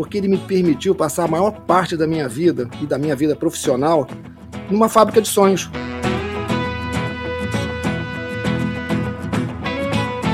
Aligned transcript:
porque 0.00 0.16
ele 0.16 0.28
me 0.28 0.38
permitiu 0.38 0.94
passar 0.94 1.24
a 1.24 1.28
maior 1.28 1.50
parte 1.50 1.94
da 1.94 2.06
minha 2.06 2.26
vida 2.26 2.66
e 2.80 2.86
da 2.86 2.96
minha 2.96 3.14
vida 3.14 3.36
profissional 3.36 4.08
numa 4.70 4.88
fábrica 4.88 5.20
de 5.20 5.28
sonhos. 5.28 5.70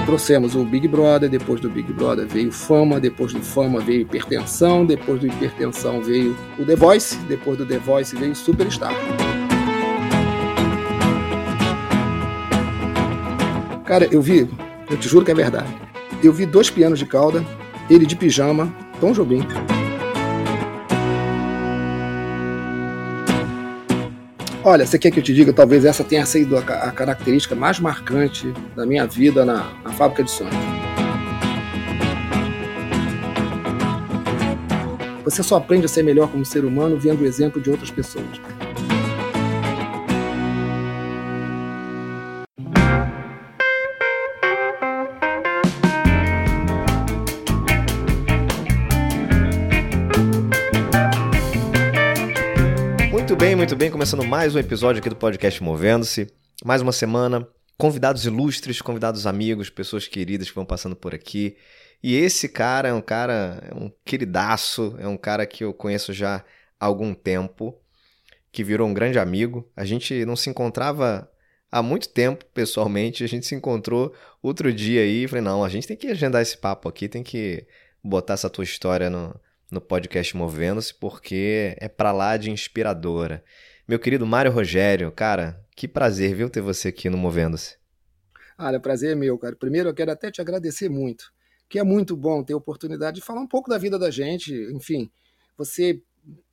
trouxemos 0.07 0.55
o 0.55 0.65
Big 0.65 0.87
Brother, 0.87 1.29
depois 1.29 1.61
do 1.61 1.69
Big 1.69 1.93
Brother 1.93 2.29
veio 2.29 2.53
Fama, 2.53 3.01
depois 3.01 3.33
do 3.33 3.43
Fama 3.43 3.81
veio 3.81 4.03
Hipertensão, 4.03 4.87
depois 4.87 5.19
do 5.19 5.27
Hipertensão 5.27 6.01
veio 6.01 6.37
o 6.61 6.65
The 6.65 6.77
Voice, 6.77 7.17
depois 7.27 7.59
do 7.59 7.67
The 7.67 7.79
Voice 7.79 8.15
veio 8.15 8.37
Superstar. 8.37 8.95
Cara, 13.85 14.09
eu 14.13 14.23
vi, 14.23 14.49
eu 14.89 14.97
te 14.97 15.09
juro 15.09 15.25
que 15.25 15.33
é 15.33 15.35
verdade. 15.35 15.75
Eu 16.23 16.33
vi 16.33 16.47
dois 16.47 16.71
pianos 16.71 17.01
de 17.01 17.07
cauda, 17.07 17.45
ele 17.91 18.07
de 18.07 18.15
pijama, 18.15 18.73
Tom 19.01 19.13
Jobim. 19.13 19.41
Olha, 24.65 24.85
você 24.85 24.99
quer 24.99 25.13
que 25.13 25.21
eu 25.21 25.23
te 25.23 25.33
diga? 25.33 25.53
Talvez 25.53 25.85
essa 25.85 26.03
tenha 26.03 26.27
sido 26.27 26.57
a, 26.57 26.61
a 26.61 26.91
característica 26.91 27.55
mais 27.55 27.79
marcante 27.79 28.53
da 28.75 28.85
minha 28.85 29.07
vida 29.07 29.45
na, 29.45 29.73
na 29.85 29.93
fábrica 29.93 30.25
de 30.25 30.31
sonhos. 30.31 30.55
Você 35.25 35.43
só 35.43 35.57
aprende 35.57 35.87
a 35.87 35.89
ser 35.89 36.03
melhor 36.03 36.29
como 36.29 36.45
ser 36.45 36.65
humano 36.65 36.97
vendo 36.97 37.23
o 37.23 37.27
exemplo 37.27 37.61
de 37.61 37.71
outras 37.71 37.91
pessoas. 37.91 38.41
Muito 53.67 53.75
bem, 53.75 53.91
começando 53.91 54.25
mais 54.25 54.55
um 54.55 54.61
episódio 54.61 55.01
aqui 55.01 55.09
do 55.09 55.17
podcast 55.17 55.61
Movendo-se. 55.61 56.33
Mais 56.65 56.81
uma 56.81 56.93
semana, 56.93 57.49
convidados 57.77 58.25
ilustres, 58.25 58.81
convidados 58.81 59.27
amigos, 59.27 59.69
pessoas 59.69 60.07
queridas 60.07 60.49
que 60.49 60.55
vão 60.55 60.65
passando 60.65 60.95
por 60.95 61.13
aqui. 61.13 61.57
E 62.01 62.15
esse 62.15 62.49
cara 62.49 62.91
é 62.91 62.93
um 62.93 63.01
cara, 63.01 63.61
é 63.69 63.75
um 63.75 63.91
queridaço, 64.05 64.95
é 65.01 65.09
um 65.09 65.17
cara 65.17 65.45
que 65.45 65.65
eu 65.65 65.75
conheço 65.75 66.13
já 66.13 66.45
há 66.79 66.87
algum 66.87 67.13
tempo, 67.13 67.77
que 68.53 68.63
virou 68.63 68.87
um 68.87 68.95
grande 68.95 69.19
amigo. 69.19 69.69
A 69.75 69.85
gente 69.85 70.25
não 70.25 70.37
se 70.37 70.49
encontrava 70.49 71.29
há 71.69 71.83
muito 71.83 72.09
tempo, 72.09 72.45
pessoalmente, 72.55 73.25
a 73.25 73.27
gente 73.27 73.47
se 73.47 73.57
encontrou 73.57 74.15
outro 74.41 74.73
dia 74.73 75.01
aí 75.01 75.25
e 75.25 75.29
falei, 75.29 75.43
não, 75.43 75.65
a 75.65 75.69
gente 75.69 75.89
tem 75.89 75.97
que 75.97 76.07
agendar 76.07 76.41
esse 76.41 76.57
papo 76.57 76.89
aqui, 76.89 77.09
tem 77.09 77.25
que 77.25 77.67
botar 78.01 78.35
essa 78.35 78.49
tua 78.49 78.63
história 78.63 79.11
no, 79.11 79.35
no 79.71 79.81
podcast 79.81 80.37
Movendo-se, 80.37 80.95
porque 80.95 81.77
é 81.79 81.89
pra 81.89 82.13
lá 82.13 82.37
de 82.37 82.51
inspiradora. 82.51 83.43
Meu 83.87 83.99
querido 83.99 84.27
Mário 84.27 84.53
Rogério, 84.53 85.11
cara, 85.13 85.65
que 85.75 85.87
prazer, 85.87 86.35
viu, 86.35 86.51
ter 86.51 86.61
você 86.61 86.89
aqui 86.89 87.09
no 87.09 87.17
Movendo-se. 87.17 87.77
Olha, 88.59 88.81
prazer 88.81 89.13
é 89.13 89.15
meu, 89.15 89.39
cara. 89.39 89.55
Primeiro 89.55 89.89
eu 89.89 89.95
quero 89.95 90.11
até 90.11 90.31
te 90.31 90.41
agradecer 90.41 90.89
muito, 90.89 91.33
que 91.69 91.79
é 91.79 91.85
muito 91.85 92.17
bom 92.17 92.43
ter 92.43 92.55
a 92.55 92.57
oportunidade 92.57 93.17
de 93.17 93.27
falar 93.27 93.41
um 93.41 93.47
pouco 93.47 93.69
da 93.69 93.79
vida 93.79 93.99
da 93.99 94.11
gente. 94.11 94.53
Enfim, 94.73 95.11
você 95.57 96.01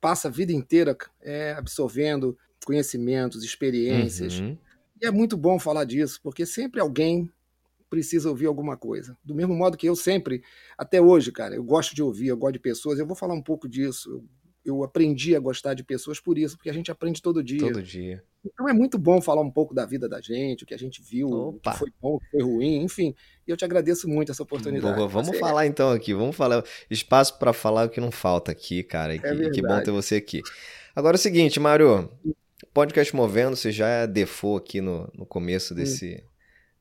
passa 0.00 0.28
a 0.28 0.30
vida 0.30 0.52
inteira 0.52 0.96
é, 1.22 1.52
absorvendo 1.52 2.36
conhecimentos, 2.64 3.42
experiências. 3.42 4.38
Uhum. 4.38 4.56
E 5.00 5.06
é 5.06 5.10
muito 5.10 5.36
bom 5.36 5.58
falar 5.58 5.84
disso, 5.84 6.20
porque 6.22 6.46
sempre 6.46 6.80
alguém 6.80 7.30
precisa 7.94 8.28
ouvir 8.28 8.46
alguma 8.46 8.76
coisa. 8.76 9.16
Do 9.24 9.36
mesmo 9.36 9.54
modo 9.54 9.76
que 9.76 9.88
eu 9.88 9.94
sempre, 9.94 10.42
até 10.76 11.00
hoje, 11.00 11.30
cara, 11.30 11.54
eu 11.54 11.62
gosto 11.62 11.94
de 11.94 12.02
ouvir, 12.02 12.26
eu 12.26 12.36
gosto 12.36 12.54
de 12.54 12.58
pessoas, 12.58 12.98
eu 12.98 13.06
vou 13.06 13.14
falar 13.14 13.34
um 13.34 13.42
pouco 13.42 13.68
disso. 13.68 14.24
Eu, 14.64 14.82
aprendi 14.82 15.36
a 15.36 15.38
gostar 15.38 15.74
de 15.74 15.84
pessoas 15.84 16.18
por 16.18 16.36
isso, 16.36 16.56
porque 16.56 16.70
a 16.70 16.72
gente 16.72 16.90
aprende 16.90 17.22
todo 17.22 17.44
dia. 17.44 17.60
Todo 17.60 17.82
dia. 17.82 18.24
Então 18.44 18.68
é 18.68 18.72
muito 18.72 18.98
bom 18.98 19.20
falar 19.20 19.42
um 19.42 19.50
pouco 19.50 19.72
da 19.72 19.86
vida 19.86 20.08
da 20.08 20.20
gente, 20.20 20.64
o 20.64 20.66
que 20.66 20.74
a 20.74 20.78
gente 20.78 21.02
viu, 21.02 21.28
Opa. 21.28 21.70
o 21.70 21.72
que 21.72 21.78
foi 21.78 21.92
bom, 22.00 22.14
o 22.16 22.18
que 22.18 22.30
foi 22.30 22.42
ruim, 22.42 22.82
enfim. 22.82 23.14
E 23.46 23.50
eu 23.50 23.56
te 23.56 23.64
agradeço 23.64 24.08
muito 24.08 24.32
essa 24.32 24.42
oportunidade. 24.42 24.96
Boa, 24.96 25.06
vamos 25.06 25.28
você... 25.28 25.38
falar 25.38 25.66
então 25.66 25.90
aqui, 25.90 26.12
vamos 26.12 26.34
falar. 26.34 26.64
Espaço 26.90 27.38
para 27.38 27.52
falar 27.52 27.86
o 27.86 27.90
que 27.90 28.00
não 28.00 28.10
falta 28.10 28.50
aqui, 28.50 28.82
cara. 28.82 29.14
E 29.14 29.18
é 29.18 29.36
que, 29.36 29.50
que 29.50 29.62
bom 29.62 29.80
ter 29.82 29.92
você 29.92 30.16
aqui. 30.16 30.40
Agora 30.96 31.14
é 31.14 31.18
o 31.18 31.20
seguinte, 31.20 31.60
Mário, 31.60 32.10
podcast 32.72 33.14
Movendo, 33.14 33.54
você 33.54 33.70
já 33.70 33.86
é 33.86 34.06
default 34.06 34.64
aqui 34.66 34.80
no, 34.80 35.08
no 35.14 35.26
começo 35.26 35.74
desse, 35.74 36.24
hum 36.26 36.33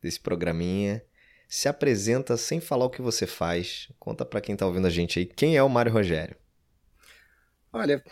desse 0.03 0.19
programinha. 0.19 1.01
Se 1.47 1.69
apresenta 1.69 2.35
sem 2.35 2.59
falar 2.59 2.85
o 2.85 2.89
que 2.89 3.01
você 3.01 3.25
faz. 3.25 3.89
Conta 3.97 4.25
para 4.25 4.41
quem 4.41 4.55
tá 4.55 4.67
ouvindo 4.67 4.87
a 4.87 4.89
gente 4.89 5.17
aí, 5.17 5.25
quem 5.25 5.55
é 5.55 5.63
o 5.63 5.69
Mário 5.69 5.91
Rogério? 5.91 6.35
Olha, 7.71 8.03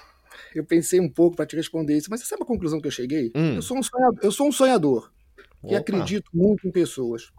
eu 0.56 0.66
pensei 0.66 1.00
um 1.00 1.10
pouco 1.10 1.36
para 1.36 1.46
te 1.46 1.56
responder 1.56 1.98
isso, 1.98 2.08
mas 2.10 2.22
você 2.22 2.28
sabe 2.28 2.44
a 2.44 2.46
conclusão 2.46 2.80
que 2.80 2.88
eu 2.88 2.92
cheguei? 2.92 3.32
Hum. 3.36 3.56
Eu, 3.56 3.62
sou 3.62 3.78
um 3.78 3.84
sonhador, 3.84 4.20
eu 4.24 4.32
sou 4.32 4.48
um 4.48 4.52
sonhador 4.52 5.12
que 5.68 5.76
acredito 5.76 6.30
muito 6.34 6.68
em 6.68 6.72
pessoas. 6.72 7.32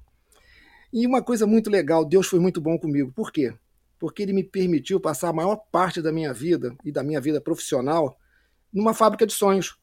E 0.92 1.06
uma 1.06 1.22
coisa 1.22 1.46
muito 1.46 1.70
legal, 1.70 2.04
Deus 2.04 2.26
foi 2.26 2.38
muito 2.38 2.60
bom 2.60 2.78
comigo. 2.78 3.10
Por 3.12 3.32
quê? 3.32 3.54
Porque 3.98 4.22
ele 4.22 4.32
me 4.32 4.44
permitiu 4.44 5.00
passar 5.00 5.30
a 5.30 5.32
maior 5.32 5.56
parte 5.56 6.02
da 6.02 6.12
minha 6.12 6.32
vida 6.32 6.76
e 6.84 6.92
da 6.92 7.02
minha 7.02 7.20
vida 7.20 7.40
profissional 7.40 8.18
numa 8.72 8.92
fábrica 8.92 9.26
de 9.26 9.32
sonhos. 9.32 9.76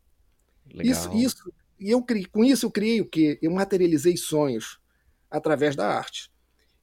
Legal. 0.72 0.92
Isso, 0.92 1.14
isso 1.14 1.54
e 1.80 1.90
eu 1.90 2.06
com 2.32 2.44
isso 2.44 2.66
eu 2.66 2.72
criei 2.72 3.02
o 3.02 3.06
quê? 3.06 3.40
Eu 3.42 3.52
materializei 3.52 4.18
sonhos 4.18 4.80
através 5.30 5.76
da 5.76 5.88
arte. 5.88 6.32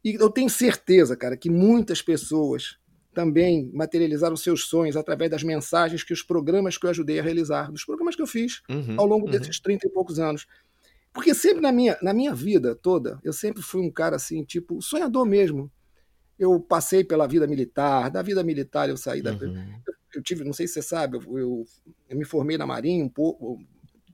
E 0.05 0.15
eu 0.15 0.31
tenho 0.31 0.49
certeza, 0.49 1.17
cara, 1.17 1.37
que 1.37 1.51
muitas 1.51 2.01
pessoas 2.01 2.79
também 3.13 3.71
materializaram 3.73 4.37
seus 4.37 4.67
sonhos 4.67 4.97
através 4.97 5.31
das 5.31 5.43
mensagens 5.43 6.05
que 6.05 6.13
os 6.13 6.23
programas 6.23 6.77
que 6.77 6.85
eu 6.85 6.91
ajudei 6.91 7.19
a 7.19 7.23
realizar, 7.23 7.73
dos 7.73 7.85
programas 7.85 8.15
que 8.15 8.21
eu 8.21 8.27
fiz 8.27 8.63
uhum, 8.69 8.95
ao 8.99 9.07
longo 9.07 9.25
uhum. 9.25 9.33
desses 9.33 9.59
30 9.59 9.87
e 9.87 9.91
poucos 9.91 10.19
anos. 10.19 10.47
Porque 11.15 11.35
sempre 11.35 11.63
na 11.63 11.73
minha, 11.73 11.97
na 12.03 12.13
minha 12.13 12.35
vida 12.35 12.75
toda, 12.75 13.19
eu 13.25 13.33
sempre 13.33 13.63
fui 13.63 13.81
um 13.81 13.91
cara 13.91 14.17
assim, 14.17 14.45
tipo, 14.45 14.83
sonhador 14.83 15.25
mesmo. 15.25 15.73
Eu 16.39 16.61
passei 16.61 17.03
pela 17.03 17.27
vida 17.27 17.47
militar, 17.47 18.11
da 18.11 18.21
vida 18.21 18.45
militar 18.45 18.91
eu 18.91 18.99
saí 18.99 19.23
da. 19.23 19.33
Uhum. 19.33 19.81
Eu, 20.15 20.23
tive, 20.23 20.45
não 20.45 20.53
sei 20.53 20.69
se 20.69 20.75
você 20.75 20.83
sabe, 20.83 21.17
eu, 21.17 21.39
eu, 21.39 21.65
eu 22.11 22.17
me 22.19 22.25
formei 22.25 22.59
na 22.59 22.67
Marinha 22.67 23.03
um 23.03 23.09
pouco, 23.09 23.59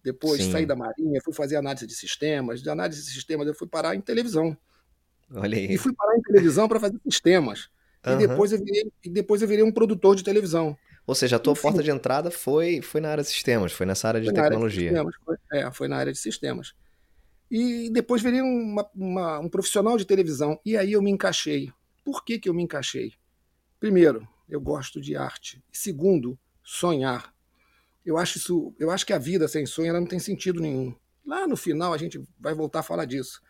depois 0.02 0.42
Sim. 0.42 0.50
saí 0.50 0.66
da 0.66 0.74
Marinha, 0.74 1.20
fui 1.24 1.32
fazer 1.32 1.56
análise 1.56 1.86
de 1.86 1.94
sistemas. 1.94 2.62
De 2.62 2.68
análise 2.68 3.04
de 3.04 3.10
sistemas 3.10 3.46
eu 3.46 3.54
fui 3.54 3.68
parar 3.68 3.94
em 3.94 4.00
televisão. 4.00 4.56
Olha 5.34 5.56
aí. 5.56 5.72
E 5.72 5.78
fui 5.78 5.94
parar 5.94 6.16
em 6.16 6.22
televisão 6.22 6.68
para 6.68 6.80
fazer 6.80 6.98
sistemas. 7.04 7.68
Uhum. 8.04 8.20
E, 8.20 8.26
depois 8.26 8.52
eu 8.52 8.58
virei, 8.58 8.92
e 9.04 9.10
depois 9.10 9.42
eu 9.42 9.48
virei 9.48 9.64
um 9.64 9.72
produtor 9.72 10.16
de 10.16 10.24
televisão. 10.24 10.76
Ou 11.06 11.14
seja, 11.14 11.36
a 11.36 11.38
tua 11.38 11.52
Enfim, 11.52 11.62
porta 11.62 11.82
de 11.82 11.90
entrada 11.90 12.30
foi, 12.30 12.80
foi 12.80 13.00
na 13.00 13.10
área 13.10 13.22
de 13.22 13.30
sistemas, 13.30 13.72
foi 13.72 13.86
nessa 13.86 14.08
área 14.08 14.20
de 14.20 14.32
tecnologia. 14.32 14.90
Área 14.90 15.04
de 15.04 15.24
foi, 15.24 15.36
é, 15.52 15.72
foi 15.72 15.88
na 15.88 15.96
área 15.96 16.12
de 16.12 16.18
sistemas. 16.18 16.74
E 17.50 17.90
depois 17.90 18.22
virei 18.22 18.40
uma, 18.40 18.88
uma, 18.94 19.38
um 19.40 19.48
profissional 19.48 19.96
de 19.96 20.04
televisão. 20.04 20.58
E 20.64 20.76
aí 20.76 20.92
eu 20.92 21.02
me 21.02 21.10
encaixei. 21.10 21.70
Por 22.04 22.24
que, 22.24 22.38
que 22.38 22.48
eu 22.48 22.54
me 22.54 22.62
encaixei? 22.62 23.12
Primeiro, 23.78 24.26
eu 24.48 24.60
gosto 24.60 25.00
de 25.00 25.16
arte. 25.16 25.62
Segundo, 25.72 26.38
sonhar. 26.62 27.31
Eu 28.04 28.18
acho 28.18 28.38
isso, 28.38 28.74
eu 28.78 28.90
acho 28.90 29.06
que 29.06 29.12
a 29.12 29.18
vida 29.18 29.46
sem 29.46 29.64
sonho 29.64 29.88
ela 29.88 30.00
não 30.00 30.06
tem 30.06 30.18
sentido 30.18 30.60
nenhum. 30.60 30.94
Lá 31.24 31.46
no 31.46 31.56
final 31.56 31.92
a 31.92 31.98
gente 31.98 32.20
vai 32.38 32.54
voltar 32.54 32.80
a 32.80 32.82
falar 32.82 33.04
disso. 33.04 33.40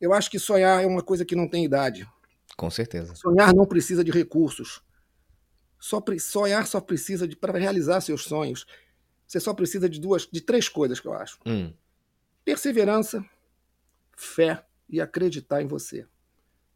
Eu 0.00 0.12
acho 0.12 0.30
que 0.30 0.38
sonhar 0.38 0.82
é 0.82 0.86
uma 0.86 1.02
coisa 1.02 1.24
que 1.24 1.36
não 1.36 1.48
tem 1.48 1.64
idade. 1.64 2.08
Com 2.56 2.70
certeza. 2.70 3.14
Sonhar 3.14 3.54
não 3.54 3.66
precisa 3.66 4.02
de 4.02 4.10
recursos. 4.10 4.82
Só 5.78 6.02
sonhar 6.18 6.66
só 6.66 6.80
precisa 6.80 7.26
de 7.26 7.36
para 7.36 7.58
realizar 7.58 8.00
seus 8.00 8.24
sonhos. 8.24 8.66
Você 9.26 9.38
só 9.40 9.54
precisa 9.54 9.88
de 9.88 10.00
duas, 10.00 10.26
de 10.30 10.40
três 10.40 10.68
coisas 10.68 10.98
que 11.00 11.06
eu 11.06 11.14
acho: 11.14 11.38
hum. 11.46 11.72
perseverança, 12.44 13.24
fé 14.16 14.64
e 14.88 15.00
acreditar 15.00 15.62
em 15.62 15.66
você. 15.66 16.06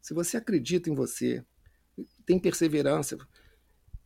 Se 0.01 0.13
você 0.13 0.37
acredita 0.37 0.89
em 0.89 0.95
você, 0.95 1.43
tem 2.25 2.39
perseverança 2.39 3.17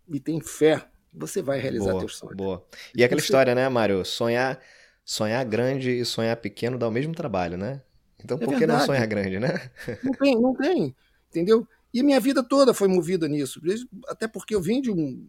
e 0.07 0.19
tem 0.19 0.42
fé, 0.42 0.89
você 1.13 1.41
vai 1.41 1.59
realizar 1.59 1.91
boa, 1.91 2.00
teus 2.00 2.17
sonhos. 2.17 2.35
Boa. 2.35 2.65
E 2.95 3.03
aquela 3.03 3.19
você... 3.19 3.25
história, 3.25 3.56
né, 3.56 3.67
Mário? 3.69 4.03
Sonhar, 4.06 4.59
sonhar 5.03 5.44
grande 5.45 5.91
e 5.91 6.06
sonhar 6.06 6.35
pequeno 6.38 6.77
dá 6.77 6.88
o 6.88 6.91
mesmo 6.91 7.13
trabalho, 7.13 7.57
né? 7.57 7.81
Então 8.23 8.38
é 8.39 8.45
por 8.45 8.57
que 8.57 8.67
não 8.67 8.79
sonhar 8.81 9.07
grande, 9.07 9.39
né? 9.39 9.71
Não 10.03 10.11
tem, 10.11 10.41
não 10.41 10.53
tem, 10.53 10.95
entendeu? 11.29 11.65
E 11.94 12.03
minha 12.03 12.19
vida 12.19 12.44
toda 12.44 12.73
foi 12.73 12.88
movida 12.88 13.27
nisso, 13.27 13.61
até 14.07 14.27
porque 14.27 14.53
eu 14.53 14.61
vim 14.61 14.81
de, 14.81 14.91
um, 14.91 15.27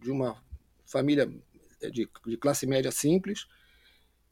de 0.00 0.10
uma 0.10 0.42
família 0.86 1.30
de, 1.92 2.08
de 2.26 2.36
classe 2.36 2.66
média 2.66 2.90
simples 2.90 3.46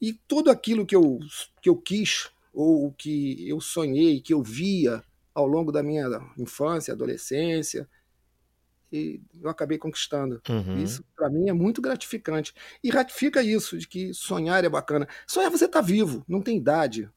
e 0.01 0.13
tudo 0.27 0.51
aquilo 0.51 0.87
que 0.87 0.97
eu, 0.97 1.19
que 1.61 1.69
eu 1.69 1.77
quis 1.77 2.31
ou 2.53 2.93
que 2.93 3.47
eu 3.49 3.61
sonhei, 3.61 4.21
que 4.21 4.33
eu 4.33 4.43
via 4.43 5.03
ao 5.35 5.47
longo 5.47 5.71
da 5.71 5.83
minha 5.83 6.07
infância, 6.39 6.95
adolescência, 6.95 7.87
e 8.93 9.21
eu 9.41 9.49
acabei 9.49 9.79
conquistando. 9.79 10.41
Uhum. 10.49 10.83
Isso, 10.83 11.05
para 11.15 11.29
mim, 11.29 11.49
é 11.49 11.53
muito 11.53 11.81
gratificante. 11.81 12.53
E 12.83 12.91
ratifica 12.91 13.43
isso, 13.43 13.77
de 13.79 13.87
que 13.87 14.15
sonhar 14.15 14.65
é 14.65 14.69
bacana. 14.69 15.09
Sonhar 15.27 15.51
você 15.51 15.69
tá 15.69 15.81
vivo, 15.81 16.25
não 16.29 16.41
tem 16.41 16.57
idade. 16.57 17.11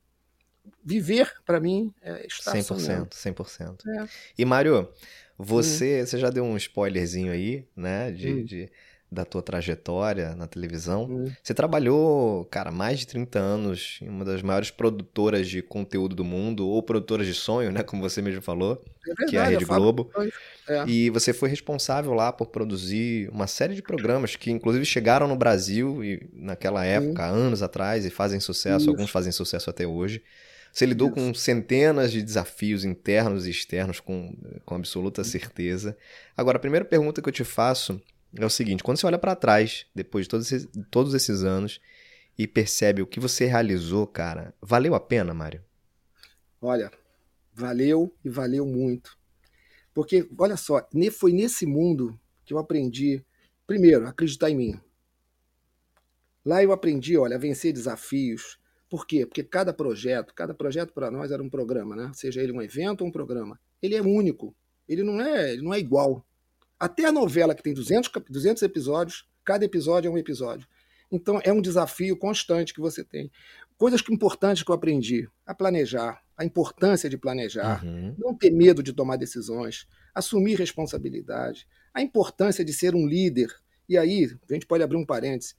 Viver, 0.83 1.31
para 1.45 1.59
mim, 1.59 1.93
é 2.01 2.25
estar 2.25 2.53
100%, 2.53 2.63
sonhando. 2.63 3.09
100%. 3.09 3.87
É. 3.87 4.07
E, 4.37 4.45
Mário, 4.45 4.89
Você, 5.37 6.01
hum. 6.01 6.05
você 6.05 6.17
já 6.17 6.29
deu 6.29 6.43
um 6.43 6.57
spoilerzinho 6.57 7.31
aí, 7.31 7.65
né? 7.75 8.11
De, 8.11 8.33
hum. 8.33 8.43
de 8.43 8.71
da 9.11 9.25
tua 9.25 9.41
trajetória 9.41 10.35
na 10.35 10.45
televisão. 10.45 11.05
Hum. 11.05 11.31
Você 11.41 11.53
trabalhou, 11.53 12.45
cara, 12.45 12.71
mais 12.71 12.99
de 12.99 13.07
30 13.07 13.39
anos 13.39 13.99
em 14.01 14.07
uma 14.07 14.23
das 14.23 14.41
maiores 14.43 14.69
produtoras 14.69 15.47
de 15.47 15.61
conteúdo 15.61 16.15
do 16.15 16.23
mundo, 16.23 16.67
ou 16.67 16.83
produtoras 16.83 17.25
de 17.25 17.33
sonho, 17.33 17.71
né? 17.71 17.81
Como 17.81 18.01
você 18.01 18.21
mesmo 18.21 18.41
falou, 18.41 18.83
é 19.03 19.07
verdade, 19.07 19.31
que 19.31 19.37
é 19.37 19.39
a 19.39 19.45
Rede 19.45 19.65
Globo. 19.65 20.11
É. 20.67 20.85
E 20.87 21.09
você 21.09 21.33
foi 21.33 21.49
responsável 21.49 22.13
lá 22.13 22.31
por 22.31 22.47
produzir 22.47 23.29
uma 23.29 23.47
série 23.47 23.73
de 23.73 23.81
programas 23.81 24.35
que, 24.35 24.51
inclusive, 24.51 24.85
chegaram 24.85 25.27
no 25.27 25.35
Brasil 25.35 26.03
e 26.03 26.29
naquela 26.31 26.85
época, 26.85 27.31
hum. 27.31 27.35
anos 27.35 27.63
atrás, 27.63 28.05
e 28.05 28.11
fazem 28.11 28.39
sucesso, 28.39 28.81
Isso. 28.81 28.89
alguns 28.91 29.09
fazem 29.09 29.31
sucesso 29.31 29.69
até 29.71 29.87
hoje. 29.87 30.21
Você 30.71 30.85
lidou 30.85 31.07
Isso. 31.07 31.15
com 31.15 31.33
centenas 31.33 32.11
de 32.11 32.21
desafios 32.21 32.85
internos 32.85 33.47
e 33.47 33.49
externos 33.49 33.99
com, 33.99 34.35
com 34.63 34.75
absoluta 34.75 35.23
certeza. 35.23 35.97
Agora, 36.37 36.57
a 36.57 36.61
primeira 36.61 36.85
pergunta 36.85 37.23
que 37.23 37.27
eu 37.27 37.33
te 37.33 37.43
faço 37.43 37.99
é 38.35 38.45
o 38.45 38.49
seguinte: 38.49 38.83
quando 38.83 38.97
você 38.97 39.05
olha 39.05 39.19
para 39.19 39.35
trás, 39.35 39.85
depois 39.93 40.25
de 40.25 40.29
todos 40.29 40.51
esses, 40.51 40.69
todos 40.89 41.13
esses 41.13 41.43
anos, 41.43 41.79
e 42.37 42.47
percebe 42.47 43.01
o 43.01 43.07
que 43.07 43.19
você 43.19 43.45
realizou, 43.45 44.07
cara, 44.07 44.53
valeu 44.61 44.95
a 44.95 44.99
pena, 44.99 45.33
Mário? 45.33 45.63
Olha, 46.61 46.91
valeu 47.53 48.13
e 48.23 48.29
valeu 48.29 48.65
muito. 48.65 49.17
Porque, 49.93 50.29
olha 50.37 50.55
só, 50.55 50.87
foi 51.11 51.33
nesse 51.33 51.65
mundo 51.65 52.19
que 52.45 52.53
eu 52.53 52.57
aprendi, 52.57 53.23
primeiro, 53.67 54.07
acreditar 54.07 54.49
em 54.49 54.55
mim. 54.55 54.79
Lá 56.45 56.63
eu 56.63 56.71
aprendi, 56.71 57.17
olha, 57.17 57.35
a 57.35 57.39
vencer 57.39 57.73
desafios. 57.73 58.57
Por 58.89 59.05
quê? 59.05 59.25
Porque 59.25 59.43
cada 59.43 59.73
projeto, 59.73 60.33
cada 60.33 60.53
projeto 60.53 60.93
para 60.93 61.11
nós 61.11 61.31
era 61.31 61.43
um 61.43 61.49
programa, 61.49 61.95
né? 61.95 62.11
Seja 62.13 62.41
ele 62.41 62.51
um 62.51 62.61
evento 62.61 63.01
ou 63.01 63.07
um 63.07 63.11
programa. 63.11 63.59
Ele 63.81 63.95
é 63.95 64.01
único. 64.01 64.55
Ele 64.87 65.03
não 65.03 65.21
é, 65.21 65.53
ele 65.53 65.61
não 65.61 65.73
é 65.73 65.79
igual. 65.79 66.25
Até 66.79 67.05
a 67.05 67.11
novela, 67.11 67.53
que 67.53 67.61
tem 67.61 67.73
200, 67.73 68.09
200 68.29 68.63
episódios, 68.63 69.27
cada 69.43 69.65
episódio 69.65 70.07
é 70.07 70.11
um 70.11 70.17
episódio. 70.17 70.67
Então 71.11 71.41
é 71.43 71.51
um 71.51 71.61
desafio 71.61 72.15
constante 72.15 72.73
que 72.73 72.79
você 72.79 73.03
tem. 73.03 73.31
Coisas 73.77 74.01
importantes 74.09 74.63
que 74.63 74.71
eu 74.71 74.75
aprendi: 74.75 75.27
a 75.45 75.53
planejar, 75.53 76.21
a 76.37 76.45
importância 76.45 77.09
de 77.09 77.17
planejar, 77.17 77.83
uhum. 77.83 78.15
não 78.17 78.35
ter 78.35 78.51
medo 78.51 78.83
de 78.83 78.93
tomar 78.93 79.17
decisões, 79.17 79.87
assumir 80.13 80.57
responsabilidade, 80.57 81.67
a 81.93 82.01
importância 82.01 82.63
de 82.63 82.71
ser 82.71 82.95
um 82.95 83.07
líder. 83.07 83.53
E 83.87 83.97
aí, 83.97 84.31
a 84.49 84.53
gente 84.53 84.67
pode 84.67 84.83
abrir 84.83 84.97
um 84.97 85.05
parêntese: 85.05 85.55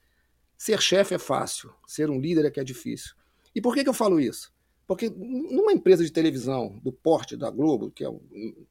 ser 0.57 0.81
chefe 0.81 1.13
é 1.13 1.19
fácil, 1.19 1.73
ser 1.85 2.09
um 2.09 2.19
líder 2.19 2.45
é 2.45 2.51
que 2.51 2.59
é 2.59 2.63
difícil. 2.63 3.13
E 3.53 3.61
por 3.61 3.75
que, 3.75 3.83
que 3.83 3.89
eu 3.89 3.93
falo 3.93 4.19
isso? 4.19 4.51
Porque 4.91 5.09
numa 5.09 5.71
empresa 5.71 6.03
de 6.03 6.11
televisão 6.11 6.77
do 6.83 6.91
porte 6.91 7.37
da 7.37 7.49
Globo, 7.49 7.89
que 7.89 8.03
é 8.03 8.09
a 8.09 8.13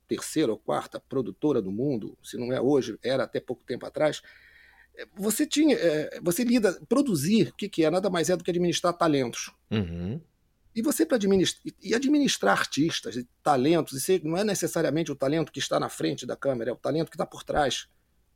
terceira 0.07 0.53
ou 0.53 0.59
quarta 0.59 1.01
produtora 1.01 1.63
do 1.63 1.73
mundo, 1.73 2.15
se 2.23 2.37
não 2.37 2.53
é 2.53 2.61
hoje, 2.61 2.99
era 3.03 3.25
até 3.25 3.41
pouco 3.41 3.65
tempo 3.65 3.87
atrás, 3.87 4.21
é, 4.99 5.07
você 5.17 5.47
tinha, 5.47 5.75
é, 5.75 6.21
você 6.21 6.45
lida, 6.45 6.79
produzir, 6.87 7.49
o 7.49 7.55
que, 7.55 7.71
que 7.71 7.87
é? 7.87 7.91
Nada 7.91 8.11
mais 8.11 8.29
é 8.29 8.37
do 8.37 8.45
que 8.45 8.51
administrar 8.51 8.93
talentos. 8.93 9.51
Uhum. 9.71 10.21
E 10.75 10.83
você 10.83 11.07
para 11.07 11.17
administrar, 11.17 11.75
e 11.83 11.95
administrar 11.95 12.59
artistas, 12.59 13.17
e 13.17 13.27
talentos, 13.43 14.07
e 14.07 14.21
não 14.23 14.37
é 14.37 14.45
necessariamente 14.45 15.11
o 15.11 15.17
talento 15.17 15.51
que 15.51 15.59
está 15.59 15.81
na 15.81 15.89
frente 15.89 16.27
da 16.27 16.37
câmera, 16.37 16.69
é 16.69 16.75
o 16.75 16.77
talento 16.77 17.09
que 17.09 17.17
está 17.17 17.25
por 17.25 17.43
trás. 17.43 17.89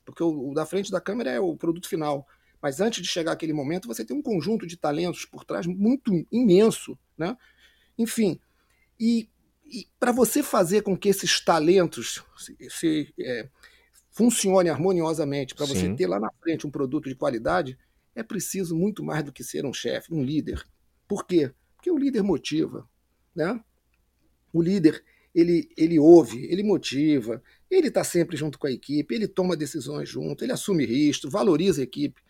Porque 0.06 0.22
o, 0.22 0.52
o 0.52 0.54
da 0.54 0.64
frente 0.64 0.90
da 0.90 1.02
câmera 1.02 1.30
é 1.30 1.38
o 1.38 1.54
produto 1.54 1.86
final. 1.86 2.26
Mas 2.62 2.80
antes 2.80 3.02
de 3.02 3.08
chegar 3.10 3.32
aquele 3.32 3.52
momento, 3.52 3.86
você 3.86 4.06
tem 4.06 4.16
um 4.16 4.22
conjunto 4.22 4.66
de 4.66 4.78
talentos 4.78 5.26
por 5.26 5.44
trás 5.44 5.66
muito 5.66 6.26
imenso, 6.32 6.98
né? 7.18 7.36
Enfim, 7.98 8.38
e, 8.98 9.28
e 9.64 9.86
para 9.98 10.12
você 10.12 10.42
fazer 10.42 10.82
com 10.82 10.96
que 10.96 11.08
esses 11.08 11.40
talentos 11.40 12.24
se, 12.36 12.56
se 12.70 13.14
é, 13.18 13.48
funcionem 14.10 14.70
harmoniosamente, 14.70 15.54
para 15.54 15.66
você 15.66 15.94
ter 15.94 16.06
lá 16.06 16.20
na 16.20 16.30
frente 16.40 16.66
um 16.66 16.70
produto 16.70 17.08
de 17.08 17.14
qualidade, 17.14 17.78
é 18.14 18.22
preciso 18.22 18.76
muito 18.76 19.02
mais 19.02 19.24
do 19.24 19.32
que 19.32 19.42
ser 19.42 19.64
um 19.66 19.72
chefe, 19.72 20.14
um 20.14 20.22
líder. 20.22 20.64
Por 21.08 21.26
quê? 21.26 21.52
Porque 21.76 21.90
o 21.90 21.98
líder 21.98 22.22
motiva, 22.22 22.88
né? 23.34 23.60
O 24.52 24.62
líder 24.62 25.04
ele, 25.34 25.68
ele 25.76 25.98
ouve, 25.98 26.46
ele 26.46 26.62
motiva, 26.62 27.42
ele 27.68 27.88
está 27.88 28.04
sempre 28.04 28.36
junto 28.36 28.56
com 28.56 28.68
a 28.68 28.70
equipe, 28.70 29.14
ele 29.14 29.26
toma 29.26 29.56
decisões 29.56 30.08
junto, 30.08 30.44
ele 30.44 30.52
assume 30.52 30.86
risco, 30.86 31.28
valoriza 31.28 31.80
a 31.80 31.84
equipe. 31.84 32.22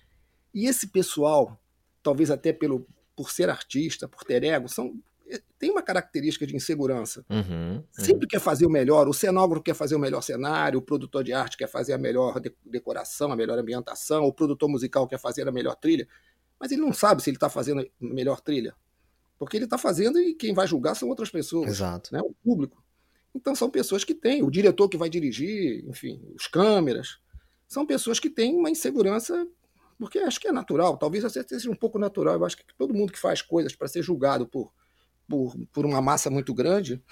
E 0.55 0.67
esse 0.67 0.87
pessoal, 0.87 1.61
talvez 2.03 2.31
até 2.31 2.53
pelo 2.53 2.87
por 3.15 3.31
ser 3.31 3.51
artista, 3.51 4.09
por 4.09 4.25
ter 4.25 4.43
ego, 4.43 4.69
são 4.69 4.99
tem 5.59 5.71
uma 5.71 5.83
característica 5.83 6.47
de 6.47 6.55
insegurança. 6.55 7.25
Uhum, 7.31 7.77
uhum. 7.77 7.85
Sempre 7.91 8.27
quer 8.27 8.41
fazer 8.41 8.67
o 8.67 8.71
melhor, 8.71 9.09
o 9.09 9.15
cenógrafo 9.15 9.63
quer 9.63 9.75
fazer 9.75 9.95
o 9.95 9.99
melhor 9.99 10.21
cenário, 10.21 10.79
o 10.79 10.83
produtor 10.83 11.25
de 11.25 11.33
arte 11.33 11.57
quer 11.57 11.69
fazer 11.69 11.93
a 11.93 11.99
melhor 11.99 12.41
decoração, 12.65 13.33
a 13.33 13.37
melhor 13.37 13.59
ambientação, 13.59 14.25
o 14.25 14.33
produtor 14.33 14.69
musical 14.69 15.09
quer 15.09 15.19
fazer 15.19 15.49
a 15.49 15.53
melhor 15.53 15.75
trilha, 15.77 16.07
mas 16.59 16.71
ele 16.71 16.83
não 16.83 16.93
sabe 16.93 17.23
se 17.23 17.31
ele 17.31 17.37
está 17.37 17.49
fazendo 17.49 17.81
a 17.81 17.85
melhor 18.01 18.41
trilha. 18.41 18.75
Porque 19.39 19.57
ele 19.57 19.65
está 19.65 19.79
fazendo 19.79 20.21
e 20.21 20.35
quem 20.35 20.55
vai 20.55 20.67
julgar 20.67 20.95
são 20.95 21.09
outras 21.09 21.31
pessoas. 21.31 21.69
Exato. 21.69 22.13
Né, 22.13 22.21
o 22.21 22.35
público. 22.45 22.83
Então 23.35 23.55
são 23.55 23.69
pessoas 23.69 24.05
que 24.05 24.15
têm, 24.15 24.43
o 24.43 24.51
diretor 24.51 24.89
que 24.89 24.97
vai 24.97 25.09
dirigir, 25.09 25.85
enfim, 25.89 26.23
os 26.37 26.47
câmeras, 26.47 27.19
são 27.67 27.85
pessoas 27.85 28.21
que 28.21 28.31
têm 28.31 28.55
uma 28.55 28.71
insegurança, 28.71 29.47
porque 29.99 30.19
acho 30.19 30.39
que 30.39 30.47
é 30.47 30.53
natural, 30.53 30.97
talvez 30.97 31.25
até 31.25 31.43
seja 31.43 31.71
um 31.71 31.75
pouco 31.75 31.99
natural. 31.99 32.35
Eu 32.35 32.45
acho 32.45 32.57
que 32.57 32.65
todo 32.77 32.95
mundo 32.95 33.13
que 33.13 33.19
faz 33.19 33.43
coisas 33.43 33.75
para 33.75 33.89
ser 33.89 34.03
julgado 34.03 34.47
por 34.47 34.73
por, 35.29 35.57
por 35.73 35.87
uma 35.87 36.01
massa 36.01 36.31
muito 36.31 36.53
grande, 36.53 37.03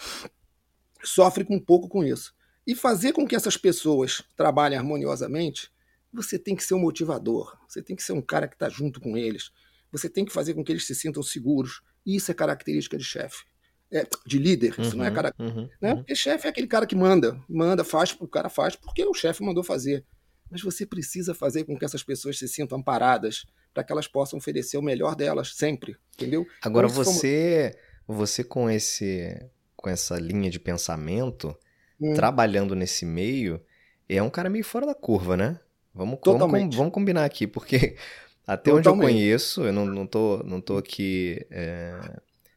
sofre 1.03 1.47
um 1.49 1.61
pouco 1.61 1.89
com 1.89 2.05
isso. 2.05 2.35
E 2.67 2.75
fazer 2.75 3.13
com 3.13 3.27
que 3.27 3.35
essas 3.35 3.57
pessoas 3.57 4.23
trabalhem 4.37 4.79
harmoniosamente, 4.79 5.71
você 6.13 6.39
tem 6.39 6.55
que 6.55 6.63
ser 6.63 6.75
um 6.75 6.81
motivador, 6.81 7.57
você 7.69 7.83
tem 7.83 7.97
que 7.97 8.03
ser 8.03 8.13
um 8.13 8.23
cara 8.23 8.47
que 8.47 8.55
está 8.55 8.69
junto 8.69 9.01
com 9.01 9.17
eles, 9.17 9.51
você 9.91 10.09
tem 10.09 10.25
que 10.25 10.33
fazer 10.33 10.55
com 10.55 10.63
que 10.63 10.71
eles 10.71 10.87
se 10.87 10.95
sintam 10.95 11.23
seguros. 11.23 11.83
E 12.05 12.17
isso 12.17 12.31
é 12.31 12.35
característica 12.35 12.97
de 12.97 13.05
chefe. 13.05 13.45
É, 13.91 14.07
de 14.27 14.39
líder, 14.39 14.75
uhum, 14.79 14.85
isso 14.85 14.97
não 14.97 15.05
é 15.05 15.09
uhum, 15.09 15.15
cara, 15.15 15.35
uhum, 15.39 15.69
né? 15.79 15.91
Uhum. 15.91 15.97
Porque 15.99 16.17
chefe 16.17 16.47
é 16.47 16.51
aquele 16.51 16.67
cara 16.67 16.87
que 16.87 16.97
manda, 16.97 17.39
manda, 17.47 17.85
faz, 17.85 18.17
o 18.19 18.27
cara 18.27 18.49
faz 18.49 18.75
porque 18.75 19.05
o 19.05 19.13
chefe 19.13 19.45
mandou 19.45 19.63
fazer. 19.63 20.03
Mas 20.51 20.63
você 20.63 20.87
precisa 20.87 21.35
fazer 21.35 21.65
com 21.65 21.77
que 21.77 21.85
essas 21.85 22.03
pessoas 22.03 22.39
se 22.39 22.49
sintam 22.49 22.79
amparadas 22.79 23.45
para 23.75 23.85
que 23.85 23.93
elas 23.93 24.09
possam 24.09 24.39
oferecer 24.39 24.79
o 24.79 24.83
melhor 24.83 25.15
delas 25.15 25.55
sempre, 25.55 25.95
entendeu? 26.15 26.47
Agora 26.63 26.87
então, 26.87 27.05
você 27.05 27.73
como 27.75 27.92
você 28.07 28.43
com 28.43 28.69
esse 28.69 29.39
com 29.77 29.91
essa 29.91 30.17
linha 30.17 30.49
de 30.49 30.61
pensamento, 30.61 31.57
hum. 32.01 32.15
trabalhando 32.15 32.77
nesse 32.77 33.05
meio, 33.05 33.61
é 34.09 34.23
um 34.23 34.31
cara 34.31 34.49
meio 34.49 34.65
fora 34.65 34.87
da 34.87 34.95
curva, 34.95 35.37
né? 35.37 35.59
Vamos, 35.93 36.19
vamos, 36.25 36.77
vamos 36.77 36.93
combinar 36.93 37.25
aqui, 37.25 37.47
porque 37.47 37.97
até 38.47 38.71
Totalmente. 38.71 38.89
onde 38.89 38.89
eu 38.89 38.97
conheço, 38.97 39.63
eu 39.63 39.73
não, 39.73 39.85
não, 39.85 40.07
tô, 40.07 40.43
não 40.45 40.61
tô 40.61 40.79
aqui 40.79 41.45
é, 41.51 41.99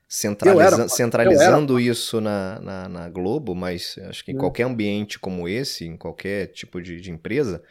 centraliza 0.07 0.75
era, 0.75 0.87
centralizando 0.87 1.79
isso 1.79 2.21
na, 2.21 2.59
na, 2.59 2.87
na, 2.87 3.09
Globo, 3.09 3.55
mas 3.55 3.97
acho 4.07 4.23
que 4.23 4.31
em 4.31 4.35
hum. 4.35 4.39
qualquer 4.39 4.63
ambiente 4.63 5.19
como 5.19 5.47
esse, 5.49 5.85
em 5.85 5.97
qualquer 5.97 6.47
tipo 6.47 6.81
de, 6.81 7.01
de 7.01 7.11
empresa, 7.11 7.61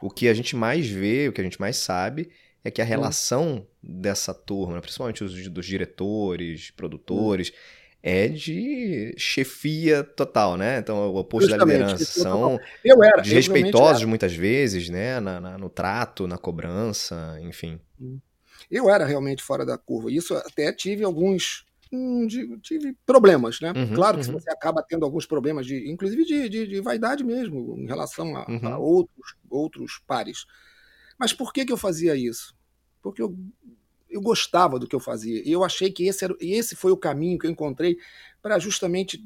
o 0.00 0.10
que 0.10 0.28
a 0.28 0.34
gente 0.34 0.54
mais 0.54 0.88
vê, 0.88 1.28
o 1.28 1.32
que 1.32 1.40
a 1.40 1.44
gente 1.44 1.60
mais 1.60 1.76
sabe 1.76 2.30
é 2.64 2.70
que 2.70 2.80
a 2.80 2.84
hum. 2.84 2.88
relação 2.88 3.66
dessa 3.82 4.34
turma, 4.34 4.80
principalmente 4.80 5.24
os 5.24 5.48
dos 5.48 5.66
diretores, 5.66 6.70
produtores, 6.70 7.52
é 8.02 8.28
de 8.28 9.14
chefia 9.18 10.02
total, 10.02 10.56
né? 10.56 10.78
Então, 10.78 11.10
o 11.10 11.16
oposto 11.16 11.48
Justamente, 11.48 11.78
da 11.78 11.84
liderança. 11.86 12.04
São 12.04 12.58
eu 12.84 13.02
era, 13.02 13.20
desrespeitosos 13.20 14.04
muitas 14.04 14.34
vezes, 14.34 14.88
né? 14.88 15.20
Na, 15.20 15.40
na, 15.40 15.58
no 15.58 15.68
trato, 15.68 16.26
na 16.26 16.38
cobrança, 16.38 17.38
enfim. 17.42 17.78
Hum. 18.00 18.18
Eu 18.70 18.88
era 18.88 19.04
realmente 19.04 19.42
fora 19.42 19.66
da 19.66 19.76
curva. 19.76 20.10
Isso 20.10 20.34
até 20.34 20.72
tive 20.72 21.04
alguns. 21.04 21.66
Hum, 21.92 22.24
de, 22.24 22.56
tive 22.58 22.96
problemas, 23.04 23.60
né? 23.60 23.72
Uhum, 23.74 23.94
claro 23.94 24.20
que 24.20 24.26
uhum. 24.28 24.34
você 24.34 24.48
acaba 24.48 24.80
tendo 24.80 25.04
alguns 25.04 25.26
problemas, 25.26 25.66
de, 25.66 25.90
inclusive 25.90 26.24
de, 26.24 26.48
de, 26.48 26.66
de 26.68 26.80
vaidade 26.80 27.24
mesmo, 27.24 27.76
em 27.76 27.86
relação 27.86 28.36
a, 28.36 28.48
uhum. 28.48 28.68
a 28.68 28.78
outros, 28.78 29.34
outros 29.50 30.00
pares. 30.06 30.46
Mas 31.20 31.34
por 31.34 31.52
que, 31.52 31.66
que 31.66 31.72
eu 31.72 31.76
fazia 31.76 32.16
isso? 32.16 32.56
Porque 33.02 33.20
eu, 33.20 33.36
eu 34.08 34.22
gostava 34.22 34.78
do 34.78 34.88
que 34.88 34.96
eu 34.96 35.00
fazia. 35.00 35.46
E 35.46 35.52
eu 35.52 35.62
achei 35.62 35.92
que 35.92 36.06
esse, 36.06 36.24
era, 36.24 36.34
esse 36.40 36.74
foi 36.74 36.90
o 36.90 36.96
caminho 36.96 37.38
que 37.38 37.46
eu 37.46 37.50
encontrei 37.50 37.98
para 38.40 38.58
justamente 38.58 39.22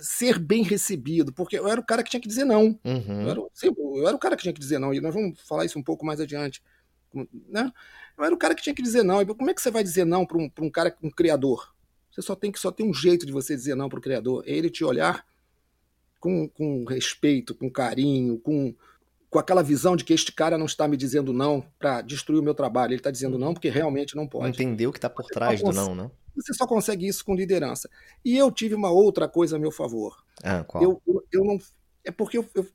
ser 0.00 0.38
bem 0.38 0.62
recebido, 0.62 1.32
porque 1.32 1.58
eu 1.58 1.66
era 1.66 1.80
o 1.80 1.84
cara 1.84 2.04
que 2.04 2.10
tinha 2.10 2.20
que 2.20 2.28
dizer 2.28 2.44
não. 2.44 2.78
Uhum. 2.84 3.22
Eu, 3.22 3.30
era, 3.30 3.40
eu, 3.40 4.06
era, 4.06 4.16
o 4.16 4.18
cara 4.18 4.36
que 4.36 4.42
tinha 4.42 4.54
que 4.54 4.60
dizer 4.60 4.78
não, 4.78 4.94
e 4.94 5.00
nós 5.00 5.12
vamos 5.12 5.40
falar 5.40 5.64
isso 5.64 5.76
um 5.76 5.82
pouco 5.82 6.06
mais 6.06 6.20
adiante. 6.20 6.62
Né? 7.48 7.72
Eu 8.16 8.24
era 8.24 8.32
o 8.32 8.38
cara 8.38 8.54
que 8.54 8.62
tinha 8.62 8.74
que 8.74 8.82
dizer 8.82 9.02
não. 9.02 9.20
E 9.20 9.26
como 9.26 9.50
é 9.50 9.54
que 9.54 9.60
você 9.60 9.72
vai 9.72 9.82
dizer 9.82 10.04
não 10.04 10.24
para 10.24 10.38
um, 10.38 10.48
um 10.60 10.70
cara, 10.70 10.96
um 11.02 11.10
criador? 11.10 11.74
Você 12.12 12.22
só 12.22 12.36
tem 12.36 12.52
que 12.52 12.60
só 12.60 12.70
tem 12.70 12.88
um 12.88 12.94
jeito 12.94 13.26
de 13.26 13.32
você 13.32 13.56
dizer 13.56 13.74
não 13.74 13.88
para 13.88 13.98
o 13.98 14.02
criador, 14.02 14.44
é 14.46 14.52
ele 14.52 14.70
te 14.70 14.84
olhar 14.84 15.26
com, 16.20 16.48
com 16.48 16.84
respeito, 16.84 17.56
com 17.56 17.68
carinho, 17.68 18.38
com, 18.38 18.72
com 19.30 19.38
aquela 19.38 19.62
visão 19.62 19.94
de 19.94 20.04
que 20.04 20.12
este 20.12 20.32
cara 20.32 20.56
não 20.56 20.66
está 20.66 20.88
me 20.88 20.96
dizendo 20.96 21.32
não 21.32 21.62
para 21.78 22.00
destruir 22.00 22.40
o 22.40 22.42
meu 22.42 22.54
trabalho, 22.54 22.90
ele 22.90 23.00
está 23.00 23.10
dizendo 23.10 23.38
não 23.38 23.52
porque 23.52 23.68
realmente 23.68 24.16
não 24.16 24.26
pode. 24.26 24.48
Entender 24.48 24.86
o 24.86 24.92
que 24.92 24.98
está 24.98 25.10
por 25.10 25.24
trás 25.26 25.62
do 25.62 25.72
não, 25.72 25.94
né? 25.94 26.10
Você 26.34 26.54
só 26.54 26.66
consegue 26.66 27.06
isso 27.06 27.24
com 27.24 27.34
liderança. 27.34 27.90
E 28.24 28.36
eu 28.36 28.50
tive 28.50 28.74
uma 28.74 28.90
outra 28.90 29.28
coisa 29.28 29.56
a 29.56 29.58
meu 29.58 29.72
favor. 29.72 30.16
Ah, 30.42 30.62
qual? 30.62 30.82
Eu, 30.82 31.02
eu, 31.32 31.44
não, 31.44 31.58
é 32.04 32.12
porque 32.12 32.38
eu, 32.38 32.48
eu, 32.54 32.66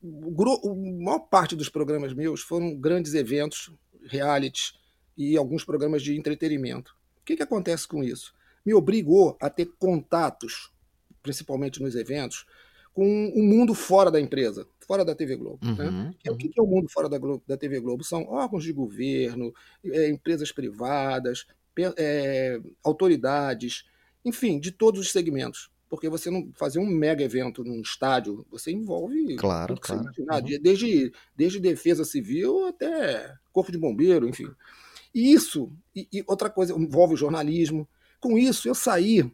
a 0.70 0.76
maior 0.76 1.20
parte 1.20 1.56
dos 1.56 1.70
programas 1.70 2.14
meus 2.14 2.42
foram 2.42 2.76
grandes 2.76 3.14
eventos, 3.14 3.72
realities 4.04 4.74
e 5.18 5.38
alguns 5.38 5.64
programas 5.64 6.04
de 6.04 6.18
entretenimento. 6.18 6.96
O 7.22 7.26
que, 7.26 7.38
que 7.38 7.44
acontece 7.44 7.88
com 7.88 8.04
isso? 8.04 8.34
Me 8.66 8.74
obrigou 8.74 9.38
a 9.42 9.50
ter 9.50 9.72
contatos, 9.80 10.72
principalmente 11.22 11.82
nos 11.82 11.96
eventos, 11.96 12.46
com 12.94 13.28
o 13.36 13.44
mundo 13.44 13.74
fora 13.74 14.12
da 14.12 14.22
empresa, 14.22 14.68
fora 14.86 15.04
da 15.04 15.16
TV 15.16 15.36
Globo. 15.36 15.60
Uhum, 15.66 15.76
né? 15.76 15.90
uhum. 15.90 16.34
O 16.34 16.38
que 16.38 16.52
é 16.58 16.62
o 16.62 16.68
mundo 16.68 16.88
fora 16.90 17.10
da, 17.10 17.18
Globo, 17.18 17.44
da 17.48 17.58
TV 17.58 17.80
Globo? 17.80 18.04
São 18.04 18.24
órgãos 18.30 18.64
de 18.64 18.72
governo, 18.72 19.54
é, 19.84 20.10
empresas 20.10 20.52
privadas, 20.52 21.48
é, 21.98 22.62
autoridades, 22.84 23.86
enfim, 24.24 24.60
de 24.60 24.72
todos 24.72 25.02
os 25.02 25.12
segmentos. 25.12 25.72
Porque 25.90 26.10
você 26.10 26.30
não 26.30 26.52
fazer 26.54 26.80
um 26.80 26.86
mega 26.86 27.24
evento 27.24 27.64
num 27.64 27.82
estádio, 27.82 28.46
você 28.50 28.72
envolve 28.72 29.36
claro, 29.36 29.76
claro. 29.80 30.10
Uhum. 30.18 30.60
Desde, 30.62 31.12
desde 31.36 31.60
defesa 31.60 32.06
civil 32.06 32.68
até 32.68 33.36
corpo 33.52 33.72
de 33.72 33.78
bombeiro, 33.78 34.28
enfim. 34.28 34.50
E 35.14 35.32
isso, 35.32 35.72
e, 35.96 36.08
e 36.12 36.24
outra 36.28 36.50
coisa, 36.50 36.74
envolve 36.74 37.14
o 37.14 37.18
jornalismo. 37.18 37.88
Com 38.20 38.38
isso, 38.38 38.68
eu 38.68 38.74
saí, 38.74 39.32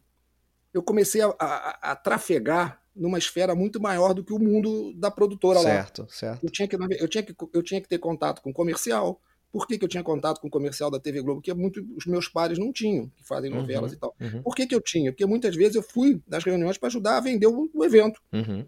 eu 0.74 0.84
comecei 0.84 1.22
a, 1.22 1.34
a, 1.40 1.92
a 1.92 1.96
trafegar 1.96 2.82
numa 3.00 3.18
esfera 3.18 3.56
muito 3.56 3.82
maior 3.82 4.14
do 4.14 4.24
que 4.24 4.34
o 4.34 4.40
mundo 4.40 4.94
da 4.94 5.10
produtora 5.10 5.60
certo, 5.60 6.02
lá. 6.02 6.08
Certo, 6.08 6.14
certo. 6.14 6.44
Eu 6.44 6.52
tinha, 6.52 6.68
que, 6.68 6.76
eu, 6.76 7.08
tinha 7.08 7.24
que, 7.24 7.36
eu 7.54 7.64
tinha 7.64 7.82
que 7.82 7.88
ter 7.88 7.98
contato 7.98 8.42
com 8.42 8.54
comercial. 8.54 9.20
Por 9.52 9.66
que, 9.66 9.80
que 9.80 9.86
eu 9.86 9.90
tinha 9.90 10.04
contato 10.04 10.40
com 10.40 10.48
o 10.48 10.52
comercial 10.52 10.92
da 10.92 11.00
TV 11.00 11.22
Globo? 11.22 11.40
Porque 11.40 11.54
muito, 11.54 11.84
os 11.98 12.06
meus 12.06 12.28
pares 12.28 12.60
não 12.60 12.72
tinham, 12.72 13.10
que 13.16 13.26
fazem 13.26 13.50
novelas 13.50 13.92
uhum, 13.92 13.98
e 13.98 14.00
tal. 14.00 14.16
Uhum. 14.20 14.44
Por 14.44 14.56
que, 14.56 14.68
que 14.68 14.76
eu 14.76 14.82
tinha? 14.82 15.12
Porque 15.12 15.26
muitas 15.26 15.56
vezes 15.56 15.76
eu 15.76 15.82
fui 15.82 16.22
nas 16.28 16.44
reuniões 16.44 16.78
para 16.78 16.88
ajudar 16.88 17.18
a 17.18 17.22
vender 17.22 17.48
o, 17.48 17.70
o 17.74 17.84
evento. 17.84 18.22
Uhum. 18.32 18.66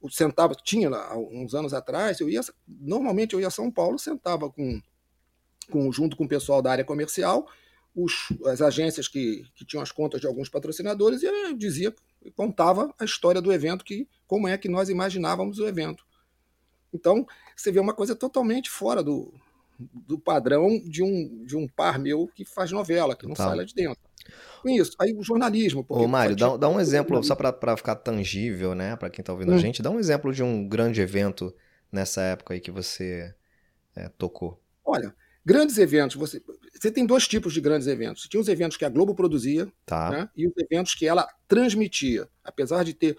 O 0.00 0.10
sentava, 0.10 0.54
tinha 0.54 0.90
lá 0.90 1.16
uns 1.16 1.54
anos 1.54 1.72
atrás, 1.72 2.20
eu 2.20 2.28
ia, 2.28 2.40
normalmente 2.66 3.34
eu 3.34 3.40
ia 3.40 3.46
a 3.46 3.50
São 3.50 3.70
Paulo, 3.70 3.98
sentava 3.98 4.50
com, 4.50 4.82
com 5.70 5.90
junto 5.92 6.16
com 6.16 6.24
o 6.24 6.28
pessoal 6.28 6.60
da 6.60 6.72
área 6.72 6.84
comercial, 6.84 7.46
os, 7.94 8.28
as 8.46 8.60
agências 8.60 9.06
que, 9.06 9.44
que 9.54 9.64
tinham 9.64 9.82
as 9.82 9.92
contas 9.92 10.20
de 10.20 10.26
alguns 10.26 10.48
patrocinadores, 10.48 11.22
e 11.22 11.26
eu 11.26 11.54
dizia 11.54 11.94
contava 12.30 12.92
a 12.98 13.04
história 13.04 13.40
do 13.40 13.52
evento, 13.52 13.84
que 13.84 14.08
como 14.26 14.48
é 14.48 14.56
que 14.56 14.68
nós 14.68 14.88
imaginávamos 14.88 15.58
o 15.58 15.66
evento. 15.66 16.04
Então, 16.92 17.26
você 17.56 17.72
vê 17.72 17.80
uma 17.80 17.94
coisa 17.94 18.14
totalmente 18.14 18.70
fora 18.70 19.02
do, 19.02 19.32
do 19.78 20.18
padrão 20.18 20.78
de 20.84 21.02
um, 21.02 21.44
de 21.44 21.56
um 21.56 21.66
par 21.66 21.98
meu 21.98 22.28
que 22.34 22.44
faz 22.44 22.70
novela, 22.70 23.16
que 23.16 23.26
não 23.26 23.34
tá. 23.34 23.46
sai 23.48 23.56
lá 23.56 23.64
de 23.64 23.74
dentro. 23.74 24.00
Com 24.62 24.68
isso, 24.68 24.94
aí 25.00 25.12
o 25.12 25.22
jornalismo. 25.22 25.84
Ô, 25.88 26.06
Mário, 26.06 26.36
dá, 26.36 26.56
dá 26.56 26.68
um 26.68 26.78
exemplo, 26.78 27.22
só 27.24 27.34
para 27.34 27.76
ficar 27.76 27.96
tangível, 27.96 28.74
né, 28.74 28.94
para 28.94 29.10
quem 29.10 29.22
está 29.22 29.32
ouvindo 29.32 29.52
hum. 29.52 29.56
a 29.56 29.58
gente, 29.58 29.82
dá 29.82 29.90
um 29.90 29.98
exemplo 29.98 30.32
de 30.32 30.42
um 30.42 30.68
grande 30.68 31.00
evento 31.00 31.52
nessa 31.90 32.22
época 32.22 32.54
aí 32.54 32.60
que 32.60 32.70
você 32.70 33.34
é, 33.96 34.08
tocou. 34.10 34.62
Olha, 34.84 35.14
grandes 35.44 35.78
eventos, 35.78 36.16
você, 36.16 36.42
você 36.72 36.90
tem 36.90 37.06
dois 37.06 37.26
tipos 37.26 37.52
de 37.52 37.60
grandes 37.60 37.86
eventos. 37.86 38.28
Tinha 38.28 38.40
os 38.40 38.48
eventos 38.48 38.76
que 38.76 38.84
a 38.84 38.88
Globo 38.88 39.14
produzia 39.14 39.70
tá. 39.84 40.10
né, 40.10 40.28
e 40.36 40.46
os 40.46 40.52
eventos 40.56 40.94
que 40.94 41.06
ela 41.06 41.26
transmitia. 41.46 42.28
Apesar 42.44 42.84
de 42.84 42.94
ter. 42.94 43.16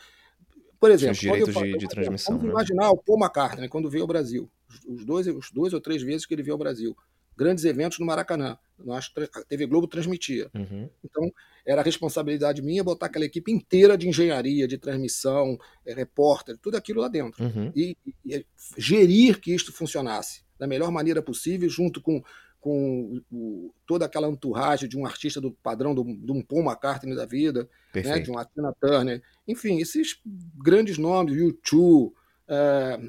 Por 0.79 0.91
exemplo, 0.91 1.13
os 1.13 1.19
direitos 1.19 1.53
de, 1.53 1.77
de 1.77 1.87
transmissão. 1.87 2.35
Vamos 2.35 2.47
né? 2.47 2.51
imaginar 2.51 2.89
o 2.89 2.97
Paul 2.97 3.17
McCartney 3.17 3.69
quando 3.69 3.89
veio 3.89 4.03
ao 4.03 4.07
Brasil. 4.07 4.51
Os 4.85 5.05
dois, 5.05 5.27
os 5.27 5.49
dois 5.51 5.71
ou 5.73 5.79
três 5.79 6.01
vezes 6.01 6.25
que 6.25 6.33
ele 6.33 6.43
veio 6.43 6.53
ao 6.53 6.59
Brasil. 6.59 6.95
Grandes 7.37 7.63
eventos 7.63 7.99
no 7.99 8.05
Maracanã. 8.05 8.57
Nós, 8.77 9.09
a 9.33 9.43
TV 9.43 9.65
Globo 9.65 9.87
transmitia. 9.87 10.51
Uhum. 10.53 10.89
Então, 11.03 11.31
era 11.65 11.79
a 11.79 11.83
responsabilidade 11.83 12.61
minha 12.61 12.83
botar 12.83 13.05
aquela 13.05 13.23
equipe 13.23 13.51
inteira 13.51 13.97
de 13.97 14.09
engenharia, 14.09 14.67
de 14.67 14.77
transmissão, 14.77 15.57
é, 15.85 15.93
repórter, 15.93 16.57
tudo 16.57 16.75
aquilo 16.75 16.99
lá 16.99 17.07
dentro. 17.07 17.43
Uhum. 17.43 17.71
E, 17.73 17.95
e 18.25 18.45
gerir 18.77 19.39
que 19.39 19.55
isto 19.55 19.71
funcionasse 19.71 20.42
da 20.57 20.67
melhor 20.67 20.91
maneira 20.91 21.21
possível, 21.21 21.69
junto 21.69 22.01
com 22.01 22.23
com 22.63 23.21
o, 23.29 23.75
toda 23.85 24.05
aquela 24.05 24.29
entourage 24.29 24.87
de 24.87 24.97
um 24.97 25.05
artista 25.05 25.41
do 25.41 25.51
padrão 25.51 25.93
do, 25.93 26.01
de 26.01 26.31
um 26.31 26.41
Paul 26.41 26.63
McCartney 26.63 27.13
da 27.13 27.25
vida, 27.25 27.69
né, 27.93 28.19
de 28.19 28.31
uma 28.31 28.45
Tina 28.45 28.73
Turner, 28.79 29.21
enfim, 29.45 29.79
esses 29.79 30.21
grandes 30.55 30.97
nomes, 30.97 31.35
U2, 31.35 32.13
é, 32.47 32.99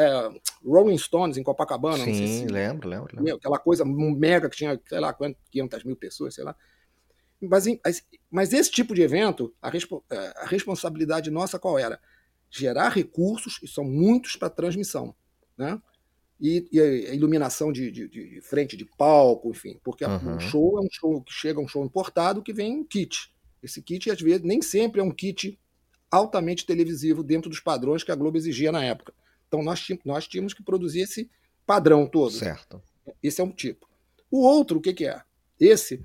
é, 0.00 0.30
Rolling 0.66 0.98
Stones 0.98 1.36
em 1.36 1.44
Copacabana, 1.44 2.04
Sim, 2.04 2.14
se, 2.14 2.46
lembro, 2.46 2.88
lembro, 2.88 3.16
lembro. 3.16 3.36
Aquela 3.36 3.58
coisa 3.60 3.84
mega 3.84 4.50
que 4.50 4.56
tinha, 4.56 4.80
sei 4.84 4.98
lá, 4.98 5.16
500 5.50 5.84
mil 5.84 5.94
pessoas, 5.94 6.34
sei 6.34 6.42
lá. 6.42 6.56
Mas, 7.40 7.66
mas 8.28 8.52
esse 8.52 8.70
tipo 8.70 8.96
de 8.96 9.02
evento, 9.02 9.54
a, 9.62 9.68
é, 9.68 10.32
a 10.38 10.46
responsabilidade 10.46 11.30
nossa 11.30 11.56
qual 11.56 11.78
era? 11.78 12.00
Gerar 12.50 12.88
recursos, 12.88 13.60
e 13.62 13.68
são 13.68 13.84
muitos 13.84 14.34
para 14.34 14.50
transmissão, 14.50 15.14
né? 15.56 15.80
E, 16.46 16.68
e 16.70 16.78
a 16.78 17.14
iluminação 17.14 17.72
de, 17.72 17.90
de, 17.90 18.06
de, 18.06 18.40
frente 18.42 18.76
de 18.76 18.84
palco, 18.84 19.48
enfim, 19.48 19.80
porque 19.82 20.04
uhum. 20.04 20.36
um 20.36 20.38
show 20.38 20.78
é 20.78 20.82
um 20.82 20.88
show 20.90 21.22
que 21.22 21.32
chega 21.32 21.58
um 21.58 21.66
show 21.66 21.82
importado 21.82 22.42
que 22.42 22.52
vem 22.52 22.80
um 22.80 22.84
kit. 22.84 23.32
Esse 23.62 23.80
kit, 23.80 24.10
às 24.10 24.20
vezes, 24.20 24.42
nem 24.42 24.60
sempre 24.60 25.00
é 25.00 25.02
um 25.02 25.10
kit 25.10 25.58
altamente 26.10 26.66
televisivo 26.66 27.22
dentro 27.22 27.48
dos 27.48 27.60
padrões 27.60 28.04
que 28.04 28.12
a 28.12 28.14
Globo 28.14 28.36
exigia 28.36 28.70
na 28.70 28.84
época. 28.84 29.14
Então 29.48 29.62
nós, 29.62 29.86
nós 30.04 30.28
tínhamos 30.28 30.52
que 30.52 30.62
produzir 30.62 31.00
esse 31.00 31.30
padrão 31.64 32.06
todo. 32.06 32.32
Certo. 32.32 32.82
Esse 33.22 33.40
é 33.40 33.44
um 33.44 33.50
tipo. 33.50 33.88
O 34.30 34.40
outro, 34.40 34.78
o 34.78 34.82
que, 34.82 34.92
que 34.92 35.06
é? 35.06 35.22
Esse, 35.58 36.04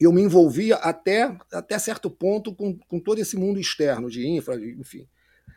eu 0.00 0.10
me 0.10 0.22
envolvia 0.22 0.76
até, 0.76 1.36
até 1.52 1.78
certo 1.78 2.10
ponto 2.10 2.54
com, 2.54 2.78
com 2.78 2.98
todo 2.98 3.18
esse 3.18 3.36
mundo 3.36 3.60
externo 3.60 4.08
de 4.08 4.26
infra, 4.26 4.56
enfim. 4.56 5.06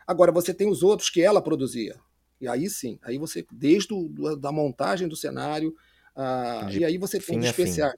Agora, 0.06 0.30
você 0.30 0.52
tem 0.52 0.68
os 0.68 0.82
outros 0.82 1.08
que 1.08 1.22
ela 1.22 1.40
produzia. 1.40 1.98
E 2.40 2.46
aí 2.46 2.68
sim, 2.68 2.98
aí 3.02 3.18
você, 3.18 3.44
desde 3.50 3.92
o, 3.92 4.36
da 4.36 4.52
montagem 4.52 5.08
do 5.08 5.16
cenário, 5.16 5.74
uh, 6.16 6.70
e 6.70 6.84
aí 6.84 6.96
você 6.98 7.18
tem 7.18 7.38
os 7.38 7.46
especiais. 7.46 7.94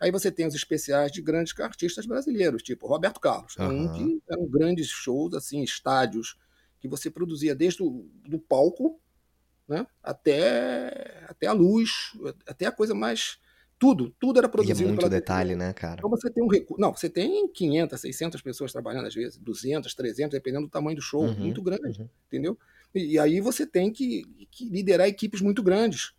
Aí 0.00 0.10
você 0.10 0.32
tem 0.32 0.46
os 0.46 0.54
especiais 0.54 1.12
de 1.12 1.22
grandes 1.22 1.58
artistas 1.60 2.06
brasileiros, 2.06 2.62
tipo 2.62 2.88
Roberto 2.88 3.20
Carlos, 3.20 3.56
uhum. 3.56 3.84
um 3.84 3.92
que 3.92 4.22
eram 4.28 4.46
grandes 4.46 4.88
shows, 4.88 5.32
assim, 5.32 5.62
estádios, 5.62 6.36
que 6.80 6.88
você 6.88 7.08
produzia 7.08 7.54
desde 7.54 7.84
o 7.84 8.04
do 8.26 8.38
palco 8.38 9.00
né, 9.68 9.86
até, 10.02 11.24
até 11.28 11.46
a 11.46 11.52
luz, 11.52 12.12
até 12.46 12.66
a 12.66 12.72
coisa 12.72 12.94
mais 12.94 13.38
tudo, 13.78 14.14
tudo 14.18 14.38
era 14.38 14.48
produzido. 14.48 14.80
E 14.80 14.84
é 14.84 14.88
muito 14.88 15.08
detalhe, 15.08 15.56
né, 15.56 15.72
cara? 15.72 15.96
Então 15.98 16.10
você 16.10 16.30
tem 16.30 16.42
um 16.42 16.48
recurso. 16.48 16.80
Não, 16.80 16.94
você 16.94 17.08
tem 17.08 17.48
500, 17.48 18.00
600 18.00 18.42
pessoas 18.42 18.70
trabalhando 18.70 19.06
às 19.06 19.14
vezes, 19.14 19.36
200, 19.38 19.92
300, 19.94 20.30
dependendo 20.32 20.66
do 20.66 20.70
tamanho 20.70 20.96
do 20.96 21.02
show, 21.02 21.24
uhum, 21.24 21.34
muito 21.34 21.60
grande, 21.62 22.00
uhum. 22.00 22.08
entendeu? 22.26 22.56
E, 22.94 23.18
aí 23.18 23.40
você 23.40 23.66
tem 23.66 23.90
que, 23.90 24.46
que 24.50 24.68
liderar 24.68 25.08
equipes 25.08 25.40
muito 25.40 25.62
grandes. 25.62 26.12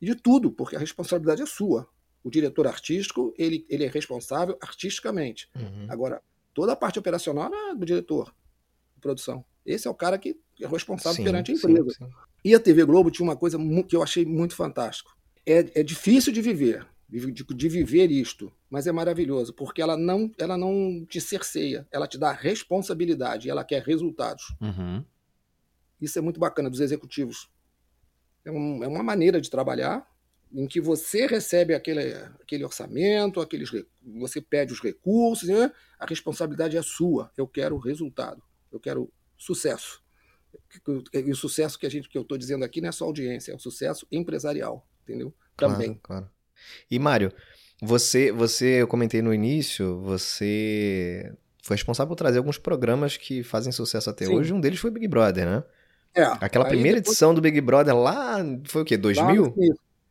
E 0.00 0.06
de 0.06 0.14
tudo, 0.14 0.50
porque 0.50 0.76
a 0.76 0.78
responsabilidade 0.78 1.42
é 1.42 1.46
sua. 1.46 1.88
O 2.24 2.30
diretor 2.30 2.66
artístico, 2.66 3.34
ele, 3.36 3.66
ele 3.68 3.84
é 3.84 3.88
responsável 3.88 4.56
artisticamente. 4.60 5.48
Uhum. 5.54 5.86
Agora, 5.88 6.22
toda 6.54 6.72
a 6.72 6.76
parte 6.76 6.98
operacional 6.98 7.52
é 7.52 7.74
do 7.74 7.84
diretor 7.84 8.34
de 8.94 9.00
produção. 9.00 9.44
Esse 9.64 9.86
é 9.86 9.90
o 9.90 9.94
cara 9.94 10.18
que 10.18 10.36
é 10.60 10.66
responsável 10.66 11.16
sim, 11.16 11.24
perante 11.24 11.52
a 11.52 11.54
empresa. 11.54 11.90
Sim, 11.90 12.04
sim. 12.04 12.12
E 12.44 12.54
a 12.54 12.60
TV 12.60 12.84
Globo 12.84 13.10
tinha 13.10 13.26
uma 13.26 13.36
coisa 13.36 13.56
que 13.88 13.94
eu 13.94 14.02
achei 14.02 14.24
muito 14.24 14.54
fantástico. 14.54 15.16
É, 15.46 15.80
é 15.80 15.82
difícil 15.82 16.32
de 16.32 16.40
viver, 16.40 16.86
de, 17.08 17.44
de, 17.44 17.68
viver 17.68 18.10
isto, 18.10 18.52
mas 18.70 18.86
é 18.86 18.92
maravilhoso, 18.92 19.52
porque 19.52 19.82
ela 19.82 19.96
não, 19.96 20.30
ela 20.38 20.56
não 20.56 21.04
te 21.08 21.20
cerceia, 21.20 21.86
ela 21.90 22.06
te 22.06 22.18
dá 22.18 22.32
responsabilidade, 22.32 23.50
ela 23.50 23.64
quer 23.64 23.82
resultados. 23.82 24.54
Uhum. 24.60 25.04
Isso 26.02 26.18
é 26.18 26.22
muito 26.22 26.40
bacana 26.40 26.68
dos 26.68 26.80
executivos. 26.80 27.48
É, 28.44 28.50
um, 28.50 28.82
é 28.82 28.88
uma 28.88 29.02
maneira 29.02 29.40
de 29.40 29.48
trabalhar 29.48 30.06
em 30.52 30.66
que 30.66 30.80
você 30.80 31.26
recebe 31.26 31.74
aquele, 31.74 32.12
aquele 32.40 32.64
orçamento, 32.64 33.40
aqueles, 33.40 33.70
você 34.02 34.40
pede 34.40 34.72
os 34.72 34.80
recursos, 34.82 35.48
né? 35.48 35.72
a 35.98 36.04
responsabilidade 36.04 36.76
é 36.76 36.82
sua. 36.82 37.30
Eu 37.36 37.46
quero 37.46 37.78
resultado, 37.78 38.42
eu 38.70 38.80
quero 38.80 39.10
sucesso. 39.38 40.02
E 41.14 41.30
o 41.30 41.36
sucesso 41.36 41.78
que 41.78 41.86
a 41.86 41.90
gente 41.90 42.08
que 42.08 42.18
eu 42.18 42.22
estou 42.22 42.36
dizendo 42.36 42.64
aqui 42.64 42.80
não 42.80 42.88
é 42.88 42.92
só 42.92 43.04
audiência, 43.06 43.52
é 43.52 43.54
o 43.54 43.58
sucesso 43.58 44.06
empresarial, 44.12 44.86
entendeu? 45.04 45.32
Claro, 45.56 45.74
Também. 45.74 46.00
Claro. 46.02 46.28
E 46.90 46.98
Mário, 46.98 47.32
você, 47.80 48.30
você, 48.30 48.82
eu 48.82 48.88
comentei 48.88 49.22
no 49.22 49.32
início, 49.32 50.00
você 50.00 51.32
foi 51.62 51.76
responsável 51.76 52.08
por 52.08 52.16
trazer 52.16 52.38
alguns 52.38 52.58
programas 52.58 53.16
que 53.16 53.42
fazem 53.42 53.72
sucesso 53.72 54.10
até 54.10 54.26
Sim. 54.26 54.34
hoje. 54.34 54.52
Um 54.52 54.60
deles 54.60 54.78
foi 54.78 54.90
Big 54.90 55.08
Brother, 55.08 55.46
né? 55.46 55.64
É, 56.14 56.24
Aquela 56.40 56.66
primeira 56.66 56.98
depois... 56.98 57.14
edição 57.14 57.34
do 57.34 57.40
Big 57.40 57.60
Brother 57.60 57.96
lá, 57.96 58.38
foi 58.64 58.82
o 58.82 58.84
quê? 58.84 58.96
2000? 58.96 59.54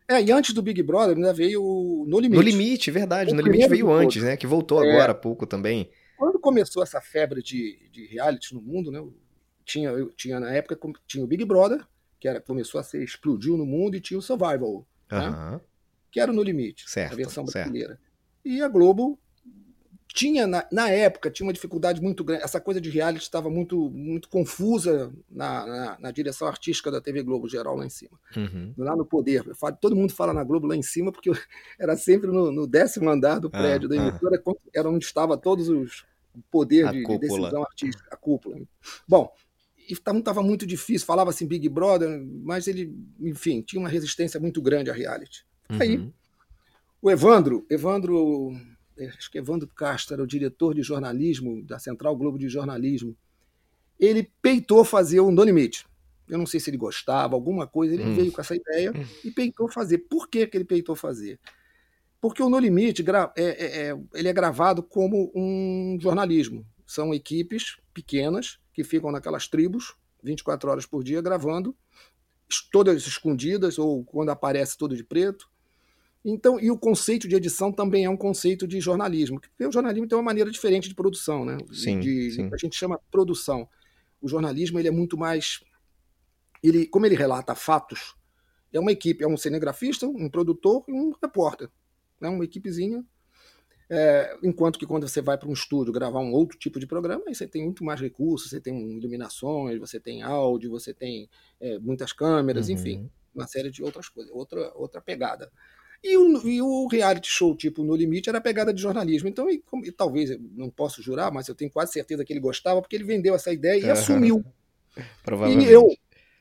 É, 0.08 0.22
e 0.22 0.32
antes 0.32 0.54
do 0.54 0.62
Big 0.62 0.82
Brother 0.84 1.16
ainda 1.16 1.34
veio 1.34 2.06
No 2.08 2.20
Limite. 2.20 2.36
No 2.36 2.42
Limite, 2.42 2.92
verdade. 2.92 3.32
O 3.32 3.36
no 3.36 3.42
Limite 3.42 3.70
veio 3.70 3.92
antes, 3.92 4.22
né? 4.22 4.36
Que 4.36 4.46
voltou 4.46 4.84
é. 4.84 4.92
agora 4.92 5.14
há 5.14 5.16
pouco 5.16 5.46
também. 5.46 5.90
Quando 6.18 6.38
começou 6.38 6.84
essa 6.84 7.00
febre 7.00 7.42
de, 7.42 7.90
de 7.92 8.08
reality 8.08 8.54
no 8.54 8.62
mundo, 8.62 8.92
né? 8.92 9.02
Tinha, 9.64 9.92
tinha 10.18 10.40
na 10.40 10.52
época 10.52 10.78
tinha 11.08 11.24
o 11.24 11.28
Big 11.28 11.46
Brother, 11.46 11.86
que 12.20 12.28
era, 12.28 12.42
começou 12.42 12.80
a 12.80 12.84
ser, 12.84 13.02
explodiu 13.04 13.56
no 13.56 13.66
mundo, 13.66 13.96
e 13.96 14.02
tinha 14.02 14.18
o 14.18 14.22
Survival, 14.22 14.86
né? 15.10 15.62
Que 16.12 16.20
era 16.20 16.34
No 16.34 16.44
Limite, 16.44 16.90
certo, 16.90 17.14
a 17.14 17.16
versão 17.16 17.46
brasileira. 17.46 17.94
Certo. 17.94 18.02
E 18.44 18.62
a 18.62 18.68
Globo 18.68 19.18
tinha 20.14 20.46
na, 20.46 20.68
na, 20.72 20.90
época 20.90 21.32
tinha 21.32 21.46
uma 21.46 21.54
dificuldade 21.54 22.02
muito 22.02 22.24
grande. 22.24 22.44
Essa 22.44 22.60
coisa 22.60 22.82
de 22.82 22.90
reality 22.90 23.24
estava 23.24 23.50
muito 23.50 23.90
muito 23.90 24.28
confusa 24.30 25.12
na, 25.30 25.66
na, 25.66 26.00
na, 26.00 26.12
direção 26.12 26.48
artística 26.48 26.92
da 26.92 27.00
TV 27.00 27.24
Globo 27.24 27.48
geral 27.48 27.76
lá 27.76 27.86
em 27.86 27.90
cima, 27.90 28.20
uhum. 28.36 28.74
lá 28.78 28.96
no 28.96 29.06
poder. 29.06 29.44
Falo, 29.56 29.78
todo 29.80 29.96
mundo 29.96 30.14
fala 30.14 30.34
na 30.34 30.44
Globo 30.44 30.68
lá 30.68 30.76
em 30.76 30.82
cima 30.82 31.12
porque 31.12 31.32
era 31.80 31.96
sempre 31.96 32.30
no, 32.30 32.52
no 32.52 32.68
décimo 32.68 33.10
andar 33.10 33.40
do 33.40 33.48
ah, 33.48 33.58
prédio 33.58 33.88
ah, 33.88 33.90
da 33.90 33.96
emissora, 33.96 34.42
ah. 34.46 34.54
era 34.74 34.90
onde 34.90 35.06
estava 35.06 35.38
todos 35.38 35.70
os 35.70 36.06
poder 36.50 36.90
de, 36.92 37.04
de, 37.04 37.18
decisão 37.18 37.62
artística, 37.64 38.08
a 38.12 38.16
cúpula. 38.16 38.58
Bom, 39.08 39.34
estava 39.78 40.42
muito 40.42 40.66
difícil. 40.66 41.06
Falava 41.06 41.30
assim 41.30 41.48
Big 41.48 41.68
Brother, 41.68 42.22
mas 42.44 42.68
ele, 42.68 42.94
enfim, 43.20 43.62
tinha 43.62 43.80
uma 43.80 43.90
resistência 43.90 44.40
muito 44.40 44.62
grande 44.62 44.90
a 44.90 44.94
reality. 44.94 45.46
Uhum. 45.70 45.78
Aí 45.82 46.14
o 47.02 47.10
Evandro, 47.10 47.66
Evandro 47.70 48.54
acho 49.00 49.32
que 49.32 49.38
Evandro 49.38 49.68
Castro 49.68 50.16
era 50.16 50.24
o 50.24 50.28
diretor 50.28 50.74
de 50.74 50.82
jornalismo 50.82 51.64
da 51.64 51.80
Central 51.80 52.16
Globo 52.16 52.38
de 52.38 52.48
Jornalismo, 52.48 53.16
ele 54.00 54.32
peitou 54.42 54.84
fazer 54.84 55.20
o 55.20 55.32
No 55.32 55.44
Limite. 55.44 55.86
Eu 56.28 56.38
não 56.38 56.46
sei 56.46 56.60
se 56.60 56.70
ele 56.70 56.78
gostava, 56.78 57.36
alguma 57.36 57.68
coisa, 57.68 57.94
ele 57.94 58.04
hum. 58.04 58.16
veio 58.16 58.32
com 58.32 58.42
essa 58.42 58.56
ideia 58.56 58.92
hum. 58.92 59.06
e 59.24 59.32
peitou 59.32 59.70
fazer. 59.70 60.00
Por 60.00 60.30
que, 60.30 60.48
que 60.48 60.58
ele 60.58 60.66
peitou 60.66 60.96
fazer? 60.96 61.40
Porque 62.20 62.42
o 62.42 62.50
No 62.50 62.60
Limite 62.60 63.04
é, 63.36 63.42
é, 63.44 63.90
é, 63.90 64.00
ele 64.14 64.28
é 64.28 64.34
gravado 64.34 64.84
como 64.84 65.32
um 65.36 65.98
jornalismo. 66.00 66.66
São 66.86 67.14
equipes 67.14 67.78
pequenas 67.94 68.60
que 68.74 68.84
ficam 68.84 69.12
naquelas 69.12 69.48
tribos 69.48 69.96
24 70.24 70.70
horas 70.70 70.86
por 70.86 71.04
dia 71.04 71.22
gravando, 71.22 71.76
todas 72.72 73.06
escondidas 73.08 73.80
ou 73.80 74.04
quando 74.04 74.30
aparece 74.30 74.78
todo 74.78 74.96
de 74.96 75.04
preto. 75.04 75.50
Então, 76.24 76.60
e 76.60 76.70
o 76.70 76.78
conceito 76.78 77.28
de 77.28 77.36
edição 77.36 77.72
também 77.72 78.06
é 78.06 78.10
um 78.10 78.18
conceito 78.18 78.68
de 78.68 78.80
jornalismo. 78.80 79.40
Porque 79.40 79.66
o 79.66 79.72
jornalismo 79.72 80.08
tem 80.08 80.18
uma 80.18 80.24
maneira 80.24 80.52
diferente 80.52 80.88
de 80.88 80.94
produção, 80.94 81.44
né? 81.44 81.58
Sim, 81.72 82.00
de, 82.00 82.32
sim. 82.32 82.50
A 82.54 82.58
gente 82.58 82.76
chama 82.76 83.00
produção. 83.10 83.68
O 84.22 84.28
jornalismo 84.28 84.78
ele 84.78 84.88
é 84.88 84.92
muito 84.92 85.18
mais, 85.18 85.64
ele, 86.64 86.86
como 86.86 87.08
ele 87.08 87.16
relata 87.16 87.56
fatos, 87.56 88.16
é 88.72 88.80
uma 88.80 88.92
equipe, 88.92 89.24
é 89.24 89.28
um 89.28 89.36
cinegrafista, 89.36 90.06
um 90.08 90.30
produtor 90.30 90.84
e 90.88 90.94
um 90.94 91.12
repórter, 91.22 91.70
né? 92.20 92.30
Uma 92.30 92.46
equipezinha. 92.46 93.04
É, 93.94 94.38
enquanto 94.42 94.80
que 94.80 94.86
quando 94.86 95.06
você 95.06 95.22
vai 95.22 95.38
para 95.38 95.50
um 95.50 95.54
estúdio 95.54 95.92
gravar 95.92 96.22
um 96.22 96.32
outro 96.32 96.58
tipo 96.58 96.80
de 96.80 96.88
programa, 96.88 97.24
aí 97.28 97.36
você 97.36 97.46
tem 97.46 97.64
muito 97.64 97.84
mais 97.84 98.00
recursos, 98.00 98.50
você 98.50 98.62
tem 98.62 98.98
iluminações, 98.98 99.78
você 99.80 100.00
tem 100.00 100.22
áudio, 100.22 100.70
você 100.70 100.94
tem 100.94 101.30
é, 101.60 101.78
muitas 101.78 102.14
câmeras, 102.14 102.70
uhum. 102.70 102.76
enfim, 102.76 103.10
uma 103.36 103.46
série 103.48 103.70
de 103.70 103.84
outras 103.84 104.08
coisas, 104.08 104.32
outra 104.34 104.72
outra 104.76 105.02
pegada. 105.02 105.52
E 106.04 106.18
o, 106.18 106.48
e 106.48 106.62
o 106.62 106.88
reality 106.88 107.30
show, 107.30 107.56
tipo, 107.56 107.84
No 107.84 107.96
Limite, 107.96 108.28
era 108.28 108.40
a 108.40 108.42
pegada 108.42 108.74
de 108.74 108.82
jornalismo. 108.82 109.30
Então, 109.30 109.50
e, 109.50 109.64
e, 109.84 109.92
talvez, 109.92 110.36
não 110.56 110.70
posso 110.70 111.02
jurar, 111.02 111.32
mas 111.32 111.48
eu 111.48 111.54
tenho 111.54 111.70
quase 111.70 111.94
certeza 111.94 112.26
que 112.26 112.34
ele 112.34 112.40
gostava, 112.40 112.82
porque 112.82 112.96
ele 112.96 113.04
vendeu 113.04 113.36
essa 113.36 113.54
ideia 113.54 113.80
e 113.80 113.90
assumiu. 113.90 114.44
Provavelmente. 115.24 115.70
E 115.70 115.72
eu, 115.72 115.88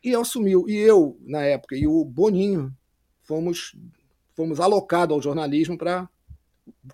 e 0.03 0.15
assumiu. 0.15 0.67
E 0.67 0.77
eu, 0.77 1.19
na 1.21 1.43
época, 1.43 1.77
e 1.77 1.87
o 1.87 2.03
Boninho, 2.05 2.75
fomos, 3.23 3.77
fomos 4.35 4.61
alocados 4.61 5.15
ao 5.15 5.23
jornalismo 5.23 5.77
para 5.77 6.09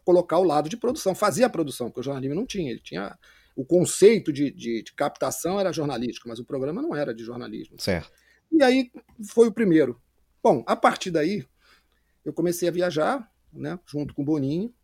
colocar 0.04 0.38
o 0.38 0.44
lado 0.44 0.68
de 0.68 0.76
produção, 0.76 1.14
fazer 1.14 1.44
a 1.44 1.50
produção, 1.50 1.86
porque 1.88 2.00
o 2.00 2.02
jornalismo 2.02 2.34
não 2.34 2.46
tinha. 2.46 2.70
Ele 2.70 2.80
tinha. 2.80 3.16
O 3.54 3.64
conceito 3.64 4.32
de, 4.32 4.50
de, 4.50 4.82
de 4.82 4.92
captação 4.92 5.58
era 5.58 5.72
jornalístico, 5.72 6.28
mas 6.28 6.38
o 6.38 6.44
programa 6.44 6.82
não 6.82 6.94
era 6.94 7.14
de 7.14 7.24
jornalismo. 7.24 7.80
Certo. 7.80 8.12
E 8.52 8.62
aí 8.62 8.90
foi 9.30 9.48
o 9.48 9.52
primeiro. 9.52 10.00
Bom, 10.42 10.62
a 10.66 10.76
partir 10.76 11.10
daí, 11.10 11.46
eu 12.26 12.32
comecei 12.32 12.68
a 12.68 12.72
viajar, 12.72 13.32
né, 13.52 13.78
junto 13.86 14.12
com 14.12 14.22
o 14.22 14.24
Boninho, 14.24 14.74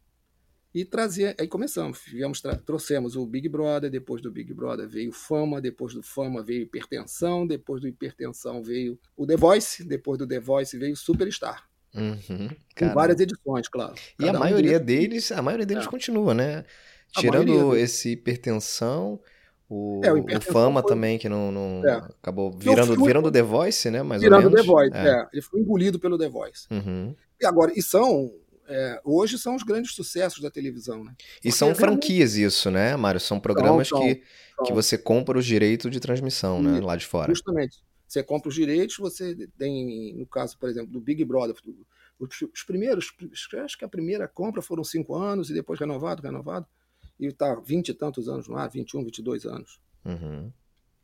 e 0.72 0.84
trazer. 0.84 1.34
Aí 1.38 1.48
começamos, 1.48 2.00
viemos, 2.06 2.40
trouxemos 2.64 3.16
o 3.16 3.26
Big 3.26 3.48
Brother, 3.48 3.90
depois 3.90 4.22
do 4.22 4.30
Big 4.30 4.54
Brother 4.54 4.88
veio 4.88 5.12
Fama, 5.12 5.60
depois 5.60 5.92
do 5.92 6.02
Fama 6.02 6.42
veio 6.42 6.62
Hipertensão, 6.62 7.44
depois 7.44 7.82
do 7.82 7.88
Hipertensão 7.88 8.62
veio 8.62 8.98
o 9.16 9.26
The 9.26 9.36
Voice, 9.36 9.84
depois 9.84 10.18
do 10.18 10.26
The 10.26 10.38
Voice 10.38 10.78
veio 10.78 10.96
Superstar. 10.96 11.68
Uhum, 11.94 12.48
com 12.78 12.94
várias 12.94 13.20
edições, 13.20 13.68
claro. 13.68 13.94
E 14.18 14.26
a 14.26 14.32
maioria 14.32 14.80
deles, 14.80 15.30
a 15.30 15.42
maioria 15.42 15.66
deles 15.66 15.86
é. 15.86 15.90
continua, 15.90 16.32
né? 16.32 16.64
Tirando 17.10 17.76
esse 17.76 18.12
Hipertensão, 18.12 19.20
o, 19.74 20.02
é, 20.04 20.12
o, 20.12 20.18
o 20.18 20.40
Fama 20.42 20.82
foi... 20.82 20.90
também, 20.90 21.18
que 21.18 21.30
não, 21.30 21.50
não 21.50 21.82
é. 21.82 21.96
acabou 22.20 22.52
virando, 22.52 22.94
virando 23.02 23.32
The 23.32 23.40
Voice, 23.40 23.90
né? 23.90 24.02
Mais 24.02 24.20
virando 24.20 24.44
ou 24.44 24.50
menos. 24.50 24.66
The 24.66 24.70
Voice, 24.70 24.94
é. 24.94 25.08
é. 25.08 25.28
Ele 25.32 25.40
foi 25.40 25.60
engolido 25.60 25.98
pelo 25.98 26.18
The 26.18 26.28
Voice. 26.28 26.66
Uhum. 26.70 27.16
E 27.40 27.46
agora, 27.46 27.72
e 27.74 27.82
são. 27.82 28.30
É, 28.68 29.00
hoje 29.02 29.38
são 29.38 29.56
os 29.56 29.62
grandes 29.62 29.94
sucessos 29.94 30.42
da 30.42 30.50
televisão, 30.50 31.02
né? 31.02 31.14
E 31.42 31.50
são 31.50 31.70
é 31.70 31.74
franquias 31.74 32.36
isso, 32.36 32.70
né, 32.70 32.96
Mário? 32.96 33.18
São 33.18 33.40
programas 33.40 33.88
são, 33.88 33.98
que, 34.00 34.22
são. 34.56 34.66
que 34.66 34.72
você 34.74 34.98
compra 34.98 35.38
os 35.38 35.46
direitos 35.46 35.90
de 35.90 35.98
transmissão, 35.98 36.62
né? 36.62 36.78
Lá 36.78 36.94
de 36.94 37.06
fora. 37.06 37.30
Justamente. 37.30 37.78
Você 38.06 38.22
compra 38.22 38.50
os 38.50 38.54
direitos, 38.54 38.98
você 38.98 39.48
tem, 39.56 40.14
no 40.18 40.26
caso, 40.26 40.58
por 40.58 40.68
exemplo, 40.68 40.92
do 40.92 41.00
Big 41.00 41.24
Brother, 41.24 41.56
os 42.20 42.62
primeiros, 42.62 43.10
acho 43.64 43.78
que 43.78 43.86
a 43.86 43.88
primeira 43.88 44.28
compra 44.28 44.60
foram 44.60 44.84
cinco 44.84 45.14
anos 45.14 45.48
e 45.48 45.54
depois 45.54 45.80
renovado, 45.80 46.22
renovado. 46.22 46.66
E 47.22 47.28
está 47.28 47.54
vinte 47.54 47.90
e 47.90 47.94
tantos 47.94 48.28
anos 48.28 48.48
no 48.48 48.56
ar, 48.56 48.68
21, 48.68 49.04
22 49.04 49.46
anos. 49.46 49.80
Uhum. 50.04 50.50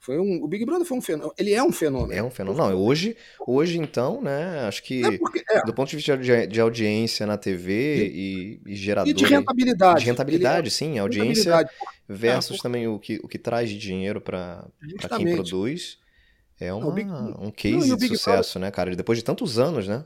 Foi 0.00 0.18
um, 0.18 0.42
o 0.42 0.48
Big 0.48 0.64
Brother 0.64 0.87
foi 0.87 0.96
um 0.96 1.02
fenômeno. 1.02 1.35
Ele 1.37 1.52
é 1.52 1.62
um 1.62 1.72
fenômeno. 1.72 2.12
É 2.12 2.22
um 2.22 2.31
fenômeno. 2.31 2.70
Não, 2.70 2.76
hoje, 2.76 3.16
hoje 3.46 3.78
então, 3.78 4.22
né? 4.22 4.61
Acho 4.66 4.83
que 4.83 5.04
é 5.04 5.18
porque, 5.18 5.44
é. 5.50 5.62
do 5.64 5.74
ponto 5.74 5.90
de 5.90 5.96
vista 5.96 6.16
de, 6.16 6.46
de 6.46 6.61
audiência 6.61 7.26
na 7.26 7.37
TV 7.37 8.07
e, 8.07 8.61
e, 8.66 8.72
e 8.72 8.76
gerador. 8.76 9.11
E 9.11 9.14
de 9.14 9.24
rentabilidade. 9.24 10.00
De 10.00 10.07
rentabilidade, 10.07 10.68
é, 10.68 10.70
sim. 10.70 10.98
Audiência 10.98 11.57
rentabilidade. 11.57 11.70
versus 12.09 12.59
é, 12.59 12.62
também 12.62 12.87
o 12.87 12.98
que, 12.98 13.20
o 13.22 13.28
que 13.28 13.38
traz 13.38 13.68
de 13.68 13.78
dinheiro 13.78 14.20
para 14.20 14.68
quem 15.16 15.35
produz. 15.35 15.98
É 16.61 16.72
uma, 16.72 16.90
Big, 16.90 17.09
um 17.11 17.50
case 17.50 17.88
não, 17.88 17.96
de 17.96 18.09
sucesso, 18.09 18.54
Brother, 18.54 18.61
né, 18.62 18.70
cara? 18.70 18.96
Depois 18.96 19.18
de 19.18 19.24
tantos 19.24 19.59
anos, 19.59 19.87
né? 19.87 20.04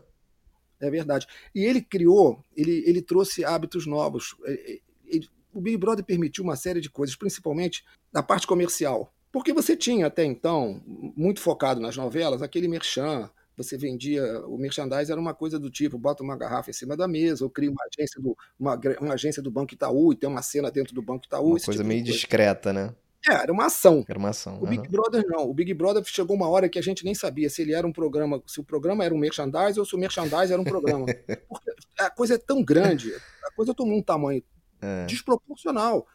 É 0.81 0.91
verdade. 0.91 1.27
E 1.55 1.65
ele 1.65 1.81
criou, 1.81 2.45
ele, 2.57 2.83
ele 2.87 3.01
trouxe 3.01 3.45
hábitos 3.45 3.87
novos. 3.87 4.35
Ele, 5.07 5.29
o 5.53 5.61
Big 5.61 5.77
Brother 5.77 6.05
permitiu 6.05 6.45
uma 6.45 6.57
série 6.57 6.81
de 6.81 6.91
coisas, 6.91 7.17
principalmente 7.17 7.85
da 8.13 8.23
parte 8.23 8.47
comercial 8.47 9.13
porque 9.33 9.55
você 9.55 9.75
tinha 9.75 10.07
até 10.07 10.25
então, 10.25 10.83
muito 11.17 11.41
focado 11.41 11.81
nas 11.81 11.97
novelas, 11.97 12.43
aquele 12.43 12.69
merchan, 12.69 13.31
você 13.57 13.79
vendia, 13.79 14.23
o 14.47 14.59
merchandise 14.59 15.11
era 15.11 15.21
uma 15.21 15.33
coisa 15.33 15.59
do 15.59 15.71
tipo, 15.71 15.99
bota 15.99 16.23
uma 16.23 16.37
garrafa 16.37 16.69
em 16.69 16.75
cima 16.75 16.95
da 16.95 17.09
mesa, 17.09 17.43
ou 17.43 17.51
cria 17.51 17.71
uma 17.71 17.83
agência 17.91 18.21
do, 18.21 18.37
uma, 18.61 18.79
uma 19.01 19.15
agência 19.15 19.43
do 19.43 19.51
Banco 19.51 19.73
Itaú 19.73 20.13
e 20.13 20.17
tem 20.17 20.29
uma 20.29 20.43
cena 20.43 20.71
dentro 20.71 20.95
do 20.95 21.01
Banco 21.01 21.25
Itaú. 21.25 21.53
Uma 21.53 21.61
coisa 21.61 21.73
tipo 21.73 21.85
meio 21.85 22.03
coisa. 22.03 22.13
discreta, 22.13 22.73
né? 22.75 22.95
É, 23.27 23.35
era 23.35 23.53
uma 23.53 23.67
ação. 23.67 24.05
Era 24.07 24.19
uma 24.19 24.31
ação. 24.31 24.59
O 24.59 24.65
uhum. 24.65 24.71
Big 24.71 24.89
Brother 24.89 25.25
não. 25.27 25.49
O 25.49 25.55
Big 25.55 25.73
Brother 25.73 26.03
chegou 26.05 26.37
uma 26.37 26.49
hora 26.49 26.69
que 26.69 26.79
a 26.79 26.83
gente 26.83 27.05
nem 27.05 27.15
sabia 27.15 27.49
se 27.49 27.63
ele 27.63 27.73
era 27.73 27.87
um 27.87 27.93
programa, 27.93 28.43
se 28.47 28.61
o 28.61 28.65
programa 28.65 29.05
era 29.05 29.15
um 29.15 29.19
merchandise 29.19 29.79
ou 29.79 29.87
se 29.87 29.95
o 29.95 29.99
merchandise 29.99 30.53
era 30.53 30.61
um 30.61 30.65
programa. 30.65 31.07
Porque 31.49 31.71
a 31.99 32.11
coisa 32.11 32.35
é 32.35 32.39
tão 32.39 32.65
grande, 32.65 33.15
a 33.45 33.55
coisa 33.55 33.73
tomou 33.73 33.97
um 33.97 34.03
tamanho 34.03 34.43
é. 34.83 35.07
desproporcional. 35.07 36.07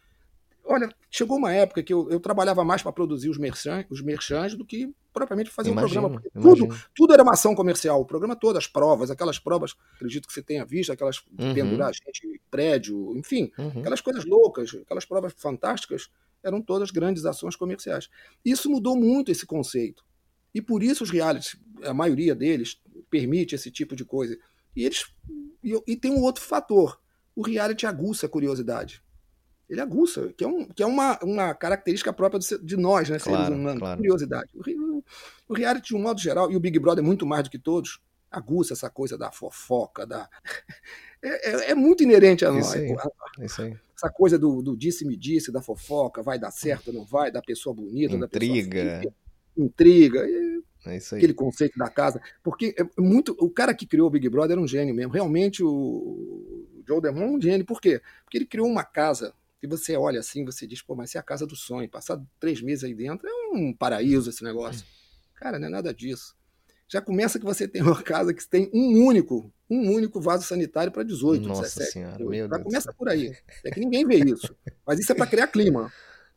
Olha, 0.64 0.94
chegou 1.10 1.38
uma 1.38 1.54
época 1.54 1.82
que 1.82 1.94
eu, 1.94 2.10
eu 2.12 2.20
trabalhava 2.20 2.64
mais 2.64 2.82
para 2.82 2.92
produzir 2.92 3.30
os 3.30 3.38
merchans, 3.38 3.86
os 3.90 4.02
merchans 4.02 4.54
do 4.54 4.66
que 4.66 4.94
propriamente 5.14 5.50
fazer 5.50 5.72
imagino, 5.72 6.08
um 6.08 6.20
programa. 6.20 6.32
Tudo, 6.42 6.90
tudo 6.94 7.14
era 7.14 7.24
uma 7.24 7.32
ação 7.32 7.56
comercial. 7.56 8.02
O 8.02 8.06
programa 8.06 8.36
todo, 8.36 8.58
as 8.58 8.68
provas, 8.68 9.10
aquelas 9.10 9.40
provas, 9.40 9.76
acredito 9.96 10.28
que 10.28 10.34
você 10.34 10.44
tenha 10.44 10.66
visto, 10.66 10.92
aquelas 10.92 11.20
uhum. 11.40 11.54
pendurar 11.54 11.94
gente 11.94 12.42
prédio, 12.52 13.16
enfim, 13.16 13.52
uhum. 13.58 13.80
aquelas 13.80 14.02
coisas 14.02 14.26
loucas, 14.26 14.76
aquelas 14.76 15.06
provas 15.06 15.34
fantásticas, 15.38 16.10
eram 16.44 16.62
todas 16.62 16.92
grandes 16.92 17.26
ações 17.26 17.56
comerciais. 17.56 18.10
Isso 18.44 18.70
mudou 18.70 18.96
muito 18.96 19.32
esse 19.32 19.46
conceito. 19.46 20.04
E 20.54 20.62
por 20.62 20.84
isso 20.84 21.04
os 21.04 21.10
realities, 21.10 21.58
a 21.84 21.94
maioria 21.94 22.36
deles, 22.36 22.82
permite 23.10 23.56
esse 23.56 23.72
tipo 23.72 23.96
de 23.96 24.04
coisa. 24.04 24.38
E 24.76 24.84
eles. 24.84 25.06
E, 25.64 25.80
e 25.88 25.96
tem 25.96 26.12
um 26.12 26.22
outro 26.22 26.44
fator. 26.44 27.00
O 27.38 27.42
reality 27.42 27.86
aguça 27.86 28.26
a 28.26 28.30
curiosidade 28.30 29.02
ele 29.70 29.82
aguça, 29.82 30.34
que 30.38 30.44
é, 30.44 30.48
um, 30.48 30.66
que 30.66 30.82
é 30.82 30.86
uma, 30.86 31.20
uma 31.22 31.54
característica 31.54 32.14
própria 32.14 32.40
de 32.62 32.78
nós, 32.78 33.10
né, 33.10 33.20
claro, 33.20 33.44
seres 33.44 33.60
humanos, 33.60 33.80
claro. 33.80 33.98
curiosidade. 33.98 34.50
O, 34.56 35.04
o 35.50 35.54
reality, 35.54 35.90
de 35.90 35.96
um 35.96 36.02
modo 36.02 36.22
geral, 36.22 36.50
e 36.50 36.56
o 36.56 36.60
Big 36.60 36.80
Brother 36.80 37.04
é 37.04 37.06
muito 37.06 37.26
mais 37.26 37.44
do 37.44 37.50
que 37.50 37.60
todos, 37.60 38.00
aguça 38.32 38.74
essa 38.74 38.90
coisa 38.90 39.18
da 39.18 39.32
fofoca, 39.32 40.06
da... 40.06 40.28
É, 41.20 41.50
é, 41.50 41.72
é 41.72 41.76
muito 41.76 42.04
inerente 42.04 42.46
a 42.46 42.52
nós. 42.52 42.74
Aí. 42.74 42.96
Essa 43.42 44.08
coisa 44.14 44.38
do, 44.38 44.62
do 44.62 44.78
disse-me-disse, 44.78 45.52
da 45.52 45.64
fofoca, 45.64 46.22
vai 46.22 46.38
dar 46.38 46.52
certo 46.52 46.90
ou 46.90 46.94
não 46.94 47.04
vai, 47.04 47.32
da 47.32 47.42
pessoa 47.42 47.74
bonita, 47.76 48.16
intriga. 48.16 48.86
da 48.86 48.98
pessoa... 48.98 49.14
Intriga. 49.58 50.28
É 50.86 50.98
isso 50.98 51.16
aí. 51.16 51.20
Aquele 51.20 51.34
conceito 51.34 51.76
da 51.76 51.90
casa. 51.90 52.22
Porque 52.44 52.76
é 52.78 53.02
muito. 53.02 53.36
O 53.40 53.50
cara 53.50 53.74
que 53.74 53.88
criou 53.88 54.08
o 54.08 54.12
Big 54.12 54.30
Brother 54.30 54.52
era 54.52 54.62
um 54.62 54.68
gênio 54.68 54.94
mesmo. 54.94 55.12
Realmente, 55.12 55.64
o 55.64 56.77
Joe 56.88 57.02
Demon 57.02 57.22
é 57.22 57.28
um 57.28 57.42
gênio. 57.42 57.66
Por 57.66 57.82
quê? 57.82 58.02
Porque 58.24 58.38
ele 58.38 58.46
criou 58.46 58.68
uma 58.68 58.84
casa 58.84 59.34
e 59.62 59.68
você 59.68 59.98
olha 59.98 60.20
assim, 60.20 60.46
você 60.46 60.68
diz, 60.68 60.82
pô, 60.82 60.96
mas 60.96 61.10
isso 61.10 61.18
é 61.18 61.20
a 61.20 61.24
casa 61.24 61.46
do 61.46 61.56
sonho. 61.56 61.90
Passar 61.90 62.22
três 62.40 62.62
meses 62.62 62.84
aí 62.84 62.94
dentro 62.94 63.28
é 63.28 63.34
um 63.54 63.74
paraíso 63.74 64.30
esse 64.30 64.44
negócio. 64.44 64.86
Cara, 65.36 65.60
não 65.60 65.68
é 65.68 65.70
nada 65.70 65.94
disso. 65.94 66.36
já 66.88 67.02
começa 67.02 67.38
que 67.40 67.46
você 67.46 67.68
tem 67.68 67.82
uma 67.82 68.02
casa 68.02 68.34
que 68.34 68.48
tem 68.48 68.70
um 68.74 69.06
único, 69.06 69.52
um 69.70 69.92
único 69.92 70.22
vaso 70.22 70.46
sanitário 70.46 70.92
para 70.92 71.04
18, 71.04 71.48
Nossa 71.48 71.64
17. 71.64 71.92
Senhora, 71.92 72.26
meu 72.26 72.48
já 72.48 72.56
Deus 72.56 72.64
começa 72.64 72.94
por 72.94 73.10
aí. 73.10 73.36
É 73.66 73.72
que 73.72 73.80
ninguém 73.80 74.06
vê 74.06 74.18
isso. 74.18 74.56
Mas 74.86 75.00
isso 75.00 75.12
é 75.12 75.16
para 75.16 75.28
criar 75.28 75.48
clima. 75.48 75.92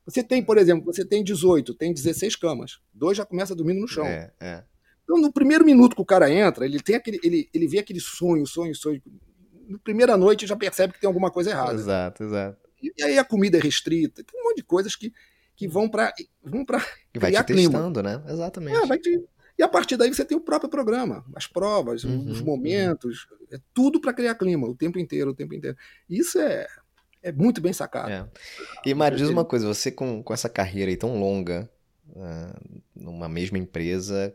Você 0.04 0.24
tem, 0.24 0.42
por 0.42 0.58
exemplo, 0.58 0.84
você 0.84 1.04
tem 1.04 1.22
18, 1.22 1.74
tem 1.74 1.92
16 1.92 2.36
camas. 2.36 2.80
Dois 2.92 3.16
já 3.16 3.24
começa 3.24 3.54
dormindo 3.54 3.80
no 3.80 3.86
chão. 3.86 4.06
É, 4.06 4.32
é. 4.40 4.64
Então, 5.04 5.20
no 5.20 5.32
primeiro 5.32 5.64
minuto 5.64 5.94
que 5.94 6.02
o 6.02 6.06
cara 6.06 6.30
entra, 6.32 6.64
ele 6.64 6.80
tem 6.80 6.96
aquele, 6.96 7.18
ele, 7.22 7.48
ele 7.52 7.68
vê 7.68 7.78
aquele 7.78 8.00
sonho, 8.00 8.46
sonho, 8.46 8.74
sonho. 8.74 9.02
Na 9.70 9.78
primeira 9.78 10.16
noite 10.16 10.46
já 10.46 10.56
percebe 10.56 10.92
que 10.92 11.00
tem 11.00 11.06
alguma 11.06 11.30
coisa 11.30 11.50
errada. 11.50 11.74
Exato, 11.74 12.24
exato. 12.24 12.58
E, 12.82 12.92
e 12.98 13.02
aí 13.02 13.18
a 13.18 13.24
comida 13.24 13.56
é 13.56 13.60
restrita, 13.60 14.24
tem 14.24 14.40
um 14.40 14.44
monte 14.44 14.56
de 14.56 14.62
coisas 14.64 14.96
que, 14.96 15.12
que 15.54 15.68
vão 15.68 15.88
para 15.88 16.12
vão 16.42 16.64
para 16.64 16.78
vai 17.16 17.30
te 17.30 17.44
clima. 17.44 17.70
testando, 17.72 18.02
né? 18.02 18.22
Exatamente. 18.28 18.76
É, 18.76 18.86
vai 18.86 18.98
te- 18.98 19.22
E 19.58 19.62
a 19.62 19.68
partir 19.68 19.96
daí 19.96 20.12
você 20.12 20.24
tem 20.24 20.36
o 20.36 20.40
próprio 20.40 20.68
programa, 20.70 21.24
as 21.36 21.46
provas, 21.46 22.02
Uhum, 22.04 22.30
os 22.30 22.40
momentos, 22.40 23.28
é 23.52 23.58
tudo 23.72 24.00
para 24.00 24.12
criar 24.12 24.34
clima 24.34 24.66
o 24.66 24.74
tempo 24.74 24.98
inteiro, 24.98 25.30
o 25.30 25.34
tempo 25.34 25.54
inteiro. 25.54 25.76
Isso 26.08 26.38
é, 26.38 26.66
é 27.22 27.30
muito 27.30 27.60
bem 27.60 27.72
sacado. 27.72 28.10
É. 28.10 28.26
E 28.84 28.94
Mário, 28.94 29.18
diz 29.18 29.28
uma 29.28 29.44
coisa, 29.44 29.66
você 29.68 29.92
com, 29.92 30.22
com 30.22 30.32
essa 30.34 30.48
carreira 30.48 30.90
aí 30.90 30.96
tão 30.96 31.20
longa, 31.20 31.70
ah, 32.16 32.58
numa 32.96 33.28
mesma 33.28 33.58
empresa, 33.58 34.34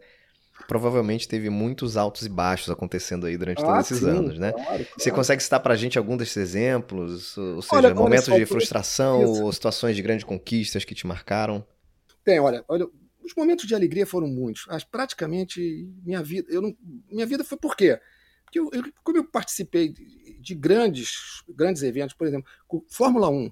provavelmente 0.68 1.28
teve 1.28 1.50
muitos 1.50 1.96
altos 1.98 2.26
e 2.26 2.30
baixos 2.30 2.70
acontecendo 2.70 3.26
aí 3.28 3.38
durante 3.38 3.62
Ah, 3.62 3.66
todos 3.66 3.86
esses 3.92 4.00
sim, 4.00 4.10
anos, 4.10 4.40
né? 4.40 4.52
claro, 4.52 4.86
Você 4.98 5.10
claro. 5.10 5.16
consegue 5.16 5.44
citar 5.44 5.60
pra 5.60 5.76
gente 5.76 5.98
algum 5.98 6.18
desses 6.18 6.38
exemplos? 6.38 7.38
Ou 7.38 7.62
seja, 7.62 7.76
Olha, 7.76 7.94
momentos 7.96 8.34
de 8.34 8.46
frustração 8.46 9.24
isso- 9.24 9.44
ou 9.44 9.52
situações 9.52 9.96
de 9.96 10.02
grandes 10.02 10.24
conquistas 10.24 10.84
que 10.84 10.96
te 10.96 11.06
marcaram? 11.06 11.66
Tem, 12.24 12.40
olha, 12.40 12.64
olha, 12.68 12.88
os 13.24 13.34
momentos 13.36 13.68
de 13.68 13.76
alegria 13.76 14.06
foram 14.08 14.28
muitos. 14.28 14.66
As, 14.70 14.84
praticamente 14.84 15.88
minha 16.04 16.24
vida, 16.24 16.48
eu 16.52 16.62
não, 16.62 16.76
minha 17.12 17.26
vida 17.26 17.44
foi 17.44 17.58
por 17.58 17.76
quê? 17.76 18.00
Porque 18.44 18.60
eu, 18.60 18.70
eu- 18.74 18.84
como 19.04 19.18
eu 19.18 19.26
participei 19.26 19.90
de, 19.90 20.40
de 20.40 20.56
grandes, 20.56 21.44
grandes 21.50 21.84
eventos, 21.84 22.16
por 22.16 22.26
exemplo, 22.28 22.48
Fórmula 22.90 23.30
1. 23.30 23.52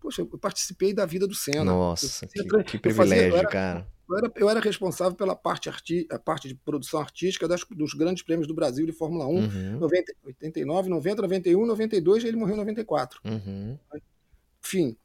Poxa, 0.00 0.22
eu 0.22 0.26
participei 0.38 0.94
da 0.94 1.04
vida 1.04 1.26
do 1.26 1.34
Senna. 1.34 1.64
Nossa, 1.64 2.24
Eu 2.24 2.28
que, 2.28 2.38
fazia- 2.48 2.50
que 2.50 2.56
eu 2.56 2.62
fazia- 2.62 2.76
eu 2.76 2.80
privilégio, 2.80 3.36
era- 3.38 3.48
cara. 3.48 3.86
Eu 4.10 4.16
era, 4.18 4.32
eu 4.36 4.50
era 4.50 4.60
responsável 4.60 5.14
pela 5.16 5.36
parte, 5.36 5.68
arti, 5.68 6.06
a 6.10 6.18
parte 6.18 6.48
de 6.48 6.54
produção 6.54 6.98
artística 7.00 7.46
das- 7.46 7.64
dos 7.70 7.94
grandes 7.94 8.22
prêmios 8.24 8.48
do 8.48 8.54
Brasil 8.54 8.84
de 8.84 8.92
Fórmula 8.92 9.26
1, 9.26 9.30
Uhum, 9.38 9.78
90, 9.78 10.12
89, 10.24 10.88
90, 10.90 11.22
91, 11.22 11.64
92, 11.66 12.24
e 12.24 12.26
ele 12.28 12.36
morreu 12.36 12.54
em 12.54 12.58
94. 12.58 13.20
uhum. 13.24 13.78
Enfim, 14.64 14.96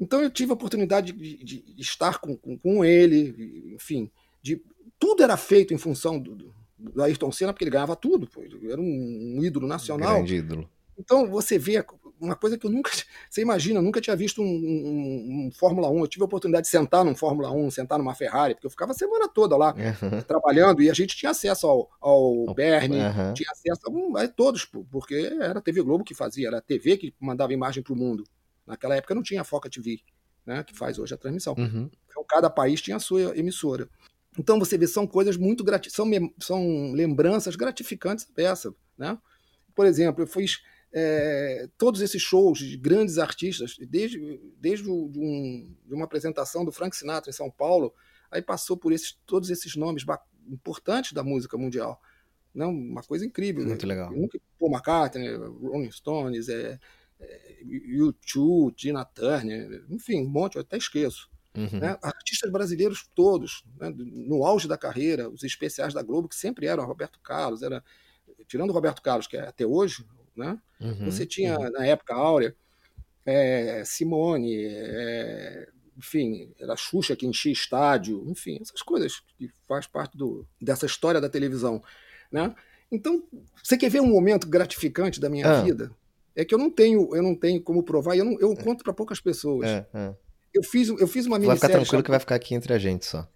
então 0.00 0.20
eu 0.22 0.30
tive 0.30 0.50
a 0.50 0.54
oportunidade 0.54 1.12
de, 1.12 1.44
de- 1.44 1.62
de 1.74 1.82
estar 1.82 2.18
com, 2.18 2.36
com, 2.36 2.56
com 2.58 2.84
ele, 2.84 3.72
enfim, 3.74 4.10
de, 4.42 4.60
tudo 4.98 5.22
era 5.22 5.36
feito 5.36 5.74
em 5.74 5.78
função 5.78 6.18
do, 6.18 6.34
do, 6.34 6.54
do 6.78 7.02
Ayrton 7.02 7.30
Senna, 7.32 7.52
porque 7.52 7.64
ele 7.64 7.70
ganhava 7.70 7.94
tudo, 7.96 8.26
pô, 8.28 8.42
ele 8.42 8.70
era 8.70 8.80
um, 8.80 9.36
um 9.38 9.44
ídolo 9.44 9.66
nacional. 9.66 10.16
Grande 10.16 10.36
ídolo. 10.36 10.70
Então 10.98 11.28
você 11.28 11.58
vê 11.58 11.84
uma 12.20 12.36
coisa 12.36 12.56
que 12.56 12.66
eu 12.66 12.70
nunca. 12.70 12.90
Você 13.28 13.42
imagina, 13.42 13.78
eu 13.78 13.82
nunca 13.82 14.00
tinha 14.00 14.14
visto 14.14 14.40
um, 14.40 14.44
um- 14.46 15.46
um 15.48 15.50
Fórmula 15.52 15.90
1. 15.90 15.98
Eu 16.00 16.06
tive 16.06 16.22
a 16.22 16.26
oportunidade 16.26 16.64
de 16.66 16.70
sentar 16.70 17.04
num 17.04 17.14
Fórmula 17.14 17.50
1, 17.50 17.70
sentar 17.70 17.98
numa 17.98 18.14
Ferrari, 18.14 18.54
porque 18.54 18.66
eu 18.66 18.70
ficava 18.70 18.92
a 18.92 18.94
semana 18.94 19.28
toda 19.28 19.56
lá 19.56 19.74
Aham, 19.76 20.20
trabalhando 20.22 20.80
e 20.82 20.88
a 20.90 20.94
gente 20.94 21.16
tinha 21.16 21.30
acesso 21.30 21.66
ao, 21.66 21.90
ao 22.00 22.54
Bernie, 22.54 23.00
aham. 23.00 23.34
tinha 23.34 23.48
acesso 23.50 23.82
a, 24.16 24.22
a 24.22 24.28
todos, 24.28 24.64
porque 24.64 25.14
era 25.40 25.58
a 25.58 25.62
TV 25.62 25.82
Globo 25.82 26.04
que 26.04 26.14
fazia, 26.14 26.48
era 26.48 26.58
a 26.58 26.62
TV 26.62 26.96
que 26.96 27.14
mandava 27.20 27.52
imagem 27.52 27.82
para 27.82 27.92
o 27.92 27.96
mundo. 27.96 28.24
Naquela 28.66 28.94
época 28.96 29.14
não 29.14 29.22
tinha 29.22 29.40
a 29.40 29.44
Foca 29.44 29.68
TV, 29.68 30.00
né, 30.46 30.62
que 30.62 30.74
faz 30.76 30.98
hoje 30.98 31.12
a 31.14 31.18
transmissão. 31.18 31.54
Uhum. 31.58 31.90
Então, 32.08 32.24
cada 32.28 32.48
país 32.48 32.80
tinha 32.80 32.96
a 32.96 33.00
sua 33.00 33.36
emissora. 33.36 33.88
Então 34.38 34.58
você 34.58 34.76
vê, 34.76 34.86
são 34.86 35.06
coisas 35.06 35.36
muito 35.36 35.62
grati 35.62 35.90
são, 35.90 36.08
são 36.40 36.92
lembranças 36.92 37.54
gratificantes 37.56 38.26
dessa. 38.34 38.74
Né? 38.98 39.16
Por 39.74 39.86
exemplo, 39.86 40.22
eu 40.22 40.26
fiz 40.26 40.60
é, 40.96 41.68
todos 41.76 42.00
esses 42.00 42.22
shows 42.22 42.58
de 42.60 42.76
grandes 42.76 43.18
artistas, 43.18 43.74
desde, 43.80 44.40
desde 44.60 44.88
o- 44.88 45.08
de, 45.08 45.18
um- 45.18 45.74
de 45.86 45.92
uma 45.94 46.04
apresentação 46.04 46.64
do 46.64 46.70
Frank 46.70 46.96
Sinatra 46.96 47.30
em 47.30 47.32
São 47.32 47.50
Paulo, 47.50 47.92
aí 48.30 48.40
passou 48.40 48.76
por 48.76 48.92
esses, 48.92 49.18
todos 49.26 49.50
esses 49.50 49.74
nomes 49.74 50.04
importantes 50.48 51.12
da 51.12 51.24
música 51.24 51.58
mundial. 51.58 52.00
Não, 52.54 52.70
uma 52.70 53.02
coisa 53.02 53.26
incrível. 53.26 53.64
Muito 53.66 53.86
legal. 53.86 54.12
Nunca- 54.12 54.38
Paul 54.58 54.70
McCartney, 54.70 55.34
Rolling 55.36 55.90
Stones, 55.90 56.48
é, 56.48 56.78
é, 57.18 57.58
U2, 57.64 58.72
Tina 58.76 59.04
Turner, 59.04 59.84
enfim, 59.90 60.20
um 60.24 60.28
monte, 60.28 60.54
eu 60.56 60.60
até 60.62 60.76
esqueço 60.76 61.28
Uhum. 61.56 61.78
né? 61.80 61.96
artistas 62.02 62.50
brasileiros 62.52 63.08
todos, 63.14 63.64
né? 63.80 63.92
no 63.96 64.44
auge 64.44 64.68
da 64.68 64.78
carreira, 64.78 65.28
os 65.28 65.42
especiais 65.42 65.92
da 65.92 66.02
Globo, 66.02 66.28
que 66.28 66.36
sempre 66.36 66.66
eram 66.66 66.84
Roberto 66.86 67.18
Carlos, 67.20 67.62
era, 67.62 67.82
tirando 68.46 68.70
o 68.70 68.72
Roberto 68.72 69.02
Carlos, 69.02 69.26
que 69.26 69.36
é 69.36 69.40
até 69.48 69.66
hoje, 69.66 70.04
né? 70.36 70.58
Uhum. 70.80 71.10
você 71.10 71.24
tinha, 71.24 71.58
uhum. 71.58 71.70
na 71.70 71.86
época 71.86 72.14
áurea, 72.14 72.54
é, 73.26 73.82
Simone, 73.84 74.64
é, 74.66 75.68
enfim, 75.96 76.52
era 76.58 76.72
a 76.74 76.76
Xuxa 76.76 77.16
que 77.16 77.26
enchia 77.26 77.52
estádio, 77.52 78.24
enfim, 78.28 78.58
essas 78.60 78.82
coisas 78.82 79.20
que 79.38 79.48
faz 79.66 79.86
parte 79.86 80.16
do, 80.16 80.46
dessa 80.60 80.86
história 80.86 81.20
da 81.20 81.28
televisão. 81.28 81.82
Né? 82.30 82.54
Então, 82.90 83.22
você 83.62 83.76
quer 83.76 83.88
ver 83.90 84.00
um 84.00 84.06
momento 84.08 84.46
gratificante 84.48 85.20
da 85.20 85.28
minha 85.30 85.46
Ah. 85.46 85.62
vida? 85.62 85.90
É 86.36 86.44
que 86.44 86.52
eu 86.52 86.58
não 86.58 86.68
tenho, 86.68 87.14
eu 87.14 87.22
não 87.22 87.34
tenho 87.34 87.62
como 87.62 87.82
provar, 87.84 88.16
eu, 88.16 88.24
não, 88.24 88.38
eu 88.40 88.54
conto 88.56 88.82
para 88.82 88.92
poucas 88.92 89.20
pessoas. 89.20 89.68
É, 89.68 89.86
é. 89.94 90.14
Eu 90.52 90.62
fiz, 90.64 90.88
eu 90.88 91.06
fiz 91.06 91.26
uma 91.26 91.38
Vai 91.38 91.42
ficar 91.42 91.68
minissérie 91.68 91.74
tranquilo 91.76 92.02
que 92.02 92.10
vai 92.10 92.20
ficar 92.20 92.34
aqui 92.34 92.54
entre 92.54 92.72
a 92.74 92.78
gente 92.78 93.06
só. 93.06 93.28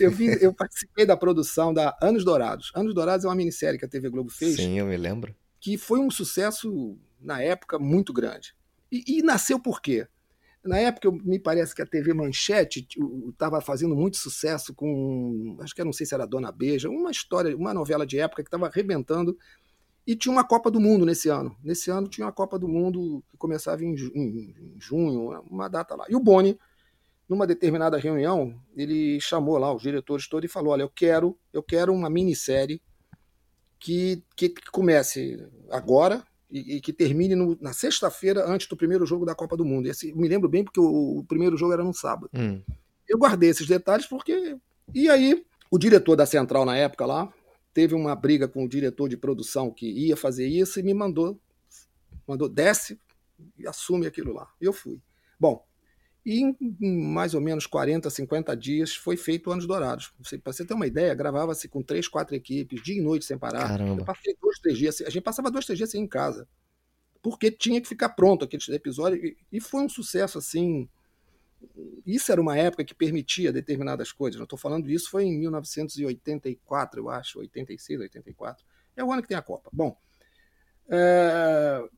eu, 0.00 0.10
fiz- 0.10 0.42
eu 0.42 0.52
participei 0.52 1.06
da 1.06 1.16
produção 1.16 1.72
da 1.72 1.96
Anos 2.02 2.24
Dourados. 2.24 2.72
Anos 2.74 2.92
Dourados 2.94 3.24
é 3.24 3.28
uma 3.28 3.34
minissérie 3.36 3.78
que 3.78 3.84
a 3.84 3.88
TV 3.88 4.10
Globo 4.10 4.28
fez, 4.30 4.56
Sim, 4.56 4.76
eu 4.78 4.86
me 4.86 4.96
lembro. 4.96 5.34
Que 5.62 5.78
foi 5.78 6.00
um 6.00 6.10
sucesso, 6.10 6.98
na 7.20 7.40
época, 7.40 7.78
muito 7.78 8.12
grande. 8.12 8.52
E, 8.90 9.20
e 9.20 9.22
nasceu 9.22 9.60
por 9.60 9.80
quê? 9.80 10.08
Na 10.64 10.76
época, 10.76 11.10
me 11.10 11.38
parece 11.38 11.72
que 11.72 11.80
a 11.80 11.86
TV 11.86 12.12
Manchete 12.12 12.86
estava 13.30 13.60
fazendo 13.60 13.94
muito 13.94 14.16
sucesso 14.16 14.74
com, 14.74 15.56
acho 15.60 15.72
que 15.72 15.80
eu 15.80 15.84
não 15.84 15.92
sei 15.92 16.04
se 16.04 16.14
era 16.14 16.26
Dona 16.26 16.50
Beija, 16.50 16.90
uma 16.90 17.12
história, 17.12 17.56
uma 17.56 17.72
novela 17.72 18.04
de 18.04 18.18
época 18.18 18.42
que 18.42 18.48
estava 18.48 18.66
arrebentando, 18.66 19.38
e 20.04 20.16
tinha 20.16 20.32
uma 20.32 20.42
Copa 20.42 20.68
do 20.68 20.80
Mundo 20.80 21.06
nesse 21.06 21.28
ano. 21.28 21.56
Nesse 21.62 21.88
ano 21.92 22.08
tinha 22.08 22.26
uma 22.26 22.32
Copa 22.32 22.58
do 22.58 22.66
Mundo 22.68 23.22
que 23.30 23.36
começava 23.36 23.84
em, 23.84 23.94
em- 23.94 24.54
em 24.74 24.76
junho, 24.80 25.30
uma 25.48 25.68
data 25.68 25.94
lá. 25.94 26.06
E 26.08 26.16
o 26.16 26.20
Boni, 26.20 26.58
numa 27.28 27.46
determinada 27.46 27.96
reunião, 27.98 28.60
ele 28.76 29.20
chamou 29.20 29.58
lá 29.58 29.72
os 29.72 29.80
diretores 29.82 30.28
todos 30.28 30.50
e 30.50 30.52
falou: 30.52 30.72
Olha, 30.72 30.82
eu 30.82 30.90
quero, 30.90 31.38
eu 31.52 31.62
quero 31.62 31.92
uma 31.94 32.10
minissérie 32.10 32.82
que, 33.82 34.22
que, 34.36 34.48
que 34.48 34.70
comece 34.70 35.44
agora 35.68 36.24
e, 36.48 36.80
que 36.80 36.92
termine 36.92 37.34
no- 37.34 37.58
na 37.60 37.72
sexta-feira 37.72 38.46
antes 38.48 38.68
do 38.68 38.76
primeiro 38.76 39.04
jogo 39.04 39.26
da 39.26 39.34
Copa 39.34 39.56
do 39.56 39.64
Mundo. 39.64 39.88
Esse, 39.88 40.12
me 40.14 40.28
lembro 40.28 40.48
bem 40.48 40.62
porque 40.62 40.78
o, 40.78 41.18
o 41.18 41.24
primeiro 41.24 41.56
jogo 41.56 41.72
era 41.72 41.82
no 41.82 41.92
sábado. 41.92 42.30
Hum. 42.32 42.62
Eu 43.08 43.18
guardei 43.18 43.50
esses 43.50 43.66
detalhes 43.66 44.06
porque. 44.06 44.56
E 44.94 45.08
aí, 45.10 45.44
o 45.68 45.78
diretor 45.78 46.14
da 46.14 46.24
Central 46.26 46.64
na 46.64 46.76
época 46.76 47.04
lá 47.04 47.32
teve 47.74 47.94
uma 47.94 48.14
briga 48.14 48.46
com 48.46 48.64
o 48.64 48.68
diretor 48.68 49.08
de 49.08 49.16
produção 49.16 49.70
que 49.70 49.90
ia 49.90 50.16
fazer 50.16 50.46
isso 50.46 50.78
e 50.78 50.82
me 50.82 50.94
mandou, 50.94 51.40
mandou 52.28 52.48
desce 52.48 53.00
e 53.58 53.66
assume 53.66 54.06
aquilo 54.06 54.32
lá. 54.32 54.46
Eu 54.60 54.72
fui. 54.72 55.00
Bom, 55.40 55.66
e 56.24 56.40
em, 56.40 56.56
mais 56.80 57.34
ou 57.34 57.40
menos 57.40 57.66
40, 57.66 58.08
50 58.08 58.56
dias 58.56 58.94
foi 58.94 59.16
feito 59.16 59.50
Anos 59.50 59.66
Dourados. 59.66 60.12
Para 60.42 60.52
você 60.52 60.64
ter 60.64 60.74
uma 60.74 60.86
ideia, 60.86 61.14
gravava-se 61.14 61.68
com 61.68 61.82
três, 61.82 62.06
quatro 62.06 62.34
equipes, 62.34 62.82
dia 62.82 62.96
e 62.96 63.00
noite 63.00 63.24
sem 63.24 63.36
parar. 63.36 63.68
Caramba. 63.68 64.02
Eu 64.02 64.04
passei 64.04 64.36
dois, 64.40 64.58
três 64.58 64.78
dias, 64.78 65.00
a 65.00 65.10
gente 65.10 65.22
passava 65.22 65.50
dois, 65.50 65.64
três 65.64 65.76
dias 65.76 65.90
sem 65.90 66.00
ir 66.00 66.04
em 66.04 66.08
casa. 66.08 66.48
Porque 67.20 67.50
tinha 67.50 67.80
que 67.80 67.88
ficar 67.88 68.10
pronto 68.10 68.44
aqueles 68.44 68.68
episódios. 68.68 69.34
E, 69.50 69.60
foi 69.60 69.82
um 69.82 69.88
sucesso 69.88 70.38
assim. 70.38 70.88
Isso 72.04 72.32
era 72.32 72.40
uma 72.40 72.56
época 72.56 72.84
que 72.84 72.94
permitia 72.94 73.52
determinadas 73.52 74.10
coisas. 74.12 74.38
Eu 74.38 74.44
estou 74.44 74.58
falando 74.58 74.86
disso, 74.86 75.10
foi 75.10 75.24
em 75.24 75.38
1984, 75.38 77.00
eu 77.00 77.08
acho, 77.08 77.38
86, 77.38 78.00
84. 78.00 78.64
É 78.96 79.04
o 79.04 79.12
ano 79.12 79.22
que 79.22 79.28
tem 79.28 79.36
a 79.36 79.42
Copa. 79.42 79.70
Bom, 79.72 79.96
é, 80.88 81.88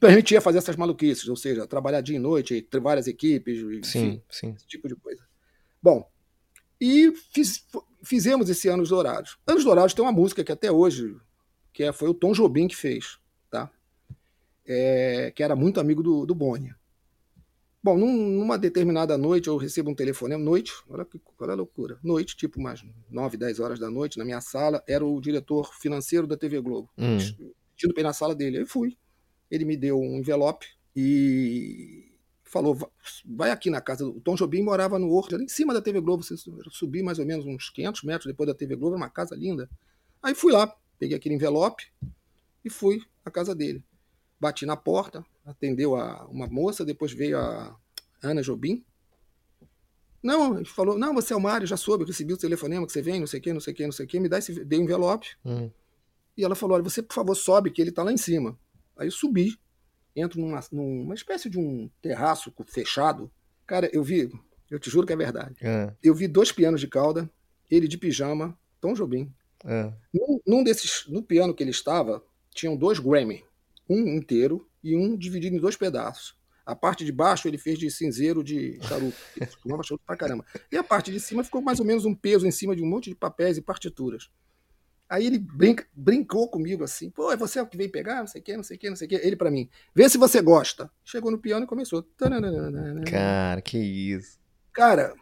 permitia 0.00 0.40
fazer 0.40 0.58
essas 0.58 0.76
maluquices, 0.76 1.28
ou 1.28 1.36
seja, 1.36 1.66
trabalhar 1.66 2.00
dia 2.00 2.16
e 2.16 2.18
noite, 2.18 2.54
entre 2.54 2.80
várias 2.80 3.06
equipes, 3.06 3.58
enfim, 3.58 3.82
Sim, 3.84 4.22
sim. 4.28 4.50
esse 4.56 4.66
tipo 4.66 4.86
de 4.88 4.94
coisa. 4.96 5.22
Bom, 5.82 6.08
e 6.80 7.12
fiz- 7.32 7.64
fizemos 8.02 8.48
esse 8.50 8.68
Anos 8.68 8.90
Dourados. 8.90 9.38
Anos 9.46 9.64
Dourados 9.64 9.94
tem 9.94 10.04
uma 10.04 10.12
música 10.12 10.44
que 10.44 10.52
até 10.52 10.70
hoje, 10.70 11.16
que 11.72 11.82
é- 11.84 11.92
foi 11.92 12.08
o 12.08 12.14
Tom 12.14 12.32
Jobim 12.32 12.68
que 12.68 12.76
fez, 12.76 13.18
tá? 13.50 13.70
É, 14.66 15.32
que 15.34 15.42
era 15.42 15.56
muito 15.56 15.80
amigo 15.80 16.02
do, 16.02 16.26
do 16.26 16.34
Boni. 16.34 16.74
Bom, 17.82 17.96
num- 17.96 18.28
numa 18.38 18.58
determinada 18.58 19.16
noite 19.16 19.48
eu 19.48 19.56
recebo 19.56 19.90
um 19.90 19.94
telefonema, 19.94 20.42
noite, 20.42 20.72
olha 20.88 21.04
que 21.04 21.18
olha 21.38 21.52
a 21.52 21.56
loucura, 21.56 21.98
noite, 22.02 22.36
tipo 22.36 22.58
umas 22.60 22.84
9, 23.08 23.36
10 23.38 23.60
horas 23.60 23.78
da 23.78 23.88
noite, 23.90 24.18
na 24.18 24.24
minha 24.24 24.40
sala, 24.40 24.82
era 24.86 25.04
o 25.06 25.20
diretor 25.20 25.72
financeiro 25.74 26.26
da 26.26 26.36
TV 26.36 26.60
Globo, 26.60 26.90
Hum. 26.98 27.16
pedindo 27.74 27.94
para 27.94 28.00
ir 28.00 28.04
na 28.04 28.12
sala 28.12 28.34
dele. 28.34 28.58
Aí 28.58 28.66
fui, 28.66 28.98
ele 29.50 29.64
me 29.64 29.76
deu 29.76 29.98
um 30.00 30.18
envelope 30.18 30.66
e 30.94 32.12
falou, 32.44 32.74
"Va- 32.74 32.90
vai 33.24 33.50
aqui 33.50 33.70
na 33.70 33.80
casa, 33.80 34.06
o 34.06 34.20
Tom 34.20 34.34
Jobim 34.34 34.62
morava 34.62 34.98
no 34.98 35.10
Horto, 35.10 35.34
ali 35.34 35.44
em 35.44 35.48
cima 35.48 35.74
da 35.74 35.82
TV 35.82 36.00
Globo, 36.00 36.22
você 36.22 36.34
subir 36.70 37.02
mais 37.02 37.18
ou 37.18 37.26
menos 37.26 37.44
uns 37.46 37.70
500 37.70 38.02
metros 38.04 38.26
depois 38.26 38.46
da 38.46 38.54
TV 38.54 38.74
Globo, 38.74 38.96
era 38.96 39.04
uma 39.04 39.10
casa 39.10 39.34
linda. 39.36 39.68
Aí 40.22 40.34
fui 40.34 40.52
lá, 40.52 40.74
peguei 40.98 41.16
aquele 41.16 41.34
envelope 41.34 41.84
e 42.64 42.70
fui 42.70 43.02
à 43.24 43.30
casa 43.30 43.54
dele. 43.54 43.84
Bati 44.40 44.64
na 44.66 44.76
porta, 44.76 45.24
atendeu 45.44 45.96
a 45.96 46.26
uma 46.26 46.46
moça, 46.46 46.84
depois 46.84 47.12
veio 47.12 47.38
a 47.38 47.76
Ana 48.22 48.42
Jobim. 48.42 48.84
Não, 50.22 50.56
ele 50.56 50.64
falou, 50.64 50.98
não, 50.98 51.14
você 51.14 51.32
é 51.32 51.36
o 51.36 51.40
Mário, 51.40 51.66
já 51.66 51.76
soube, 51.76 52.04
recebi 52.04 52.32
o 52.32 52.36
telefonema 52.36 52.84
que 52.86 52.92
você 52.92 53.00
vem, 53.00 53.20
não 53.20 53.26
sei 53.26 53.38
o 53.38 53.42
que, 53.42 53.52
não 53.52 53.60
sei 53.60 53.72
o 53.72 53.76
que, 53.76 53.84
não 53.84 53.92
sei 53.92 54.04
o 54.04 54.08
que, 54.08 54.18
me 54.20 54.28
dá 54.28 54.38
esse 54.38 54.64
dei 54.64 54.78
um 54.78 54.82
envelope. 54.82 55.28
Hum. 55.44 55.70
E 56.36 56.44
ela 56.44 56.54
falou, 56.54 56.74
olha, 56.74 56.82
você 56.82 57.02
por 57.02 57.14
favor 57.14 57.34
sobe, 57.34 57.70
que 57.70 57.80
ele 57.80 57.92
tá 57.92 58.02
lá 58.02 58.12
em 58.12 58.16
cima. 58.16 58.58
Aí 58.98 59.06
eu 59.06 59.12
subi, 59.12 59.56
entro 60.14 60.40
numa, 60.40 60.60
numa 60.72 61.14
espécie 61.14 61.48
de 61.48 61.58
um 61.58 61.88
terraço 62.02 62.52
fechado. 62.66 63.30
Cara, 63.66 63.88
eu 63.92 64.02
vi, 64.02 64.30
eu 64.68 64.78
te 64.78 64.90
juro 64.90 65.06
que 65.06 65.12
é 65.12 65.16
verdade. 65.16 65.56
É. 65.62 65.92
Eu 66.02 66.14
vi 66.14 66.26
dois 66.26 66.50
pianos 66.50 66.80
de 66.80 66.88
cauda, 66.88 67.30
ele 67.70 67.86
de 67.86 67.96
pijama, 67.96 68.58
Tom 68.80 68.94
Jobim. 68.94 69.32
É. 69.64 69.92
Num, 70.12 70.40
num, 70.46 70.64
desses, 70.64 71.04
no 71.08 71.22
piano 71.22 71.54
que 71.54 71.62
ele 71.62 71.70
estava, 71.70 72.22
tinham 72.52 72.76
dois 72.76 72.98
Grammy, 72.98 73.44
um 73.88 74.16
inteiro 74.16 74.68
e 74.82 74.96
um 74.96 75.16
dividido 75.16 75.56
em 75.56 75.60
dois 75.60 75.76
pedaços. 75.76 76.36
A 76.66 76.76
parte 76.76 77.04
de 77.04 77.12
baixo 77.12 77.48
ele 77.48 77.56
fez 77.56 77.78
de 77.78 77.90
cinzeiro 77.90 78.44
de 78.44 78.78
charuto, 78.82 79.16
fumava 79.62 79.82
charuto 79.82 80.04
pra 80.04 80.16
caramba. 80.16 80.44
E 80.70 80.76
a 80.76 80.84
parte 80.84 81.10
de 81.10 81.18
cima 81.18 81.42
ficou 81.42 81.62
mais 81.62 81.80
ou 81.80 81.86
menos 81.86 82.04
um 82.04 82.14
peso 82.14 82.46
em 82.46 82.50
cima 82.50 82.76
de 82.76 82.82
um 82.82 82.86
monte 82.86 83.08
de 83.08 83.16
papéis 83.16 83.56
e 83.56 83.62
partituras. 83.62 84.28
Aí 85.08 85.26
ele 85.26 85.38
brinca, 85.38 85.86
brincou 85.94 86.50
comigo 86.50 86.84
assim, 86.84 87.08
pô, 87.08 87.32
é 87.32 87.36
você 87.36 87.64
que 87.64 87.78
veio 87.78 87.90
pegar, 87.90 88.20
não 88.20 88.26
sei 88.26 88.42
o 88.42 88.44
que, 88.44 88.56
não 88.56 88.62
sei 88.62 88.76
o 88.76 88.80
que, 88.80 88.90
não 88.90 88.96
sei 88.96 89.06
o 89.06 89.08
que. 89.08 89.14
Ele 89.16 89.36
para 89.36 89.50
mim, 89.50 89.68
vê 89.94 90.08
se 90.08 90.18
você 90.18 90.42
gosta. 90.42 90.90
Chegou 91.02 91.30
no 91.30 91.38
piano 91.38 91.64
e 91.64 91.68
começou. 91.68 92.02
Cara, 93.10 93.62
que 93.62 93.78
isso. 93.78 94.38
Cara, 94.72 95.14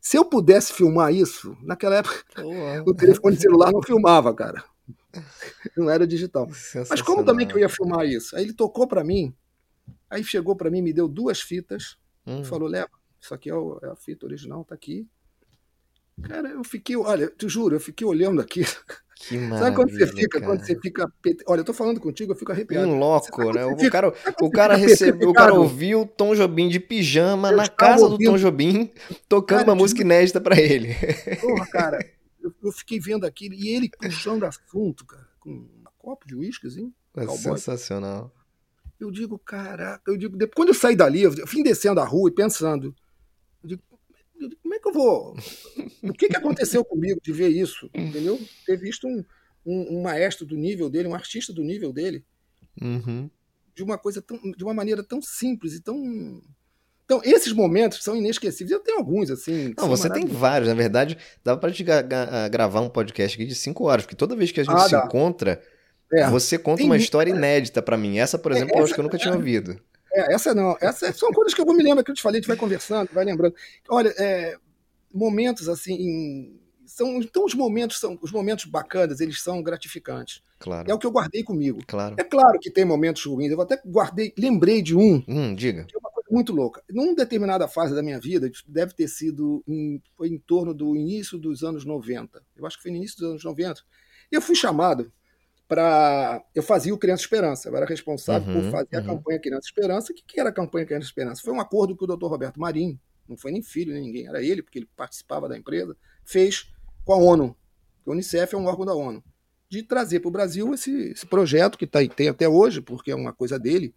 se 0.00 0.16
eu 0.16 0.24
pudesse 0.24 0.72
filmar 0.72 1.12
isso, 1.12 1.56
naquela 1.62 1.96
época 1.96 2.24
o 2.86 2.94
telefone 2.94 3.36
celular 3.36 3.72
não 3.72 3.82
filmava, 3.82 4.34
cara. 4.34 4.64
Não 5.76 5.90
era 5.90 6.06
digital. 6.06 6.48
Mas 6.88 7.02
como 7.02 7.24
também 7.24 7.46
que 7.46 7.54
eu 7.54 7.58
ia 7.58 7.68
filmar 7.68 8.06
isso? 8.06 8.34
Aí 8.34 8.42
ele 8.42 8.52
tocou 8.54 8.86
para 8.86 9.04
mim, 9.04 9.34
aí 10.08 10.24
chegou 10.24 10.56
para 10.56 10.70
mim, 10.70 10.80
me 10.80 10.92
deu 10.92 11.06
duas 11.08 11.40
fitas, 11.40 11.96
hum. 12.26 12.42
falou, 12.42 12.68
leva, 12.68 12.90
isso 13.20 13.34
aqui 13.34 13.50
é, 13.50 13.54
é 13.82 13.88
a 13.88 13.96
fita 13.96 14.26
original, 14.26 14.64
tá 14.64 14.74
aqui. 14.74 15.06
Cara, 16.22 16.48
eu 16.48 16.64
fiquei, 16.64 16.96
olha, 16.96 17.28
te 17.28 17.48
juro, 17.48 17.76
eu 17.76 17.80
fiquei 17.80 18.06
olhando 18.06 18.40
aqui. 18.40 18.64
Que 19.16 19.38
Sabe 19.58 19.76
quando 19.76 19.90
você 19.90 20.06
fica, 20.06 20.40
cara. 20.40 20.46
quando 20.46 20.64
você 20.64 20.78
fica. 20.78 21.12
Olha, 21.46 21.60
eu 21.60 21.64
tô 21.64 21.72
falando 21.72 22.00
contigo, 22.00 22.32
eu 22.32 22.36
fico 22.36 22.52
arrepiado. 22.52 22.88
Um 22.88 22.98
louco, 22.98 23.52
né? 23.52 23.64
O 23.64 23.90
cara, 23.90 24.12
o 24.40 24.50
cara 24.50 24.76
recebeu, 24.76 25.30
o 25.30 25.32
cara 25.32 25.54
ouviu 25.54 26.02
o 26.02 26.06
Tom 26.06 26.34
Jobim 26.34 26.68
de 26.68 26.78
pijama 26.78 27.50
eu 27.50 27.56
na 27.56 27.68
casa 27.68 28.04
ouvindo. 28.04 28.18
do 28.18 28.32
Tom 28.32 28.38
Jobim, 28.38 28.92
tocando 29.28 29.58
cara, 29.58 29.70
uma 29.70 29.76
música 29.76 30.02
inédita 30.02 30.40
para 30.40 30.58
ele. 30.60 30.94
Porra, 31.40 31.66
cara, 31.66 31.98
eu, 32.40 32.52
eu, 32.62 32.72
fiquei 32.72 33.00
vendo 33.00 33.26
aquilo 33.26 33.54
e 33.54 33.68
ele 33.68 33.90
puxando 33.90 34.44
assunto, 34.44 35.04
cara, 35.04 35.26
com 35.40 35.50
um 35.50 35.84
copo 35.98 36.26
de 36.26 36.36
uísquezinho. 36.36 36.92
É 37.16 37.26
sensacional. 37.26 38.32
Eu 38.98 39.10
digo, 39.10 39.38
caraca, 39.38 40.02
eu 40.06 40.16
digo, 40.16 40.36
depois, 40.36 40.54
quando 40.54 40.68
eu 40.68 40.74
saí 40.74 40.94
dali, 40.94 41.22
eu 41.22 41.30
vim 41.46 41.62
descendo 41.62 42.00
a 42.00 42.04
rua 42.04 42.30
e 42.30 42.34
pensando, 42.34 42.94
como 44.62 44.74
é 44.74 44.78
que 44.78 44.88
eu 44.88 44.92
vou. 44.92 45.36
O 46.02 46.12
que, 46.12 46.28
que 46.28 46.36
aconteceu 46.36 46.84
comigo 46.84 47.20
de 47.22 47.32
ver 47.32 47.48
isso? 47.48 47.90
Entendeu? 47.94 48.40
Ter 48.66 48.76
visto 48.76 49.06
um, 49.06 49.24
um, 49.64 49.98
um 49.98 50.02
maestro 50.02 50.46
do 50.46 50.56
nível 50.56 50.90
dele, 50.90 51.08
um 51.08 51.14
artista 51.14 51.52
do 51.52 51.62
nível 51.62 51.92
dele, 51.92 52.24
uhum. 52.80 53.30
de 53.74 53.82
uma 53.82 53.98
coisa 53.98 54.20
tão, 54.20 54.38
de 54.38 54.62
uma 54.62 54.74
maneira 54.74 55.02
tão 55.02 55.20
simples 55.22 55.74
e 55.74 55.80
tão. 55.80 56.42
Então, 57.04 57.20
esses 57.22 57.52
momentos 57.52 58.02
são 58.02 58.16
inesquecíveis. 58.16 58.70
Eu 58.70 58.80
tenho 58.80 58.98
alguns, 58.98 59.30
assim. 59.30 59.74
Não, 59.76 59.88
você 59.88 60.08
tem 60.08 60.26
vários. 60.26 60.68
Na 60.68 60.74
verdade, 60.74 61.18
dava 61.42 61.60
para 61.60 61.70
te 61.70 61.84
gravar 62.50 62.80
um 62.80 62.88
podcast 62.88 63.36
aqui 63.36 63.46
de 63.46 63.54
cinco 63.54 63.84
horas, 63.84 64.04
porque 64.04 64.16
toda 64.16 64.36
vez 64.36 64.50
que 64.52 64.60
a 64.60 64.64
gente 64.64 64.74
ah, 64.74 64.86
se 64.86 64.92
dá. 64.92 65.04
encontra, 65.04 65.62
é. 66.12 66.28
você 66.30 66.58
conta 66.58 66.78
tem 66.78 66.86
uma 66.86 66.96
história 66.96 67.30
inédita 67.30 67.82
para 67.82 67.96
mim. 67.96 68.18
Essa, 68.18 68.38
por 68.38 68.52
é, 68.52 68.56
exemplo, 68.56 68.76
é, 68.76 68.80
eu 68.80 68.84
acho 68.84 68.94
que 68.94 69.00
eu 69.00 69.04
nunca 69.04 69.18
tinha 69.18 69.34
ouvido. 69.34 69.78
É, 70.14 70.34
essa 70.34 70.54
não. 70.54 70.76
Essas 70.80 71.16
são 71.16 71.32
coisas 71.32 71.52
que 71.52 71.60
eu 71.60 71.66
vou 71.66 71.74
me 71.74 71.82
lembrar 71.82 72.04
que 72.04 72.10
eu 72.10 72.14
te 72.14 72.22
falei, 72.22 72.38
a 72.38 72.40
gente 72.40 72.48
vai 72.48 72.56
conversando, 72.56 73.10
vai 73.12 73.24
lembrando. 73.24 73.54
Olha, 73.88 74.14
é, 74.16 74.56
momentos 75.12 75.68
assim. 75.68 76.60
São, 76.86 77.18
então 77.20 77.44
os 77.44 77.54
momentos 77.54 77.98
são 77.98 78.18
os 78.20 78.30
momentos 78.30 78.66
bacanas, 78.66 79.20
eles 79.20 79.42
são 79.42 79.62
gratificantes. 79.62 80.42
Claro. 80.58 80.88
É 80.88 80.94
o 80.94 80.98
que 80.98 81.06
eu 81.06 81.10
guardei 81.10 81.42
comigo. 81.42 81.80
Claro. 81.86 82.14
É 82.18 82.22
claro 82.22 82.58
que 82.60 82.70
tem 82.70 82.84
momentos 82.84 83.24
ruins. 83.24 83.50
Eu 83.50 83.60
até 83.60 83.80
guardei, 83.84 84.32
lembrei 84.38 84.80
de 84.80 84.94
um. 84.94 85.22
Hum, 85.26 85.54
diga. 85.54 85.84
Que 85.84 85.96
é 85.96 85.98
uma 85.98 86.10
coisa 86.10 86.28
muito 86.30 86.52
louca. 86.52 86.82
Numa 86.90 87.14
determinada 87.14 87.66
fase 87.66 87.94
da 87.94 88.02
minha 88.02 88.20
vida, 88.20 88.50
deve 88.66 88.94
ter 88.94 89.08
sido 89.08 89.64
em, 89.66 90.00
foi 90.16 90.28
em 90.28 90.38
torno 90.38 90.72
do 90.74 90.94
início 90.94 91.38
dos 91.38 91.64
anos 91.64 91.84
90. 91.84 92.42
Eu 92.54 92.66
acho 92.66 92.76
que 92.76 92.82
foi 92.82 92.92
no 92.92 92.98
início 92.98 93.18
dos 93.18 93.30
anos 93.30 93.44
90. 93.44 93.80
Eu 94.30 94.42
fui 94.42 94.54
chamado 94.54 95.10
para. 95.74 96.44
Eu 96.54 96.62
fazia 96.62 96.94
o 96.94 96.98
Criança 96.98 97.22
Esperança, 97.22 97.68
eu 97.68 97.76
era 97.76 97.84
responsável 97.84 98.48
uhum, 98.48 98.62
por 98.62 98.70
fazer 98.70 98.96
uhum. 98.96 99.00
a 99.00 99.02
campanha 99.02 99.40
Criança 99.40 99.66
Esperança. 99.66 100.12
O 100.12 100.14
que, 100.14 100.22
que 100.24 100.40
era 100.40 100.50
a 100.50 100.52
campanha 100.52 100.86
Criança 100.86 101.06
Esperança? 101.06 101.42
Foi 101.42 101.52
um 101.52 101.60
acordo 101.60 101.96
que 101.96 102.04
o 102.04 102.06
doutor 102.06 102.28
Roberto 102.28 102.60
Marinho, 102.60 102.98
não 103.28 103.36
foi 103.36 103.50
nem 103.50 103.62
filho 103.62 103.92
nem 103.92 104.02
ninguém, 104.02 104.28
era 104.28 104.42
ele, 104.42 104.62
porque 104.62 104.78
ele 104.78 104.88
participava 104.96 105.48
da 105.48 105.58
empresa, 105.58 105.96
fez 106.24 106.72
com 107.04 107.12
a 107.12 107.16
ONU. 107.16 107.56
A 108.06 108.10
Unicef 108.10 108.54
é 108.54 108.58
um 108.58 108.66
órgão 108.66 108.86
da 108.86 108.94
ONU. 108.94 109.22
De 109.68 109.82
trazer 109.82 110.20
para 110.20 110.28
o 110.28 110.32
Brasil 110.32 110.72
esse, 110.72 111.10
esse, 111.10 111.26
projeto 111.26 111.76
que 111.76 111.86
tá, 111.86 111.98
tem 112.06 112.28
até 112.28 112.48
hoje, 112.48 112.80
porque 112.80 113.10
é 113.10 113.14
uma 113.14 113.32
coisa 113.32 113.58
dele. 113.58 113.94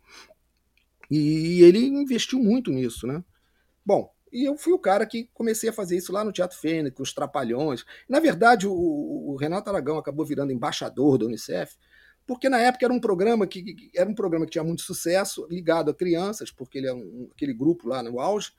E 1.11 1.61
ele 1.61 1.85
investiu 1.85 2.39
muito 2.39 2.71
nisso, 2.71 3.05
né? 3.05 3.23
Bom, 3.85 4.11
e 4.31 4.45
eu 4.45 4.57
fui 4.57 4.73
o 4.73 4.79
cara 4.79 5.05
que 5.05 5.29
comecei 5.33 5.69
a 5.69 5.73
fazer 5.73 5.97
isso 5.97 6.11
lá 6.11 6.23
no 6.23 6.31
Teatro 6.31 6.57
Fênix, 6.57 6.95
com 6.95 7.03
os 7.03 7.13
Trapalhões. 7.13 7.85
Na 8.07 8.19
verdade, 8.19 8.67
o, 8.67 8.73
o, 8.73 9.35
Renato 9.35 9.69
Aragão 9.69 9.97
acabou 9.97 10.25
virando 10.25 10.51
embaixador 10.51 11.17
da 11.17 11.25
Unicef, 11.25 11.75
porque 12.25 12.49
na 12.49 12.59
época 12.59 12.85
era 12.85 12.93
um 12.93 12.99
programa 12.99 13.47
que, 13.47 13.61
que 13.61 13.91
era 13.95 14.09
um 14.09 14.15
programa 14.15 14.45
que 14.45 14.51
tinha 14.51 14.63
muito 14.63 14.81
sucesso, 14.81 15.47
ligado 15.49 15.91
a 15.91 15.93
crianças, 15.93 16.51
porque 16.51 16.77
ele 16.77 16.87
é 16.87 16.93
um, 16.93 17.29
aquele 17.33 17.53
grupo 17.53 17.87
lá 17.87 18.03
no 18.03 18.19
auge, 18.19 18.51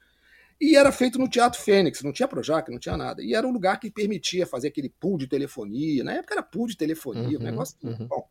e 0.60 0.76
era 0.76 0.90
feito 0.90 1.18
no 1.18 1.28
Teatro 1.28 1.60
Fênix, 1.60 2.02
não 2.02 2.12
tinha 2.12 2.26
Projac, 2.26 2.68
não 2.70 2.80
tinha 2.80 2.96
nada. 2.96 3.22
E 3.22 3.34
era 3.34 3.46
um 3.46 3.52
lugar 3.52 3.78
que 3.78 3.90
permitia 3.90 4.46
fazer 4.46 4.68
aquele 4.68 4.88
pool 4.88 5.16
de 5.16 5.28
telefonia. 5.28 6.02
Na 6.02 6.14
época 6.14 6.34
era 6.34 6.42
pool 6.42 6.66
de 6.66 6.76
telefonia, 6.76 7.38
uhum, 7.38 7.44
um 7.44 7.46
negócio. 7.46 7.76
Uhum. 7.84 8.08
Bom, 8.08 8.28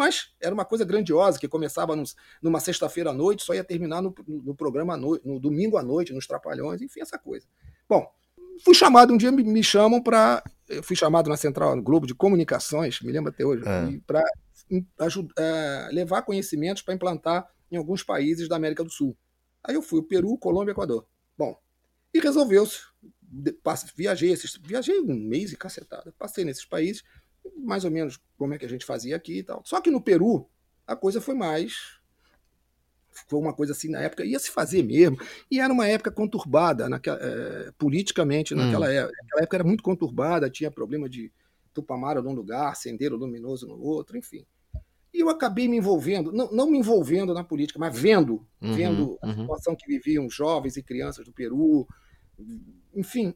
mas 0.00 0.32
era 0.40 0.54
uma 0.54 0.64
coisa 0.64 0.82
grandiosa, 0.82 1.38
que 1.38 1.46
começava 1.46 1.94
numa 2.40 2.58
sexta-feira 2.58 3.10
à 3.10 3.12
noite, 3.12 3.42
só 3.42 3.52
ia 3.52 3.62
terminar 3.62 4.00
no, 4.00 4.14
no 4.26 4.54
programa 4.54 4.96
no, 4.96 5.20
no, 5.22 5.38
domingo 5.38 5.76
à 5.76 5.82
noite, 5.82 6.14
nos 6.14 6.26
Trapalhões, 6.26 6.80
enfim, 6.80 7.02
essa 7.02 7.18
coisa. 7.18 7.46
Bom, 7.86 8.10
fui 8.64 8.74
chamado, 8.74 9.12
um 9.12 9.18
dia 9.18 9.30
me, 9.30 9.44
me 9.44 9.62
chamam 9.62 10.02
para. 10.02 10.42
Fui 10.82 10.96
chamado 10.96 11.28
na 11.28 11.36
Central 11.36 11.76
no 11.76 11.82
Globo 11.82 12.06
de 12.06 12.14
Comunicações, 12.14 13.02
me 13.02 13.12
lembro 13.12 13.30
até 13.30 13.44
hoje, 13.44 13.62
é. 13.66 14.00
para 14.06 14.24
é, 15.38 15.88
levar 15.92 16.22
conhecimentos 16.22 16.82
para 16.82 16.94
implantar 16.94 17.46
em 17.70 17.76
alguns 17.76 18.02
países 18.02 18.48
da 18.48 18.56
América 18.56 18.82
do 18.82 18.90
Sul. 18.90 19.14
Aí 19.62 19.74
eu 19.74 19.82
fui, 19.82 20.00
o 20.00 20.02
Peru, 20.02 20.38
Colômbia 20.38 20.72
Equador. 20.72 21.04
Bom, 21.36 21.60
e 22.14 22.20
resolveu-se. 22.20 22.78
Viajei, 23.94 24.32
esses, 24.32 24.58
viajei 24.64 24.98
um 24.98 25.14
mês 25.14 25.52
e 25.52 25.56
cacetada. 25.56 26.10
Passei 26.18 26.42
nesses 26.42 26.64
países 26.64 27.04
mais 27.56 27.84
ou 27.84 27.90
menos 27.90 28.18
como 28.36 28.54
é 28.54 28.58
que 28.58 28.64
a 28.64 28.68
gente 28.68 28.84
fazia 28.84 29.16
aqui 29.16 29.38
e 29.38 29.42
tal. 29.42 29.62
Só 29.64 29.80
que 29.80 29.90
no 29.90 30.00
Peru, 30.00 30.48
a 30.86 30.96
coisa 30.96 31.20
foi 31.20 31.34
mais. 31.34 31.98
Foi 33.28 33.38
uma 33.38 33.52
coisa 33.52 33.72
assim, 33.72 33.90
na 33.90 34.00
época, 34.00 34.24
ia 34.24 34.38
se 34.38 34.50
fazer 34.50 34.82
mesmo. 34.82 35.18
E 35.50 35.60
era 35.60 35.72
uma 35.72 35.86
época 35.86 36.10
conturbada, 36.10 36.88
naquela, 36.88 37.18
é, 37.20 37.72
politicamente, 37.76 38.54
naquela 38.54 38.86
hum. 38.86 38.90
época. 38.90 39.16
Naquela 39.22 39.42
época 39.42 39.56
era 39.56 39.64
muito 39.64 39.82
conturbada, 39.82 40.50
tinha 40.50 40.70
problema 40.70 41.08
de 41.08 41.32
Tupamara 41.72 42.22
num 42.22 42.32
lugar, 42.32 42.74
Sendeiro 42.76 43.16
Luminoso 43.16 43.66
no 43.66 43.80
outro, 43.80 44.16
enfim. 44.16 44.46
E 45.12 45.20
eu 45.20 45.28
acabei 45.28 45.66
me 45.66 45.76
envolvendo, 45.76 46.32
não, 46.32 46.50
não 46.52 46.70
me 46.70 46.78
envolvendo 46.78 47.34
na 47.34 47.42
política, 47.42 47.80
mas 47.80 47.98
vendo, 47.98 48.46
uhum, 48.60 48.74
vendo 48.74 49.18
a 49.20 49.26
uhum. 49.26 49.40
situação 49.40 49.74
que 49.76 49.86
viviam 49.86 50.30
jovens 50.30 50.76
e 50.76 50.82
crianças 50.82 51.24
do 51.24 51.32
Peru, 51.32 51.86
enfim. 52.94 53.34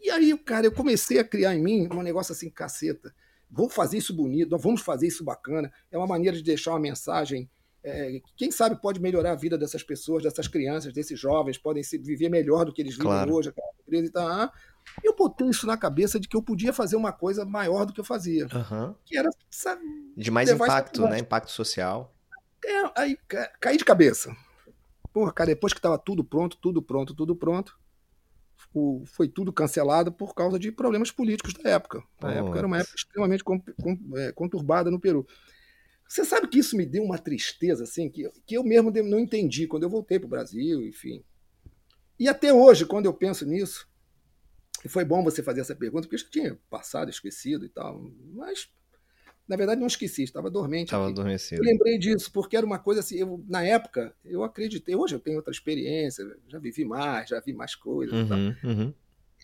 E 0.00 0.10
aí, 0.10 0.36
cara, 0.38 0.66
eu 0.66 0.72
comecei 0.72 1.20
a 1.20 1.24
criar 1.24 1.54
em 1.54 1.62
mim 1.62 1.88
um 1.92 2.02
negócio 2.02 2.32
assim, 2.32 2.50
caceta 2.50 3.14
vamos 3.54 3.74
fazer 3.74 3.98
isso 3.98 4.14
bonito, 4.14 4.56
vamos 4.58 4.82
fazer 4.82 5.06
isso 5.06 5.24
bacana. 5.24 5.72
É 5.90 5.96
uma 5.96 6.06
maneira 6.06 6.36
de 6.36 6.42
deixar 6.42 6.72
uma 6.72 6.80
mensagem. 6.80 7.48
É, 7.82 8.20
quem 8.36 8.50
sabe 8.50 8.80
pode 8.80 9.00
melhorar 9.00 9.32
a 9.32 9.36
vida 9.36 9.58
dessas 9.58 9.82
pessoas, 9.82 10.22
dessas 10.22 10.48
crianças, 10.48 10.92
desses 10.92 11.20
jovens, 11.20 11.58
podem 11.58 11.82
se 11.82 11.98
viver 11.98 12.30
melhor 12.30 12.64
do 12.64 12.72
que 12.72 12.80
eles 12.80 12.94
vivem 12.94 13.06
claro. 13.06 13.34
hoje. 13.34 13.52
E 13.88 14.10
tá, 14.10 14.50
eu 15.02 15.14
botei 15.14 15.48
isso 15.48 15.66
na 15.66 15.76
cabeça 15.76 16.18
de 16.18 16.26
que 16.26 16.36
eu 16.36 16.42
podia 16.42 16.72
fazer 16.72 16.96
uma 16.96 17.12
coisa 17.12 17.44
maior 17.44 17.84
do 17.84 17.92
que 17.92 18.00
eu 18.00 18.04
fazia. 18.04 18.46
Uhum. 18.46 18.94
Que 19.04 19.16
era, 19.16 19.30
sabe, 19.50 19.82
de 20.16 20.30
mais 20.30 20.50
impacto, 20.50 21.02
né? 21.02 21.18
Impacto 21.18 21.50
social. 21.50 22.12
É, 22.64 23.00
aí 23.00 23.18
caí 23.60 23.76
de 23.76 23.84
cabeça. 23.84 24.34
Porra, 25.12 25.32
cara, 25.32 25.48
depois 25.48 25.72
que 25.72 25.78
estava 25.78 25.98
tudo 25.98 26.24
pronto, 26.24 26.56
tudo 26.56 26.82
pronto, 26.82 27.14
tudo 27.14 27.36
pronto, 27.36 27.78
o, 28.74 29.04
foi 29.06 29.28
tudo 29.28 29.52
cancelado 29.52 30.12
por 30.12 30.34
causa 30.34 30.58
de 30.58 30.72
problemas 30.72 31.10
políticos 31.10 31.54
da 31.54 31.70
época. 31.70 32.02
Na 32.20 32.32
época 32.32 32.58
era 32.58 32.66
uma 32.66 32.78
época 32.78 32.96
extremamente 32.96 33.44
com, 33.44 33.60
com, 33.60 33.98
é, 34.18 34.32
conturbada 34.32 34.90
no 34.90 35.00
Peru. 35.00 35.26
Você 36.06 36.24
sabe 36.24 36.48
que 36.48 36.58
isso 36.58 36.76
me 36.76 36.84
deu 36.84 37.02
uma 37.02 37.18
tristeza, 37.18 37.84
assim, 37.84 38.10
que, 38.10 38.30
que 38.46 38.56
eu 38.56 38.64
mesmo 38.64 38.90
não 38.90 39.18
entendi 39.18 39.66
quando 39.66 39.84
eu 39.84 39.90
voltei 39.90 40.18
para 40.18 40.26
o 40.26 40.30
Brasil, 40.30 40.82
enfim. 40.86 41.24
E 42.18 42.28
até 42.28 42.52
hoje, 42.52 42.84
quando 42.86 43.06
eu 43.06 43.14
penso 43.14 43.46
nisso, 43.46 43.88
E 44.84 44.88
foi 44.88 45.04
bom 45.04 45.24
você 45.24 45.42
fazer 45.42 45.62
essa 45.62 45.74
pergunta, 45.74 46.02
porque 46.02 46.16
eu 46.16 46.18
já 46.18 46.28
tinha 46.30 46.58
passado, 46.68 47.08
esquecido 47.10 47.64
e 47.64 47.68
tal. 47.70 48.02
Mas, 48.34 48.68
na 49.46 49.56
verdade, 49.56 49.80
não 49.80 49.86
esqueci, 49.86 50.22
estava 50.22 50.50
dormente. 50.50 50.88
Estava 50.88 51.08
adormecido. 51.08 51.62
Eu 51.62 51.70
lembrei 51.70 51.98
disso, 51.98 52.32
porque 52.32 52.56
era 52.56 52.64
uma 52.64 52.78
coisa 52.78 53.00
assim, 53.00 53.16
eu, 53.16 53.44
na 53.46 53.62
época, 53.62 54.14
eu 54.24 54.42
acreditei. 54.42 54.96
Hoje 54.96 55.14
eu 55.14 55.20
tenho 55.20 55.36
outra 55.36 55.52
experiência, 55.52 56.24
já 56.48 56.58
vivi 56.58 56.84
mais, 56.84 57.28
já 57.28 57.40
vi 57.40 57.52
mais 57.52 57.74
coisas 57.74 58.30
uhum, 58.30 58.54
uhum. 58.64 58.94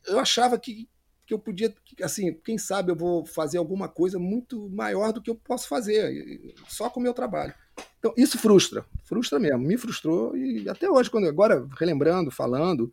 Eu 0.06 0.18
achava 0.18 0.58
que, 0.58 0.88
que 1.26 1.34
eu 1.34 1.38
podia, 1.38 1.74
assim, 2.02 2.32
quem 2.32 2.56
sabe 2.56 2.90
eu 2.90 2.96
vou 2.96 3.26
fazer 3.26 3.58
alguma 3.58 3.88
coisa 3.88 4.18
muito 4.18 4.70
maior 4.70 5.12
do 5.12 5.20
que 5.20 5.30
eu 5.30 5.34
posso 5.34 5.68
fazer, 5.68 6.54
só 6.66 6.88
com 6.88 6.98
o 6.98 7.02
meu 7.02 7.12
trabalho. 7.12 7.52
Então, 7.98 8.14
isso 8.16 8.38
frustra, 8.38 8.84
frustra 9.04 9.38
mesmo, 9.38 9.58
me 9.58 9.76
frustrou 9.76 10.34
e 10.34 10.66
até 10.68 10.88
hoje, 10.88 11.10
quando 11.10 11.28
agora 11.28 11.66
relembrando, 11.78 12.30
falando, 12.30 12.90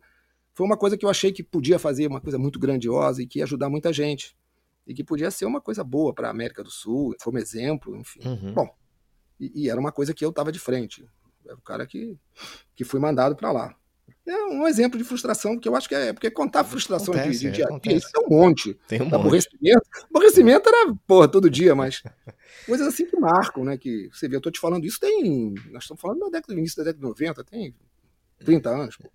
foi 0.52 0.66
uma 0.66 0.76
coisa 0.76 0.98
que 0.98 1.04
eu 1.06 1.08
achei 1.08 1.32
que 1.32 1.42
podia 1.42 1.78
fazer 1.78 2.06
uma 2.06 2.20
coisa 2.20 2.38
muito 2.38 2.58
grandiosa 2.58 3.22
e 3.22 3.26
que 3.26 3.38
ia 3.38 3.44
ajudar 3.44 3.70
muita 3.70 3.92
gente. 3.92 4.36
E 4.88 4.94
que 4.94 5.04
podia 5.04 5.30
ser 5.30 5.44
uma 5.44 5.60
coisa 5.60 5.84
boa 5.84 6.14
para 6.14 6.28
a 6.28 6.30
América 6.30 6.64
do 6.64 6.70
Sul, 6.70 7.14
foi 7.20 7.34
um 7.34 7.38
exemplo, 7.38 7.94
enfim. 7.94 8.20
Uhum. 8.24 8.54
Bom, 8.54 8.74
e, 9.38 9.64
e, 9.64 9.70
era 9.70 9.78
uma 9.78 9.92
coisa 9.92 10.14
que 10.14 10.24
eu 10.24 10.30
estava 10.30 10.50
de 10.50 10.58
frente. 10.58 11.06
Era 11.44 11.54
o 11.54 11.60
cara 11.60 11.86
que, 11.86 12.18
que 12.74 12.84
fui 12.84 12.98
mandado 12.98 13.36
para 13.36 13.52
lá. 13.52 13.76
É 14.26 14.44
um 14.44 14.66
exemplo 14.66 14.98
de 14.98 15.04
frustração, 15.04 15.58
que 15.58 15.68
eu 15.68 15.76
acho 15.76 15.88
que 15.88 15.94
é. 15.94 16.12
Porque 16.14 16.30
contar 16.30 16.64
frustração 16.64 17.12
acontece, 17.12 17.40
de, 17.40 17.50
de 17.50 17.56
dia 17.56 17.66
a 17.66 17.78
dia, 17.78 17.96
isso 17.96 18.10
é 18.16 18.18
um 18.18 18.28
monte. 18.28 18.74
Tem 18.88 19.00
um 19.02 19.14
aborrecimento. 19.14 19.82
Monte. 19.94 20.06
Aborrecimento 20.10 20.68
era, 20.68 20.94
porra, 21.06 21.28
todo 21.28 21.50
dia, 21.50 21.74
mas 21.74 22.02
coisas 22.66 22.86
assim 22.86 23.06
que 23.06 23.18
marcam, 23.18 23.64
né? 23.64 23.76
Que 23.76 24.08
você 24.10 24.26
vê, 24.26 24.36
eu 24.36 24.40
tô 24.40 24.50
te 24.50 24.58
falando 24.58 24.86
isso 24.86 24.98
tem. 24.98 25.54
Nós 25.70 25.84
estamos 25.84 26.00
falando 26.00 26.20
da 26.20 26.26
década, 26.26 26.54
do 26.54 26.58
início 26.58 26.78
da 26.78 26.84
década 26.84 26.98
de 26.98 27.08
90, 27.08 27.44
tem 27.44 27.74
30 28.38 28.70
anos. 28.70 28.96
Pô. 28.96 29.10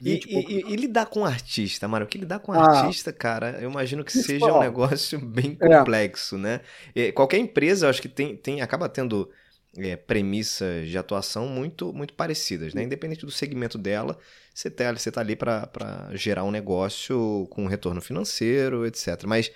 E, 0.00 0.20
e, 0.26 0.72
e, 0.72 0.76
lidar 0.76 1.06
com 1.06 1.24
artista, 1.24 1.86
Mário, 1.86 2.06
que 2.06 2.18
lidar 2.18 2.40
com 2.40 2.52
ah, 2.52 2.82
artista, 2.82 3.12
cara, 3.12 3.58
eu 3.60 3.70
imagino 3.70 4.04
que 4.04 4.12
seja 4.12 4.52
um 4.52 4.60
negócio 4.60 5.18
bem 5.24 5.56
é. 5.60 5.78
complexo, 5.78 6.36
é. 6.36 6.38
né? 6.38 6.60
E 6.94 7.12
qualquer 7.12 7.38
empresa, 7.38 7.86
eu 7.86 7.90
acho 7.90 8.02
que 8.02 8.08
tem, 8.08 8.36
tem 8.36 8.60
acaba 8.60 8.88
tendo 8.88 9.30
é, 9.76 9.96
premissas 9.96 10.88
de 10.88 10.98
atuação 10.98 11.46
muito, 11.46 11.92
muito 11.92 12.14
parecidas, 12.14 12.74
né? 12.74 12.82
Independente 12.82 13.24
do 13.24 13.30
segmento 13.30 13.78
dela, 13.78 14.18
você 14.52 14.70
tá, 14.70 14.92
você 14.92 15.10
tá 15.10 15.20
ali 15.20 15.36
para 15.36 16.10
gerar 16.12 16.44
um 16.44 16.50
negócio 16.50 17.46
com 17.50 17.66
retorno 17.66 18.00
financeiro, 18.00 18.86
etc. 18.86 19.24
Mas 19.26 19.50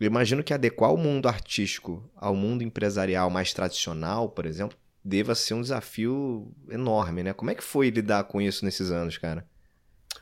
eu 0.00 0.06
imagino 0.06 0.44
que 0.44 0.52
adequar 0.52 0.92
o 0.92 0.98
mundo 0.98 1.28
artístico 1.28 2.08
ao 2.14 2.34
mundo 2.34 2.62
empresarial 2.62 3.30
mais 3.30 3.52
tradicional, 3.52 4.28
por 4.28 4.46
exemplo, 4.46 4.76
deva 5.02 5.34
ser 5.34 5.54
um 5.54 5.62
desafio 5.62 6.52
enorme, 6.68 7.22
né? 7.22 7.32
Como 7.32 7.50
é 7.50 7.54
que 7.54 7.62
foi 7.62 7.90
lidar 7.90 8.24
com 8.24 8.40
isso 8.40 8.64
nesses 8.64 8.90
anos, 8.90 9.16
cara? 9.16 9.46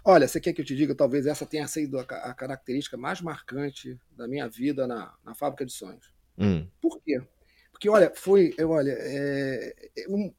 Olha, 0.05 0.29
você 0.29 0.39
quer 0.39 0.53
que 0.53 0.61
eu 0.61 0.65
te 0.65 0.77
diga, 0.77 0.95
talvez 0.95 1.27
essa 1.27 1.47
tenha 1.47 1.67
sido 1.67 1.99
a, 1.99 2.03
a 2.03 2.35
característica 2.35 2.97
mais 2.97 3.23
marcante 3.23 3.99
da 4.15 4.29
minha 4.29 4.47
vida 4.47 4.87
na, 4.87 5.15
na 5.25 5.35
fábrica 5.35 5.65
de 5.65 5.73
sonhos. 5.73 6.13
Hum. 6.39 6.67
Por 6.81 7.01
quê? 7.01 7.23
Porque, 7.73 7.89
olha, 7.89 8.13
foi, 8.15 8.55
eu, 8.59 8.71
olha, 8.71 8.95
é, 8.99 9.75
é 9.97 10.09
um, 10.09 10.33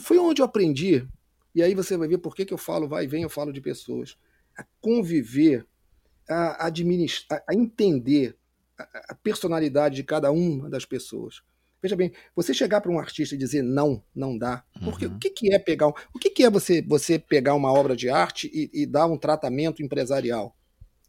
foi 0.00 0.18
onde 0.18 0.40
eu 0.40 0.46
aprendi, 0.46 1.06
e 1.54 1.62
aí 1.62 1.74
você 1.74 1.96
vai 1.96 2.08
ver 2.08 2.18
por 2.18 2.34
que, 2.34 2.46
que 2.46 2.54
eu 2.54 2.58
falo, 2.58 2.88
vai 2.88 3.04
e 3.04 3.06
vem, 3.06 3.22
eu 3.22 3.30
falo 3.30 3.52
de 3.52 3.60
pessoas, 3.60 4.18
a 4.56 4.64
conviver, 4.80 5.66
a 6.28 6.66
administrar, 6.66 7.44
a 7.46 7.54
entender 7.54 8.36
a, 8.78 9.12
a 9.12 9.14
personalidade 9.14 9.96
de 9.96 10.02
cada 10.02 10.32
uma 10.32 10.68
das 10.70 10.84
pessoas. 10.84 11.42
Veja 11.80 11.94
bem, 11.94 12.12
você 12.34 12.52
chegar 12.52 12.80
para 12.80 12.90
um 12.90 12.98
artista 12.98 13.34
e 13.34 13.38
dizer 13.38 13.62
não, 13.62 14.02
não 14.14 14.36
dá. 14.36 14.64
Porque 14.82 15.06
uhum. 15.06 15.14
o 15.14 15.18
que, 15.18 15.30
que 15.30 15.54
é 15.54 15.58
pegar. 15.58 15.86
O 15.86 16.18
que, 16.20 16.28
que 16.28 16.42
é 16.42 16.50
você, 16.50 16.82
você 16.82 17.18
pegar 17.18 17.54
uma 17.54 17.72
obra 17.72 17.94
de 17.94 18.10
arte 18.10 18.50
e, 18.52 18.82
e, 18.82 18.86
dar 18.86 19.06
um 19.06 19.16
tratamento 19.16 19.82
empresarial? 19.82 20.56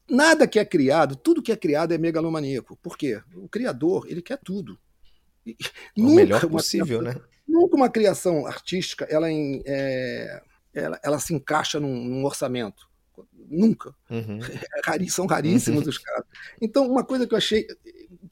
Nada 0.07 0.47
que 0.47 0.59
é 0.59 0.65
criado, 0.65 1.15
tudo 1.15 1.41
que 1.41 1.51
é 1.51 1.55
criado 1.55 1.93
é 1.93 1.97
megalomaníaco. 1.97 2.77
Por 2.77 2.97
quê? 2.97 3.21
O 3.35 3.47
criador, 3.47 4.05
ele 4.07 4.21
quer 4.21 4.37
tudo. 4.37 4.79
O 5.97 6.15
melhor 6.15 6.47
possível, 6.47 6.99
criação, 6.99 7.21
né? 7.21 7.27
Nunca 7.47 7.75
uma 7.75 7.89
criação 7.89 8.45
artística 8.45 9.05
ela, 9.05 9.31
em, 9.31 9.63
é, 9.65 10.41
ela, 10.73 10.99
ela, 11.03 11.19
se 11.19 11.33
encaixa 11.33 11.79
num, 11.79 11.95
num 11.95 12.25
orçamento. 12.25 12.87
Nunca. 13.49 13.95
Uhum. 14.09 14.39
É, 14.89 15.07
são 15.07 15.27
raríssimos 15.27 15.83
uhum. 15.83 15.89
os 15.89 15.97
casos. 15.97 16.25
Então, 16.59 16.87
uma 16.87 17.03
coisa 17.03 17.27
que 17.27 17.33
eu 17.33 17.37
achei 17.37 17.67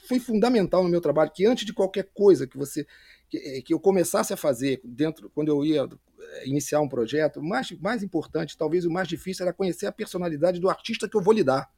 foi 0.07 0.19
fundamental 0.19 0.83
no 0.83 0.89
meu 0.89 1.01
trabalho, 1.01 1.31
que 1.31 1.45
antes 1.45 1.65
de 1.65 1.73
qualquer 1.73 2.09
coisa 2.13 2.47
que 2.47 2.57
você 2.57 2.85
que, 3.29 3.37
eh, 3.37 3.61
que 3.61 3.73
eu 3.73 3.79
começasse 3.79 4.33
a 4.33 4.37
fazer 4.37 4.81
dentro, 4.83 5.29
quando 5.29 5.49
eu 5.49 5.63
ia 5.65 5.87
eh, 6.19 6.47
iniciar 6.47 6.81
um 6.81 6.87
projeto, 6.87 7.39
o 7.39 7.43
mais, 7.43 7.71
mais 7.79 8.03
importante, 8.03 8.57
talvez 8.57 8.85
o 8.85 8.91
mais 8.91 9.07
difícil, 9.07 9.43
era 9.43 9.53
conhecer 9.53 9.85
a 9.85 9.91
personalidade 9.91 10.59
do 10.59 10.69
artista 10.69 11.07
que 11.07 11.15
eu 11.15 11.21
vou 11.21 11.33
lidar. 11.33 11.69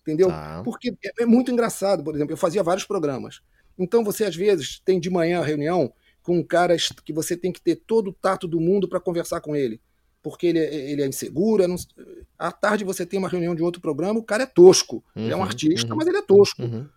Entendeu? 0.00 0.28
Tá. 0.28 0.62
Porque 0.64 0.94
é, 1.04 1.22
é 1.22 1.26
muito 1.26 1.50
engraçado, 1.50 2.02
por 2.02 2.14
exemplo, 2.14 2.32
eu 2.32 2.36
fazia 2.36 2.62
vários 2.62 2.84
programas. 2.84 3.40
Então 3.78 4.04
você 4.04 4.24
às 4.24 4.36
vezes 4.36 4.80
tem 4.84 5.00
de 5.00 5.10
manhã 5.10 5.40
a 5.40 5.44
reunião 5.44 5.92
com 6.22 6.38
um 6.38 6.42
cara 6.42 6.76
que 7.04 7.12
você 7.12 7.36
tem 7.36 7.52
que 7.52 7.60
ter 7.60 7.76
todo 7.76 8.08
o 8.08 8.12
tato 8.12 8.46
do 8.46 8.60
mundo 8.60 8.88
para 8.88 9.00
conversar 9.00 9.40
com 9.40 9.56
ele. 9.56 9.80
Porque 10.22 10.46
ele, 10.46 10.60
é, 10.60 10.90
ele 10.90 11.02
é 11.02 11.06
inseguro. 11.06 11.66
Não... 11.66 11.74
À 12.38 12.52
tarde 12.52 12.84
você 12.84 13.04
tem 13.04 13.18
uma 13.18 13.28
reunião 13.28 13.56
de 13.56 13.62
outro 13.62 13.80
programa, 13.80 14.20
o 14.20 14.24
cara 14.24 14.44
é 14.44 14.46
tosco. 14.46 15.04
Uhum, 15.16 15.24
ele 15.24 15.32
é 15.32 15.36
um 15.36 15.40
uhum, 15.40 15.44
artista, 15.44 15.90
uhum, 15.90 15.96
mas 15.96 16.06
ele 16.06 16.18
é 16.18 16.22
tosco. 16.22 16.62
Uhum 16.62 16.88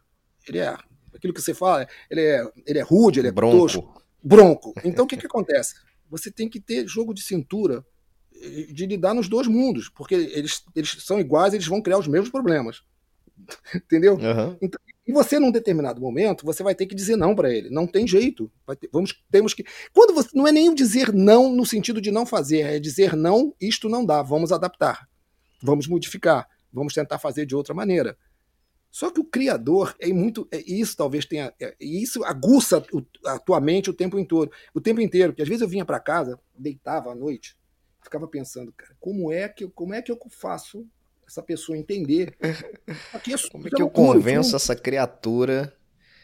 ele 0.47 0.60
é 0.60 0.77
aquilo 1.13 1.34
que 1.34 1.41
você 1.41 1.53
fala, 1.53 1.88
ele 2.10 2.21
é, 2.21 2.51
ele 2.65 2.79
é 2.79 2.84
rude, 2.84 3.19
ele 3.19 3.29
é 3.29 3.31
bronco. 3.31 3.58
tosco, 3.58 4.01
bronco. 4.23 4.73
Então 4.84 5.05
o 5.05 5.08
que, 5.08 5.17
que 5.17 5.25
acontece? 5.25 5.75
Você 6.10 6.31
tem 6.31 6.49
que 6.49 6.60
ter 6.60 6.88
jogo 6.88 7.13
de 7.13 7.21
cintura 7.21 7.86
de 8.71 8.86
lidar 8.86 9.13
nos 9.13 9.27
dois 9.27 9.47
mundos, 9.47 9.89
porque 9.89 10.13
eles, 10.13 10.63
eles 10.75 10.97
são 10.99 11.19
iguais, 11.19 11.53
eles 11.53 11.67
vão 11.67 11.81
criar 11.81 11.97
os 11.97 12.08
mesmos 12.08 12.29
problemas. 12.29 12.84
Entendeu? 13.73 14.15
Uhum. 14.15 14.58
Então, 14.62 14.79
e 15.08 15.13
você, 15.13 15.39
num 15.39 15.51
determinado 15.51 16.01
momento, 16.01 16.45
você 16.45 16.63
vai 16.63 16.73
ter 16.73 16.88
que 16.88 16.95
dizer 16.95 17.15
não 17.15 17.36
para 17.36 17.53
ele. 17.53 17.69
Não 17.69 17.86
tem 17.86 18.08
jeito. 18.08 18.51
Ter, 18.79 18.89
vamos, 18.91 19.13
temos 19.29 19.53
que. 19.53 19.63
Quando 19.93 20.15
você. 20.15 20.29
Não 20.34 20.47
é 20.47 20.51
nem 20.51 20.73
dizer 20.73 21.13
não 21.13 21.55
no 21.55 21.65
sentido 21.65 22.01
de 22.01 22.12
não 22.12 22.25
fazer, 22.25 22.62
é 22.62 22.79
dizer 22.79 23.15
não, 23.15 23.53
isto 23.62 23.88
não 23.88 24.03
dá, 24.03 24.23
vamos 24.23 24.51
adaptar. 24.51 25.08
Vamos 25.62 25.88
modificar. 25.88 26.47
Vamos 26.73 26.93
tentar 26.93 27.19
fazer 27.19 27.45
de 27.45 27.55
outra 27.55 27.73
maneira. 27.73 28.17
Só 28.95 29.12
que 29.12 29.19
o 29.19 29.25
criador 29.25 29.93
é 29.99 30.08
muito. 30.08 30.47
É, 30.49 30.63
isso 30.65 30.95
talvez 30.95 31.25
tenha. 31.25 31.53
É, 31.62 31.75
isso 31.81 32.23
aguça 32.23 32.81
o, 32.93 33.03
a 33.25 33.38
tua 33.38 33.60
mente 33.60 33.89
o 33.89 33.93
tempo 33.93 34.17
inteiro. 34.17 34.49
O 34.73 34.79
tempo 34.79 35.01
inteiro. 35.01 35.34
Porque 35.34 35.41
às 35.41 35.49
vezes 35.49 35.62
eu 35.62 35.67
vinha 35.67 35.84
para 35.84 35.99
casa, 35.99 36.39
deitava 36.58 37.12
à 37.12 37.15
noite, 37.15 37.58
ficava 38.01 38.25
pensando, 38.25 38.71
cara, 38.71 38.95
como 38.97 39.34
é 39.34 39.49
que, 39.49 39.67
como 39.67 39.93
é 39.93 40.01
que 40.01 40.13
eu 40.13 40.17
faço 40.29 40.88
essa 41.27 41.43
pessoa 41.43 41.77
entender? 41.77 42.38
Aqui 43.12 43.34
é, 43.34 43.38
como 43.51 43.67
é 43.67 43.69
que 43.69 43.81
eu 43.81 43.89
convenço 43.89 44.55
essa 44.55 44.73
criatura? 44.73 45.75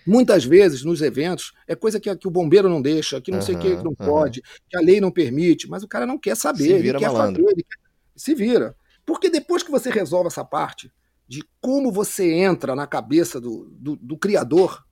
Muitas 0.08 0.46
vezes, 0.46 0.86
nos 0.86 1.02
eventos, 1.02 1.52
é 1.68 1.76
coisa 1.76 2.00
que, 2.00 2.16
que 2.16 2.28
o 2.30 2.32
bombeiro 2.32 2.70
não 2.70 2.82
deixa, 2.82 3.20
que 3.20 3.32
não 3.32 3.40
uhum, 3.40 3.46
sei 3.46 3.56
o 3.56 3.60
que, 3.60 3.76
que 3.76 3.84
não 3.84 3.94
uhum. 4.00 4.06
pode, 4.08 4.42
que 4.70 4.78
a 4.78 4.80
lei 4.80 5.02
não 5.02 5.12
permite, 5.12 5.70
mas 5.70 5.84
o 5.84 5.90
cara 5.90 6.06
não 6.06 6.18
quer 6.18 6.38
saber, 6.38 6.64
se 6.64 6.80
vira 6.80 6.98
ele 6.98 7.00
quer 7.00 7.12
malandro. 7.12 7.44
fazer, 7.44 7.54
ele 7.54 7.64
quer, 7.64 7.78
se 8.16 8.34
vira. 8.34 8.78
Porque 9.06 9.30
depois 9.30 9.62
que 9.62 9.70
você 9.70 9.90
resolve 9.90 10.28
essa 10.28 10.46
parte, 10.46 10.90
de 11.32 11.46
como 11.62 11.94
você 11.94 12.30
entra 12.30 12.76
na 12.76 12.86
cabeça 12.86 13.40
do, 13.40 13.70
do, 13.80 13.96
do 13.96 14.18
criador, 14.18 14.86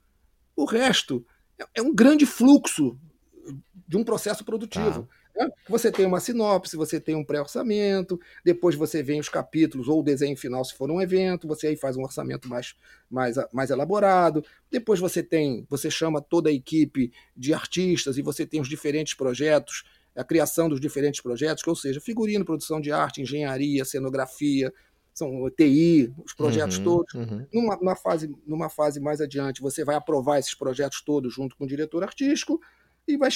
o 0.55 0.63
resto 0.63 1.25
é, 1.59 1.65
é, 1.75 1.81
um 1.81 1.93
grande 1.93 2.25
fluxo 2.25 2.97
de 3.85 3.97
um 3.97 4.05
processo 4.05 4.45
produtivo. 4.45 5.09
Né? 5.35 5.49
Você 5.67 5.91
tem 5.91 6.05
uma 6.05 6.21
sinopse, 6.21 6.77
você 6.77 6.97
tem 6.97 7.13
um 7.13 7.25
pré-orçamento, 7.25 8.17
depois 8.41 8.73
você 8.73 9.03
vem 9.03 9.19
os 9.19 9.27
capítulos 9.27 9.89
ou 9.89 9.99
o 9.99 10.03
desenho 10.03 10.37
final 10.37 10.63
se 10.63 10.75
for 10.75 10.89
um 10.89 11.01
evento, 11.01 11.45
você 11.45 11.67
aí 11.67 11.75
faz 11.75 11.97
um 11.97 12.03
orçamento 12.03 12.47
mais, 12.47 12.73
mais, 13.11 13.35
mais 13.51 13.69
elaborado. 13.69 14.41
Depois 14.71 14.97
você 14.97 15.21
tem, 15.21 15.67
você 15.69 15.91
chama 15.91 16.21
toda 16.21 16.49
a 16.49 16.53
equipe 16.53 17.11
de 17.35 17.53
artistas 17.53 18.17
e 18.17 18.21
você 18.21 18.45
tem 18.45 18.61
os 18.61 18.69
diferentes 18.69 19.13
projetos, 19.13 19.83
a 20.15 20.23
criação 20.23 20.69
dos 20.69 20.79
diferentes 20.79 21.19
projetos, 21.19 21.67
ou 21.67 21.75
seja, 21.75 21.99
figurino, 21.99 22.45
produção 22.45 22.79
de 22.79 22.93
arte, 22.93 23.21
engenharia, 23.21 23.83
cenografia, 23.83 24.73
são 25.19 25.49
TI, 25.51 26.13
os 26.25 26.33
projetos 26.33 26.77
uhum, 26.77 26.83
todos. 26.83 27.13
Uhum. 27.13 27.45
Numa, 27.53 27.75
numa, 27.75 27.95
fase, 27.95 28.33
numa 28.47 28.69
fase 28.69 28.99
mais 28.99 29.19
adiante, 29.21 29.61
você 29.61 29.83
vai 29.83 29.95
aprovar 29.95 30.39
esses 30.39 30.55
projetos 30.55 31.01
todos 31.01 31.33
junto 31.33 31.55
com 31.55 31.65
o 31.65 31.67
diretor 31.67 32.03
artístico 32.03 32.59
e 33.07 33.17
vai, 33.17 33.29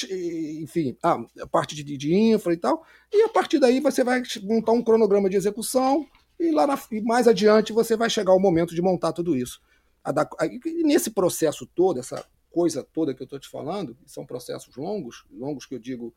enfim, 0.62 0.98
a 1.04 1.48
parte 1.52 1.76
de, 1.76 1.84
de 1.98 2.16
infra 2.16 2.54
e 2.54 2.58
tal. 2.58 2.86
E 3.12 3.24
a 3.24 3.30
partir 3.30 3.60
daí 3.60 3.80
você 3.80 4.04
vai 4.04 4.24
montar 4.44 4.72
um 4.72 4.84
cronograma 4.84 5.30
de 5.30 5.36
execução 5.36 6.08
e 6.40 6.52
lá 6.52 6.66
na, 6.66 6.80
e 6.92 7.02
mais 7.02 7.28
adiante 7.28 7.74
você 7.74 7.96
vai 7.98 8.10
chegar 8.10 8.32
ao 8.32 8.40
momento 8.40 8.74
de 8.74 8.82
montar 8.82 9.12
tudo 9.12 9.36
isso. 9.36 9.62
A 10.04 10.12
da, 10.12 10.30
a, 10.40 10.46
e 10.46 10.84
nesse 10.84 11.12
processo 11.12 11.66
todo, 11.66 12.00
essa 12.00 12.26
coisa 12.50 12.84
toda 12.94 13.14
que 13.14 13.22
eu 13.22 13.26
estou 13.26 13.40
te 13.40 13.50
falando, 13.50 13.98
são 14.06 14.26
processos 14.26 14.76
longos, 14.76 15.26
longos 15.32 15.66
que 15.66 15.76
eu 15.76 15.80
digo 15.80 16.14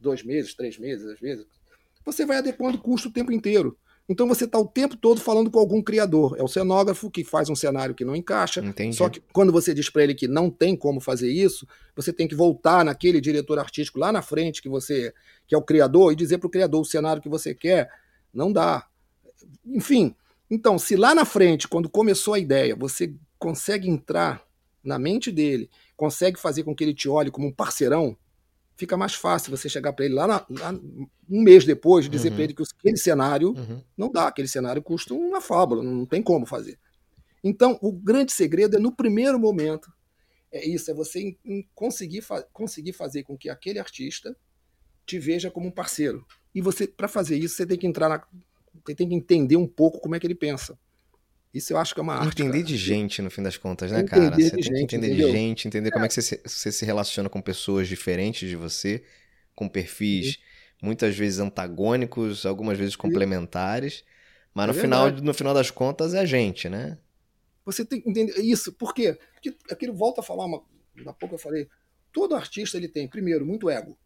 dois 0.00 0.22
meses, 0.22 0.54
três 0.54 0.78
meses, 0.78 1.06
às 1.06 1.20
vezes, 1.20 1.46
você 2.04 2.24
vai 2.24 2.38
adequando 2.38 2.78
o 2.78 2.80
custo 2.80 3.08
o 3.08 3.12
tempo 3.12 3.30
inteiro. 3.30 3.76
Então 4.08 4.26
você 4.26 4.44
está 4.44 4.58
o 4.58 4.66
tempo 4.66 4.96
todo 4.96 5.20
falando 5.20 5.50
com 5.50 5.58
algum 5.58 5.82
criador. 5.82 6.34
É 6.38 6.42
o 6.42 6.48
cenógrafo 6.48 7.10
que 7.10 7.22
faz 7.22 7.50
um 7.50 7.54
cenário 7.54 7.94
que 7.94 8.06
não 8.06 8.16
encaixa. 8.16 8.60
Entendi. 8.60 8.96
Só 8.96 9.08
que 9.08 9.20
quando 9.32 9.52
você 9.52 9.74
diz 9.74 9.90
para 9.90 10.02
ele 10.02 10.14
que 10.14 10.26
não 10.26 10.50
tem 10.50 10.74
como 10.74 10.98
fazer 10.98 11.30
isso, 11.30 11.68
você 11.94 12.10
tem 12.10 12.26
que 12.26 12.34
voltar 12.34 12.84
naquele 12.84 13.20
diretor 13.20 13.58
artístico 13.58 13.98
lá 13.98 14.10
na 14.10 14.22
frente 14.22 14.62
que 14.62 14.68
você 14.68 15.12
que 15.46 15.54
é 15.54 15.58
o 15.58 15.62
criador 15.62 16.12
e 16.12 16.16
dizer 16.16 16.38
para 16.38 16.46
o 16.46 16.50
criador 16.50 16.80
o 16.80 16.86
cenário 16.86 17.20
que 17.20 17.28
você 17.28 17.54
quer. 17.54 17.90
Não 18.32 18.50
dá. 18.50 18.86
Enfim, 19.66 20.14
Então, 20.50 20.78
se 20.78 20.96
lá 20.96 21.14
na 21.14 21.26
frente, 21.26 21.68
quando 21.68 21.90
começou 21.90 22.32
a 22.32 22.38
ideia, 22.38 22.74
você 22.74 23.14
consegue 23.38 23.88
entrar 23.88 24.42
na 24.82 24.98
mente 24.98 25.30
dele, 25.30 25.68
consegue 25.94 26.38
fazer 26.38 26.62
com 26.64 26.74
que 26.74 26.82
ele 26.82 26.94
te 26.94 27.08
olhe 27.08 27.30
como 27.30 27.46
um 27.46 27.52
parceirão, 27.52 28.16
fica 28.78 28.96
mais 28.96 29.14
fácil 29.14 29.50
você 29.50 29.68
chegar 29.68 29.92
para 29.92 30.04
ele 30.04 30.14
lá, 30.14 30.26
na, 30.26 30.46
lá, 30.48 30.72
um 31.28 31.42
mês 31.42 31.64
depois 31.64 32.06
e 32.06 32.08
dizer 32.08 32.28
uhum. 32.28 32.34
para 32.36 32.44
ele 32.44 32.54
que 32.54 32.62
aquele 32.62 32.96
cenário 32.96 33.50
uhum. 33.50 33.82
não 33.96 34.10
dá, 34.10 34.28
aquele 34.28 34.46
cenário 34.46 34.80
custa 34.80 35.12
uma 35.12 35.40
fábula, 35.40 35.82
não 35.82 36.06
tem 36.06 36.22
como 36.22 36.46
fazer. 36.46 36.78
Então, 37.42 37.76
o 37.82 37.92
grande 37.92 38.32
segredo 38.32 38.76
é 38.76 38.80
no 38.80 38.94
primeiro 38.94 39.38
momento, 39.38 39.92
é 40.52 40.66
isso, 40.66 40.90
é 40.90 40.94
você 40.94 41.36
conseguir, 41.74 42.22
fa 42.22 42.42
conseguir 42.52 42.92
fazer 42.92 43.24
com 43.24 43.36
que 43.36 43.50
aquele 43.50 43.80
artista 43.80 44.34
te 45.04 45.18
veja 45.18 45.50
como 45.50 45.66
um 45.66 45.72
parceiro. 45.72 46.24
E 46.54 46.60
você, 46.60 46.86
para 46.86 47.08
fazer 47.08 47.36
isso, 47.36 47.56
você 47.56 47.66
tem 47.66 47.76
que 47.76 47.86
entrar 47.86 48.08
na, 48.08 48.22
você 48.84 48.94
tem 48.94 49.08
que 49.08 49.14
entender 49.14 49.56
um 49.56 49.66
pouco 49.66 50.00
como 50.00 50.14
é 50.14 50.20
que 50.20 50.26
ele 50.26 50.34
pensa. 50.34 50.78
Isso 51.52 51.72
eu 51.72 51.78
acho 51.78 51.94
que 51.94 52.00
é 52.00 52.02
uma 52.02 52.14
arte. 52.14 52.28
Entender 52.28 52.58
cara. 52.58 52.64
de 52.64 52.76
gente, 52.76 53.22
no 53.22 53.30
fim 53.30 53.42
das 53.42 53.56
contas, 53.56 53.90
né, 53.90 54.02
cara? 54.02 54.36
Você 54.36 54.50
tem 54.50 54.62
gente, 54.62 54.72
que 54.72 54.82
entender 54.82 55.06
entendeu? 55.08 55.26
de 55.28 55.32
gente, 55.32 55.68
entender 55.68 55.88
é. 55.88 55.90
como 55.90 56.04
é 56.04 56.08
que 56.08 56.14
você 56.14 56.22
se, 56.22 56.40
você 56.44 56.70
se 56.70 56.84
relaciona 56.84 57.28
com 57.28 57.40
pessoas 57.40 57.88
diferentes 57.88 58.48
de 58.48 58.56
você, 58.56 59.02
com 59.54 59.68
perfis 59.68 60.34
Sim. 60.34 60.38
muitas 60.82 61.16
vezes 61.16 61.40
antagônicos, 61.40 62.44
algumas 62.44 62.78
vezes 62.78 62.96
complementares. 62.96 64.04
Mas 64.54 64.66
no, 64.66 64.72
é 64.72 64.80
final, 64.80 65.10
no 65.10 65.34
final 65.34 65.54
das 65.54 65.70
contas 65.70 66.14
é 66.14 66.20
a 66.20 66.24
gente, 66.24 66.68
né? 66.68 66.98
Você 67.64 67.84
tem 67.84 68.00
que 68.00 68.08
entender 68.08 68.40
isso. 68.40 68.72
Por 68.72 68.94
quê? 68.94 69.18
Porque 69.34 69.56
aquilo 69.70 69.94
volta 69.94 70.20
a 70.20 70.24
falar, 70.24 70.46
uma, 70.46 70.62
há 71.06 71.12
pouco 71.12 71.34
eu 71.34 71.38
falei, 71.38 71.68
todo 72.12 72.34
artista 72.34 72.76
ele 72.76 72.88
tem, 72.88 73.06
primeiro, 73.06 73.46
muito 73.46 73.70
ego. 73.70 73.96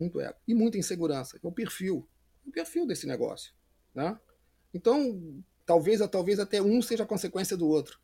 Muito 0.00 0.20
ego. 0.20 0.34
E 0.48 0.54
muita 0.54 0.78
insegurança. 0.78 1.38
É 1.42 1.46
o 1.46 1.52
perfil. 1.52 2.08
O 2.46 2.50
perfil 2.50 2.86
desse 2.86 3.06
negócio. 3.06 3.52
Né? 3.94 4.18
Então, 4.74 5.44
talvez, 5.72 6.00
talvez 6.10 6.38
até 6.38 6.60
um 6.60 6.82
seja 6.82 7.06
consequência 7.06 7.56
do 7.56 7.66
outro. 7.66 7.98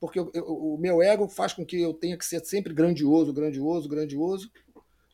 Porque 0.00 0.18
eu, 0.18 0.30
eu, 0.32 0.44
o 0.44 0.78
meu 0.78 1.02
ego 1.02 1.28
faz 1.28 1.52
com 1.52 1.66
que 1.66 1.80
eu 1.80 1.92
tenha 1.92 2.16
que 2.16 2.24
ser 2.24 2.42
sempre 2.46 2.72
grandioso, 2.72 3.32
grandioso, 3.32 3.88
grandioso. 3.88 4.50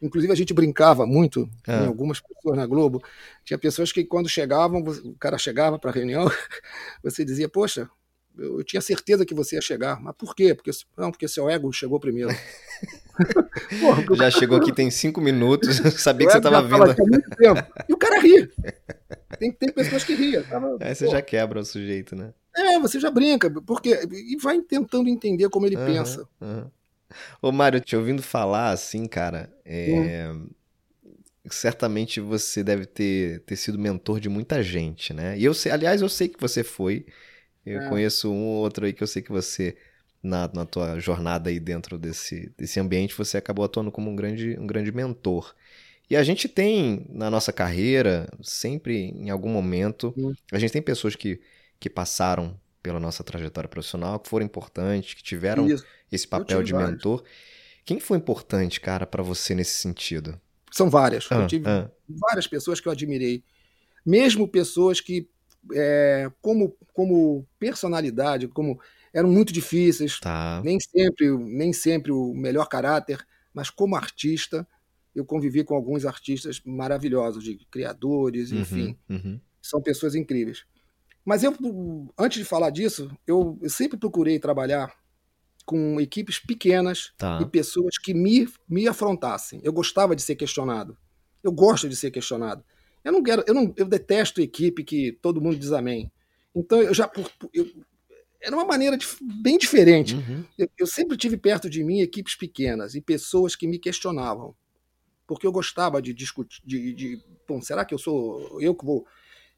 Inclusive, 0.00 0.32
a 0.32 0.36
gente 0.36 0.54
brincava 0.54 1.04
muito 1.04 1.50
é. 1.66 1.82
em 1.82 1.86
algumas 1.86 2.20
pessoas 2.20 2.56
na 2.56 2.66
Globo. 2.66 3.02
Tinha 3.44 3.58
pessoas 3.58 3.90
que, 3.90 4.04
quando 4.04 4.28
chegavam, 4.28 4.80
o 4.80 5.14
cara 5.18 5.36
chegava 5.36 5.78
para 5.78 5.90
a 5.90 5.94
reunião, 5.94 6.30
você 7.02 7.24
dizia: 7.24 7.48
Poxa, 7.48 7.90
eu, 8.38 8.62
tinha 8.62 8.80
certeza 8.80 9.26
que 9.26 9.34
você 9.34 9.56
ia 9.56 9.62
chegar. 9.62 10.00
Mas 10.00 10.14
por 10.16 10.34
quê? 10.36 10.54
Porque, 10.54 10.70
não, 10.96 11.10
porque 11.10 11.26
seu 11.26 11.50
ego 11.50 11.72
chegou 11.72 11.98
primeiro. 11.98 12.30
Porra, 13.80 14.04
já 14.16 14.30
chegou 14.30 14.58
aqui 14.58 14.72
tem 14.72 14.90
cinco 14.90 15.20
minutos, 15.20 15.76
sabia 16.00 16.26
que 16.26 16.32
você 16.32 16.38
estava 16.38 16.62
vindo. 16.62 16.94
E 17.88 17.92
o 17.92 17.96
cara 17.96 18.20
ri. 18.20 18.50
Tem, 19.38 19.50
tem 19.50 19.72
pessoas 19.72 20.04
que 20.04 20.14
riam. 20.14 20.42
Tava, 20.44 20.76
Aí 20.80 20.94
você 20.94 21.06
pô. 21.06 21.10
já 21.10 21.22
quebra 21.22 21.60
o 21.60 21.64
sujeito, 21.64 22.14
né? 22.14 22.32
É, 22.56 22.78
você 22.78 22.98
já 22.98 23.10
brinca, 23.10 23.50
porque 23.62 23.90
e 23.90 24.36
vai 24.40 24.60
tentando 24.60 25.08
entender 25.08 25.48
como 25.50 25.66
ele 25.66 25.76
uhum, 25.76 25.86
pensa. 25.86 26.28
Uhum. 26.40 26.70
Ô, 27.42 27.52
Mário, 27.52 27.80
te 27.80 27.96
ouvindo 27.96 28.22
falar 28.22 28.70
assim, 28.70 29.06
cara, 29.06 29.52
é... 29.64 30.30
Hum. 30.32 30.48
certamente 31.50 32.20
você 32.20 32.64
deve 32.64 32.86
ter, 32.86 33.40
ter 33.40 33.56
sido 33.56 33.78
mentor 33.78 34.20
de 34.20 34.28
muita 34.28 34.62
gente, 34.62 35.12
né? 35.12 35.38
E 35.38 35.44
eu 35.44 35.54
sei, 35.54 35.70
aliás, 35.72 36.00
eu 36.00 36.08
sei 36.08 36.28
que 36.28 36.40
você 36.40 36.64
foi. 36.64 37.06
Eu 37.64 37.82
é. 37.82 37.88
conheço 37.88 38.30
um 38.30 38.46
ou 38.46 38.62
outro 38.62 38.86
aí 38.86 38.92
que 38.92 39.02
eu 39.02 39.06
sei 39.06 39.22
que 39.22 39.30
você, 39.30 39.76
na, 40.22 40.48
na 40.52 40.64
tua 40.64 40.98
jornada 40.98 41.50
aí 41.50 41.60
dentro 41.60 41.98
desse, 41.98 42.52
desse 42.56 42.80
ambiente, 42.80 43.14
você 43.16 43.36
acabou 43.36 43.64
atuando 43.64 43.90
como 43.92 44.10
um 44.10 44.16
grande, 44.16 44.56
um 44.58 44.66
grande 44.66 44.92
mentor. 44.92 45.54
E 46.08 46.16
a 46.16 46.22
gente 46.22 46.48
tem 46.48 47.04
na 47.08 47.28
nossa 47.28 47.52
carreira, 47.52 48.28
sempre 48.40 49.10
em 49.10 49.28
algum 49.30 49.48
momento, 49.48 50.14
a 50.52 50.58
gente 50.58 50.72
tem 50.72 50.82
pessoas 50.82 51.16
que, 51.16 51.40
que 51.80 51.90
passaram 51.90 52.58
pela 52.80 53.00
nossa 53.00 53.24
trajetória 53.24 53.68
profissional, 53.68 54.20
que 54.20 54.28
foram 54.28 54.46
importantes, 54.46 55.14
que 55.14 55.22
tiveram 55.22 55.66
Isso. 55.68 55.84
esse 56.10 56.28
papel 56.28 56.62
de 56.62 56.72
vários. 56.72 56.90
mentor. 56.92 57.24
Quem 57.84 57.98
foi 57.98 58.18
importante, 58.18 58.80
cara, 58.80 59.04
para 59.06 59.22
você 59.22 59.54
nesse 59.54 59.80
sentido? 59.80 60.40
São 60.70 60.88
várias. 60.88 61.26
Ah, 61.30 61.36
eu 61.36 61.46
tive 61.48 61.68
ah. 61.68 61.90
várias 62.08 62.46
pessoas 62.46 62.80
que 62.80 62.86
eu 62.86 62.92
admirei. 62.92 63.42
Mesmo 64.04 64.46
pessoas 64.46 65.00
que, 65.00 65.28
é, 65.72 66.30
como, 66.40 66.76
como 66.92 67.44
personalidade, 67.58 68.46
como 68.46 68.80
eram 69.12 69.28
muito 69.28 69.52
difíceis, 69.52 70.20
tá. 70.20 70.60
nem 70.64 70.78
sempre 70.78 71.30
nem 71.38 71.72
sempre 71.72 72.12
o 72.12 72.32
melhor 72.34 72.68
caráter, 72.68 73.26
mas 73.52 73.70
como 73.70 73.96
artista, 73.96 74.66
eu 75.16 75.24
convivi 75.24 75.64
com 75.64 75.74
alguns 75.74 76.04
artistas 76.04 76.60
maravilhosos, 76.62 77.42
de 77.42 77.56
criadores, 77.70 78.52
uhum, 78.52 78.60
enfim. 78.60 78.98
Uhum. 79.08 79.40
São 79.62 79.80
pessoas 79.80 80.14
incríveis. 80.14 80.66
Mas 81.24 81.42
eu, 81.42 81.56
antes 82.18 82.38
de 82.38 82.44
falar 82.44 82.68
disso, 82.68 83.10
eu, 83.26 83.58
eu 83.62 83.70
sempre 83.70 83.98
procurei 83.98 84.38
trabalhar 84.38 84.94
com 85.64 85.98
equipes 85.98 86.38
pequenas 86.38 87.12
tá. 87.16 87.40
e 87.42 87.46
pessoas 87.46 87.98
que 87.98 88.12
me, 88.12 88.46
me 88.68 88.86
afrontassem. 88.86 89.58
Eu 89.64 89.72
gostava 89.72 90.14
de 90.14 90.20
ser 90.20 90.36
questionado. 90.36 90.96
Eu 91.42 91.50
gosto 91.50 91.88
de 91.88 91.96
ser 91.96 92.10
questionado. 92.10 92.62
Eu 93.02 93.10
não 93.10 93.22
quero, 93.22 93.42
eu 93.46 93.54
não, 93.54 93.72
eu 93.76 93.86
detesto 93.86 94.40
equipe 94.40 94.84
que 94.84 95.12
todo 95.22 95.40
mundo 95.40 95.56
diz 95.58 95.72
amém. 95.72 96.12
Então 96.54 96.80
eu 96.80 96.92
já 96.92 97.10
eu, 97.54 97.66
era 98.40 98.54
uma 98.54 98.64
maneira 98.64 98.98
de, 98.98 99.06
bem 99.42 99.56
diferente. 99.56 100.14
Uhum. 100.14 100.44
Eu, 100.58 100.68
eu, 100.78 100.86
sempre 100.86 101.16
tive 101.16 101.36
perto 101.36 101.70
de 101.70 101.82
mim 101.82 102.00
equipes 102.00 102.36
pequenas 102.36 102.94
e 102.94 103.00
pessoas 103.00 103.56
que 103.56 103.66
me 103.66 103.78
questionavam 103.78 104.54
porque 105.26 105.46
eu 105.46 105.52
gostava 105.52 106.00
de 106.00 106.14
discutir, 106.14 106.62
de, 106.64 106.94
de 106.94 107.22
bom, 107.48 107.60
será 107.60 107.84
que 107.84 107.94
eu 107.94 107.98
sou 107.98 108.60
eu 108.60 108.74
que 108.74 108.84
vou 108.84 109.06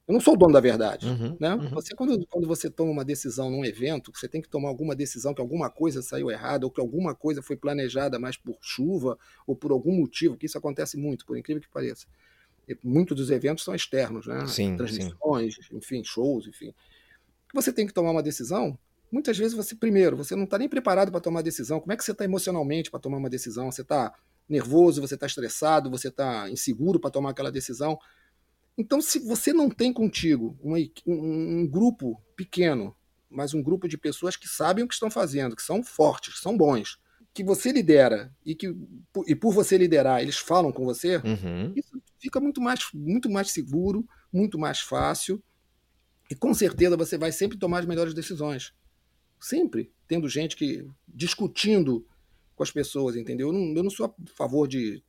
eu 0.08 0.14
não 0.14 0.20
sou 0.20 0.32
o 0.32 0.36
dono 0.38 0.54
da 0.54 0.60
verdade, 0.60 1.06
uhum, 1.06 1.36
né? 1.38 1.54
Uhum. 1.54 1.68
Você 1.68 1.94
quando, 1.94 2.26
quando 2.28 2.46
você 2.46 2.70
toma 2.70 2.90
uma 2.90 3.04
decisão 3.04 3.50
num 3.50 3.62
evento, 3.62 4.10
você 4.14 4.26
tem 4.26 4.40
que 4.40 4.48
tomar 4.48 4.70
alguma 4.70 4.96
decisão 4.96 5.34
que 5.34 5.40
alguma 5.40 5.68
coisa 5.68 6.00
saiu 6.00 6.30
errada 6.30 6.64
ou 6.64 6.72
que 6.72 6.80
alguma 6.80 7.14
coisa 7.14 7.42
foi 7.42 7.58
planejada 7.58 8.18
mais 8.18 8.34
por 8.34 8.56
chuva 8.62 9.18
ou 9.46 9.54
por 9.54 9.70
algum 9.70 9.94
motivo, 9.94 10.34
que 10.34 10.46
isso 10.46 10.56
acontece 10.56 10.96
muito, 10.96 11.26
por 11.26 11.36
incrível 11.36 11.60
que 11.60 11.68
pareça. 11.68 12.06
Muitos 12.82 13.14
dos 13.18 13.30
eventos 13.30 13.64
são 13.64 13.74
externos, 13.74 14.26
né? 14.26 14.46
Sim, 14.46 14.76
Transmissões, 14.76 15.56
sim. 15.56 15.76
enfim, 15.76 16.02
shows, 16.02 16.46
enfim. 16.46 16.72
Você 17.54 17.70
tem 17.70 17.86
que 17.86 17.92
tomar 17.92 18.10
uma 18.10 18.22
decisão. 18.22 18.78
Muitas 19.12 19.36
vezes 19.36 19.54
você 19.54 19.74
primeiro, 19.74 20.16
você 20.16 20.34
não 20.34 20.44
está 20.44 20.56
nem 20.56 20.70
preparado 20.70 21.10
para 21.10 21.20
tomar 21.20 21.42
decisão. 21.42 21.80
Como 21.80 21.92
é 21.92 21.96
que 21.96 22.04
você 22.04 22.12
está 22.12 22.24
emocionalmente 22.24 22.90
para 22.90 23.00
tomar 23.00 23.18
uma 23.18 23.30
decisão? 23.30 23.70
Você 23.70 23.82
está 23.82 24.14
nervoso, 24.49 25.01
você 25.01 25.14
está 25.14 25.26
estressado, 25.26 25.90
você 25.90 26.09
está 26.09 26.49
inseguro 26.51 26.99
para 26.99 27.11
tomar 27.11 27.30
aquela 27.30 27.53
decisão. 27.53 27.99
Então, 28.76 29.01
se 29.01 29.18
você 29.18 29.53
não 29.53 29.68
tem 29.68 29.92
contigo 29.92 30.57
uma, 30.62 30.78
um, 31.07 31.61
um, 31.61 31.66
grupo 31.66 32.22
pequeno, 32.36 32.94
mas 33.28 33.53
um 33.53 33.62
grupo 33.62 33.88
de 33.88 33.99
pessoas 33.99 34.36
que 34.36 34.49
sabem 34.49 34.84
o 34.84 34.88
que 34.88 34.94
estão 34.94 35.11
fazendo, 35.11 35.57
que 35.57 35.62
são 35.62 35.82
fortes, 35.82 36.34
que 36.34 36.40
são 36.40 36.57
bons, 36.57 36.99
que 37.34 37.44
você 37.44 37.70
lidera 37.70 38.32
e 38.44 38.55
que 38.55 38.74
e 39.26 39.34
por 39.34 39.53
você 39.53 39.76
liderar 39.76 40.22
eles 40.22 40.38
falam 40.38 40.72
com 40.72 40.84
você, 40.84 41.16
uhum. 41.16 41.72
isso 41.76 42.01
fica 42.18 42.40
muito 42.40 42.61
mais, 42.61 42.80
muito 42.92 43.30
mais 43.30 43.51
seguro, 43.51 44.09
muito 44.32 44.59
mais 44.59 44.80
fácil 44.80 45.42
e 46.30 46.34
com 46.34 46.53
certeza 46.53 46.96
você 46.96 47.16
vai 47.16 47.32
sempre 47.32 47.59
tomar 47.59 47.80
as 47.80 47.86
melhores 47.86 48.12
decisões. 48.12 48.72
Sempre 49.40 49.92
tendo 50.07 50.28
gente 50.28 50.57
que 50.57 50.86
discutindo 51.07 52.07
com 52.59 52.62
as 52.62 52.70
pessoas, 52.70 53.16
entendeu? 53.16 53.48
Eu 53.48 53.52
não, 53.54 53.74
eu 53.74 53.82
não 53.82 53.90
sou 53.90 54.06
a 54.06 54.12
favor 54.36 54.68
de 54.68 55.02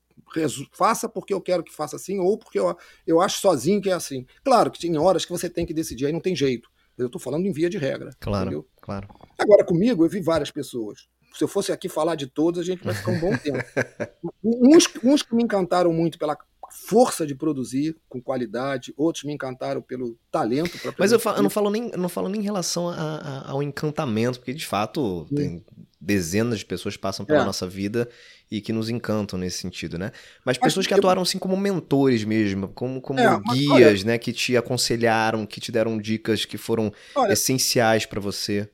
faça 0.72 1.08
porque 1.10 1.34
eu 1.34 1.42
quero 1.42 1.64
que 1.64 1.74
faça 1.74 1.96
assim 1.96 2.20
ou 2.20 2.38
porque 2.38 2.60
eu, 2.60 2.76
eu 3.08 3.20
acho 3.22 3.40
sozinho 3.40 3.82
que 3.82 3.90
é 3.90 3.94
assim. 3.94 4.26
Claro 4.44 4.70
que 4.70 4.80
tem 4.80 4.98
horas 4.98 5.26
que 5.26 5.32
você 5.32 5.50
tem 5.50 5.66
que 5.66 5.74
decidir, 5.74 6.06
aí 6.06 6.14
não 6.14 6.20
tem 6.20 6.36
jeito. 6.36 6.70
Eu 6.98 7.08
estou 7.08 7.20
falando 7.20 7.46
em 7.46 7.52
via 7.52 7.70
de 7.70 7.78
regra. 7.78 8.12
Claro, 8.20 8.48
entendeu? 8.48 8.68
claro. 8.82 9.08
Agora, 9.38 9.64
comigo, 9.64 10.04
eu 10.06 10.10
vi 10.10 10.22
várias 10.22 10.52
pessoas. 10.52 11.08
Se 11.34 11.44
eu 11.44 11.48
fosse 11.48 11.72
aqui 11.72 11.88
falar 11.88 12.16
de 12.16 12.28
todas, 12.28 12.62
a 12.62 12.66
gente 12.66 12.84
vai 12.84 12.94
ficar 12.94 13.12
um 13.12 13.20
bom 13.20 13.38
tempo. 13.38 13.64
uns, 14.44 14.84
uns 15.04 15.24
que 15.24 15.34
me 15.34 15.44
encantaram 15.44 15.94
muito 15.94 16.20
pela 16.20 16.38
força 16.70 17.26
de 17.26 17.34
produzir 17.34 17.96
com 18.08 18.22
qualidade, 18.22 18.94
outros 18.96 19.24
me 19.24 19.34
encantaram 19.34 19.82
pelo 19.82 20.18
talento 20.32 20.78
Mas 20.98 21.12
eu, 21.12 21.20
falo, 21.20 21.38
eu, 21.38 21.44
não 21.44 21.50
falo 21.50 21.70
nem, 21.70 21.92
não 21.92 22.10
falo 22.10 22.30
nem 22.30 22.42
em 22.42 22.44
relação 22.44 22.90
a, 22.90 22.94
a, 22.94 23.52
ao 23.52 23.64
encantamento, 23.64 24.40
porque 24.40 24.54
de 24.54 24.66
fato 24.66 25.26
tem 25.36 25.64
dezenas 26.00 26.60
de 26.60 26.66
pessoas 26.66 26.96
passam 26.96 27.26
pela 27.26 27.42
é. 27.42 27.46
nossa 27.46 27.68
vida 27.68 28.10
e 28.50 28.62
que 28.62 28.72
nos 28.72 28.90
encantam 28.90 29.38
nesse 29.38 29.58
sentido, 29.58 29.98
né? 29.98 30.12
Mas 30.46 30.58
pessoas 30.58 30.88
que 30.88 30.94
atuaram 30.94 31.22
assim 31.22 31.38
como 31.38 31.58
mentores 31.58 32.24
mesmo, 32.24 32.70
como, 32.70 33.02
como 33.02 33.20
é, 33.20 33.40
guias, 33.52 33.70
olha, 33.70 34.04
né? 34.06 34.18
Que 34.18 34.32
te 34.32 34.56
aconselharam, 34.56 35.46
que 35.46 35.60
te 35.60 35.72
deram 35.72 35.98
dicas 35.98 36.46
que 36.46 36.58
foram 36.58 36.92
olha, 37.16 37.34
essenciais 37.34 38.06
para 38.06 38.20
você. 38.20 38.70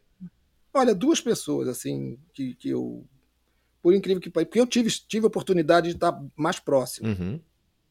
Olha, 0.74 0.94
duas 0.94 1.20
pessoas 1.20 1.68
assim 1.68 2.18
que, 2.34 2.54
que 2.56 2.70
eu, 2.70 3.04
por 3.82 3.94
incrível 3.94 4.22
que 4.22 4.30
pareça, 4.30 4.50
porque 4.50 4.60
eu 4.60 4.68
tive 4.68 4.90
tive 4.90 5.26
a 5.26 5.28
oportunidade 5.28 5.90
de 5.90 5.96
estar 5.96 6.22
mais 6.36 6.60
próximo. 6.60 7.10
Uhum. 7.10 7.40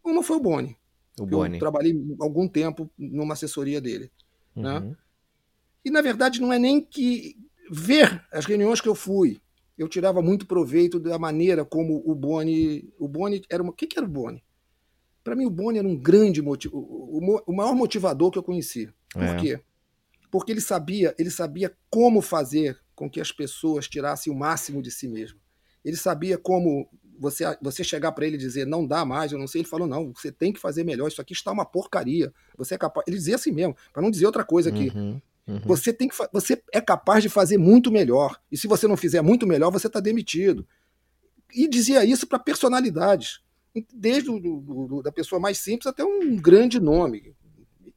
Uma 0.04 0.22
foi 0.22 0.36
o 0.36 0.40
Boni. 0.40 0.76
O 1.18 1.26
Boni. 1.26 1.56
Eu 1.56 1.60
trabalhei 1.60 1.94
algum 2.20 2.46
tempo 2.46 2.90
numa 2.96 3.34
assessoria 3.34 3.80
dele, 3.80 4.12
né? 4.54 4.78
uhum. 4.78 4.90
né? 4.90 4.96
E 5.84 5.90
na 5.90 6.00
verdade 6.00 6.40
não 6.40 6.52
é 6.52 6.58
nem 6.58 6.80
que 6.80 7.36
ver 7.70 8.24
as 8.32 8.44
reuniões 8.44 8.80
que 8.80 8.88
eu 8.88 8.94
fui, 8.94 9.40
eu 9.76 9.88
tirava 9.88 10.22
muito 10.22 10.46
proveito 10.46 11.00
da 11.00 11.18
maneira 11.18 11.64
como 11.64 12.02
o 12.04 12.14
Boni. 12.14 12.92
O 12.98 13.08
Boni 13.08 13.42
era 13.50 13.62
uma. 13.62 13.72
O 13.72 13.74
que, 13.74 13.86
que 13.86 13.98
era 13.98 14.06
o 14.06 14.10
Boni? 14.10 14.44
Para 15.22 15.34
mim, 15.34 15.46
o 15.46 15.50
Boni 15.50 15.78
era 15.78 15.88
um 15.88 15.96
grande 15.96 16.42
motivo, 16.42 16.76
o, 16.76 17.52
maior 17.52 17.74
motivador 17.74 18.30
que 18.30 18.38
eu 18.38 18.42
conheci. 18.42 18.90
Por 19.12 19.22
é. 19.22 19.36
quê? 19.36 19.60
porque 20.34 20.50
ele 20.50 20.60
sabia, 20.60 21.14
ele 21.16 21.30
sabia 21.30 21.72
como 21.88 22.20
fazer 22.20 22.76
com 22.92 23.08
que 23.08 23.20
as 23.20 23.30
pessoas 23.30 23.86
tirassem 23.86 24.32
o 24.32 24.36
máximo 24.36 24.82
de 24.82 24.90
si 24.90 25.06
mesmo. 25.06 25.38
Ele 25.84 25.96
sabia 25.96 26.36
como 26.36 26.90
você, 27.16 27.56
você 27.62 27.84
chegar 27.84 28.10
para 28.10 28.26
ele 28.26 28.34
e 28.34 28.40
dizer 28.40 28.66
não 28.66 28.84
dá 28.84 29.04
mais, 29.04 29.30
eu 29.30 29.38
não 29.38 29.46
sei, 29.46 29.60
ele 29.60 29.68
falou 29.68 29.86
não, 29.86 30.12
você 30.12 30.32
tem 30.32 30.52
que 30.52 30.58
fazer 30.58 30.82
melhor, 30.82 31.06
isso 31.06 31.20
aqui 31.20 31.32
está 31.32 31.52
uma 31.52 31.64
porcaria. 31.64 32.34
Você 32.58 32.74
é 32.74 32.78
capaz, 32.78 33.06
ele 33.06 33.16
dizia 33.16 33.36
assim 33.36 33.52
mesmo, 33.52 33.76
para 33.92 34.02
não 34.02 34.10
dizer 34.10 34.26
outra 34.26 34.44
coisa 34.44 34.70
aqui. 34.70 34.90
Uhum, 34.92 35.22
uhum. 35.46 35.60
Você 35.64 35.92
tem 35.92 36.08
que 36.08 36.14
você 36.32 36.62
é 36.72 36.80
capaz 36.80 37.22
de 37.22 37.28
fazer 37.28 37.58
muito 37.58 37.90
melhor. 37.90 38.40
E 38.50 38.56
se 38.56 38.66
você 38.66 38.86
não 38.86 38.96
fizer 38.96 39.22
muito 39.22 39.46
melhor, 39.46 39.70
você 39.70 39.86
está 39.86 40.00
demitido. 40.00 40.66
E 41.54 41.68
dizia 41.68 42.04
isso 42.04 42.26
para 42.26 42.38
personalidades, 42.38 43.40
desde 43.92 44.30
do, 44.30 44.40
do, 44.40 44.86
do, 44.86 45.02
da 45.02 45.12
pessoa 45.12 45.40
mais 45.40 45.58
simples 45.58 45.86
até 45.86 46.04
um 46.04 46.36
grande 46.36 46.80
nome. 46.80 47.34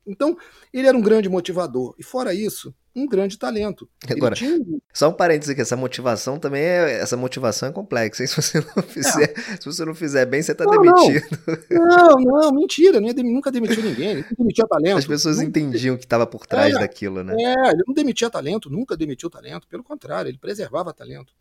Então, 0.08 0.38
ele 0.74 0.88
era 0.88 0.98
um 0.98 1.02
grande 1.02 1.28
motivador. 1.28 1.94
E 2.00 2.04
fora 2.04 2.34
isso, 2.34 2.74
um 2.96 3.06
grande 3.06 3.38
talento. 3.38 3.88
Agora, 4.10 4.36
tinha... 4.36 4.60
só 4.94 5.10
um 5.10 5.14
parênteses 5.14 5.52
aqui, 5.52 5.62
essa 5.62 5.76
motivação 5.76 6.40
também 6.40 6.64
é. 6.64 7.00
Essa 7.00 7.18
motivação 7.18 7.70
é 7.70 7.72
complexa, 7.72 8.24
hein? 8.24 8.28
Se 8.28 8.36
você 8.42 8.60
não 8.60 8.84
fizer, 8.84 9.34
é. 9.38 9.58
se 9.58 9.66
você 9.66 9.86
não 9.86 9.94
fizer 9.94 10.26
bem, 10.26 10.42
você 10.42 10.54
está 10.54 10.66
demitido. 10.66 11.26
Não, 11.70 12.16
não, 12.16 12.52
mentira, 12.52 13.00
não 13.00 13.14
nunca 13.24 13.52
demitiu 13.52 13.84
ninguém, 13.84 14.10
ele 14.10 14.26
demitia 14.38 14.66
talento. 14.68 14.98
As 14.98 15.06
pessoas 15.06 15.38
nunca... 15.38 15.50
entendiam 15.50 15.96
o 15.96 15.98
que 15.98 16.06
estava 16.06 16.26
por 16.26 16.46
trás 16.48 16.74
é, 16.74 16.80
daquilo, 16.80 17.24
né? 17.24 17.36
É, 17.38 17.70
ele 17.72 17.84
não 17.86 17.94
demitia 17.94 18.30
talento, 18.30 18.70
nunca 18.70 18.96
demitiu 18.96 19.30
talento, 19.30 19.68
pelo 19.68 19.84
contrário, 19.84 20.30
ele 20.30 20.38
preservava 20.38 20.94
talento. 20.94 21.34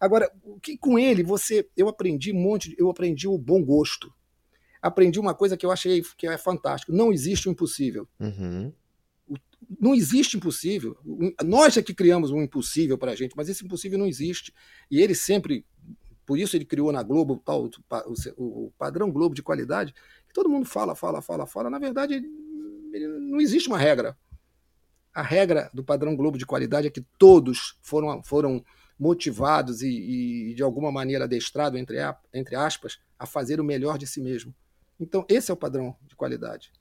Agora, 0.00 0.30
o 0.42 0.58
que 0.58 0.76
com 0.76 0.98
ele 0.98 1.22
você, 1.22 1.66
eu 1.76 1.88
aprendi 1.88 2.32
um 2.32 2.40
monte, 2.40 2.74
eu 2.78 2.88
aprendi 2.88 3.28
o 3.28 3.36
bom 3.36 3.62
gosto 3.62 4.12
aprendi 4.84 5.18
uma 5.18 5.34
coisa 5.34 5.56
que 5.56 5.64
eu 5.64 5.72
achei 5.72 6.02
que 6.18 6.26
é 6.26 6.36
fantástico. 6.36 6.92
Não 6.92 7.10
existe 7.10 7.48
o 7.48 7.50
impossível. 7.50 8.06
Uhum. 8.20 8.70
Não 9.80 9.94
existe 9.94 10.36
impossível. 10.36 10.94
Nós 11.42 11.74
é 11.78 11.82
que 11.82 11.94
criamos 11.94 12.30
um 12.30 12.42
impossível 12.42 12.98
para 12.98 13.12
a 13.12 13.14
gente, 13.14 13.34
mas 13.34 13.48
esse 13.48 13.64
impossível 13.64 13.98
não 13.98 14.06
existe. 14.06 14.52
E 14.90 15.00
ele 15.00 15.14
sempre, 15.14 15.64
por 16.26 16.38
isso 16.38 16.54
ele 16.54 16.66
criou 16.66 16.92
na 16.92 17.02
Globo 17.02 17.40
tal, 17.42 17.70
o, 18.36 18.70
padrão 18.76 19.10
Globo 19.10 19.34
de 19.34 19.42
qualidade, 19.42 19.94
que 20.28 20.34
todo 20.34 20.50
mundo 20.50 20.66
fala, 20.66 20.94
fala, 20.94 21.22
fala, 21.22 21.46
fala. 21.46 21.70
Na 21.70 21.78
verdade, 21.78 22.20
não 23.30 23.40
existe 23.40 23.70
uma 23.70 23.78
regra. 23.78 24.14
A 25.14 25.22
regra 25.22 25.70
do 25.72 25.82
padrão 25.82 26.14
Globo 26.14 26.36
de 26.36 26.44
qualidade 26.44 26.88
é 26.88 26.90
que 26.90 27.00
todos 27.18 27.78
foram, 27.80 28.22
foram 28.22 28.62
motivados 28.98 29.80
e, 29.80 30.50
e 30.50 30.54
de 30.54 30.62
alguma 30.62 30.92
maneira 30.92 31.24
adestrados, 31.24 31.80
entre, 31.80 31.96
entre 32.34 32.54
aspas, 32.54 32.98
a 33.18 33.24
fazer 33.24 33.60
o 33.60 33.64
melhor 33.64 33.96
de 33.96 34.06
si 34.06 34.20
mesmo. 34.20 34.54
Então, 34.98 35.24
esse 35.28 35.50
é 35.50 35.54
o 35.54 35.56
padrão 35.56 35.96
de 36.06 36.14
qualidade. 36.14 36.72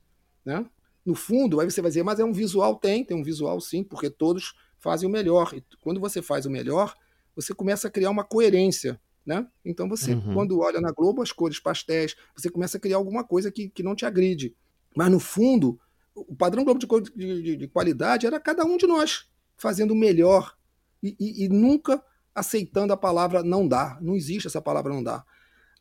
Né? 0.46 0.66
No 1.06 1.16
fundo, 1.16 1.60
aí 1.60 1.70
você 1.70 1.82
vai 1.82 1.90
dizer, 1.90 2.04
mas 2.04 2.20
é 2.20 2.24
um 2.24 2.34
visual? 2.34 2.76
Tem, 2.76 3.04
tem 3.04 3.18
um 3.18 3.24
visual 3.24 3.60
sim, 3.60 3.84
porque 3.84 4.10
todos 4.10 4.54
fazem 4.80 5.08
o 5.08 5.12
melhor. 5.12 5.54
E 5.54 5.64
quando 5.82 6.00
você 6.00 6.22
faz 6.22 6.46
o 6.46 6.50
melhor, 6.50 6.96
você 7.36 7.54
começa 7.54 7.88
a 7.88 7.92
criar 7.92 8.10
uma 8.10 8.24
coerência. 8.24 9.00
Né? 9.26 9.48
Então, 9.64 9.88
você, 9.88 10.14
uhum. 10.14 10.34
quando 10.34 10.60
olha 10.60 10.82
na 10.82 10.92
Globo, 10.92 11.22
as 11.22 11.32
cores 11.32 11.60
pastéis, 11.60 12.16
você 12.36 12.50
começa 12.50 12.78
a 12.78 12.80
criar 12.80 12.98
alguma 12.98 13.24
coisa 13.24 13.52
que, 13.52 13.70
que 13.70 13.84
não 13.84 13.96
te 13.96 14.06
agride. 14.06 14.56
Mas, 14.96 15.12
no 15.12 15.20
fundo, 15.20 15.80
o 16.16 16.36
padrão 16.36 16.64
Globo 16.64 16.80
de, 16.80 16.88
de, 17.16 17.58
de 17.58 17.68
qualidade 17.68 18.28
era 18.28 18.40
cada 18.40 18.64
um 18.64 18.78
de 18.78 18.86
nós 18.86 19.28
fazendo 19.56 19.92
o 19.92 19.96
melhor 19.96 20.56
e, 21.02 21.16
e, 21.20 21.46
e 21.46 21.50
nunca 21.50 22.04
aceitando 22.36 22.94
a 22.94 22.98
palavra 22.98 23.44
não 23.44 23.68
dá. 23.68 23.98
Não 24.02 24.16
existe 24.16 24.48
essa 24.48 24.62
palavra 24.62 24.94
não 24.94 25.04
dá. 25.04 25.24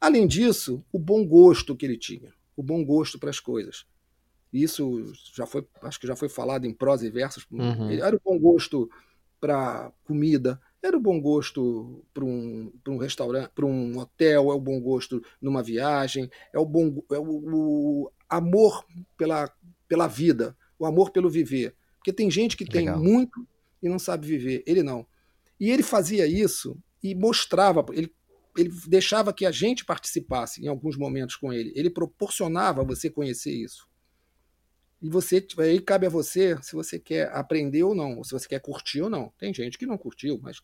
Além 0.02 0.26
disso, 0.26 0.84
o 0.90 0.98
bom 0.98 1.24
gosto 1.24 1.76
que 1.76 1.86
ele 1.86 1.96
tinha, 1.96 2.34
o 2.56 2.62
bom 2.62 2.84
gosto 2.84 3.20
para 3.20 3.30
as 3.30 3.38
coisas. 3.38 3.86
Isso 4.52 5.12
já 5.32 5.46
foi, 5.46 5.64
acho 5.80 6.00
que 6.00 6.08
já 6.08 6.16
foi 6.16 6.28
falado 6.28 6.66
em 6.66 6.74
prosa 6.74 7.06
e 7.06 7.10
versos. 7.10 7.46
Uhum. 7.52 7.88
Era 7.88 8.16
o 8.16 8.20
bom 8.22 8.36
gosto 8.36 8.90
para 9.40 9.92
comida, 10.02 10.60
era 10.82 10.96
o 10.96 11.00
bom 11.00 11.20
gosto 11.20 12.04
para 12.12 12.24
um, 12.24 12.72
um 12.88 12.96
restaurante, 12.96 13.52
para 13.54 13.64
um 13.64 13.96
hotel, 13.96 14.50
é 14.50 14.54
o 14.54 14.60
bom 14.60 14.80
gosto 14.80 15.22
numa 15.40 15.62
viagem, 15.62 16.28
é 16.52 16.58
o 16.58 16.66
bom 16.66 17.00
é 17.12 17.18
o, 17.20 18.04
o, 18.04 18.12
amor 18.28 18.84
pela, 19.16 19.48
pela 19.86 20.08
vida, 20.08 20.56
o 20.80 20.84
amor 20.84 21.10
pelo 21.10 21.30
viver. 21.30 21.76
Porque 21.98 22.12
tem 22.12 22.28
gente 22.28 22.56
que 22.56 22.64
Legal. 22.64 23.00
tem 23.00 23.08
muito 23.08 23.46
e 23.80 23.88
não 23.88 24.00
sabe 24.00 24.26
viver, 24.26 24.64
ele 24.66 24.82
não. 24.82 25.06
E 25.60 25.70
ele 25.70 25.84
fazia 25.84 26.26
isso 26.26 26.76
e 27.00 27.14
mostrava, 27.14 27.86
ele 27.92 28.12
ele 28.56 28.70
deixava 28.86 29.32
que 29.32 29.46
a 29.46 29.50
gente 29.50 29.84
participasse 29.84 30.62
em 30.62 30.68
alguns 30.68 30.96
momentos 30.96 31.36
com 31.36 31.52
ele. 31.52 31.72
Ele 31.74 31.88
proporcionava 31.88 32.84
você 32.84 33.08
conhecer 33.08 33.52
isso. 33.52 33.88
E 35.00 35.08
você 35.08 35.44
aí 35.58 35.80
cabe 35.80 36.06
a 36.06 36.10
você 36.10 36.56
se 36.62 36.74
você 36.74 36.98
quer 36.98 37.30
aprender 37.32 37.82
ou 37.82 37.94
não, 37.94 38.18
ou 38.18 38.24
se 38.24 38.30
você 38.30 38.46
quer 38.46 38.60
curtir 38.60 39.02
ou 39.02 39.10
não. 39.10 39.32
Tem 39.38 39.52
gente 39.52 39.78
que 39.78 39.86
não 39.86 39.98
curtiu, 39.98 40.38
mas 40.42 40.60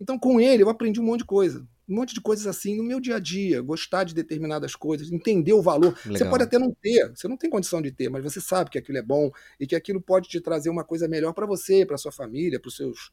então 0.00 0.18
com 0.18 0.40
ele 0.40 0.62
eu 0.62 0.68
aprendi 0.68 1.00
um 1.00 1.04
monte 1.04 1.20
de 1.20 1.26
coisa, 1.26 1.66
um 1.88 1.94
monte 1.94 2.12
de 2.12 2.20
coisas 2.20 2.46
assim 2.46 2.76
no 2.76 2.82
meu 2.82 3.00
dia 3.00 3.16
a 3.16 3.18
dia, 3.20 3.62
gostar 3.62 4.04
de 4.04 4.14
determinadas 4.14 4.74
coisas, 4.74 5.10
entender 5.10 5.52
o 5.52 5.62
valor. 5.62 5.96
Legal. 6.04 6.18
Você 6.18 6.24
pode 6.24 6.42
até 6.42 6.58
não 6.58 6.74
ter, 6.82 7.08
você 7.14 7.28
não 7.28 7.36
tem 7.36 7.48
condição 7.48 7.80
de 7.80 7.92
ter, 7.92 8.10
mas 8.10 8.22
você 8.22 8.40
sabe 8.40 8.68
que 8.68 8.78
aquilo 8.78 8.98
é 8.98 9.02
bom 9.02 9.30
e 9.58 9.66
que 9.66 9.76
aquilo 9.76 10.02
pode 10.02 10.28
te 10.28 10.40
trazer 10.40 10.68
uma 10.68 10.84
coisa 10.84 11.08
melhor 11.08 11.32
para 11.32 11.46
você, 11.46 11.86
para 11.86 11.96
sua 11.96 12.12
família, 12.12 12.60
para 12.60 12.68
os 12.68 12.76
seus 12.76 13.12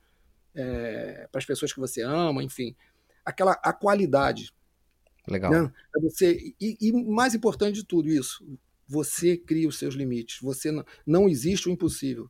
é, 0.55 1.27
para 1.31 1.39
as 1.39 1.45
pessoas 1.45 1.71
que 1.71 1.79
você 1.79 2.01
ama, 2.01 2.43
enfim 2.43 2.75
aquela 3.29 3.53
a 3.63 3.73
qualidade. 3.73 4.53
Legal. 5.27 5.51
Né? 5.51 5.71
É 5.95 6.01
você, 6.01 6.53
e, 6.59 6.77
e, 6.81 6.91
mais 6.91 7.35
importante 7.35 7.75
de 7.75 7.85
tudo 7.85 8.09
isso, 8.09 8.45
você 8.87 9.37
cria 9.37 9.67
os 9.67 9.77
seus 9.77 9.93
limites. 9.93 10.39
Você 10.41 10.71
não, 10.71 10.85
não 11.05 11.29
existe 11.29 11.69
o 11.69 11.71
impossível. 11.71 12.29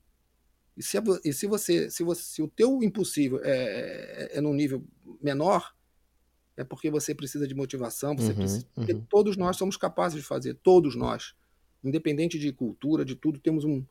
E 0.76 0.84
se, 0.84 0.98
e 1.24 1.34
se 1.34 1.48
você, 1.48 1.90
se 1.90 2.04
você, 2.04 2.22
se 2.22 2.42
o 2.42 2.48
teu 2.48 2.84
impossível 2.84 3.40
é, 3.44 3.52
é, 3.52 4.38
é 4.38 4.42
num 4.42 4.54
nível 4.54 4.84
menor, 5.22 5.74
é 6.56 6.64
porque 6.64 6.90
você 6.90 7.16
precisa 7.16 7.48
de 7.48 7.56
motivação. 7.56 8.16
Você 8.16 8.32
uhum, 8.32 8.36
precisa, 8.36 8.68
uhum. 8.76 9.06
todos 9.10 9.38
nós 9.38 9.56
somos 9.56 9.78
capazes 9.78 10.20
de 10.20 10.26
fazer, 10.26 10.56
todos 10.56 10.96
nós, 10.96 11.34
independente 11.84 12.38
de 12.38 12.52
cultura, 12.52 13.06
de 13.06 13.16
tudo, 13.16 13.40
temos 13.40 13.64
um, 13.64 13.86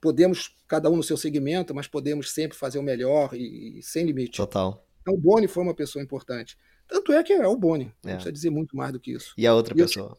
podemos 0.00 0.56
cada 0.66 0.90
um 0.90 0.96
no 0.96 1.02
seu 1.02 1.16
segmento, 1.16 1.74
mas 1.74 1.86
podemos 1.86 2.30
sempre 2.30 2.58
fazer 2.58 2.78
o 2.78 2.82
melhor 2.82 3.34
e, 3.34 3.78
e 3.78 3.82
sem 3.82 4.04
limite. 4.04 4.36
Total. 4.36 4.84
Então 5.08 5.14
o 5.14 5.18
Boni 5.18 5.48
foi 5.48 5.62
uma 5.62 5.74
pessoa 5.74 6.02
importante. 6.02 6.58
Tanto 6.86 7.12
é 7.12 7.22
que 7.22 7.32
é 7.32 7.46
o 7.46 7.56
Boni. 7.56 7.90
Não 8.04 8.10
é. 8.10 8.14
precisa 8.14 8.32
dizer 8.32 8.50
muito 8.50 8.76
mais 8.76 8.92
do 8.92 9.00
que 9.00 9.12
isso. 9.12 9.32
E 9.38 9.46
a 9.46 9.54
outra 9.54 9.72
e 9.72 9.76
pessoa? 9.76 10.18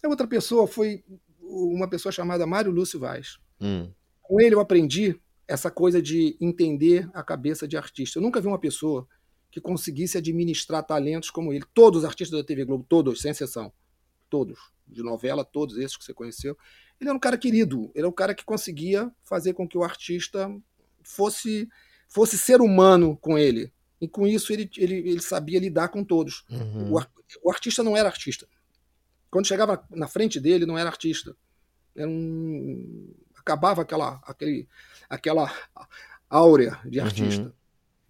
Eu, 0.00 0.08
a 0.08 0.12
outra 0.12 0.28
pessoa 0.28 0.66
foi 0.68 1.04
uma 1.40 1.88
pessoa 1.88 2.12
chamada 2.12 2.46
Mário 2.46 2.70
Lúcio 2.70 3.00
Vaz. 3.00 3.38
Hum. 3.60 3.90
Com 4.20 4.40
ele 4.40 4.54
eu 4.54 4.60
aprendi 4.60 5.20
essa 5.46 5.70
coisa 5.70 6.00
de 6.00 6.36
entender 6.40 7.10
a 7.12 7.22
cabeça 7.22 7.66
de 7.66 7.76
artista. 7.76 8.18
Eu 8.18 8.22
nunca 8.22 8.40
vi 8.40 8.46
uma 8.46 8.60
pessoa 8.60 9.08
que 9.50 9.60
conseguisse 9.60 10.16
administrar 10.16 10.84
talentos 10.84 11.30
como 11.30 11.52
ele. 11.52 11.64
Todos 11.74 12.00
os 12.00 12.04
artistas 12.04 12.38
da 12.38 12.46
TV 12.46 12.64
Globo, 12.64 12.86
todos, 12.88 13.20
sem 13.20 13.32
exceção. 13.32 13.72
Todos. 14.30 14.58
De 14.86 15.02
novela, 15.02 15.44
todos 15.44 15.76
esses 15.76 15.96
que 15.96 16.04
você 16.04 16.14
conheceu. 16.14 16.56
Ele 17.00 17.10
era 17.10 17.16
um 17.16 17.20
cara 17.20 17.36
querido. 17.36 17.90
Ele 17.94 18.02
era 18.02 18.08
um 18.08 18.12
cara 18.12 18.34
que 18.34 18.44
conseguia 18.44 19.10
fazer 19.24 19.52
com 19.52 19.66
que 19.66 19.76
o 19.76 19.82
artista 19.82 20.48
fosse, 21.02 21.68
fosse 22.08 22.38
ser 22.38 22.60
humano 22.60 23.16
com 23.16 23.36
ele. 23.36 23.72
E 24.02 24.08
com 24.08 24.26
isso 24.26 24.52
ele, 24.52 24.68
ele, 24.76 24.96
ele 24.96 25.22
sabia 25.22 25.60
lidar 25.60 25.86
com 25.86 26.02
todos. 26.02 26.44
Uhum. 26.50 26.92
O, 26.92 27.00
o, 27.44 27.50
artista 27.52 27.84
não 27.84 27.96
era 27.96 28.08
artista. 28.08 28.48
Quando 29.30 29.46
chegava 29.46 29.86
na 29.92 30.08
frente 30.08 30.40
dele, 30.40 30.66
não 30.66 30.76
era 30.76 30.90
artista. 30.90 31.36
Era 31.94 32.08
um, 32.08 33.14
acabava 33.36 33.82
aquela, 33.82 34.20
aquele, 34.26 34.66
aquela 35.08 35.54
áurea 36.28 36.80
de 36.84 36.98
uhum. 36.98 37.04
artista. 37.04 37.44
Uhum. 37.44 37.52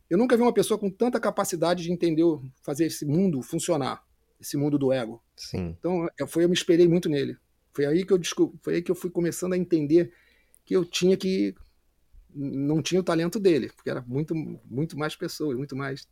Eu 0.08 0.16
nunca 0.16 0.34
vi 0.34 0.42
uma 0.42 0.52
pessoa 0.52 0.78
com 0.78 0.88
tanta 0.88 1.20
capacidade 1.20 1.82
de 1.82 1.92
entender, 1.92 2.24
fazer 2.62 2.86
esse 2.86 3.04
mundo 3.04 3.42
funcionar, 3.42 4.02
esse 4.40 4.56
mundo 4.56 4.78
do 4.78 4.94
ego. 4.94 5.22
Sim. 5.36 5.76
Então, 5.78 6.08
foi, 6.26 6.44
eu 6.44 6.48
me 6.48 6.54
espelhei 6.54 6.88
muito 6.88 7.10
nele. 7.10 7.36
Foi 7.74 7.84
aí 7.84 8.02
que 8.02 8.14
eu 8.14 8.18
descobri, 8.18 8.58
foi 8.62 8.76
aí 8.76 8.82
que 8.82 8.90
eu 8.90 8.94
fui 8.94 9.10
começando 9.10 9.52
a 9.52 9.58
entender 9.58 10.10
que 10.64 10.74
eu 10.74 10.86
tinha 10.86 11.18
que 11.18 11.54
não 12.34 12.82
tinha 12.82 13.00
o 13.00 13.04
talento 13.04 13.38
dele, 13.38 13.70
porque 13.74 13.90
era 13.90 14.02
muito, 14.02 14.34
muito 14.34 14.98
mais 14.98 15.14
pessoas, 15.16 15.56
muito 15.56 15.76
mais. 15.76 16.06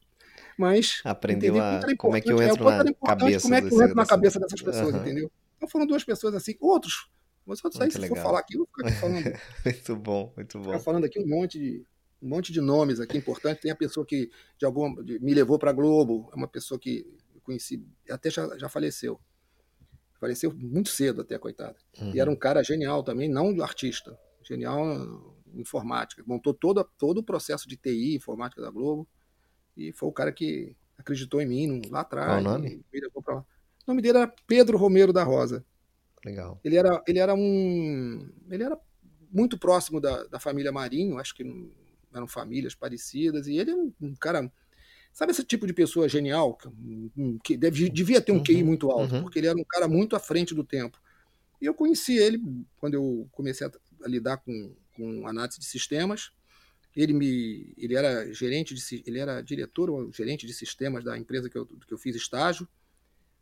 Mas 0.57 1.01
aprendeu 1.05 1.61
a 1.61 1.81
como 1.97 2.17
é 2.17 2.21
que 2.21 2.33
eu 2.33 2.43
entro 2.43 2.69
é, 2.69 2.85
na 2.85 2.95
cabeça, 2.95 3.43
como 3.43 3.55
é 3.55 3.61
que 3.63 3.75
eu 3.75 3.83
entro 3.83 3.95
na 3.95 4.07
cabeça 4.07 4.41
dessas 4.41 4.63
pessoas, 4.63 4.95
uhum. 4.95 5.01
entendeu? 5.01 5.31
Então 5.57 5.69
foram 5.69 5.87
duas 5.87 6.05
pessoas 6.05 6.35
assim, 6.35 6.55
outros, 6.61 7.11
mas 7.47 7.63
outros 7.65 7.81
aí 7.81 7.91
se 7.91 7.99
legal. 7.99 8.17
for 8.17 8.23
falar 8.23 8.41
aqui, 8.41 8.55
eu 8.55 8.59
vou 8.59 8.69
ficar 8.69 8.89
aqui 8.89 9.01
falando. 9.01 9.25
muito 9.65 9.97
bom, 9.97 10.33
muito 10.37 10.59
bom. 10.59 10.65
Ficar 10.65 10.81
falando 10.81 11.05
aqui 11.05 11.19
um 11.21 11.27
monte 11.27 11.59
de 11.59 11.85
um 12.23 12.29
monte 12.29 12.53
de 12.53 12.61
nomes 12.61 13.01
aqui 13.01 13.17
importantes. 13.17 13.63
Tem 13.63 13.71
a 13.71 13.77
pessoa 13.77 14.05
que 14.05 14.31
de 14.59 14.67
alguma 14.67 15.03
de, 15.03 15.19
me 15.21 15.35
levou 15.35 15.59
para 15.59 15.73
Globo, 15.73 16.29
é 16.33 16.37
uma 16.37 16.49
pessoa 16.49 16.79
que 16.79 17.07
eu 17.35 17.41
conheci, 17.41 17.85
até 18.09 18.31
já, 18.31 18.57
já 18.59 18.69
faleceu. 18.69 19.19
Faleceu 20.19 20.53
muito 20.53 20.91
cedo 20.91 21.23
até, 21.23 21.39
coitada. 21.39 21.77
Uhum. 21.99 22.15
E 22.15 22.21
era 22.21 22.31
um 22.31 22.37
cara 22.37 22.63
genial 22.63 23.03
também, 23.03 23.29
não 23.29 23.63
artista. 23.63 24.19
Genial 24.43 25.35
informática, 25.55 26.23
montou 26.27 26.55
todo, 26.55 26.85
todo 26.99 27.19
o 27.19 27.23
processo 27.23 27.69
de 27.69 27.77
TI, 27.77 28.15
informática 28.15 28.63
da 28.63 28.71
Globo, 28.71 29.09
e 29.77 29.93
foi 29.93 30.09
o 30.09 30.13
cara 30.13 30.33
que 30.33 30.77
acreditou 30.99 31.41
em 31.41 31.47
mim 31.47 31.83
lá 31.91 32.01
atrás. 32.01 32.29
Qual 32.29 32.41
o 32.41 32.59
nome? 32.59 32.85
O 32.95 33.45
nome 33.87 34.03
dele 34.03 34.19
era 34.19 34.35
Pedro 34.47 34.77
Romero 34.77 35.13
da 35.13 35.25
Rosa. 35.25 35.65
Legal. 36.25 36.61
Ele 36.63 36.77
era, 36.77 37.03
ele 37.07 37.19
era 37.19 37.35
um. 37.35 38.31
Ele 38.51 38.63
era 38.63 38.79
muito 39.33 39.59
próximo 39.59 40.01
da, 40.01 40.25
da 40.25 40.39
família 40.39 40.73
Marinho, 40.73 41.19
acho 41.19 41.35
que 41.35 41.45
eram 42.13 42.27
famílias 42.27 42.75
parecidas, 42.75 43.47
e 43.47 43.57
ele 43.57 43.71
é 43.71 43.75
um, 43.75 43.93
um 44.01 44.15
cara. 44.15 44.51
Sabe 45.13 45.33
esse 45.33 45.43
tipo 45.43 45.67
de 45.67 45.73
pessoa 45.73 46.09
genial? 46.09 46.57
Que 47.43 47.57
deve, 47.57 47.89
devia 47.89 48.21
ter 48.21 48.33
um 48.33 48.37
uhum, 48.37 48.45
QI 48.45 48.63
muito 48.63 48.91
alto, 48.91 49.15
uhum. 49.15 49.23
porque 49.23 49.41
ele 49.41 49.49
era 49.49 49.59
um 49.59 49.65
cara 49.65 49.89
muito 49.89 50.15
à 50.15 50.21
frente 50.21 50.55
do 50.55 50.63
tempo. 50.63 51.01
E 51.61 51.67
eu 51.67 51.75
conheci 51.75 52.17
ele 52.17 52.41
quando 52.77 52.95
eu 52.95 53.29
comecei 53.33 53.67
a, 53.67 53.71
a 54.05 54.09
lidar 54.09 54.37
com, 54.39 54.73
com 54.95 55.27
análise 55.27 55.59
de 55.59 55.67
sistemas. 55.67 56.31
Ele 56.95 57.13
me, 57.13 57.73
ele 57.77 57.95
era 57.95 58.33
gerente 58.33 58.75
de, 58.75 59.03
ele 59.07 59.19
era 59.19 59.41
diretor 59.43 59.91
ou 59.91 60.13
gerente 60.13 60.47
de 60.47 60.53
sistemas 60.53 61.05
da 61.05 61.17
empresa 61.17 61.49
que 61.49 61.57
eu, 61.57 61.67
que 61.67 61.93
eu 61.95 61.99
fiz 61.99 62.17
estágio. 62.17 62.69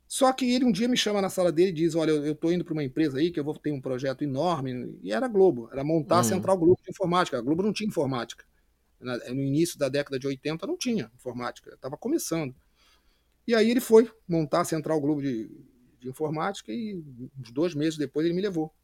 Só 0.06 0.32
que 0.32 0.50
ele 0.50 0.64
um 0.64 0.72
dia 0.72 0.88
me 0.88 0.96
chama 0.96 1.20
na 1.20 1.28
sala 1.28 1.52
dele 1.52 1.70
e 1.70 1.74
diz: 1.74 1.94
Olha, 1.94 2.12
eu 2.12 2.32
estou 2.32 2.50
indo 2.50 2.64
para 2.64 2.72
uma 2.72 2.82
empresa 2.82 3.18
aí 3.18 3.30
que 3.30 3.38
eu 3.38 3.44
vou 3.44 3.56
ter 3.58 3.72
um 3.72 3.80
projeto 3.80 4.22
enorme. 4.22 4.98
E 5.02 5.12
era 5.12 5.26
a 5.26 5.28
Globo, 5.28 5.68
era 5.70 5.84
montar 5.84 6.16
a 6.16 6.20
hum. 6.20 6.24
Central 6.24 6.56
Globo 6.56 6.80
de 6.82 6.90
Informática. 6.90 7.38
A 7.38 7.42
Globo 7.42 7.62
não 7.62 7.72
tinha 7.72 7.88
informática. 7.88 8.44
No 9.00 9.42
início 9.42 9.78
da 9.78 9.88
década 9.88 10.18
de 10.18 10.26
80 10.26 10.66
não 10.66 10.76
tinha 10.76 11.10
informática, 11.14 11.72
estava 11.74 11.96
começando. 11.96 12.54
E 13.46 13.54
aí 13.54 13.70
ele 13.70 13.80
foi 13.80 14.10
montar 14.26 14.62
a 14.62 14.64
Central 14.64 15.00
Globo 15.00 15.22
de, 15.22 15.48
de 16.00 16.08
Informática 16.08 16.72
e 16.72 17.02
uns 17.38 17.52
dois 17.52 17.74
meses 17.74 17.98
depois 17.98 18.26
ele 18.26 18.34
me 18.34 18.42
levou. 18.42 18.74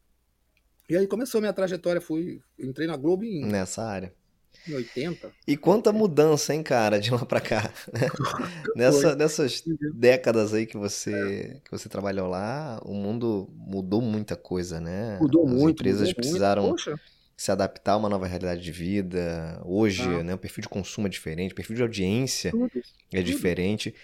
E 0.89 0.97
aí 0.97 1.07
começou 1.07 1.39
a 1.39 1.43
minha 1.43 1.53
trajetória, 1.53 2.01
fui, 2.01 2.41
entrei 2.59 2.87
na 2.87 2.97
Globo 2.97 3.25
em... 3.25 3.45
Nessa 3.45 3.83
área. 3.83 4.13
Em 4.69 4.75
80. 4.75 5.33
E 5.47 5.57
quanta 5.57 5.93
mudança, 5.93 6.55
hein, 6.55 6.63
cara, 6.63 6.99
de 6.99 7.11
lá 7.11 7.25
para 7.25 7.41
cá. 7.41 7.71
Nessa, 8.77 9.15
nessas 9.15 9.63
décadas 9.95 10.55
aí 10.55 10.67
que 10.67 10.77
você, 10.77 11.61
que 11.65 11.71
você 11.71 11.89
trabalhou 11.89 12.29
lá, 12.29 12.81
o 12.85 12.95
mundo 12.95 13.49
mudou 13.55 14.01
muita 14.01 14.37
coisa, 14.37 14.81
né? 14.81 15.19
Mudou 15.21 15.47
As 15.47 15.53
muito. 15.53 15.71
empresas 15.71 16.09
mudou 16.09 16.15
precisaram 16.15 16.69
muito. 16.69 17.01
se 17.37 17.53
adaptar 17.53 17.93
a 17.93 17.97
uma 17.97 18.09
nova 18.09 18.27
realidade 18.27 18.63
de 18.63 18.73
vida. 18.73 19.61
Hoje, 19.65 20.03
ah. 20.03 20.23
né, 20.25 20.35
o 20.35 20.39
perfil 20.39 20.63
de 20.63 20.69
consumo 20.69 21.07
é 21.07 21.11
diferente, 21.11 21.53
o 21.53 21.55
perfil 21.55 21.77
de 21.77 21.83
audiência 21.83 22.51
tudo, 22.51 22.71
é 23.13 23.19
tudo. 23.19 23.23
diferente. 23.23 23.95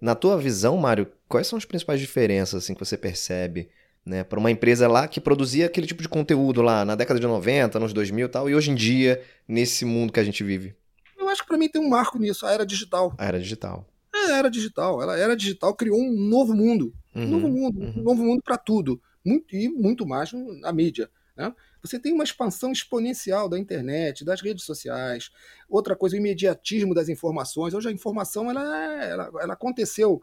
Na 0.00 0.14
tua 0.14 0.38
visão, 0.38 0.76
Mário, 0.76 1.10
quais 1.28 1.46
são 1.46 1.56
as 1.56 1.64
principais 1.64 2.00
diferenças 2.00 2.62
assim, 2.62 2.72
que 2.72 2.80
você 2.80 2.96
percebe 2.96 3.68
né, 4.04 4.24
para 4.24 4.38
uma 4.38 4.50
empresa 4.50 4.88
lá 4.88 5.06
que 5.06 5.20
produzia 5.20 5.66
aquele 5.66 5.86
tipo 5.86 6.02
de 6.02 6.08
conteúdo 6.08 6.62
lá 6.62 6.84
na 6.84 6.94
década 6.94 7.20
de 7.20 7.26
90, 7.26 7.78
nos 7.78 7.92
2000 7.92 8.26
e 8.26 8.28
tal, 8.28 8.50
e 8.50 8.54
hoje 8.54 8.70
em 8.70 8.74
dia, 8.74 9.22
nesse 9.46 9.84
mundo 9.84 10.12
que 10.12 10.20
a 10.20 10.24
gente 10.24 10.42
vive? 10.42 10.74
Eu 11.18 11.28
acho 11.28 11.42
que 11.42 11.48
para 11.48 11.58
mim 11.58 11.68
tem 11.68 11.80
um 11.80 11.88
marco 11.88 12.18
nisso, 12.18 12.46
a 12.46 12.52
era 12.52 12.64
digital. 12.64 13.14
A 13.18 13.26
era 13.26 13.38
digital. 13.38 13.86
É, 14.14 14.32
a 14.32 14.38
era 14.38 14.50
digital. 14.50 15.02
Ela 15.02 15.18
era 15.18 15.36
digital, 15.36 15.74
criou 15.74 16.00
um 16.00 16.12
novo 16.12 16.54
mundo. 16.54 16.92
Uhum, 17.14 17.22
um 17.22 17.28
novo 17.28 17.48
mundo, 17.48 17.80
uhum. 17.80 17.94
um 17.96 18.02
novo 18.02 18.22
mundo 18.24 18.42
para 18.42 18.56
tudo. 18.56 19.00
Muito, 19.24 19.54
e 19.54 19.68
muito 19.68 20.06
mais 20.06 20.32
na 20.32 20.72
mídia. 20.72 21.10
Né? 21.36 21.52
Você 21.82 21.98
tem 21.98 22.12
uma 22.12 22.24
expansão 22.24 22.72
exponencial 22.72 23.48
da 23.48 23.58
internet, 23.58 24.24
das 24.24 24.40
redes 24.40 24.64
sociais. 24.64 25.30
Outra 25.68 25.94
coisa, 25.94 26.16
o 26.16 26.18
imediatismo 26.18 26.94
das 26.94 27.08
informações. 27.08 27.74
Hoje 27.74 27.88
a 27.88 27.92
informação 27.92 28.50
ela, 28.50 29.02
é, 29.02 29.10
ela, 29.10 29.30
ela 29.40 29.52
aconteceu 29.52 30.20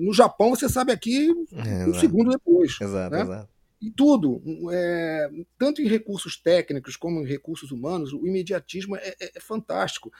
no 0.00 0.12
Japão, 0.12 0.50
você 0.50 0.68
sabe 0.68 0.92
aqui 0.92 1.28
é, 1.52 1.86
um 1.86 1.94
segundo 1.94 2.30
depois. 2.30 2.76
Exato, 2.80 3.14
né? 3.14 3.22
exato. 3.22 3.56
E 3.80 3.90
tudo, 3.90 4.42
é, 4.72 5.30
tanto 5.58 5.82
em 5.82 5.86
recursos 5.86 6.36
técnicos 6.36 6.96
como 6.96 7.20
em 7.20 7.26
recursos 7.26 7.70
humanos, 7.70 8.12
o 8.12 8.26
imediatismo 8.26 8.96
é, 8.96 9.14
é, 9.20 9.32
é, 9.36 9.40
fantástico. 9.40 10.10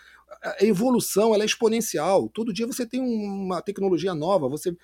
A 0.42 0.64
evolução 0.64 1.34
ela 1.34 1.42
é 1.42 1.46
exponencial. 1.46 2.28
Todo 2.28 2.52
dia 2.52 2.66
você 2.66 2.84
tem 2.84 3.00
uma 3.00 3.62
tecnologia 3.62 4.14
nova. 4.14 4.48
Você 4.48 4.76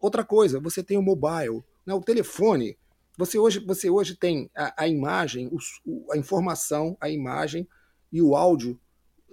outra 0.00 0.24
coisa, 0.24 0.58
você 0.58 0.82
tem 0.82 0.96
o 0.96 1.02
mobile, 1.02 1.62
né, 1.84 1.92
o 1.92 2.00
telefone. 2.00 2.78
Você 3.18 3.38
hoje, 3.38 3.60
você 3.60 3.90
hoje 3.90 4.16
tem 4.16 4.50
a, 4.56 4.84
a 4.84 4.88
imagem, 4.88 5.50
o, 5.84 6.12
a 6.12 6.16
informação, 6.16 6.96
a 7.00 7.10
imagem 7.10 7.68
e 8.10 8.22
o 8.22 8.34
áudio 8.34 8.80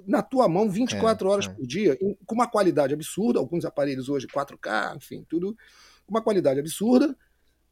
na 0.06 0.22
tua 0.22 0.48
mão 0.48 0.70
24 0.70 1.28
é, 1.28 1.32
horas 1.32 1.46
é. 1.46 1.50
por 1.50 1.66
dia, 1.66 1.98
com 2.26 2.36
uma 2.36 2.48
qualidade 2.48 2.94
absurda, 2.94 3.40
alguns 3.40 3.66
aparelhos 3.66 4.10
hoje 4.10 4.28
4K, 4.28 4.98
enfim, 4.98 5.26
tudo 5.28 5.56
com 6.06 6.14
uma 6.14 6.22
qualidade 6.22 6.60
absurda, 6.60 7.16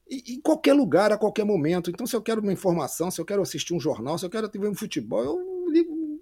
e 0.09 0.35
em 0.35 0.41
qualquer 0.41 0.73
lugar, 0.73 1.11
a 1.11 1.17
qualquer 1.17 1.45
momento. 1.45 1.89
Então, 1.91 2.07
se 2.07 2.15
eu 2.15 2.21
quero 2.21 2.41
uma 2.41 2.51
informação, 2.51 3.11
se 3.11 3.21
eu 3.21 3.25
quero 3.25 3.41
assistir 3.41 3.73
um 3.73 3.79
jornal, 3.79 4.17
se 4.17 4.25
eu 4.25 4.29
quero 4.29 4.49
ver 4.51 4.67
um 4.67 4.75
futebol, 4.75 5.23
eu 5.23 5.69
ligo. 5.69 6.19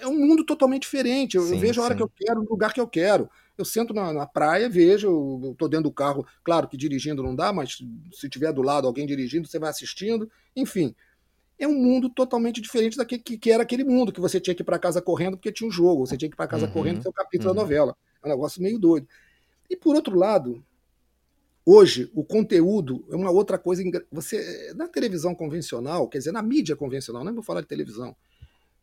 É 0.00 0.06
um 0.06 0.14
mundo 0.14 0.44
totalmente 0.44 0.82
diferente. 0.82 1.36
Eu, 1.36 1.42
sim, 1.44 1.54
eu 1.54 1.58
vejo 1.58 1.80
a 1.80 1.84
hora 1.84 1.94
sim. 1.94 1.98
que 1.98 2.02
eu 2.02 2.12
quero, 2.14 2.42
no 2.42 2.50
lugar 2.50 2.72
que 2.72 2.80
eu 2.80 2.86
quero. 2.86 3.28
Eu 3.56 3.64
sento 3.64 3.94
na, 3.94 4.12
na 4.12 4.26
praia, 4.26 4.68
vejo, 4.68 5.08
eu 5.42 5.54
tô 5.56 5.66
dentro 5.66 5.84
do 5.84 5.92
carro. 5.92 6.24
Claro 6.44 6.68
que 6.68 6.76
dirigindo 6.76 7.22
não 7.22 7.34
dá, 7.34 7.52
mas 7.52 7.78
se 8.12 8.28
tiver 8.28 8.52
do 8.52 8.62
lado 8.62 8.86
alguém 8.86 9.06
dirigindo, 9.06 9.48
você 9.48 9.58
vai 9.58 9.70
assistindo. 9.70 10.30
Enfim, 10.54 10.94
é 11.58 11.66
um 11.66 11.74
mundo 11.74 12.08
totalmente 12.08 12.60
diferente 12.60 12.96
daquele 12.96 13.22
que, 13.22 13.36
que 13.36 13.50
era 13.50 13.62
aquele 13.62 13.84
mundo 13.84 14.12
que 14.12 14.20
você 14.20 14.40
tinha 14.40 14.54
que 14.54 14.62
ir 14.62 14.64
para 14.64 14.78
casa 14.78 15.02
correndo 15.02 15.36
porque 15.36 15.52
tinha 15.52 15.68
um 15.68 15.72
jogo, 15.72 16.06
você 16.06 16.16
tinha 16.16 16.28
que 16.28 16.34
ir 16.34 16.36
para 16.36 16.46
casa 16.46 16.66
uhum, 16.66 16.72
correndo 16.72 16.96
porque 16.96 17.08
é 17.08 17.10
o 17.10 17.14
capítulo 17.14 17.50
uhum. 17.50 17.56
da 17.56 17.62
novela. 17.62 17.96
É 18.22 18.26
um 18.26 18.30
negócio 18.30 18.62
meio 18.62 18.78
doido. 18.78 19.08
E 19.68 19.76
por 19.76 19.96
outro 19.96 20.16
lado, 20.16 20.64
hoje 21.66 22.10
o 22.14 22.24
conteúdo 22.24 23.04
é 23.10 23.16
uma 23.16 23.30
outra 23.30 23.58
coisa. 23.58 23.82
Você 24.12 24.72
na 24.74 24.86
televisão 24.86 25.34
convencional, 25.34 26.08
quer 26.08 26.18
dizer, 26.18 26.32
na 26.32 26.42
mídia 26.42 26.76
convencional, 26.76 27.24
não 27.24 27.34
vou 27.34 27.42
falar 27.42 27.60
de 27.60 27.66
televisão. 27.66 28.14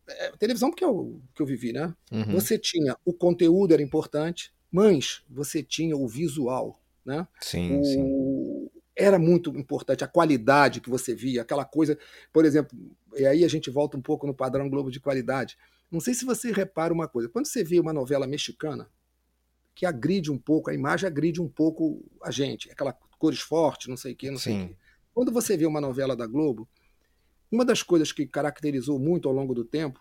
É, 0.08 0.32
televisão 0.38 0.70
porque 0.70 0.84
é 0.84 0.88
o 0.88 1.18
que 1.34 1.42
eu 1.42 1.46
vivi, 1.46 1.72
né? 1.72 1.92
Uhum. 2.12 2.34
Você 2.34 2.58
tinha 2.58 2.96
o 3.04 3.12
conteúdo 3.12 3.72
era 3.72 3.82
importante, 3.82 4.52
mas 4.70 5.22
você 5.28 5.62
tinha 5.62 5.96
o 5.96 6.06
visual, 6.06 6.78
né? 7.04 7.26
Sim, 7.40 7.80
o, 7.80 7.84
sim 7.84 8.70
era 8.96 9.18
muito 9.18 9.50
importante, 9.50 10.02
a 10.02 10.08
qualidade 10.08 10.80
que 10.80 10.88
você 10.88 11.14
via, 11.14 11.42
aquela 11.42 11.64
coisa, 11.64 11.98
por 12.32 12.46
exemplo, 12.46 12.76
e 13.14 13.26
aí 13.26 13.44
a 13.44 13.48
gente 13.48 13.70
volta 13.70 13.96
um 13.96 14.02
pouco 14.02 14.26
no 14.26 14.34
padrão 14.34 14.70
Globo 14.70 14.90
de 14.90 14.98
qualidade. 14.98 15.58
Não 15.90 16.00
sei 16.00 16.14
se 16.14 16.24
você 16.24 16.50
repara 16.50 16.92
uma 16.92 17.06
coisa, 17.06 17.28
quando 17.28 17.46
você 17.46 17.62
vê 17.62 17.78
uma 17.78 17.92
novela 17.92 18.26
mexicana, 18.26 18.88
que 19.74 19.84
agride 19.84 20.32
um 20.32 20.38
pouco, 20.38 20.70
a 20.70 20.74
imagem 20.74 21.06
agride 21.06 21.42
um 21.42 21.48
pouco 21.48 22.02
a 22.22 22.30
gente, 22.30 22.70
aquela 22.70 22.94
cores 23.18 23.40
fortes, 23.40 23.88
não 23.88 23.96
sei 23.96 24.12
o 24.12 24.16
quê, 24.16 24.30
não 24.30 24.38
sei 24.38 24.64
o 24.64 24.68
quê. 24.68 24.76
Quando 25.12 25.32
você 25.32 25.56
vê 25.56 25.66
uma 25.66 25.80
novela 25.80 26.16
da 26.16 26.26
Globo, 26.26 26.68
uma 27.50 27.64
das 27.64 27.82
coisas 27.82 28.12
que 28.12 28.26
caracterizou 28.26 28.98
muito 28.98 29.28
ao 29.28 29.34
longo 29.34 29.54
do 29.54 29.64
tempo 29.64 30.00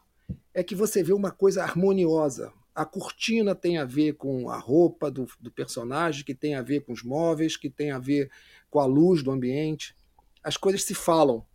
é 0.53 0.63
que 0.63 0.75
você 0.75 1.03
vê 1.03 1.13
uma 1.13 1.31
coisa 1.31 1.63
harmoniosa, 1.63 2.51
a 2.73 2.83
cortina 2.83 3.55
tem 3.55 3.77
a 3.77 3.85
ver 3.85 4.13
com 4.13 4.49
a 4.49 4.57
roupa 4.57 5.09
do, 5.09 5.25
do, 5.39 5.49
personagem, 5.49 6.25
que 6.25 6.35
tem 6.35 6.55
a 6.55 6.61
ver 6.61 6.81
com 6.81 6.91
os 6.91 7.03
móveis, 7.03 7.55
que 7.55 7.69
tem 7.69 7.91
a 7.91 7.99
ver 7.99 8.29
com 8.75 8.81
a 8.81 8.85
luz 8.85 9.23
do 9.23 9.31
ambiente. 9.31 9.95
As 10.43 10.57
coisas 10.57 10.83
se 10.83 10.93
falam. 10.93 11.45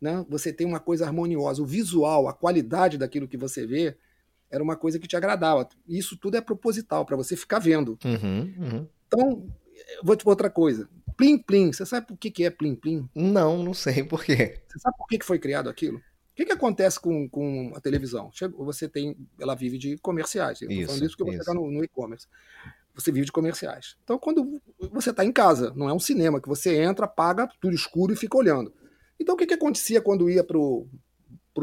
Né? 0.00 0.26
Você 0.28 0.52
tem 0.52 0.66
uma 0.66 0.80
coisa 0.80 1.06
harmoniosa. 1.06 1.62
O 1.62 1.66
visual, 1.66 2.26
a 2.26 2.32
qualidade 2.32 2.98
daquilo 2.98 3.28
que 3.28 3.36
você 3.36 3.64
vê, 3.64 3.96
era 4.50 4.60
uma 4.60 4.74
coisa 4.74 4.98
que 4.98 5.06
te 5.06 5.16
agradava. 5.16 5.68
Isso 5.86 6.16
tudo 6.16 6.36
é 6.36 6.40
proposital, 6.40 7.06
para 7.06 7.16
você 7.16 7.36
ficar 7.36 7.60
vendo. 7.60 7.96
Uhum, 8.04 8.54
uhum. 8.58 8.88
Então, 9.06 9.46
vou 10.02 10.16
te 10.16 10.28
outra 10.28 10.50
coisa. 10.50 10.88
Plim 11.16 11.38
Plim, 11.38 11.72
você 11.72 11.86
sabe 11.86 12.08
por 12.08 12.16
que, 12.16 12.28
que 12.28 12.42
é 12.42 12.50
Plim 12.50 12.74
Plim? 12.74 13.08
Não, 13.14 13.62
não 13.62 13.72
sei 13.72 14.02
por 14.02 14.24
quê. 14.24 14.58
Você 14.66 14.80
sabe 14.80 14.96
por 14.98 15.06
que, 15.06 15.18
que 15.18 15.24
foi 15.24 15.38
criado 15.38 15.70
aquilo? 15.70 15.98
O 15.98 16.34
que, 16.34 16.44
que 16.44 16.52
acontece 16.52 16.98
com, 16.98 17.28
com 17.28 17.72
a 17.76 17.80
televisão? 17.80 18.32
Você 18.58 18.88
tem, 18.88 19.16
ela 19.40 19.54
vive 19.54 19.78
de 19.78 19.96
comerciais. 19.98 20.60
Eu 20.60 20.68
estou 20.68 20.86
falando 20.86 21.04
isso 21.04 21.16
porque 21.16 21.32
você 21.34 21.38
está 21.38 21.54
no, 21.54 21.70
no 21.70 21.84
e-commerce. 21.84 22.26
Você 22.94 23.10
vive 23.10 23.26
de 23.26 23.32
comerciais. 23.32 23.96
Então, 24.04 24.18
quando 24.18 24.60
você 24.90 25.10
está 25.10 25.24
em 25.24 25.32
casa, 25.32 25.72
não 25.74 25.88
é 25.88 25.92
um 25.92 25.98
cinema 25.98 26.40
que 26.40 26.48
você 26.48 26.82
entra, 26.82 27.06
paga 27.06 27.48
tudo 27.60 27.74
escuro 27.74 28.12
e 28.12 28.16
fica 28.16 28.36
olhando. 28.36 28.72
Então, 29.18 29.34
o 29.34 29.38
que, 29.38 29.46
que 29.46 29.54
acontecia 29.54 30.00
quando 30.00 30.28
ia 30.28 30.44
para 30.44 30.58
o 30.58 30.86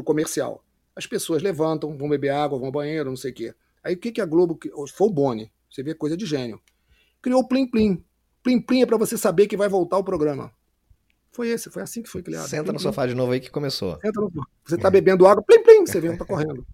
comercial? 0.04 0.64
As 0.96 1.06
pessoas 1.06 1.42
levantam, 1.42 1.98
vão 1.98 2.10
beber 2.10 2.30
água, 2.30 2.58
vão 2.58 2.68
ao 2.68 2.72
banheiro, 2.72 3.10
não 3.10 3.18
sei 3.18 3.32
o 3.32 3.34
quê. 3.34 3.56
Aí 3.84 3.94
o 3.94 3.98
que, 3.98 4.12
que 4.12 4.22
a 4.22 4.26
Globo. 4.26 4.58
Foi 4.96 5.08
o 5.08 5.12
Boni, 5.12 5.52
você 5.70 5.84
vê 5.84 5.94
coisa 5.94 6.18
de 6.18 6.26
gênio. 6.26 6.60
Criou 7.22 7.42
o 7.42 7.48
Plim 7.48 7.68
Plim. 7.68 8.04
Plim 8.44 8.62
Plim 8.62 8.82
é 8.82 8.86
para 8.86 8.98
você 8.98 9.18
saber 9.18 9.48
que 9.48 9.58
vai 9.58 9.70
voltar 9.70 9.98
o 9.98 10.04
programa. 10.04 10.52
Foi 11.32 11.48
esse, 11.50 11.70
foi 11.70 11.84
assim 11.84 12.02
que 12.02 12.10
foi 12.10 12.24
criado. 12.24 12.48
Senta 12.48 12.64
plim, 12.66 12.74
no 12.74 12.80
sofá 12.80 13.06
de 13.06 13.14
novo 13.14 13.32
aí 13.32 13.40
que 13.40 13.52
começou. 13.52 14.00
Senta 14.02 14.20
no 14.20 14.32
Você 14.66 14.78
tá 14.78 14.90
bebendo 14.90 15.28
água, 15.28 15.44
plim, 15.44 15.62
plim, 15.64 15.86
você 15.86 16.02
vê, 16.02 16.16
tá 16.18 16.26
correndo. 16.26 16.66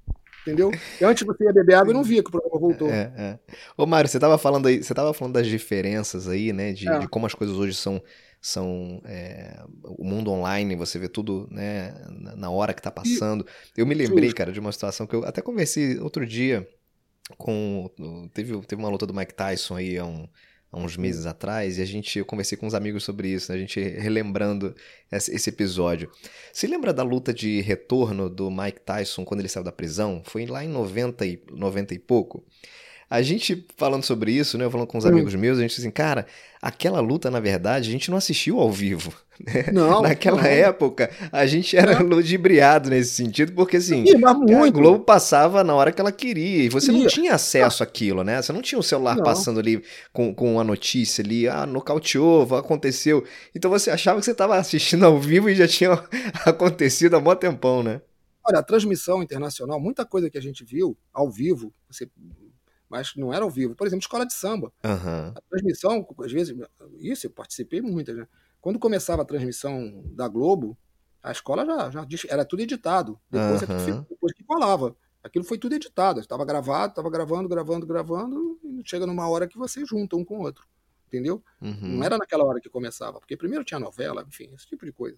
Entendeu? 0.46 0.72
E 1.02 1.04
antes 1.04 1.26
você 1.26 1.44
ia 1.44 1.52
beber 1.52 1.74
água 1.74 1.92
e 1.92 1.94
não 1.94 2.04
via 2.04 2.22
que 2.22 2.30
o 2.30 2.32
programa 2.32 2.60
voltou. 2.60 2.88
É, 2.88 3.12
é. 3.18 3.40
Ô, 3.76 3.88
Mário, 3.88 4.08
você 4.08 4.20
tava 4.20 4.38
falando 4.38 4.68
aí, 4.68 4.84
você 4.84 4.94
tava 4.94 5.12
falando 5.12 5.34
das 5.34 5.48
diferenças 5.48 6.28
aí, 6.28 6.54
né? 6.54 6.72
De, 6.72 6.88
é. 6.88 7.00
de 7.00 7.08
como 7.08 7.26
as 7.26 7.34
coisas 7.34 7.56
hoje 7.56 7.74
são. 7.74 8.02
são 8.40 9.02
é, 9.06 9.60
o 9.84 10.04
mundo 10.04 10.30
online, 10.30 10.76
você 10.76 11.00
vê 11.00 11.08
tudo 11.08 11.48
né, 11.50 11.96
na 12.38 12.52
hora 12.52 12.76
que 12.76 12.82
tá 12.82 12.92
passando. 12.92 13.46
Eu 13.76 13.88
me 13.88 13.96
lembrei, 13.96 14.32
cara, 14.32 14.52
de 14.52 14.60
uma 14.60 14.72
situação 14.72 15.08
que 15.08 15.16
eu 15.16 15.26
até 15.26 15.42
conversei 15.42 15.98
outro 15.98 16.26
dia 16.28 16.68
com. 17.38 17.90
Teve, 18.32 18.56
teve 18.68 18.82
uma 18.82 18.90
luta 18.90 19.08
do 19.08 19.14
Mike 19.16 19.34
Tyson 19.34 19.78
aí 19.78 19.98
há 19.98 20.06
um 20.06 20.28
há 20.76 20.78
uns 20.78 20.98
meses 20.98 21.26
atrás, 21.26 21.78
e 21.78 21.82
a 21.82 21.86
gente, 21.86 22.20
eu 22.20 22.26
conversei 22.26 22.58
com 22.58 22.68
uns 22.68 22.74
amigos 22.74 23.06
sobre 23.06 23.30
isso, 23.30 23.50
né? 23.50 23.58
a 23.58 23.62
gente 23.62 23.80
relembrando 23.80 24.76
esse, 25.10 25.50
episódio. 25.50 26.12
Se 26.52 26.68
lembra 26.68 26.94
da 26.94 27.02
luta 27.02 27.34
de 27.34 27.62
retorno 27.62 28.30
do 28.30 28.52
Mike 28.52 28.82
Tyson 28.82 29.24
quando 29.24 29.40
ele 29.40 29.48
saiu 29.48 29.64
da 29.64 29.72
prisão? 29.72 30.22
Foi 30.26 30.46
lá 30.46 30.66
em 30.66 30.68
90 30.68 31.26
e, 31.26 31.40
90 31.50 31.94
e 31.94 32.00
pouco. 32.00 32.44
a 33.10 33.22
gente 33.22 33.66
falando 33.78 34.04
sobre 34.04 34.34
isso, 34.34 34.58
né? 34.58 34.66
Eu 34.66 34.72
falando 34.72 34.88
com 34.88 34.98
os 34.98 35.06
hum. 35.06 35.10
amigos 35.10 35.34
meus, 35.34 35.58
a 35.60 35.62
gente 35.62 35.80
assim, 35.80 35.92
cara, 35.92 36.28
aquela 36.66 37.00
luta, 37.00 37.30
na 37.30 37.40
verdade, 37.40 37.90
a 37.90 37.92
gente 37.92 38.10
não 38.10 38.18
assistiu 38.18 38.60
ao 38.60 38.72
vivo. 38.72 39.14
Né? 39.40 39.70
Não. 39.72 40.02
Naquela 40.02 40.42
não. 40.42 40.50
época, 40.50 41.12
a 41.32 41.46
gente 41.46 41.78
era 41.78 42.00
não. 42.00 42.08
ludibriado 42.08 42.90
nesse 42.90 43.12
sentido, 43.12 43.52
porque 43.52 43.78
assim, 43.78 44.04
Sim, 44.04 44.26
a 44.26 44.70
Globo 44.72 45.04
passava 45.04 45.64
na 45.64 45.76
hora 45.76 45.92
que 45.92 46.02
ela 46.02 46.12
queria, 46.12 46.64
e 46.64 46.70
você 46.70 46.92
não 46.92 47.06
tinha 47.06 47.36
acesso 47.36 47.84
àquilo, 47.84 48.24
né? 48.24 48.42
Você 48.42 48.52
não 48.52 48.64
tinha 48.64 48.80
o 48.80 48.84
celular 48.84 49.16
não. 49.18 49.24
passando 49.24 49.60
ali 49.60 49.84
com, 50.12 50.34
com 50.34 50.60
a 50.60 50.64
notícia 50.64 51.24
ali, 51.24 51.48
ah, 51.48 51.68
nocauteou, 51.68 52.56
aconteceu. 52.56 53.24
Então 53.54 53.70
você 53.70 53.92
achava 53.92 54.20
que 54.20 54.26
você 54.26 54.32
estava 54.32 54.56
assistindo 54.58 55.06
ao 55.06 55.20
vivo 55.20 55.50
e 55.50 55.56
já 55.56 55.68
tinha 55.68 55.92
acontecido 56.46 57.16
há 57.16 57.20
mó 57.20 57.36
tempão, 57.36 57.84
né? 57.84 58.02
Olha, 58.48 58.60
a 58.60 58.64
transmissão 58.64 59.22
internacional, 59.22 59.80
muita 59.80 60.04
coisa 60.06 60.30
que 60.30 60.38
a 60.38 60.42
gente 60.42 60.64
viu 60.64 60.98
ao 61.14 61.30
vivo, 61.30 61.74
você 61.90 62.08
mas 62.90 63.14
não 63.16 63.34
era 63.34 63.44
ao 63.44 63.50
vivo. 63.50 63.76
Por 63.76 63.88
exemplo, 63.88 64.02
escola 64.02 64.26
de 64.26 64.34
samba. 64.34 64.72
Uhum. 64.84 65.34
A 65.36 65.42
transmissão, 65.50 66.08
às 66.20 66.32
vezes, 66.32 66.56
isso 67.00 67.28
eu 67.28 67.32
participei 67.32 67.82
muitas, 67.82 68.16
né? 68.16 68.28
Quando 68.62 68.80
começava 68.80 69.22
a 69.22 69.26
transmissão 69.26 70.04
da 70.08 70.28
Globo, 70.28 70.78
a 71.22 71.32
escola 71.32 71.66
já, 71.66 71.90
já 71.90 72.06
era 72.30 72.46
tudo 72.46 72.62
editado. 72.62 73.20
Depois, 73.30 73.62
uhum. 73.62 74.00
é 74.00 74.06
depois 74.10 74.34
que 74.34 74.44
colava. 74.44 74.96
Aquilo 75.24 75.44
foi 75.44 75.58
tudo 75.58 75.74
editado. 75.74 76.20
Estava 76.20 76.46
gravado, 76.46 76.92
estava 76.92 77.10
gravando, 77.10 77.50
gravando, 77.50 77.86
gravando, 77.86 78.60
e 78.64 78.82
chega 78.86 79.08
numa 79.08 79.28
hora 79.28 79.48
que 79.48 79.58
você 79.58 79.86
junta 79.86 80.16
um 80.16 80.24
com 80.24 80.38
o 80.38 80.42
outro. 80.42 80.68
Entendeu? 81.08 81.44
Uhum. 81.62 81.98
Não 81.98 82.04
era 82.04 82.18
naquela 82.18 82.44
hora 82.44 82.60
que 82.60 82.70
começava, 82.70 83.20
porque 83.20 83.38
primeiro 83.38 83.64
tinha 83.64 83.80
novela, 83.80 84.26
enfim, 84.28 84.52
esse 84.56 84.68
tipo 84.68 84.86
de 84.86 84.92
coisa. 84.92 85.18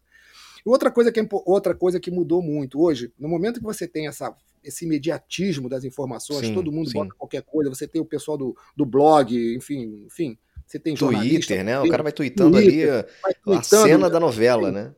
E 0.65 0.69
outra 0.69 0.91
coisa 0.91 1.11
que, 1.11 1.19
é, 1.19 1.27
outra 1.45 1.73
coisa 1.73 1.99
que 1.99 2.11
mudou 2.11 2.41
muito 2.41 2.81
hoje, 2.81 3.13
no 3.17 3.27
momento 3.27 3.59
que 3.59 3.65
você 3.65 3.87
tem 3.87 4.07
essa 4.07 4.35
esse 4.67 4.85
imediatismo 4.85 5.69
das 5.69 5.83
informações, 5.83 6.47
sim, 6.47 6.53
todo 6.53 6.71
mundo 6.71 6.89
sim. 6.89 6.93
bota 6.93 7.13
qualquer 7.17 7.41
coisa, 7.41 7.69
você 7.69 7.87
tem 7.87 8.01
o 8.01 8.05
pessoal 8.05 8.37
do, 8.37 8.55
do 8.75 8.85
blog, 8.85 9.33
enfim, 9.55 10.03
enfim, 10.05 10.37
você 10.65 10.77
tem 10.77 10.95
Twitter, 10.95 11.63
né? 11.63 11.79
O 11.79 11.89
cara 11.89 12.03
vai 12.03 12.11
tweetando 12.11 12.57
Twitter, 12.57 12.93
ali 12.93 13.05
vai 13.23 13.33
tweetando, 13.33 13.83
a 13.83 13.87
cena 13.87 14.09
da 14.09 14.19
novela, 14.19 14.71
né? 14.71 14.93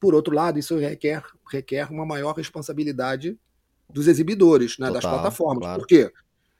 Por 0.00 0.14
outro 0.14 0.34
lado, 0.34 0.58
isso 0.58 0.76
requer, 0.76 1.22
requer 1.50 1.90
uma 1.90 2.04
maior 2.04 2.34
responsabilidade 2.34 3.38
dos 3.88 4.06
exibidores, 4.06 4.76
né, 4.78 4.88
Total, 4.88 5.00
das 5.00 5.10
plataformas. 5.10 5.62
Claro. 5.62 5.80
Por 5.80 5.86
quê? 5.86 6.12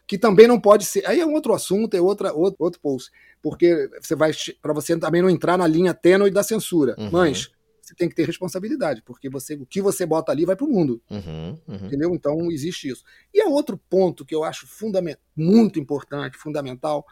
Que 0.06 0.16
também 0.16 0.46
não 0.46 0.58
pode 0.58 0.84
ser. 0.84 1.06
Aí 1.06 1.20
é 1.20 1.26
um 1.26 1.34
outro 1.34 1.52
assunto, 1.52 1.94
é 1.94 2.00
outra, 2.00 2.32
outro, 2.32 2.56
outro 2.64 2.80
post. 2.80 3.10
Porque 3.42 3.90
você 4.00 4.14
vai. 4.14 4.32
para 4.62 4.72
você 4.72 4.96
também 4.96 5.20
não 5.20 5.28
entrar 5.28 5.58
na 5.58 5.66
linha 5.66 5.92
tênue 5.92 6.30
da 6.30 6.42
censura. 6.42 6.94
Uhum. 6.98 7.10
Mas 7.12 7.50
você 7.88 7.94
tem 7.94 8.08
que 8.08 8.14
ter 8.14 8.26
responsabilidade, 8.26 9.02
porque 9.02 9.28
você, 9.28 9.54
o 9.54 9.66
que 9.66 9.80
você 9.80 10.04
bota 10.04 10.30
ali 10.30 10.44
vai 10.44 10.54
para 10.54 10.66
o 10.66 10.68
mundo. 10.68 11.00
Uhum, 11.10 11.58
uhum. 11.66 11.86
Entendeu? 11.86 12.14
Então 12.14 12.50
existe 12.50 12.88
isso. 12.88 13.02
E 13.32 13.40
há 13.40 13.46
outro 13.46 13.78
ponto 13.88 14.24
que 14.24 14.34
eu 14.34 14.44
acho 14.44 14.66
fundament, 14.66 15.18
muito 15.34 15.78
importante, 15.78 16.36
fundamental, 16.36 17.06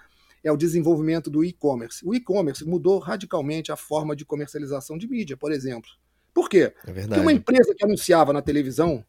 é 0.44 0.52
o 0.52 0.56
desenvolvimento 0.56 1.30
do 1.30 1.44
e-commerce. 1.44 2.06
O 2.06 2.14
e-commerce 2.14 2.64
mudou 2.64 2.98
radicalmente 2.98 3.72
a 3.72 3.76
forma 3.76 4.14
de 4.14 4.24
comercialização 4.24 4.96
de 4.96 5.08
mídia, 5.08 5.36
por 5.36 5.50
exemplo. 5.50 5.90
Por 6.32 6.48
quê? 6.48 6.72
É 6.86 6.92
Porque 6.92 7.20
uma 7.20 7.32
empresa 7.32 7.74
que 7.74 7.84
anunciava 7.84 8.32
na 8.32 8.42
televisão, 8.42 9.04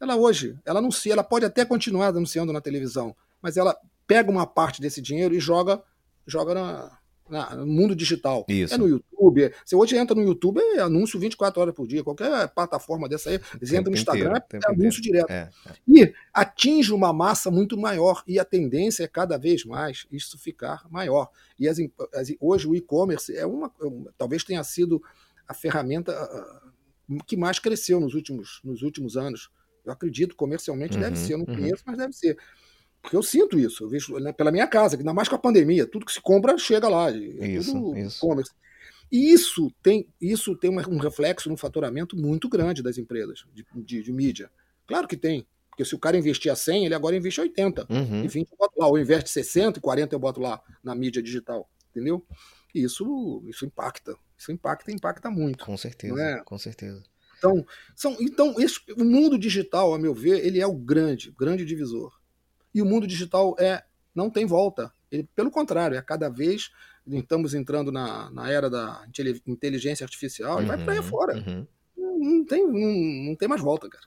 ela 0.00 0.16
hoje, 0.16 0.58
ela 0.64 0.80
anuncia, 0.80 1.12
ela 1.12 1.24
pode 1.24 1.44
até 1.44 1.64
continuar 1.64 2.08
anunciando 2.08 2.52
na 2.52 2.60
televisão, 2.60 3.14
mas 3.40 3.56
ela 3.56 3.76
pega 4.06 4.30
uma 4.30 4.46
parte 4.46 4.80
desse 4.80 5.00
dinheiro 5.00 5.34
e 5.34 5.40
joga, 5.40 5.82
joga 6.26 6.54
na, 6.54 6.98
no 7.28 7.66
mundo 7.66 7.94
digital. 7.94 8.44
Isso. 8.48 8.74
É 8.74 8.78
no 8.78 8.88
YouTube. 8.88 9.52
Você 9.64 9.74
hoje 9.74 9.96
entra 9.96 10.14
no 10.14 10.22
YouTube, 10.22 10.60
é 10.60 10.80
anúncio 10.80 11.18
24 11.18 11.60
horas 11.60 11.74
por 11.74 11.86
dia. 11.86 12.04
Qualquer 12.04 12.48
plataforma 12.48 13.08
dessa 13.08 13.30
aí, 13.30 13.40
você 13.60 13.76
entra 13.76 13.90
no 13.90 13.96
Instagram, 13.96 14.36
inteiro, 14.36 14.64
é 14.66 14.70
anúncio 14.70 15.00
inteiro. 15.00 15.26
direto. 15.26 15.30
É, 15.30 15.50
é. 15.66 15.72
E 15.88 16.14
atinge 16.32 16.92
uma 16.92 17.12
massa 17.12 17.50
muito 17.50 17.76
maior. 17.76 18.22
E 18.26 18.38
a 18.38 18.44
tendência 18.44 19.04
é 19.04 19.08
cada 19.08 19.36
vez 19.36 19.64
mais 19.64 20.06
isso 20.10 20.38
ficar 20.38 20.86
maior. 20.90 21.28
E 21.58 21.68
as, 21.68 21.78
as, 22.14 22.32
hoje 22.40 22.68
o 22.68 22.74
e-commerce 22.74 23.36
é 23.36 23.46
uma. 23.46 23.72
Talvez 24.16 24.44
tenha 24.44 24.62
sido 24.62 25.02
a 25.48 25.54
ferramenta 25.54 26.12
que 27.26 27.36
mais 27.36 27.58
cresceu 27.58 28.00
nos 28.00 28.14
últimos, 28.14 28.60
nos 28.64 28.82
últimos 28.82 29.16
anos. 29.16 29.50
Eu 29.84 29.92
acredito, 29.92 30.34
comercialmente 30.34 30.94
uhum, 30.94 31.00
deve 31.00 31.16
ser. 31.16 31.34
Eu 31.34 31.38
não 31.38 31.46
uhum. 31.46 31.54
conheço, 31.54 31.82
mas 31.86 31.96
deve 31.96 32.12
ser. 32.12 32.36
Porque 33.06 33.16
eu 33.16 33.22
sinto 33.22 33.56
isso, 33.56 33.84
eu 33.84 33.88
vejo 33.88 34.18
né, 34.18 34.32
pela 34.32 34.50
minha 34.50 34.66
casa, 34.66 34.96
ainda 34.96 35.14
mais 35.14 35.28
com 35.28 35.36
a 35.36 35.38
pandemia, 35.38 35.86
tudo 35.86 36.04
que 36.04 36.12
se 36.12 36.20
compra 36.20 36.58
chega 36.58 36.88
lá. 36.88 37.08
É 37.08 37.46
isso, 37.46 37.94
isso. 37.94 38.18
commerce. 38.18 38.50
E 39.12 39.32
isso 39.32 39.70
tem, 39.80 40.08
isso 40.20 40.56
tem 40.56 40.68
um 40.68 40.98
reflexo 40.98 41.48
no 41.48 41.56
faturamento 41.56 42.16
muito 42.16 42.48
grande 42.48 42.82
das 42.82 42.98
empresas 42.98 43.44
de, 43.54 43.64
de, 43.76 44.02
de, 44.02 44.12
mídia. 44.12 44.50
Claro 44.88 45.06
que 45.06 45.16
tem. 45.16 45.46
Porque 45.70 45.84
se 45.84 45.94
o 45.94 46.00
cara 46.00 46.18
investia 46.18 46.56
100, 46.56 46.86
ele 46.86 46.96
agora 46.96 47.14
investe 47.14 47.40
80. 47.40 47.86
Uhum. 47.88 48.24
E 48.24 48.26
20 48.26 48.50
eu 48.50 48.58
boto 48.58 48.74
lá. 48.76 48.88
Ou 48.88 48.98
investe 48.98 49.30
60 49.30 49.78
e 49.78 49.82
40 49.82 50.12
eu 50.12 50.18
boto 50.18 50.40
lá 50.40 50.60
na 50.82 50.92
mídia 50.92 51.22
digital. 51.22 51.70
Entendeu? 51.92 52.26
E 52.74 52.82
isso, 52.82 53.40
isso 53.46 53.64
impacta. 53.64 54.16
Isso 54.36 54.50
impacta 54.50 54.90
impacta 54.90 55.30
muito. 55.30 55.64
Com 55.64 55.76
certeza. 55.76 56.20
É? 56.20 56.42
Com 56.42 56.58
certeza. 56.58 57.04
Então, 57.38 57.64
são, 57.94 58.16
então 58.18 58.56
esse, 58.58 58.80
o 58.98 59.04
mundo 59.04 59.38
digital, 59.38 59.94
a 59.94 59.98
meu 59.98 60.12
ver, 60.12 60.44
ele 60.44 60.60
é 60.60 60.66
o 60.66 60.74
grande, 60.74 61.30
grande 61.38 61.64
divisor. 61.64 62.12
E 62.76 62.82
o 62.82 62.84
mundo 62.84 63.06
digital 63.06 63.56
é 63.58 63.82
não 64.14 64.28
tem 64.28 64.44
volta. 64.44 64.92
Ele, 65.10 65.26
pelo 65.34 65.50
contrário, 65.50 65.96
é 65.96 66.02
cada 66.02 66.28
vez 66.28 66.70
estamos 67.06 67.54
entrando 67.54 67.90
na, 67.90 68.30
na 68.30 68.50
era 68.50 68.68
da 68.68 69.02
inteligência 69.46 70.04
artificial 70.04 70.56
uhum, 70.58 70.62
e 70.62 70.66
vai 70.66 70.84
para 70.84 70.92
aí 70.92 70.98
uhum, 70.98 71.04
fora. 71.04 71.36
Uhum. 71.36 71.66
Não, 71.96 72.18
não, 72.18 72.44
tem, 72.44 72.66
não, 72.66 73.28
não 73.30 73.34
tem 73.34 73.48
mais 73.48 73.62
volta, 73.62 73.88
cara. 73.88 74.04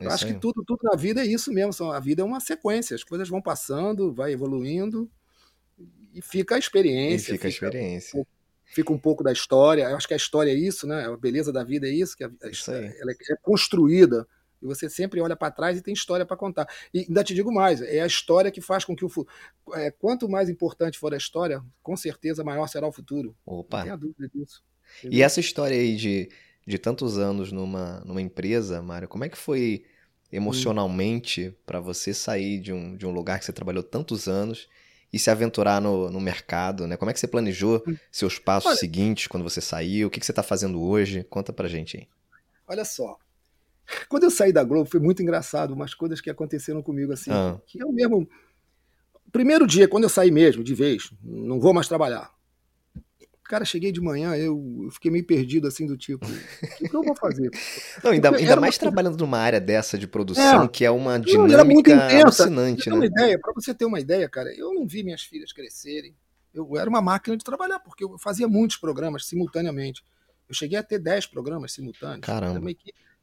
Eu 0.00 0.10
acho 0.10 0.26
que 0.26 0.32
tudo, 0.32 0.64
tudo 0.64 0.80
na 0.82 0.96
vida 0.96 1.20
é 1.20 1.26
isso 1.26 1.52
mesmo. 1.52 1.92
A 1.92 2.00
vida 2.00 2.22
é 2.22 2.24
uma 2.24 2.40
sequência, 2.40 2.94
as 2.94 3.04
coisas 3.04 3.28
vão 3.28 3.42
passando, 3.42 4.14
vai 4.14 4.32
evoluindo 4.32 5.10
e 6.14 6.22
fica 6.22 6.54
a 6.54 6.58
experiência. 6.58 7.32
E 7.32 7.34
fica 7.34 7.48
a 7.48 7.50
experiência. 7.50 8.26
Fica 8.64 8.92
um 8.94 8.98
pouco 8.98 9.22
da 9.22 9.32
história. 9.32 9.82
Eu 9.82 9.96
acho 9.96 10.08
que 10.08 10.14
a 10.14 10.16
história 10.16 10.50
é 10.50 10.54
isso, 10.54 10.86
né? 10.86 11.04
A 11.04 11.14
beleza 11.18 11.52
da 11.52 11.62
vida 11.62 11.86
é 11.86 11.90
isso, 11.90 12.16
que 12.16 12.24
a, 12.24 12.30
a, 12.42 12.48
isso 12.48 12.70
ela 12.70 13.12
é 13.12 13.36
construída 13.42 14.26
e 14.62 14.66
você 14.66 14.88
sempre 14.88 15.20
olha 15.20 15.36
para 15.36 15.52
trás 15.52 15.78
e 15.78 15.82
tem 15.82 15.94
história 15.94 16.26
para 16.26 16.36
contar. 16.36 16.66
E 16.92 17.00
ainda 17.00 17.22
te 17.22 17.34
digo 17.34 17.52
mais: 17.52 17.80
é 17.80 18.00
a 18.00 18.06
história 18.06 18.50
que 18.50 18.60
faz 18.60 18.84
com 18.84 18.94
que 18.94 19.04
o. 19.04 19.10
É, 19.74 19.90
quanto 19.90 20.28
mais 20.28 20.48
importante 20.48 20.98
for 20.98 21.12
a 21.14 21.16
história, 21.16 21.62
com 21.82 21.96
certeza 21.96 22.44
maior 22.44 22.66
será 22.66 22.86
o 22.86 22.92
futuro. 22.92 23.36
Opa. 23.44 23.78
Não 23.78 23.84
tenha 23.84 23.96
dúvida 23.96 24.30
disso. 24.34 24.62
Entendeu? 24.98 25.18
E 25.18 25.22
essa 25.22 25.40
história 25.40 25.76
aí 25.76 25.96
de, 25.96 26.28
de 26.66 26.78
tantos 26.78 27.18
anos 27.18 27.52
numa, 27.52 28.00
numa 28.04 28.22
empresa, 28.22 28.82
Mário, 28.82 29.08
como 29.08 29.24
é 29.24 29.28
que 29.28 29.38
foi 29.38 29.84
emocionalmente 30.30 31.48
hum. 31.48 31.54
para 31.64 31.80
você 31.80 32.12
sair 32.12 32.60
de 32.60 32.72
um, 32.72 32.96
de 32.96 33.06
um 33.06 33.10
lugar 33.10 33.38
que 33.38 33.44
você 33.44 33.52
trabalhou 33.52 33.82
tantos 33.82 34.28
anos 34.28 34.68
e 35.12 35.18
se 35.18 35.30
aventurar 35.30 35.80
no, 35.80 36.10
no 36.10 36.20
mercado, 36.20 36.86
né? 36.86 36.96
Como 36.96 37.10
é 37.10 37.14
que 37.14 37.20
você 37.20 37.26
planejou 37.26 37.82
hum. 37.86 37.96
seus 38.12 38.38
passos 38.38 38.70
olha, 38.70 38.78
seguintes 38.78 39.26
quando 39.26 39.42
você 39.42 39.60
saiu? 39.60 40.08
O 40.08 40.10
que, 40.10 40.20
que 40.20 40.26
você 40.26 40.32
está 40.32 40.42
fazendo 40.42 40.82
hoje? 40.82 41.24
Conta 41.24 41.52
pra 41.52 41.68
gente 41.68 41.96
aí. 41.96 42.08
Olha 42.66 42.84
só, 42.84 43.18
quando 44.08 44.24
eu 44.24 44.30
saí 44.30 44.52
da 44.52 44.64
Globo, 44.64 44.88
foi 44.88 45.00
muito 45.00 45.22
engraçado, 45.22 45.72
umas 45.72 45.94
coisas 45.94 46.20
que 46.20 46.30
aconteceram 46.30 46.82
comigo 46.82 47.12
assim, 47.12 47.30
ah. 47.30 47.58
que 47.66 47.82
eu 47.82 47.92
mesmo. 47.92 48.28
Primeiro 49.30 49.66
dia, 49.66 49.86
quando 49.86 50.04
eu 50.04 50.08
saí 50.08 50.30
mesmo, 50.30 50.64
de 50.64 50.74
vez, 50.74 51.12
não 51.22 51.60
vou 51.60 51.74
mais 51.74 51.86
trabalhar. 51.86 52.30
Cara, 53.44 53.64
cheguei 53.64 53.90
de 53.90 54.00
manhã, 54.00 54.36
eu, 54.36 54.88
fiquei 54.90 55.10
meio 55.10 55.24
perdido, 55.24 55.66
assim, 55.66 55.86
do 55.86 55.96
tipo, 55.96 56.26
o 56.26 56.88
que 56.88 56.94
eu 56.94 57.02
vou 57.02 57.16
fazer? 57.16 57.50
Não, 58.04 58.10
ainda, 58.10 58.36
ainda 58.36 58.56
mais 58.56 58.74
uma... 58.74 58.80
trabalhando 58.80 59.16
numa 59.16 59.38
área 59.38 59.58
dessa 59.58 59.96
de 59.96 60.06
produção, 60.06 60.64
é, 60.64 60.68
que 60.68 60.84
é 60.84 60.90
uma 60.90 61.18
dinâmica 61.18 61.56
não, 61.56 61.64
muito 61.64 61.90
intensa. 61.90 62.42
alucinante, 62.42 62.90
né? 62.90 62.96
Uma 62.96 63.06
ideia, 63.06 63.38
pra 63.40 63.52
você 63.54 63.72
ter 63.72 63.86
uma 63.86 63.98
ideia, 63.98 64.28
cara, 64.28 64.54
eu 64.54 64.74
não 64.74 64.86
vi 64.86 65.02
minhas 65.02 65.22
filhas 65.22 65.50
crescerem. 65.50 66.14
Eu 66.52 66.76
era 66.76 66.90
uma 66.90 67.00
máquina 67.00 67.38
de 67.38 67.44
trabalhar, 67.44 67.78
porque 67.78 68.04
eu 68.04 68.18
fazia 68.18 68.46
muitos 68.46 68.76
programas 68.76 69.24
simultaneamente. 69.24 70.04
Eu 70.46 70.54
cheguei 70.54 70.78
a 70.78 70.82
ter 70.82 70.98
10 70.98 71.26
programas 71.26 71.72
simultâneos. 71.72 72.26
Caramba. 72.26 72.58
Eu 72.58 72.76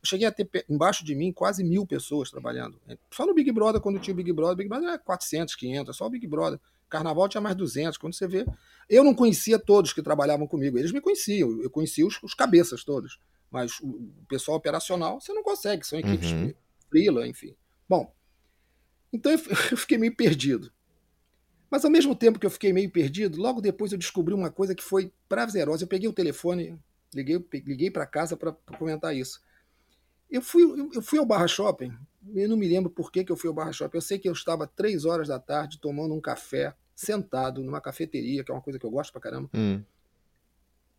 cheguei 0.05 0.27
a 0.27 0.31
ter 0.31 0.47
embaixo 0.69 1.03
de 1.03 1.15
mim 1.15 1.31
quase 1.31 1.63
mil 1.63 1.85
pessoas 1.85 2.29
trabalhando. 2.29 2.79
Só 3.11 3.25
no 3.25 3.33
Big 3.33 3.51
Brother, 3.51 3.81
quando 3.81 3.99
tinha 3.99 4.13
o 4.13 4.17
Big 4.17 4.31
Brother, 4.31 4.55
Big 4.55 4.69
Brother 4.69 4.89
era 4.89 4.99
400, 4.99 5.55
500, 5.55 5.95
só 5.95 6.05
o 6.05 6.09
Big 6.09 6.27
Brother. 6.27 6.59
Carnaval 6.89 7.27
tinha 7.27 7.41
mais 7.41 7.55
200. 7.55 7.97
Quando 7.97 8.13
você 8.13 8.27
vê, 8.27 8.45
eu 8.89 9.03
não 9.03 9.13
conhecia 9.13 9.59
todos 9.59 9.93
que 9.93 10.01
trabalhavam 10.01 10.47
comigo. 10.47 10.77
Eles 10.77 10.91
me 10.91 11.01
conheciam, 11.01 11.61
eu 11.61 11.69
conhecia 11.69 12.05
os, 12.05 12.21
os 12.23 12.33
cabeças 12.33 12.83
todos. 12.83 13.19
Mas 13.51 13.79
o, 13.79 13.87
o, 13.87 14.25
pessoal 14.27 14.57
operacional 14.57 15.19
você 15.19 15.33
não 15.33 15.43
consegue, 15.43 15.85
são 15.85 15.99
equipes 15.99 16.31
uhum. 16.31 16.53
frila, 16.89 17.27
enfim. 17.27 17.55
Bom, 17.87 18.13
então 19.11 19.31
eu, 19.31 19.39
eu 19.71 19.77
fiquei 19.77 19.97
meio 19.97 20.15
perdido. 20.15 20.71
Mas 21.69 21.83
ao 21.83 21.91
mesmo 21.91 22.15
tempo 22.15 22.39
que 22.39 22.45
eu 22.45 22.51
fiquei 22.51 22.71
meio 22.71 22.89
perdido, 22.89 23.41
logo 23.41 23.59
depois 23.59 23.91
eu 23.91 23.97
descobri 23.97 24.33
uma 24.33 24.51
coisa 24.51 24.75
que 24.75 24.83
foi 24.83 25.11
prazerosa. 25.27 25.83
Eu 25.83 25.87
peguei 25.87 26.07
o 26.07 26.13
telefone, 26.13 26.79
liguei, 27.13 27.43
liguei 27.65 27.91
para 27.91 28.05
casa 28.05 28.37
para 28.37 28.51
comentar 28.77 29.15
isso. 29.15 29.41
Eu 30.29 30.41
fui, 30.41 30.63
eu 30.93 31.01
fui 31.01 31.19
ao 31.19 31.25
Barra 31.25 31.47
Shopping, 31.47 31.93
eu 32.33 32.49
não 32.49 32.57
me 32.57 32.67
lembro 32.67 32.89
por 32.89 33.11
que, 33.11 33.23
que 33.23 33.31
eu 33.31 33.37
fui 33.37 33.47
ao 33.47 33.53
Barra 33.53 33.71
Shopping. 33.71 33.97
Eu 33.97 34.01
sei 34.01 34.17
que 34.17 34.27
eu 34.27 34.33
estava 34.33 34.65
três 34.65 35.05
horas 35.05 35.27
da 35.27 35.39
tarde 35.39 35.79
tomando 35.79 36.13
um 36.13 36.21
café, 36.21 36.73
sentado 36.95 37.61
numa 37.63 37.81
cafeteria, 37.81 38.43
que 38.43 38.51
é 38.51 38.53
uma 38.53 38.61
coisa 38.61 38.79
que 38.79 38.85
eu 38.85 38.91
gosto 38.91 39.11
pra 39.11 39.21
caramba. 39.21 39.49
Hum. 39.53 39.83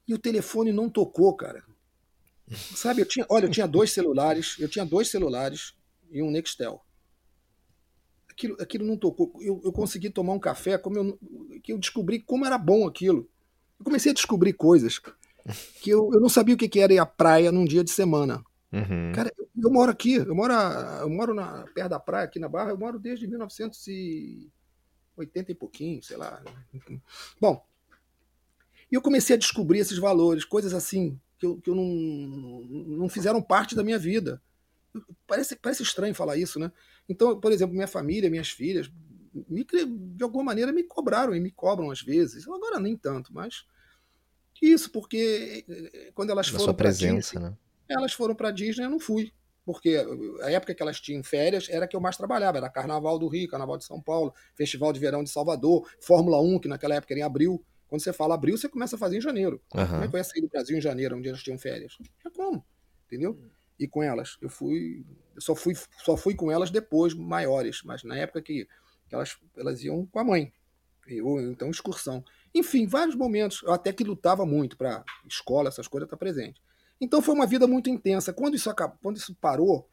E 0.06 0.14
o 0.14 0.18
telefone 0.18 0.72
não 0.72 0.88
tocou, 0.88 1.34
cara. 1.34 1.64
Sabe, 2.76 3.02
eu 3.02 3.06
tinha, 3.06 3.26
olha, 3.28 3.46
eu 3.46 3.50
tinha 3.50 3.66
dois 3.66 3.92
celulares, 3.92 4.56
eu 4.60 4.68
tinha 4.68 4.84
dois 4.84 5.08
celulares 5.08 5.74
e 6.12 6.22
um 6.22 6.30
Nextel. 6.30 6.80
aquilo, 8.30 8.56
aquilo 8.60 8.84
não 8.84 8.96
tocou. 8.96 9.32
Eu, 9.40 9.60
eu 9.64 9.72
consegui 9.72 10.10
tomar 10.10 10.32
um 10.32 10.38
café, 10.38 10.78
como 10.78 10.96
eu, 10.96 11.18
que 11.62 11.72
eu 11.72 11.78
descobri 11.78 12.20
como 12.20 12.46
era 12.46 12.56
bom 12.56 12.86
aquilo. 12.86 13.28
Eu 13.78 13.84
comecei 13.84 14.12
a 14.12 14.14
descobrir 14.14 14.52
coisas 14.52 15.00
que 15.80 15.90
eu, 15.90 16.10
eu 16.12 16.20
não 16.20 16.28
sabia 16.28 16.54
o 16.54 16.58
que, 16.58 16.68
que 16.68 16.80
era 16.80 16.94
ir 16.94 16.98
à 16.98 17.06
praia 17.06 17.50
num 17.50 17.64
dia 17.64 17.82
de 17.82 17.90
semana. 17.90 18.44
Uhum. 18.76 19.12
Cara, 19.12 19.32
eu, 19.38 19.48
eu, 19.64 19.70
moro 19.70 19.90
aqui, 19.90 20.16
eu 20.16 20.34
moro, 20.34 20.52
eu 20.52 21.08
moro 21.08 21.32
na, 21.32 21.64
perto 21.74 21.88
da 21.88 21.98
praia, 21.98 22.26
aqui 22.26 22.38
na 22.38 22.48
Barra, 22.48 22.68
eu 22.70 22.78
moro 22.78 22.98
desde 22.98 23.26
1980 23.26 25.52
e 25.52 25.54
pouquinho, 25.54 26.02
sei 26.02 26.18
lá. 26.18 26.42
Bom, 27.40 27.66
e 28.90 28.94
eu 28.94 29.00
comecei 29.00 29.34
a 29.34 29.38
descobrir 29.38 29.78
esses 29.78 29.98
valores, 29.98 30.44
coisas 30.44 30.74
assim, 30.74 31.18
que 31.38 31.46
eu, 31.46 31.56
que 31.58 31.70
eu 31.70 31.74
não, 31.74 31.86
não 32.98 33.08
fizeram 33.08 33.40
parte 33.40 33.74
da 33.74 33.82
minha 33.82 33.98
vida. 33.98 34.42
Parece, 35.26 35.56
parece 35.56 35.82
estranho 35.82 36.14
falar 36.14 36.36
isso, 36.36 36.58
né? 36.58 36.70
Então, 37.08 37.40
por 37.40 37.52
exemplo, 37.52 37.74
minha 37.74 37.88
família, 37.88 38.30
minhas 38.30 38.50
filhas, 38.50 38.90
me, 39.48 39.64
de 39.64 40.22
alguma 40.22 40.44
maneira 40.44 40.72
me 40.72 40.82
cobraram 40.82 41.34
e 41.34 41.40
me 41.40 41.50
cobram 41.50 41.90
às 41.90 42.00
vezes. 42.00 42.46
Agora 42.46 42.78
nem 42.78 42.96
tanto, 42.96 43.32
mas 43.32 43.64
isso 44.60 44.90
porque 44.90 45.64
eh, 45.68 46.12
quando 46.14 46.30
elas 46.30 46.50
da 46.50 46.58
foram 46.58 46.74
para 46.74 46.90
Disney, 46.90 47.40
né? 47.40 47.56
Elas 47.88 48.12
foram 48.12 48.34
para 48.34 48.50
Disney, 48.50 48.84
eu 48.84 48.90
não 48.90 49.00
fui, 49.00 49.32
porque 49.66 49.96
a 50.42 50.50
época 50.52 50.72
que 50.74 50.80
elas 50.80 51.00
tinham 51.00 51.24
férias 51.24 51.68
era 51.68 51.88
que 51.88 51.96
eu 51.96 52.00
mais 52.00 52.16
trabalhava, 52.16 52.58
era 52.58 52.70
Carnaval 52.70 53.18
do 53.18 53.26
Rio, 53.26 53.48
Carnaval 53.48 53.76
de 53.76 53.84
São 53.84 54.00
Paulo, 54.00 54.32
Festival 54.54 54.92
de 54.92 55.00
Verão 55.00 55.24
de 55.24 55.30
Salvador, 55.30 55.90
Fórmula 56.00 56.40
1, 56.40 56.60
que 56.60 56.68
naquela 56.68 56.94
época 56.94 57.12
era 57.12 57.20
em 57.20 57.24
abril. 57.24 57.60
Quando 57.88 58.00
você 58.00 58.12
fala 58.12 58.36
abril, 58.36 58.56
você 58.56 58.68
começa 58.68 58.94
a 58.94 58.98
fazer 58.98 59.18
em 59.18 59.20
janeiro. 59.20 59.60
Uhum. 59.74 59.86
Como 59.86 60.04
é 60.04 60.08
que 60.08 60.14
eu 60.14 60.18
ia 60.18 60.24
sair 60.24 60.40
do 60.40 60.48
Brasil 60.48 60.78
em 60.78 60.80
janeiro, 60.80 61.16
onde 61.16 61.28
elas 61.28 61.42
tinham 61.42 61.58
férias? 61.58 61.98
É 62.24 62.30
como, 62.30 62.64
entendeu? 63.06 63.36
E 63.76 63.88
com 63.88 64.04
elas, 64.04 64.38
eu 64.40 64.48
fui, 64.48 65.04
eu 65.34 65.40
só 65.40 65.54
fui, 65.56 65.74
só 66.04 66.16
fui 66.16 66.34
com 66.36 66.50
elas 66.50 66.70
depois 66.70 67.12
maiores, 67.12 67.82
mas 67.84 68.04
na 68.04 68.16
época 68.16 68.40
que, 68.40 68.68
que 69.08 69.14
elas, 69.14 69.36
elas 69.56 69.82
iam 69.82 70.06
com 70.06 70.18
a 70.20 70.24
mãe, 70.24 70.52
ou 71.22 71.40
então 71.40 71.70
excursão. 71.70 72.24
Enfim, 72.54 72.86
vários 72.86 73.16
momentos, 73.16 73.62
eu 73.64 73.72
até 73.72 73.92
que 73.92 74.04
lutava 74.04 74.46
muito 74.46 74.76
para 74.76 75.04
escola, 75.28 75.68
essas 75.68 75.88
coisas 75.88 76.06
estar 76.06 76.16
tá 76.16 76.20
presente. 76.20 76.60
Então 77.00 77.20
foi 77.20 77.34
uma 77.34 77.46
vida 77.46 77.66
muito 77.66 77.90
intensa. 77.90 78.32
Quando 78.32 78.54
isso 78.54 78.70
acabou, 78.70 78.98
quando 79.02 79.16
isso 79.16 79.34
parou, 79.40 79.88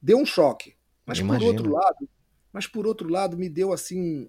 deu 0.00 0.18
um 0.18 0.26
choque. 0.26 0.74
Mas 1.06 1.20
por 1.20 1.42
outro 1.42 1.70
lado, 1.70 2.08
mas 2.52 2.66
por 2.66 2.86
outro 2.86 3.08
lado 3.08 3.36
me 3.36 3.48
deu 3.48 3.72
assim, 3.72 4.28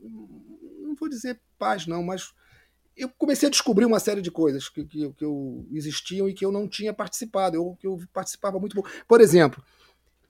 não 0.82 0.96
vou 0.96 1.10
dizer 1.10 1.40
paz 1.58 1.86
não, 1.86 2.04
mas 2.04 2.34
eu 2.96 3.10
comecei 3.18 3.48
a 3.48 3.52
descobrir 3.52 3.86
uma 3.86 4.00
série 4.00 4.22
de 4.22 4.32
coisas 4.32 4.70
que, 4.70 4.86
que, 4.86 5.12
que 5.14 5.24
eu, 5.24 5.66
existiam 5.72 6.28
e 6.28 6.34
que 6.34 6.46
eu 6.46 6.52
não 6.52 6.68
tinha 6.68 6.94
participado, 6.94 7.56
eu, 7.56 7.78
que 7.80 7.88
eu 7.88 8.00
participava 8.14 8.60
muito 8.60 8.76
pouco. 8.76 8.90
Por 9.08 9.22
exemplo, 9.22 9.64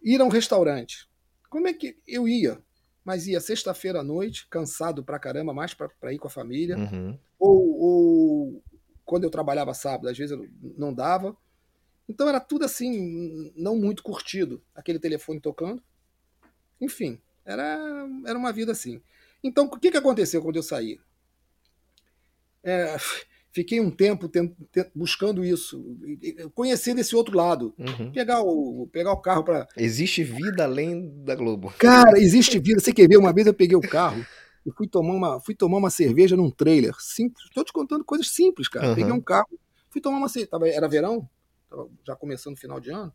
ir 0.01 0.21
a 0.21 0.25
um 0.25 0.29
restaurante. 0.29 1.09
Como 1.49 1.67
é 1.67 1.73
que 1.73 1.97
eu 2.07 2.27
ia? 2.27 2.61
Mas 3.03 3.27
ia 3.27 3.41
sexta-feira 3.41 3.99
à 3.99 4.03
noite, 4.03 4.47
cansado 4.49 5.03
pra 5.03 5.19
caramba, 5.19 5.53
mais 5.53 5.73
para 5.73 6.13
ir 6.13 6.19
com 6.19 6.27
a 6.27 6.31
família. 6.31 6.77
Uhum. 6.77 7.17
Ou, 7.39 7.79
ou, 7.79 8.63
quando 9.03 9.23
eu 9.23 9.29
trabalhava 9.29 9.73
sábado, 9.73 10.07
às 10.07 10.17
vezes 10.17 10.37
não 10.77 10.93
dava. 10.93 11.35
Então 12.11 12.27
era 12.27 12.39
tudo 12.39 12.65
assim, 12.65 13.51
não 13.55 13.75
muito 13.75 14.03
curtido. 14.03 14.61
Aquele 14.75 14.99
telefone 14.99 15.39
tocando. 15.39 15.81
Enfim, 16.79 17.19
era, 17.45 17.79
era 18.25 18.37
uma 18.37 18.51
vida 18.51 18.71
assim. 18.71 19.01
Então, 19.43 19.65
o 19.65 19.79
que, 19.79 19.89
que 19.89 19.97
aconteceu 19.97 20.41
quando 20.41 20.57
eu 20.57 20.63
saí? 20.63 20.99
é, 22.63 22.95
fiquei 23.51 23.79
um 23.79 23.89
tempo 23.89 24.27
tent, 24.27 24.51
tent, 24.71 24.87
buscando 24.93 25.43
isso, 25.43 25.83
conhecendo 26.53 27.01
esse 27.01 27.15
outro 27.15 27.35
lado. 27.35 27.73
Uhum. 27.77 28.11
Pegar, 28.11 28.41
o, 28.41 28.87
pegar 28.91 29.11
o 29.11 29.21
carro 29.21 29.43
para. 29.43 29.67
Existe 29.77 30.23
vida 30.23 30.63
além 30.63 31.09
da 31.23 31.35
Globo. 31.35 31.73
Cara, 31.77 32.19
existe 32.19 32.59
vida. 32.59 32.79
Você 32.79 32.93
quer 32.93 33.07
ver? 33.07 33.17
Uma 33.17 33.33
vez 33.33 33.47
eu 33.47 33.53
peguei 33.53 33.75
o 33.75 33.81
carro 33.81 34.25
e 34.65 34.71
fui 34.71 34.87
tomar 34.87 35.13
uma, 35.13 35.39
fui 35.39 35.55
tomar 35.55 35.77
uma 35.77 35.89
cerveja 35.89 36.35
num 36.35 36.49
trailer. 36.49 36.95
Simples. 36.99 37.45
Estou 37.45 37.63
te 37.63 37.73
contando 37.73 38.03
coisas 38.03 38.29
simples, 38.29 38.67
cara. 38.67 38.89
Uhum. 38.89 38.95
Peguei 38.95 39.11
um 39.11 39.21
carro, 39.21 39.49
fui 39.89 40.01
tomar 40.01 40.17
uma 40.17 40.29
cerveja. 40.29 40.75
Era 40.75 40.87
verão, 40.87 41.27
tava 41.71 41.89
já 42.05 42.15
começando 42.15 42.53
o 42.53 42.59
final 42.59 42.79
de 42.79 42.91
ano. 42.91 43.13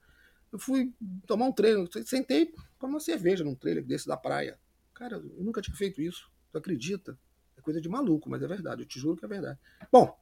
Eu 0.51 0.59
fui 0.59 0.93
tomar 1.27 1.47
um 1.47 1.53
trailer, 1.53 1.87
sentei 2.05 2.53
para 2.79 2.89
uma 2.89 2.99
cerveja 2.99 3.45
num 3.45 3.55
trailer 3.55 3.85
desse 3.85 4.09
da 4.09 4.17
praia. 4.17 4.59
Cara, 4.95 5.17
eu 5.17 5.45
nunca 5.45 5.61
tinha 5.61 5.77
feito 5.77 6.01
isso. 6.01 6.31
Tu 6.51 6.59
acredita? 6.59 7.19
coisa 7.67 7.81
de 7.81 7.89
maluco, 7.89 8.31
mas 8.31 8.41
é 8.43 8.47
verdade, 8.47 8.83
eu 8.83 8.87
te 8.87 9.01
juro 9.01 9.17
que 9.17 9.25
é 9.25 9.29
verdade. 9.29 9.59
Bom, 9.91 10.17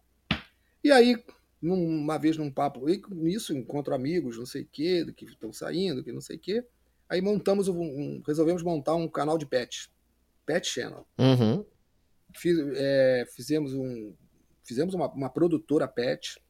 e 0.83 0.91
aí, 0.91 1.23
uma 1.63 2.17
vez 2.17 2.39
num 2.39 2.51
papo, 2.51 2.89
e 2.89 3.03
nisso 3.11 3.55
encontro 3.55 3.95
amigos, 3.95 4.39
não 4.39 4.47
sei 4.47 4.63
o 4.63 4.69
quê, 4.73 5.05
que 5.15 5.27
estão 5.27 5.53
saindo, 5.53 6.03
que 6.03 6.11
não 6.11 6.23
sei 6.23 6.37
o 6.37 6.41
quê. 6.41 6.67
Aí 7.07 7.21
montamos 7.21 7.69
um, 7.69 7.83
um, 7.83 8.23
resolvemos 8.27 8.63
montar 8.63 8.95
um 8.95 9.07
canal 9.07 9.37
de 9.37 9.45
pet, 9.45 9.93
Pet 10.47 10.67
Channel. 10.67 11.07
Uhum. 11.19 11.67
Fiz, 12.35 12.59
é, 12.77 13.27
fizemos 13.37 13.75
um, 13.75 14.15
fizemos 14.63 14.95
uma, 14.95 15.13
uma, 15.13 15.29
produtora 15.29 15.87
pet, 15.87 16.43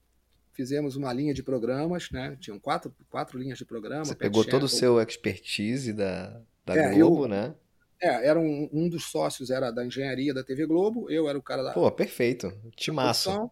fizemos 0.54 0.96
uma 0.96 1.12
linha 1.12 1.34
de 1.34 1.42
programas, 1.42 2.10
né? 2.10 2.36
Tinham 2.40 2.58
quatro, 2.58 2.94
quatro 3.10 3.38
linhas 3.38 3.58
de 3.58 3.64
programa. 3.64 4.04
Você 4.04 4.14
pegou 4.14 4.44
todo 4.44 4.62
o 4.62 4.68
seu 4.68 5.00
expertise 5.00 5.92
da, 5.92 6.40
da 6.64 6.76
é, 6.76 6.94
Globo, 6.94 7.24
eu, 7.24 7.28
né? 7.28 7.54
É, 8.00 8.28
era 8.28 8.38
um, 8.38 8.68
um 8.72 8.88
dos 8.88 9.04
sócios 9.04 9.50
era 9.50 9.70
da 9.70 9.84
engenharia 9.84 10.32
da 10.32 10.44
TV 10.44 10.66
Globo, 10.66 11.10
eu 11.10 11.28
era 11.28 11.36
o 11.36 11.42
cara 11.42 11.62
da. 11.62 11.72
Pô, 11.72 11.90
perfeito. 11.90 12.52
Timaço. 12.76 13.50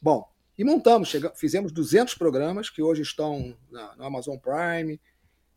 Bom, 0.00 0.26
e 0.56 0.64
montamos, 0.64 1.08
chegamos, 1.08 1.38
fizemos 1.38 1.72
200 1.72 2.14
programas 2.14 2.70
que 2.70 2.82
hoje 2.82 3.02
estão 3.02 3.56
na, 3.70 3.94
no 3.96 4.04
Amazon 4.04 4.36
Prime, 4.36 5.00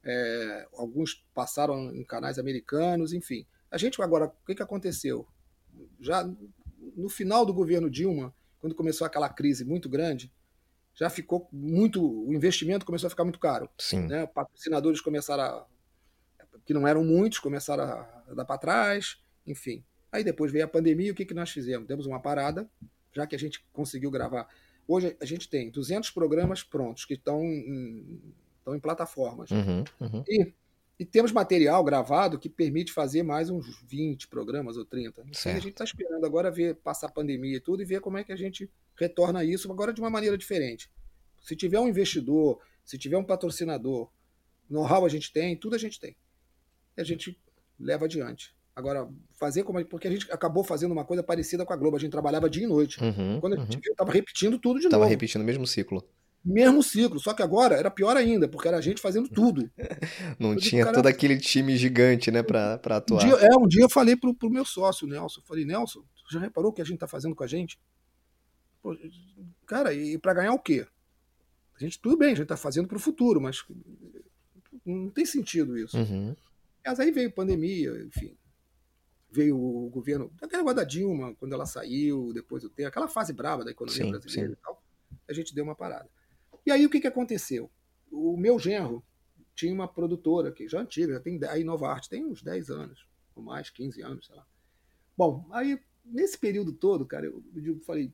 é, 0.03 0.67
alguns 0.73 1.25
passaram 1.33 1.93
em 1.93 2.03
canais 2.03 2.37
americanos, 2.37 3.13
enfim. 3.13 3.45
A 3.71 3.77
gente 3.77 4.01
agora, 4.01 4.25
o 4.25 4.45
que, 4.45 4.55
que 4.55 4.63
aconteceu? 4.63 5.25
Já 5.99 6.29
no 6.95 7.09
final 7.09 7.45
do 7.45 7.53
governo 7.53 7.89
Dilma, 7.89 8.33
quando 8.59 8.75
começou 8.75 9.05
aquela 9.05 9.29
crise 9.29 9.65
muito 9.65 9.89
grande, 9.89 10.31
já 10.95 11.09
ficou 11.09 11.47
muito, 11.51 12.03
o 12.27 12.33
investimento 12.33 12.85
começou 12.85 13.07
a 13.07 13.09
ficar 13.09 13.23
muito 13.23 13.39
caro. 13.39 13.69
Sim. 13.77 14.07
Né? 14.07 14.27
Patrocinadores 14.27 15.01
começaram 15.01 15.43
a 15.43 15.65
que 16.65 16.73
não 16.73 16.87
eram 16.87 17.03
muitos, 17.03 17.39
começaram 17.39 17.83
a 17.83 18.33
dar 18.33 18.45
para 18.45 18.57
trás, 18.57 19.17
enfim. 19.45 19.83
Aí 20.11 20.23
depois 20.23 20.51
veio 20.51 20.65
a 20.65 20.67
pandemia, 20.67 21.11
o 21.11 21.15
que, 21.15 21.25
que 21.25 21.33
nós 21.33 21.49
fizemos? 21.49 21.87
Demos 21.87 22.05
uma 22.05 22.19
parada, 22.19 22.69
já 23.11 23.25
que 23.27 23.35
a 23.35 23.39
gente 23.39 23.65
conseguiu 23.73 24.11
gravar. 24.11 24.47
Hoje 24.87 25.15
a 25.19 25.25
gente 25.25 25.49
tem 25.49 25.69
200 25.69 26.11
programas 26.11 26.63
prontos 26.63 27.05
que 27.05 27.15
estão 27.15 27.43
em, 27.43 28.33
estão 28.59 28.75
em 28.75 28.79
plataformas. 28.79 29.49
Uhum, 29.51 29.83
uhum. 29.99 30.23
E, 30.27 30.53
e, 30.99 31.05
temos 31.05 31.31
material 31.31 31.83
gravado 31.83 32.37
que 32.37 32.49
permite 32.49 32.91
fazer 32.91 33.23
mais 33.23 33.49
uns 33.49 33.81
20 33.83 34.27
programas 34.27 34.77
ou 34.77 34.85
30. 34.85 35.23
Então, 35.27 35.51
a 35.51 35.55
gente 35.55 35.69
está 35.69 35.83
esperando 35.83 36.25
agora 36.25 36.51
ver 36.51 36.75
passar 36.75 37.07
a 37.07 37.11
pandemia 37.11 37.57
e 37.57 37.59
tudo 37.59 37.81
e 37.81 37.85
ver 37.85 38.01
como 38.01 38.17
é 38.17 38.23
que 38.23 38.31
a 38.31 38.37
gente 38.37 38.69
retorna 38.95 39.43
isso 39.43 39.71
agora 39.71 39.93
de 39.93 40.01
uma 40.01 40.09
maneira 40.09 40.37
diferente. 40.37 40.89
Se 41.41 41.55
tiver 41.55 41.79
um 41.79 41.87
investidor, 41.87 42.59
se 42.85 42.97
tiver 42.97 43.17
um 43.17 43.23
patrocinador, 43.23 44.09
know-how 44.69 45.05
a 45.05 45.09
gente 45.09 45.31
tem, 45.31 45.57
tudo 45.57 45.75
a 45.75 45.79
gente 45.79 45.99
tem 45.99 46.15
e 46.97 47.01
a 47.01 47.03
gente 47.03 47.37
leva 47.79 48.05
adiante. 48.05 48.55
Agora, 48.75 49.07
fazer 49.33 49.63
como. 49.63 49.83
Porque 49.85 50.07
a 50.07 50.11
gente 50.11 50.31
acabou 50.31 50.63
fazendo 50.63 50.91
uma 50.91 51.05
coisa 51.05 51.21
parecida 51.21 51.65
com 51.65 51.73
a 51.73 51.75
Globo. 51.75 51.95
A 51.95 51.99
gente 51.99 52.11
trabalhava 52.11 52.49
dia 52.49 52.63
e 52.63 52.67
noite. 52.67 53.03
Uhum, 53.03 53.39
Quando 53.39 53.53
a 53.53 53.57
gente 53.57 53.75
uhum. 53.75 53.81
viu, 53.83 53.95
tava 53.95 54.11
repetindo 54.11 54.57
tudo 54.57 54.79
de 54.79 54.85
tava 54.85 54.95
novo. 54.95 55.03
Tava 55.03 55.09
repetindo 55.09 55.41
o 55.41 55.45
mesmo 55.45 55.67
ciclo. 55.67 56.03
Mesmo 56.43 56.83
ciclo. 56.83 57.19
Só 57.19 57.33
que 57.33 57.41
agora 57.41 57.75
era 57.75 57.89
pior 57.89 58.17
ainda, 58.17 58.47
porque 58.47 58.67
era 58.67 58.77
a 58.77 58.81
gente 58.81 59.01
fazendo 59.01 59.29
tudo. 59.29 59.71
Não 60.37 60.53
eu 60.53 60.59
tinha 60.59 60.83
digo, 60.83 60.95
todo 60.95 61.07
aquele 61.07 61.37
time 61.37 61.77
gigante, 61.77 62.29
né, 62.29 62.43
pra, 62.43 62.77
pra 62.77 62.97
atuar. 62.97 63.23
Um 63.23 63.27
dia, 63.27 63.47
é, 63.47 63.57
um 63.57 63.67
dia 63.67 63.83
eu 63.83 63.89
falei 63.89 64.15
pro, 64.15 64.33
pro 64.33 64.49
meu 64.49 64.65
sócio, 64.65 65.07
Nelson. 65.07 65.39
Eu 65.39 65.45
falei, 65.45 65.63
Nelson, 65.63 66.03
já 66.29 66.39
reparou 66.39 66.71
o 66.71 66.73
que 66.73 66.81
a 66.81 66.85
gente 66.85 66.99
tá 66.99 67.07
fazendo 67.07 67.35
com 67.35 67.43
a 67.43 67.47
gente? 67.47 67.79
Pô, 68.81 68.97
cara, 69.65 69.93
e 69.93 70.17
para 70.17 70.33
ganhar 70.33 70.53
o 70.53 70.59
quê? 70.59 70.85
A 71.75 71.79
gente, 71.79 71.99
tudo 71.99 72.17
bem, 72.17 72.33
a 72.33 72.35
gente 72.35 72.47
tá 72.47 72.57
fazendo 72.57 72.87
pro 72.87 72.99
futuro, 72.99 73.39
mas 73.39 73.63
não 74.85 75.09
tem 75.09 75.25
sentido 75.25 75.77
isso. 75.77 75.97
Uhum. 75.97 76.35
Mas 76.85 76.99
aí 76.99 77.11
veio 77.11 77.31
pandemia, 77.31 77.91
enfim. 78.05 78.35
Veio 79.31 79.57
o 79.57 79.89
governo, 79.89 80.31
aquela 80.41 80.61
negócio 80.61 80.75
da 80.75 80.83
Dilma, 80.83 81.33
quando 81.35 81.53
ela 81.53 81.65
saiu, 81.65 82.31
depois 82.33 82.61
do 82.61 82.69
tempo, 82.69 82.89
aquela 82.89 83.07
fase 83.07 83.33
brava 83.33 83.63
da 83.63 83.71
economia 83.71 84.03
sim, 84.03 84.11
brasileira 84.11 84.49
sim. 84.49 84.53
e 84.53 84.63
tal, 84.63 84.83
a 85.27 85.33
gente 85.33 85.55
deu 85.55 85.63
uma 85.63 85.75
parada. 85.75 86.09
E 86.65 86.71
aí 86.71 86.85
o 86.85 86.89
que, 86.89 86.99
que 86.99 87.07
aconteceu? 87.07 87.69
O 88.11 88.37
meu 88.37 88.57
genro 88.59 89.03
tinha 89.55 89.73
uma 89.73 89.87
produtora 89.87 90.51
que 90.51 90.67
já 90.67 90.79
antiga, 90.79 91.13
já 91.13 91.19
tem 91.19 91.39
a 91.43 91.57
Inova 91.57 91.89
Arte, 91.89 92.09
tem 92.09 92.25
uns 92.25 92.41
10 92.41 92.69
anos, 92.69 93.07
ou 93.35 93.43
mais, 93.43 93.69
15 93.69 94.01
anos, 94.01 94.25
sei 94.27 94.35
lá. 94.35 94.45
Bom, 95.17 95.45
aí 95.51 95.79
nesse 96.03 96.37
período 96.37 96.73
todo, 96.73 97.05
cara, 97.05 97.25
eu, 97.25 97.43
eu 97.55 97.79
falei, 97.81 98.11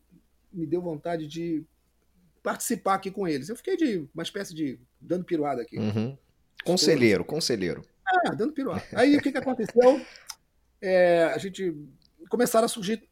me 0.52 0.66
deu 0.66 0.82
vontade 0.82 1.28
de 1.28 1.64
participar 2.43 2.95
aqui 2.95 3.12
com 3.12 3.28
eles. 3.28 3.50
Eu 3.50 3.56
fiquei 3.56 3.76
de 3.76 4.08
uma 4.14 4.24
espécie 4.24 4.54
de 4.54 4.80
dando 5.00 5.26
piruada 5.26 5.62
aqui. 5.62 5.78
Uhum. 5.78 6.18
Conselheiro, 6.64 7.24
conselheiro. 7.24 7.82
Ah, 8.06 8.34
dando 8.34 8.54
piruá. 8.54 8.82
Aí 8.93 9.16
o 9.16 9.22
que, 9.22 9.32
que 9.32 9.38
aconteceu? 9.38 10.02
É, 10.82 11.26
a 11.26 11.38
gente 11.38 11.76
começaram 12.30 12.64
a 12.64 12.70
surgir 12.70 13.04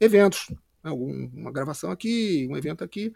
eventos. 0.00 0.48
Né? 0.82 0.90
Uma 0.90 1.52
gravação 1.52 1.92
aqui, 1.92 2.44
um 2.50 2.56
evento 2.56 2.82
aqui. 2.82 3.12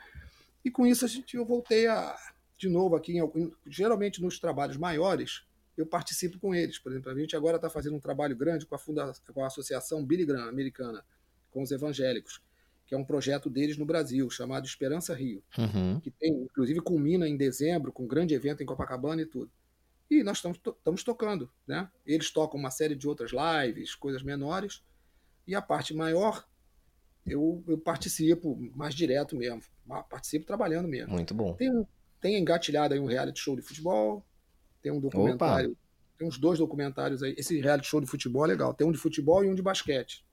E 0.68 0.70
com 0.70 0.86
isso 0.86 1.02
a 1.06 1.08
gente, 1.08 1.34
eu 1.34 1.46
voltei 1.46 1.86
a, 1.86 2.14
de 2.58 2.68
novo 2.68 2.94
aqui, 2.94 3.16
em, 3.16 3.52
geralmente 3.66 4.20
nos 4.20 4.38
trabalhos 4.38 4.76
maiores, 4.76 5.42
eu 5.74 5.86
participo 5.86 6.38
com 6.38 6.54
eles. 6.54 6.78
Por 6.78 6.92
exemplo, 6.92 7.10
a 7.10 7.18
gente 7.18 7.34
agora 7.34 7.56
está 7.56 7.70
fazendo 7.70 7.96
um 7.96 8.00
trabalho 8.00 8.36
grande 8.36 8.66
com 8.66 8.74
a, 8.74 8.78
funda 8.78 9.10
com 9.32 9.42
a 9.42 9.46
Associação 9.46 10.04
Billy 10.04 10.26
Graham 10.26 10.46
americana, 10.46 11.02
com 11.50 11.62
os 11.62 11.70
evangélicos, 11.70 12.42
que 12.84 12.94
é 12.94 12.98
um 12.98 13.04
projeto 13.04 13.48
deles 13.48 13.78
no 13.78 13.86
Brasil, 13.86 14.28
chamado 14.28 14.66
Esperança 14.66 15.14
Rio, 15.14 15.42
uhum. 15.56 15.98
que 16.00 16.10
tem, 16.10 16.34
inclusive 16.34 16.82
culmina 16.82 17.26
em 17.26 17.38
dezembro, 17.38 17.90
com 17.90 18.02
um 18.02 18.08
grande 18.08 18.34
evento 18.34 18.62
em 18.62 18.66
Copacabana 18.66 19.22
e 19.22 19.26
tudo. 19.26 19.50
E 20.10 20.22
nós 20.22 20.36
estamos, 20.36 20.58
to 20.58 20.76
tocando. 21.02 21.50
Né? 21.66 21.90
Eles 22.04 22.30
tocam 22.30 22.60
uma 22.60 22.70
série 22.70 22.94
de 22.94 23.08
outras 23.08 23.30
lives, 23.32 23.94
coisas 23.94 24.22
menores, 24.22 24.82
e 25.46 25.54
a 25.54 25.62
parte 25.62 25.94
maior 25.94 26.46
eu, 27.30 27.64
eu 27.66 27.78
participo 27.78 28.56
mais 28.74 28.94
direto 28.94 29.36
mesmo. 29.36 29.62
Participo 30.10 30.46
trabalhando 30.46 30.88
mesmo. 30.88 31.12
Muito 31.12 31.34
bom. 31.34 31.54
Tem, 31.54 31.86
tem 32.20 32.38
engatilhado 32.38 32.94
aí 32.94 33.00
um 33.00 33.06
reality 33.06 33.40
show 33.40 33.56
de 33.56 33.62
futebol, 33.62 34.24
tem 34.82 34.92
um 34.92 35.00
documentário, 35.00 35.70
Opa. 35.70 35.80
tem 36.18 36.28
uns 36.28 36.38
dois 36.38 36.58
documentários 36.58 37.22
aí. 37.22 37.34
Esse 37.36 37.60
reality 37.60 37.88
show 37.88 38.00
de 38.00 38.06
futebol 38.06 38.44
é 38.44 38.48
legal. 38.48 38.74
Tem 38.74 38.86
um 38.86 38.92
de 38.92 38.98
futebol 38.98 39.44
e 39.44 39.48
um 39.48 39.54
de 39.54 39.62
basquete. 39.62 40.24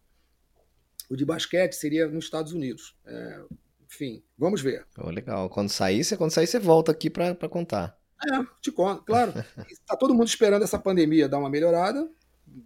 O 1.10 1.16
de 1.16 1.26
basquete 1.26 1.74
seria 1.74 2.08
nos 2.08 2.26
Estados 2.26 2.52
Unidos. 2.52 2.96
É, 3.06 3.42
enfim, 3.86 4.24
vamos 4.38 4.62
ver. 4.62 4.86
Oh, 4.98 5.10
legal. 5.10 5.50
Quando 5.50 5.70
sair, 5.70 6.04
você, 6.04 6.18
quando 6.18 6.32
sair, 6.32 6.48
você 6.48 6.60
volta 6.60 6.92
aqui 6.92 7.10
para 7.10 7.36
contar. 7.50 7.98
É, 8.24 8.44
te 8.62 8.72
conto, 8.72 9.04
claro. 9.04 9.34
Está 9.70 9.96
todo 9.98 10.14
mundo 10.14 10.28
esperando 10.28 10.64
essa 10.64 10.80
pandemia 10.80 11.30
dar 11.30 11.38
uma 11.38 11.50
melhorada, 11.50 12.10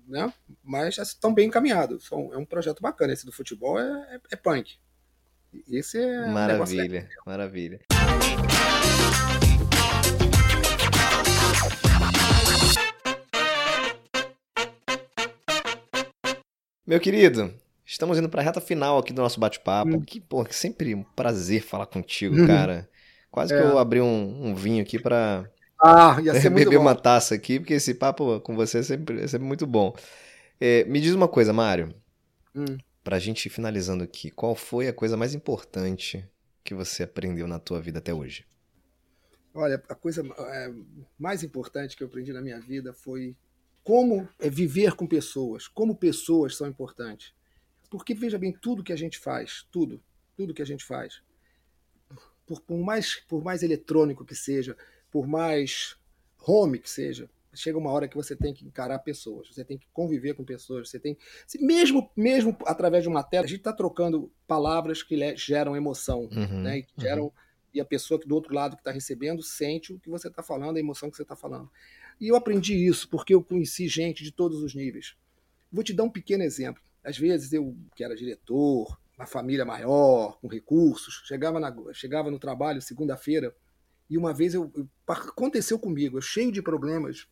né? 0.07 0.31
Mas 0.63 0.97
estão 0.97 1.33
bem 1.33 1.47
encaminhados. 1.47 2.05
São, 2.05 2.33
é 2.33 2.37
um 2.37 2.45
projeto 2.45 2.81
bacana. 2.81 3.13
Esse 3.13 3.25
do 3.25 3.31
futebol 3.31 3.79
é, 3.79 4.15
é, 4.15 4.19
é 4.31 4.35
punk. 4.35 4.77
Esse 5.67 5.97
é. 5.97 6.27
Maravilha, 6.27 7.09
maravilha. 7.25 7.79
Meu 16.85 16.99
querido, 16.99 17.53
estamos 17.85 18.17
indo 18.17 18.27
para 18.29 18.41
a 18.41 18.43
reta 18.43 18.59
final 18.59 18.97
aqui 18.97 19.13
do 19.13 19.21
nosso 19.21 19.39
bate-papo. 19.39 19.97
Hum. 19.97 20.01
Que, 20.01 20.19
pô, 20.19 20.43
que 20.43 20.55
sempre 20.55 20.95
um 20.95 21.03
prazer 21.03 21.61
falar 21.61 21.85
contigo, 21.85 22.35
uhum. 22.35 22.47
cara. 22.47 22.89
Quase 23.29 23.53
é. 23.53 23.57
que 23.57 23.63
eu 23.63 23.77
abri 23.77 24.01
um, 24.01 24.47
um 24.47 24.55
vinho 24.55 24.81
aqui 24.81 24.97
para 24.97 25.47
ah, 25.81 26.19
ia 26.21 26.39
ser 26.39 26.49
beber 26.51 26.77
uma 26.77 26.95
taça 26.95 27.35
aqui, 27.35 27.59
porque 27.59 27.75
esse 27.75 27.93
papo 27.93 28.39
com 28.41 28.55
você 28.55 28.79
é 28.79 28.83
sempre, 28.83 29.21
é 29.21 29.27
sempre 29.27 29.47
muito 29.47 29.65
bom. 29.65 29.95
É, 30.59 30.83
me 30.85 30.99
diz 30.99 31.13
uma 31.13 31.27
coisa, 31.27 31.53
Mário. 31.53 31.93
Hum. 32.53 32.77
Pra 33.03 33.17
gente 33.17 33.45
ir 33.45 33.49
finalizando 33.49 34.03
aqui, 34.03 34.29
qual 34.29 34.55
foi 34.55 34.87
a 34.87 34.93
coisa 34.93 35.15
mais 35.15 35.33
importante 35.33 36.27
que 36.63 36.73
você 36.73 37.03
aprendeu 37.03 37.47
na 37.47 37.59
tua 37.59 37.81
vida 37.81 37.99
até 37.99 38.13
hoje? 38.13 38.45
Olha, 39.53 39.81
a 39.89 39.95
coisa 39.95 40.21
é, 40.21 40.73
mais 41.17 41.43
importante 41.43 41.95
que 41.95 42.03
eu 42.03 42.07
aprendi 42.07 42.31
na 42.33 42.41
minha 42.41 42.59
vida 42.59 42.93
foi 42.93 43.35
como 43.83 44.27
é 44.37 44.49
viver 44.49 44.93
com 44.93 45.07
pessoas, 45.07 45.67
como 45.67 45.95
pessoas 45.95 46.55
são 46.55 46.67
importantes. 46.67 47.33
Porque 47.89 48.13
veja 48.13 48.37
bem, 48.37 48.51
tudo 48.51 48.83
que 48.83 48.93
a 48.93 48.95
gente 48.95 49.17
faz, 49.17 49.65
tudo, 49.71 49.99
tudo 50.35 50.53
que 50.53 50.61
a 50.61 50.65
gente 50.65 50.85
faz, 50.85 51.23
por, 52.45 52.61
por 52.61 52.77
mais 52.77 53.15
por 53.27 53.43
mais 53.43 53.63
eletrônico 53.63 54.23
que 54.23 54.35
seja, 54.35 54.77
por 55.11 55.27
mais 55.27 55.97
home 56.45 56.79
que 56.79 56.89
seja, 56.89 57.29
chega 57.53 57.77
uma 57.77 57.91
hora 57.91 58.07
que 58.07 58.15
você 58.15 58.35
tem 58.35 58.53
que 58.53 58.65
encarar 58.65 58.99
pessoas, 58.99 59.47
você 59.49 59.63
tem 59.63 59.77
que 59.77 59.87
conviver 59.91 60.33
com 60.33 60.43
pessoas, 60.43 60.89
você 60.89 60.99
tem 60.99 61.17
mesmo 61.59 62.09
mesmo 62.15 62.55
através 62.65 63.03
de 63.03 63.09
uma 63.09 63.23
tela, 63.23 63.45
a 63.45 63.47
gente 63.47 63.59
está 63.59 63.73
trocando 63.73 64.31
palavras 64.47 65.03
que 65.03 65.35
geram 65.35 65.75
emoção, 65.75 66.29
uhum, 66.31 66.61
né? 66.61 66.79
E 66.79 66.83
que 66.83 66.93
geram 66.97 67.25
uhum. 67.25 67.31
e 67.73 67.81
a 67.81 67.85
pessoa 67.85 68.19
que 68.19 68.27
do 68.27 68.35
outro 68.35 68.53
lado 68.53 68.75
que 68.75 68.81
está 68.81 68.91
recebendo 68.91 69.41
sente 69.41 69.93
o 69.93 69.99
que 69.99 70.09
você 70.09 70.27
está 70.27 70.43
falando, 70.43 70.77
a 70.77 70.79
emoção 70.79 71.09
que 71.09 71.17
você 71.17 71.23
está 71.23 71.35
falando. 71.35 71.69
E 72.19 72.27
eu 72.27 72.35
aprendi 72.35 72.73
isso 72.75 73.07
porque 73.09 73.33
eu 73.33 73.43
conheci 73.43 73.87
gente 73.87 74.23
de 74.23 74.31
todos 74.31 74.61
os 74.61 74.75
níveis. 74.75 75.15
Vou 75.71 75.83
te 75.83 75.93
dar 75.93 76.03
um 76.03 76.09
pequeno 76.09 76.43
exemplo. 76.43 76.81
Às 77.03 77.17
vezes 77.17 77.53
eu, 77.53 77.75
que 77.95 78.03
era 78.03 78.15
diretor, 78.15 78.99
uma 79.17 79.25
família 79.25 79.65
maior, 79.65 80.37
com 80.39 80.47
recursos, 80.47 81.21
chegava, 81.25 81.59
na, 81.59 81.73
chegava 81.93 82.29
no 82.29 82.39
trabalho 82.39 82.81
segunda-feira 82.81 83.55
e 84.09 84.17
uma 84.17 84.33
vez 84.33 84.53
eu, 84.53 84.71
aconteceu 85.07 85.77
comigo, 85.77 86.17
eu 86.17 86.21
cheio 86.21 86.51
de 86.51 86.61
problemas, 86.61 87.27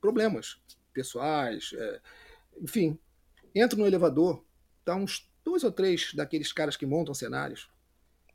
problemas 0.00 0.60
pessoais, 0.92 1.70
é, 1.74 2.00
enfim. 2.60 2.98
Entro 3.54 3.78
no 3.78 3.86
elevador, 3.86 4.44
tá 4.84 4.94
uns 4.94 5.28
dois 5.44 5.64
ou 5.64 5.72
três 5.72 6.12
daqueles 6.14 6.52
caras 6.52 6.76
que 6.76 6.86
montam 6.86 7.14
cenários, 7.14 7.68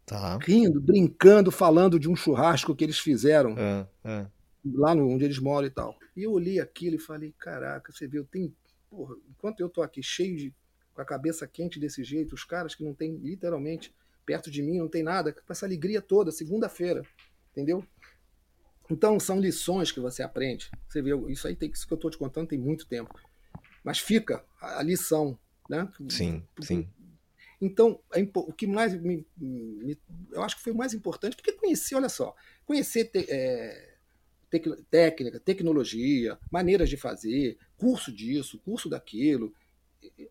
tá. 0.05 0.37
rindo, 0.41 0.81
brincando, 0.81 1.51
falando 1.51 1.99
de 1.99 2.09
um 2.09 2.15
churrasco 2.15 2.75
que 2.75 2.83
eles 2.83 2.99
fizeram. 2.99 3.55
É, 3.57 3.87
é 4.03 4.27
lá 4.65 4.93
no, 4.93 5.07
onde 5.09 5.25
eles 5.25 5.39
moram 5.39 5.67
e 5.67 5.71
tal. 5.71 5.97
E 6.15 6.23
eu 6.23 6.31
olhei 6.31 6.59
aquilo 6.59 6.95
e 6.95 6.99
falei, 6.99 7.33
caraca, 7.37 7.91
você 7.91 8.09
eu 8.11 8.25
tenho, 8.25 8.53
porra, 8.89 9.15
enquanto 9.29 9.59
eu 9.59 9.69
tô 9.69 9.81
aqui 9.81 10.03
cheio 10.03 10.37
de, 10.37 10.55
com 10.93 11.01
a 11.01 11.05
cabeça 11.05 11.47
quente 11.47 11.79
desse 11.79 12.03
jeito, 12.03 12.35
os 12.35 12.43
caras 12.43 12.75
que 12.75 12.83
não 12.83 12.93
tem, 12.93 13.15
literalmente, 13.17 13.93
perto 14.25 14.51
de 14.51 14.61
mim, 14.61 14.77
não 14.77 14.87
tem 14.87 15.03
nada, 15.03 15.33
com 15.33 15.51
essa 15.51 15.65
alegria 15.65 16.01
toda, 16.01 16.31
segunda-feira, 16.31 17.03
entendeu? 17.51 17.85
Então, 18.89 19.19
são 19.19 19.39
lições 19.39 19.91
que 19.91 19.99
você 19.99 20.21
aprende. 20.21 20.69
Você 20.87 21.01
vê, 21.01 21.11
isso 21.31 21.47
aí, 21.47 21.55
tem, 21.55 21.71
isso 21.71 21.87
que 21.87 21.93
eu 21.93 21.97
tô 21.97 22.09
te 22.09 22.17
contando 22.17 22.47
tem 22.47 22.59
muito 22.59 22.85
tempo. 22.85 23.17
Mas 23.83 23.99
fica 23.99 24.43
a, 24.59 24.83
lição, 24.83 25.39
né? 25.69 25.89
Sim, 26.09 26.43
sim. 26.61 26.89
Então, 27.61 28.01
é, 28.13 28.27
o 28.33 28.51
que 28.51 28.67
mais 28.67 28.93
me, 28.99 29.25
me, 29.37 29.97
Eu 30.31 30.43
acho 30.43 30.57
que 30.57 30.63
foi 30.63 30.73
o 30.73 30.75
mais 30.75 30.93
importante, 30.93 31.35
porque 31.35 31.53
conheci, 31.53 31.95
olha 31.95 32.09
só, 32.09 32.35
conhecer 32.65 33.09
é, 33.15 33.95
tec 34.49 34.65
técnica, 34.89 35.39
tecnologia, 35.39 36.37
maneiras 36.51 36.89
de 36.89 36.97
fazer, 36.97 37.57
curso 37.77 38.11
disso, 38.11 38.59
curso 38.59 38.89
daquilo. 38.89 39.53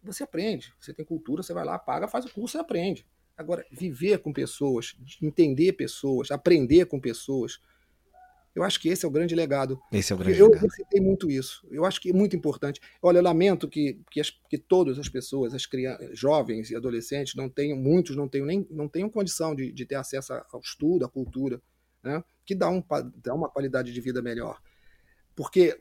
Você 0.02 0.22
aprende. 0.22 0.74
Você 0.78 0.92
tem 0.92 1.04
cultura, 1.04 1.42
você 1.42 1.54
vai 1.54 1.64
lá, 1.64 1.78
paga, 1.78 2.08
faz 2.08 2.26
o 2.26 2.30
curso 2.30 2.58
e 2.58 2.60
aprende. 2.60 3.06
Agora, 3.40 3.64
viver 3.72 4.18
com 4.18 4.34
pessoas, 4.34 4.94
entender 5.22 5.72
pessoas, 5.72 6.30
aprender 6.30 6.84
com 6.84 7.00
pessoas, 7.00 7.58
eu 8.54 8.62
acho 8.62 8.78
que 8.78 8.90
esse 8.90 9.04
é 9.04 9.08
o 9.08 9.10
grande 9.10 9.34
legado. 9.34 9.80
Esse 9.90 10.12
é 10.12 10.14
o 10.14 10.18
grande 10.18 10.38
eu 10.38 10.48
legado. 10.48 10.66
Eu 10.66 10.70
citei 10.70 11.00
muito 11.00 11.30
isso. 11.30 11.66
Eu 11.70 11.86
acho 11.86 11.98
que 11.98 12.10
é 12.10 12.12
muito 12.12 12.36
importante. 12.36 12.82
Olha, 13.00 13.16
eu 13.16 13.22
lamento 13.22 13.66
que, 13.66 13.98
que, 14.10 14.20
as, 14.20 14.28
que 14.28 14.58
todas 14.58 14.98
as 14.98 15.08
pessoas, 15.08 15.54
as 15.54 15.64
crianças, 15.64 16.18
jovens 16.18 16.70
e 16.70 16.76
adolescentes, 16.76 17.34
não 17.34 17.48
tenham, 17.48 17.78
muitos 17.78 18.14
não 18.14 18.28
tenham 18.28 18.46
nem 18.46 18.66
não 18.70 18.86
tenham 18.86 19.08
condição 19.08 19.54
de, 19.54 19.72
de 19.72 19.86
ter 19.86 19.94
acesso 19.94 20.34
ao 20.52 20.60
estudo, 20.60 21.06
à 21.06 21.08
cultura 21.08 21.62
né? 22.02 22.22
que 22.44 22.54
dá, 22.54 22.68
um, 22.68 22.84
dá 23.16 23.34
uma 23.34 23.48
qualidade 23.48 23.90
de 23.90 24.00
vida 24.02 24.20
melhor. 24.20 24.60
Porque 25.34 25.80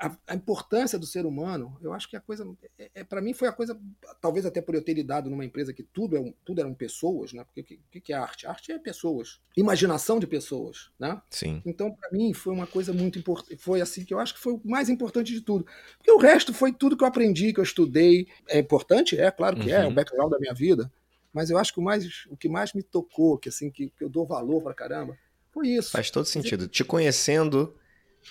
a, 0.00 0.16
a, 0.28 0.34
importância 0.34 0.98
do 0.98 1.04
ser 1.04 1.26
humano, 1.26 1.76
eu 1.82 1.92
acho 1.92 2.08
que 2.08 2.16
a 2.16 2.20
coisa, 2.20 2.48
é, 2.78 2.90
é 2.94 3.04
para 3.04 3.20
mim 3.20 3.34
foi 3.34 3.46
a 3.46 3.52
coisa, 3.52 3.78
talvez 4.20 4.46
até 4.46 4.62
por 4.62 4.74
eu 4.74 4.82
ter 4.82 4.94
lidado 4.94 5.28
numa 5.28 5.44
empresa 5.44 5.74
que 5.74 5.82
tudo, 5.82 6.16
é 6.16 6.20
um, 6.20 6.32
tudo 6.42 6.60
eram 6.60 6.72
pessoas, 6.72 7.34
né? 7.34 7.44
Porque 7.44 7.60
o 7.60 7.90
que, 7.90 8.00
que, 8.00 8.12
é 8.12 8.16
arte? 8.16 8.46
Arte 8.46 8.72
é 8.72 8.78
pessoas, 8.78 9.40
imaginação 9.54 10.18
de 10.18 10.26
pessoas, 10.26 10.90
né? 10.98 11.20
Sim. 11.28 11.62
Então 11.66 11.92
para 11.92 12.10
mim 12.10 12.32
foi 12.32 12.54
uma 12.54 12.66
coisa 12.66 12.94
muito 12.94 13.18
importante, 13.18 13.56
foi 13.58 13.82
assim 13.82 14.02
que 14.02 14.14
eu 14.14 14.18
acho 14.18 14.34
que 14.34 14.40
foi 14.40 14.54
o 14.54 14.60
mais 14.64 14.88
importante 14.88 15.32
de 15.32 15.42
tudo, 15.42 15.66
porque 15.98 16.10
o 16.10 16.18
resto 16.18 16.54
foi 16.54 16.72
tudo 16.72 16.96
que 16.96 17.04
eu 17.04 17.08
aprendi, 17.08 17.52
que 17.52 17.60
eu 17.60 17.64
estudei, 17.64 18.26
é 18.48 18.58
importante, 18.58 19.18
é 19.20 19.30
claro 19.30 19.56
que 19.56 19.68
uhum. 19.68 19.76
é, 19.76 19.84
é 19.84 19.86
o 19.86 19.92
background 19.92 20.30
da 20.30 20.38
minha 20.38 20.54
vida, 20.54 20.90
mas 21.30 21.50
eu 21.50 21.58
acho 21.58 21.74
que 21.74 21.78
o 21.78 21.82
mais, 21.82 22.24
o 22.30 22.36
que 22.36 22.48
mais 22.48 22.72
me 22.72 22.82
tocou, 22.82 23.36
que 23.36 23.50
assim 23.50 23.70
que, 23.70 23.90
que 23.90 24.02
eu 24.02 24.08
dou 24.08 24.24
valor 24.24 24.62
para 24.62 24.72
caramba 24.72 25.16
foi 25.52 25.68
isso. 25.68 25.90
Faz 25.90 26.10
todo 26.10 26.24
sentido. 26.26 26.68
Te 26.68 26.84
conhecendo, 26.84 27.74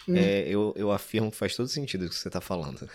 hum. 0.08 0.16
é, 0.16 0.48
eu, 0.48 0.74
eu 0.76 0.92
afirmo 0.92 1.32
que 1.32 1.38
faz 1.38 1.56
todo 1.56 1.68
sentido 1.68 2.06
o 2.06 2.10
que 2.10 2.16
você 2.16 2.30
está 2.30 2.42
falando. 2.42 2.90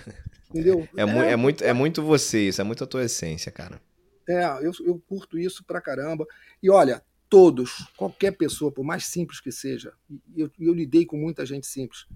Entendeu? 0.51 0.89
É, 0.97 1.03
é, 1.03 1.05
mu 1.05 1.23
é, 1.23 1.37
muito, 1.37 1.65
é 1.65 1.73
muito 1.73 2.03
você 2.03 2.49
isso, 2.49 2.61
é 2.61 2.65
muito 2.65 2.85
a 2.85 2.87
tua 2.87 3.05
essência, 3.05 3.51
cara. 3.51 3.81
É, 4.29 4.45
eu, 4.63 4.73
eu 4.85 5.03
curto 5.07 5.39
isso 5.39 5.65
pra 5.65 5.81
caramba. 5.81 6.27
E 6.63 6.71
olha, 6.71 7.03
todos, 7.29 7.89
qualquer 7.97 8.33
pessoa, 8.33 8.73
por 8.73 8.85
mais 8.85 9.07
simples 9.07 9.41
que 9.41 9.51
seja, 9.53 9.93
eu, 10.37 10.51
eu 10.59 10.73
lidei 10.73 11.05
com 11.05 11.17
muita 11.17 11.45
gente 11.45 11.67
simples, 11.67 12.07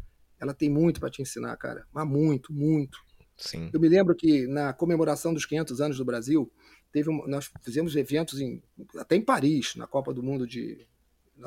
ela 0.41 0.55
tem 0.55 0.71
muito 0.71 1.01
para 1.01 1.11
te 1.11 1.21
ensinar, 1.21 1.57
cara. 1.57 1.87
Mas 1.93 2.07
muito, 2.07 2.53
muito. 2.53 2.99
Sim. 3.37 3.71
Eu 3.73 3.81
me 3.81 3.89
lembro 3.89 4.15
que 4.15 4.47
na 4.47 4.73
comemoração 4.73 5.35
dos 5.35 5.45
500 5.45 5.81
anos 5.81 5.99
do 5.99 6.05
Brasil, 6.05 6.51
teve 6.93 7.11
um, 7.11 7.27
nós 7.27 7.51
fizemos 7.63 7.95
eventos 7.97 8.41
em, 8.41 8.63
até 8.97 9.17
em 9.17 9.23
Paris, 9.23 9.75
na 9.77 9.87
Copa 9.87 10.13
do 10.13 10.23
Mundo 10.23 10.47
de, 10.47 10.87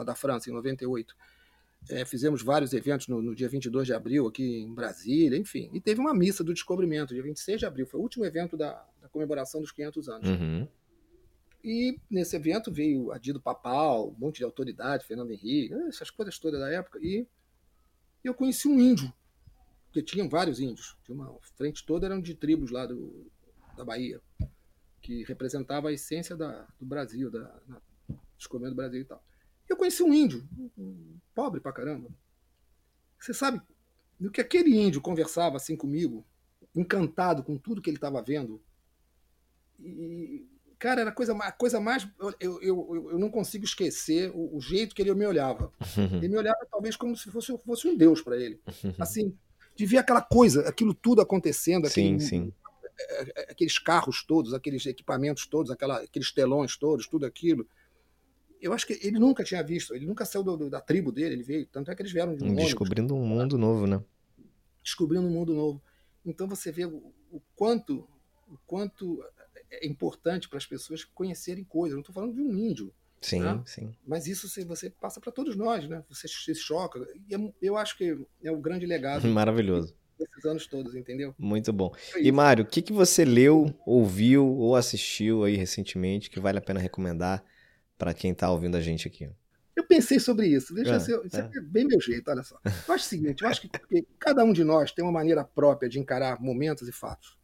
da 0.05 0.15
França, 0.15 0.49
em 0.49 0.53
98. 0.53 1.15
É, 1.89 2.05
fizemos 2.05 2.43
vários 2.43 2.73
eventos 2.73 3.07
no, 3.07 3.21
no, 3.21 3.35
dia 3.35 3.49
22 3.49 3.87
de 3.87 3.93
abril 3.93 4.27
aqui 4.27 4.59
em 4.59 4.73
Brasília, 4.73 5.37
enfim. 5.37 5.69
E 5.73 5.81
teve 5.81 5.99
uma 5.99 6.13
missa 6.13 6.43
do 6.43 6.53
descobrimento, 6.53 7.13
dia 7.13 7.23
26 7.23 7.59
de 7.59 7.65
abril. 7.65 7.87
Foi 7.87 7.99
o 7.99 8.03
último 8.03 8.23
evento 8.23 8.55
da, 8.55 8.85
da 9.01 9.09
comemoração 9.09 9.61
dos 9.61 9.71
500 9.71 10.09
anos. 10.09 10.29
Uhum. 10.29 10.67
E 11.63 11.99
nesse 12.09 12.35
evento 12.35 12.71
veio 12.71 13.11
Adido 13.11 13.39
Papal, 13.39 14.09
um 14.09 14.19
monte 14.19 14.37
de 14.37 14.43
autoridade, 14.43 15.05
Fernando 15.05 15.31
Henrique, 15.31 15.73
essas 15.87 16.09
coisas 16.09 16.37
todas 16.39 16.59
da 16.59 16.69
época. 16.69 16.99
E 17.01 17.27
eu 18.23 18.33
conheci 18.33 18.67
um 18.67 18.79
índio, 18.79 19.11
porque 19.85 20.01
tinham 20.01 20.29
vários 20.29 20.59
índios. 20.59 20.97
Tinha 21.03 21.15
uma 21.15 21.35
frente 21.57 21.85
toda 21.85 22.05
eram 22.05 22.21
de 22.21 22.33
tribos 22.33 22.71
lá 22.71 22.85
do, 22.85 23.31
da 23.75 23.83
Bahia, 23.83 24.21
que 25.01 25.23
representava 25.23 25.89
a 25.89 25.93
essência 25.93 26.35
da, 26.35 26.67
do 26.79 26.85
Brasil, 26.85 27.29
da, 27.29 27.59
na, 27.67 27.81
descobrimento 28.37 28.75
do 28.75 28.77
Brasil 28.77 29.01
e 29.01 29.05
tal. 29.05 29.23
Eu 29.71 29.77
conheci 29.77 30.03
um 30.03 30.13
índio, 30.13 30.45
pobre 31.33 31.61
pra 31.61 31.71
caramba. 31.71 32.09
Você 33.17 33.33
sabe 33.33 33.61
no 34.19 34.29
que 34.29 34.41
aquele 34.41 34.75
índio 34.75 34.99
conversava 34.99 35.55
assim 35.55 35.77
comigo, 35.77 36.25
encantado 36.75 37.41
com 37.41 37.57
tudo 37.57 37.81
que 37.81 37.89
ele 37.89 37.95
estava 37.95 38.21
vendo. 38.21 38.61
E, 39.79 40.45
cara, 40.77 40.99
era 40.99 41.09
a 41.09 41.13
coisa, 41.13 41.33
a 41.33 41.51
coisa 41.53 41.79
mais. 41.79 42.05
Eu, 42.37 42.61
eu, 42.61 43.09
eu 43.11 43.17
não 43.17 43.29
consigo 43.29 43.63
esquecer 43.63 44.29
o, 44.35 44.57
o 44.57 44.59
jeito 44.59 44.93
que 44.93 45.01
ele 45.01 45.13
me 45.13 45.25
olhava. 45.25 45.71
Ele 46.21 46.27
me 46.27 46.37
olhava 46.37 46.67
talvez 46.69 46.97
como 46.97 47.15
se 47.15 47.31
fosse, 47.31 47.57
fosse 47.59 47.87
um 47.87 47.95
deus 47.95 48.21
para 48.21 48.35
ele. 48.35 48.59
Assim, 48.99 49.33
de 49.73 49.85
ver 49.85 49.99
aquela 49.99 50.21
coisa, 50.21 50.67
aquilo 50.67 50.93
tudo 50.93 51.21
acontecendo. 51.21 51.87
Aquele, 51.87 52.19
sim, 52.19 52.27
sim. 52.27 52.53
É, 52.99 53.41
é, 53.41 53.51
aqueles 53.51 53.79
carros 53.79 54.21
todos, 54.23 54.53
aqueles 54.53 54.85
equipamentos 54.85 55.45
todos, 55.47 55.71
aquela, 55.71 56.01
aqueles 56.01 56.31
telões 56.33 56.75
todos, 56.75 57.07
tudo 57.07 57.25
aquilo. 57.25 57.65
Eu 58.61 58.73
acho 58.73 58.85
que 58.85 58.99
ele 59.01 59.17
nunca 59.17 59.43
tinha 59.43 59.63
visto, 59.63 59.95
ele 59.95 60.05
nunca 60.05 60.23
saiu 60.23 60.43
do, 60.43 60.55
do, 60.55 60.69
da 60.69 60.79
tribo 60.79 61.11
dele, 61.11 61.35
ele 61.35 61.43
veio, 61.43 61.65
tanto 61.65 61.89
é 61.89 61.95
que 61.95 62.01
eles 62.01 62.11
vieram 62.11 62.35
de 62.35 62.43
um 62.43 62.53
Descobrindo 62.53 63.15
ônibus, 63.15 63.31
um 63.31 63.37
mundo 63.37 63.57
novo, 63.57 63.87
né? 63.87 64.03
Descobrindo 64.83 65.27
um 65.27 65.31
mundo 65.31 65.53
novo. 65.53 65.81
Então 66.25 66.47
você 66.47 66.71
vê 66.71 66.85
o, 66.85 67.11
o 67.31 67.41
quanto 67.55 68.07
o 68.51 68.57
quanto 68.67 69.23
é 69.71 69.87
importante 69.87 70.49
para 70.49 70.57
as 70.57 70.65
pessoas 70.65 71.03
conhecerem 71.03 71.63
coisas. 71.63 71.93
Não 71.95 72.01
estou 72.01 72.13
falando 72.13 72.35
de 72.35 72.41
um 72.41 72.53
índio. 72.53 72.93
Sim, 73.21 73.41
né? 73.41 73.61
sim. 73.65 73.95
Mas 74.05 74.27
isso 74.27 74.49
você 74.65 74.89
passa 74.89 75.21
para 75.21 75.31
todos 75.31 75.55
nós, 75.55 75.87
né? 75.87 76.03
Você 76.09 76.27
se 76.27 76.53
choca. 76.55 76.99
E 77.29 77.35
é 77.35 77.53
eu 77.61 77.77
acho 77.77 77.97
que 77.97 78.17
é 78.43 78.51
um 78.51 78.61
grande 78.61 78.85
legado. 78.85 79.25
Maravilhoso. 79.29 79.95
Desses 80.19 80.45
anos 80.45 80.67
todos, 80.67 80.93
entendeu? 80.95 81.33
Muito 81.37 81.71
bom. 81.71 81.91
E 82.17 82.31
Mário, 82.31 82.63
o 82.63 82.67
que, 82.67 82.81
que 82.81 82.93
você 82.93 83.23
leu, 83.23 83.73
ouviu 83.85 84.45
ou 84.45 84.75
assistiu 84.75 85.43
aí 85.43 85.55
recentemente 85.55 86.29
que 86.29 86.39
vale 86.39 86.57
a 86.57 86.61
pena 86.61 86.79
recomendar 86.79 87.43
para 88.01 88.15
quem 88.15 88.31
está 88.31 88.49
ouvindo 88.49 88.75
a 88.75 88.81
gente 88.81 89.07
aqui? 89.07 89.29
Eu 89.75 89.85
pensei 89.85 90.19
sobre 90.19 90.47
isso. 90.47 90.73
Deixa 90.73 90.93
é, 90.93 90.95
eu 90.95 90.99
ser, 90.99 91.23
isso 91.23 91.37
é. 91.37 91.51
é 91.55 91.61
bem 91.61 91.85
meu 91.85 92.01
jeito, 92.01 92.31
olha 92.31 92.41
só. 92.41 92.59
Eu 92.65 92.95
acho 92.95 93.05
o 93.05 93.07
seguinte, 93.07 93.43
eu 93.43 93.47
acho 93.47 93.61
que 93.61 93.69
cada 94.17 94.43
um 94.43 94.51
de 94.51 94.63
nós 94.63 94.91
tem 94.91 95.05
uma 95.05 95.11
maneira 95.11 95.43
própria 95.43 95.87
de 95.87 95.99
encarar 95.99 96.41
momentos 96.41 96.87
e 96.87 96.91
fatos. 96.91 97.37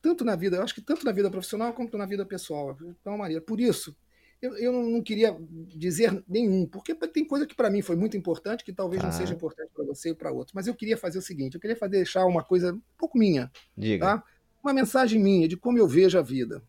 Tanto 0.00 0.24
na 0.24 0.34
vida, 0.34 0.56
eu 0.56 0.64
acho 0.64 0.74
que 0.74 0.80
tanto 0.80 1.04
na 1.04 1.12
vida 1.12 1.30
profissional 1.30 1.72
quanto 1.74 1.96
na 1.96 2.06
vida 2.06 2.26
pessoal. 2.26 2.74
De 2.74 2.92
uma 3.06 3.16
maneira. 3.16 3.40
Por 3.40 3.60
isso, 3.60 3.96
eu, 4.42 4.56
eu 4.56 4.72
não 4.72 5.00
queria 5.00 5.36
dizer 5.76 6.24
nenhum, 6.26 6.66
porque 6.66 6.92
tem 6.92 7.24
coisa 7.24 7.46
que 7.46 7.54
para 7.54 7.70
mim 7.70 7.82
foi 7.82 7.94
muito 7.94 8.16
importante, 8.16 8.64
que 8.64 8.72
talvez 8.72 9.00
ah. 9.00 9.06
não 9.06 9.12
seja 9.12 9.32
importante 9.32 9.70
para 9.72 9.84
você 9.84 10.10
e 10.10 10.14
para 10.14 10.32
outro. 10.32 10.54
Mas 10.56 10.66
eu 10.66 10.74
queria 10.74 10.96
fazer 10.96 11.18
o 11.18 11.22
seguinte: 11.22 11.54
eu 11.54 11.60
queria 11.60 11.76
fazer, 11.76 11.98
deixar 11.98 12.26
uma 12.26 12.42
coisa 12.42 12.74
um 12.74 12.82
pouco 12.98 13.16
minha. 13.16 13.48
Diga. 13.78 14.06
Tá? 14.06 14.24
Uma 14.60 14.74
mensagem 14.74 15.22
minha 15.22 15.46
de 15.46 15.56
como 15.56 15.78
eu 15.78 15.86
vejo 15.86 16.18
a 16.18 16.22
vida. 16.22 16.60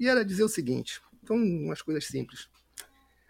E 0.00 0.08
era 0.08 0.24
dizer 0.24 0.42
o 0.42 0.48
seguinte: 0.48 1.00
são 1.32 1.36
umas 1.36 1.80
coisas 1.80 2.06
simples. 2.06 2.48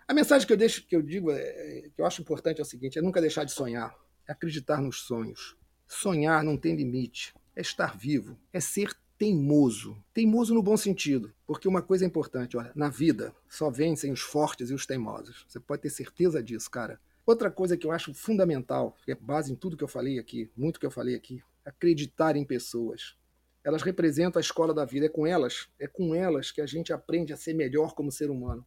A 0.06 0.14
mensagem 0.14 0.46
que 0.46 0.52
eu 0.52 0.56
deixo, 0.56 0.86
que 0.86 0.96
eu 0.96 1.02
digo, 1.02 1.30
é, 1.30 1.88
que 1.94 2.00
eu 2.00 2.04
acho 2.04 2.20
importante 2.20 2.58
é 2.58 2.62
o 2.62 2.66
seguinte: 2.66 2.98
é 2.98 3.02
nunca 3.02 3.20
deixar 3.20 3.44
de 3.44 3.52
sonhar, 3.52 3.94
é 4.28 4.32
acreditar 4.32 4.80
nos 4.80 5.00
sonhos. 5.02 5.56
Sonhar 5.86 6.42
não 6.42 6.56
tem 6.56 6.74
limite, 6.74 7.34
é 7.54 7.60
estar 7.60 7.96
vivo, 7.96 8.38
é 8.52 8.60
ser 8.60 8.92
teimoso. 9.18 10.02
Teimoso 10.12 10.54
no 10.54 10.62
bom 10.62 10.76
sentido, 10.76 11.32
porque 11.46 11.68
uma 11.68 11.82
coisa 11.82 12.04
é 12.04 12.08
importante, 12.08 12.56
olha, 12.56 12.72
na 12.74 12.88
vida 12.88 13.32
só 13.48 13.70
vencem 13.70 14.10
os 14.10 14.20
fortes 14.20 14.70
e 14.70 14.74
os 14.74 14.86
teimosos. 14.86 15.44
Você 15.48 15.60
pode 15.60 15.82
ter 15.82 15.90
certeza 15.90 16.42
disso, 16.42 16.70
cara. 16.70 16.98
Outra 17.24 17.50
coisa 17.50 17.76
que 17.76 17.86
eu 17.86 17.92
acho 17.92 18.12
fundamental, 18.12 18.96
que 19.04 19.12
é 19.12 19.14
base 19.14 19.52
em 19.52 19.56
tudo 19.56 19.76
que 19.76 19.84
eu 19.84 19.88
falei 19.88 20.18
aqui, 20.18 20.50
muito 20.56 20.80
que 20.80 20.86
eu 20.86 20.90
falei 20.90 21.14
aqui, 21.14 21.40
acreditar 21.64 22.36
em 22.36 22.44
pessoas. 22.44 23.16
Elas 23.64 23.82
representam 23.82 24.38
a 24.38 24.42
escola 24.42 24.74
da 24.74 24.84
vida, 24.84 25.06
é 25.06 25.08
com 25.08 25.26
elas, 25.26 25.68
é 25.78 25.86
com 25.86 26.14
elas 26.14 26.50
que 26.50 26.60
a 26.60 26.66
gente 26.66 26.92
aprende 26.92 27.32
a 27.32 27.36
ser 27.36 27.54
melhor 27.54 27.94
como 27.94 28.10
ser 28.10 28.30
humano. 28.30 28.66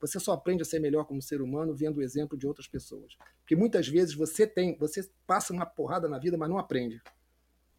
Você 0.00 0.20
só 0.20 0.32
aprende 0.32 0.60
a 0.60 0.66
ser 0.66 0.80
melhor 0.80 1.06
como 1.06 1.22
ser 1.22 1.40
humano 1.40 1.74
vendo 1.74 1.96
o 1.98 2.02
exemplo 2.02 2.36
de 2.36 2.46
outras 2.46 2.68
pessoas. 2.68 3.16
Porque 3.40 3.56
muitas 3.56 3.88
vezes 3.88 4.14
você 4.14 4.46
tem, 4.46 4.76
você 4.76 5.08
passa 5.26 5.52
uma 5.52 5.64
porrada 5.64 6.08
na 6.08 6.18
vida, 6.18 6.36
mas 6.36 6.50
não 6.50 6.58
aprende. 6.58 7.00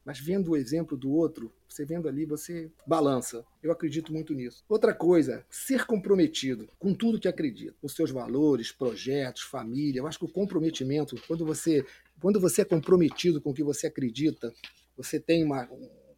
Mas 0.04 0.20
vendo 0.20 0.52
o 0.52 0.58
exemplo 0.58 0.96
do 0.96 1.12
outro, 1.12 1.52
você 1.68 1.84
vendo 1.84 2.08
ali, 2.08 2.26
você 2.26 2.72
balança. 2.86 3.44
Eu 3.62 3.72
acredito 3.72 4.14
muito 4.14 4.34
nisso. 4.34 4.64
Outra 4.70 4.94
coisa, 4.94 5.44
ser 5.50 5.86
comprometido 5.86 6.70
com 6.78 6.94
tudo 6.94 7.20
que 7.20 7.28
acredita, 7.28 7.76
com 7.82 7.88
seus 7.88 8.12
valores, 8.12 8.72
projetos, 8.72 9.42
família. 9.42 10.00
Eu 10.00 10.08
acho 10.08 10.20
que 10.20 10.26
o 10.26 10.32
comprometimento, 10.32 11.16
quando 11.28 11.44
você, 11.44 11.84
quando 12.20 12.40
você 12.40 12.62
é 12.62 12.66
comprometido 12.66 13.42
com 13.42 13.50
o 13.50 13.54
que 13.54 13.64
você 13.64 13.88
acredita, 13.88 14.54
você 14.96 15.20
tem 15.20 15.44
uma 15.44 15.68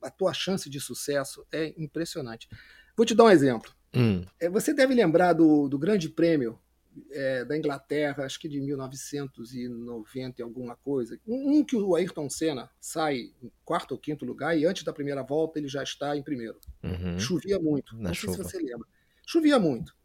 a 0.07 0.11
tua 0.11 0.33
chance 0.33 0.69
de 0.69 0.79
sucesso 0.79 1.45
é 1.51 1.73
impressionante. 1.77 2.47
Vou 2.95 3.05
te 3.05 3.13
dar 3.13 3.25
um 3.25 3.29
exemplo. 3.29 3.71
Hum. 3.93 4.23
É, 4.39 4.49
você 4.49 4.73
deve 4.73 4.93
lembrar 4.93 5.33
do, 5.33 5.67
do 5.67 5.77
Grande 5.77 6.09
Prêmio 6.09 6.59
é, 7.11 7.45
da 7.45 7.57
Inglaterra, 7.57 8.23
acho 8.23 8.39
que 8.39 8.47
de 8.47 8.59
1990 8.59 10.41
e 10.41 10.43
alguma 10.43 10.75
coisa. 10.75 11.19
Um, 11.27 11.59
um, 11.59 11.63
que 11.63 11.75
o 11.75 11.95
Ayrton 11.95 12.29
Senna 12.29 12.69
sai 12.79 13.31
em 13.41 13.51
quarto 13.63 13.91
ou 13.91 13.97
quinto 13.97 14.25
lugar 14.25 14.57
e 14.57 14.65
antes 14.65 14.83
da 14.83 14.93
primeira 14.93 15.21
volta 15.21 15.59
ele 15.59 15.67
já 15.67 15.83
está 15.83 16.15
em 16.15 16.23
primeiro. 16.23 16.59
Uhum. 16.83 17.19
Chovia 17.19 17.59
muito. 17.59 17.95
Na 17.95 18.09
não 18.09 18.13
chuva. 18.13 18.35
sei 18.35 18.43
se 18.43 18.51
você 18.51 18.57
lembra. 18.57 18.87
Chovia 19.25 19.59
muito. 19.59 19.95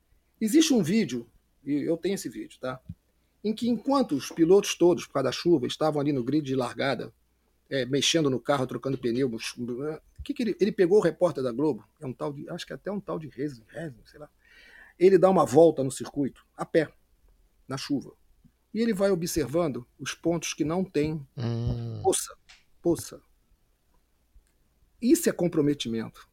Existe 0.41 0.75
um 0.75 0.83
vídeo, 0.83 1.29
e 1.65 1.89
eu 1.89 1.97
tenho 1.97 2.17
esse 2.17 2.29
vídeo, 2.29 2.59
tá? 2.61 2.81
Em 3.45 3.55
que 3.55 3.69
enquanto 3.69 4.17
os 4.17 4.31
pilotos 4.31 4.75
todos, 4.75 5.07
por 5.07 5.15
causa 5.15 5.25
da 5.25 5.33
chuva, 5.33 5.67
estavam 5.67 6.01
ali 6.01 6.13
no 6.13 6.25
grid 6.25 6.45
de 6.45 6.57
largada, 6.57 7.13
é, 7.73 7.85
mexendo 7.87 8.31
no 8.31 8.39
carro, 8.39 8.67
trocando 8.67 8.97
pneu, 8.97 9.29
que, 10.23 10.33
que 10.33 10.43
ele, 10.45 10.57
ele 10.61 10.71
pegou 10.71 10.99
o 10.99 11.03
repórter 11.03 11.43
da 11.43 11.51
Globo, 11.51 11.85
é 12.01 12.07
um 12.07 12.13
tal 12.13 12.33
de, 12.33 12.49
acho 12.51 12.65
que 12.65 12.73
é 12.73 12.77
até 12.77 12.93
um 12.93 13.01
tal 13.01 13.19
de 13.19 13.29
Rezen, 13.29 13.65
sei 14.05 14.21
lá 14.21 14.31
ele 14.99 15.19
dá 15.19 15.29
uma 15.29 15.45
volta 15.45 15.83
no 15.83 15.91
circuito 15.91 16.47
a 16.57 16.65
pé, 16.65 16.93
na 17.67 17.77
chuva. 17.77 18.13
E 18.73 18.81
ele 18.81 18.95
vai 18.95 19.11
observando 19.11 19.87
os 19.99 20.15
pontos 20.15 20.55
que 20.55 20.65
não 20.65 20.85
tem 20.85 21.27
hum. 21.37 22.01
poça. 22.03 22.35
Poça. 22.81 23.21
Isso 25.01 25.29
é 25.29 25.33
comprometimento. 25.33 26.29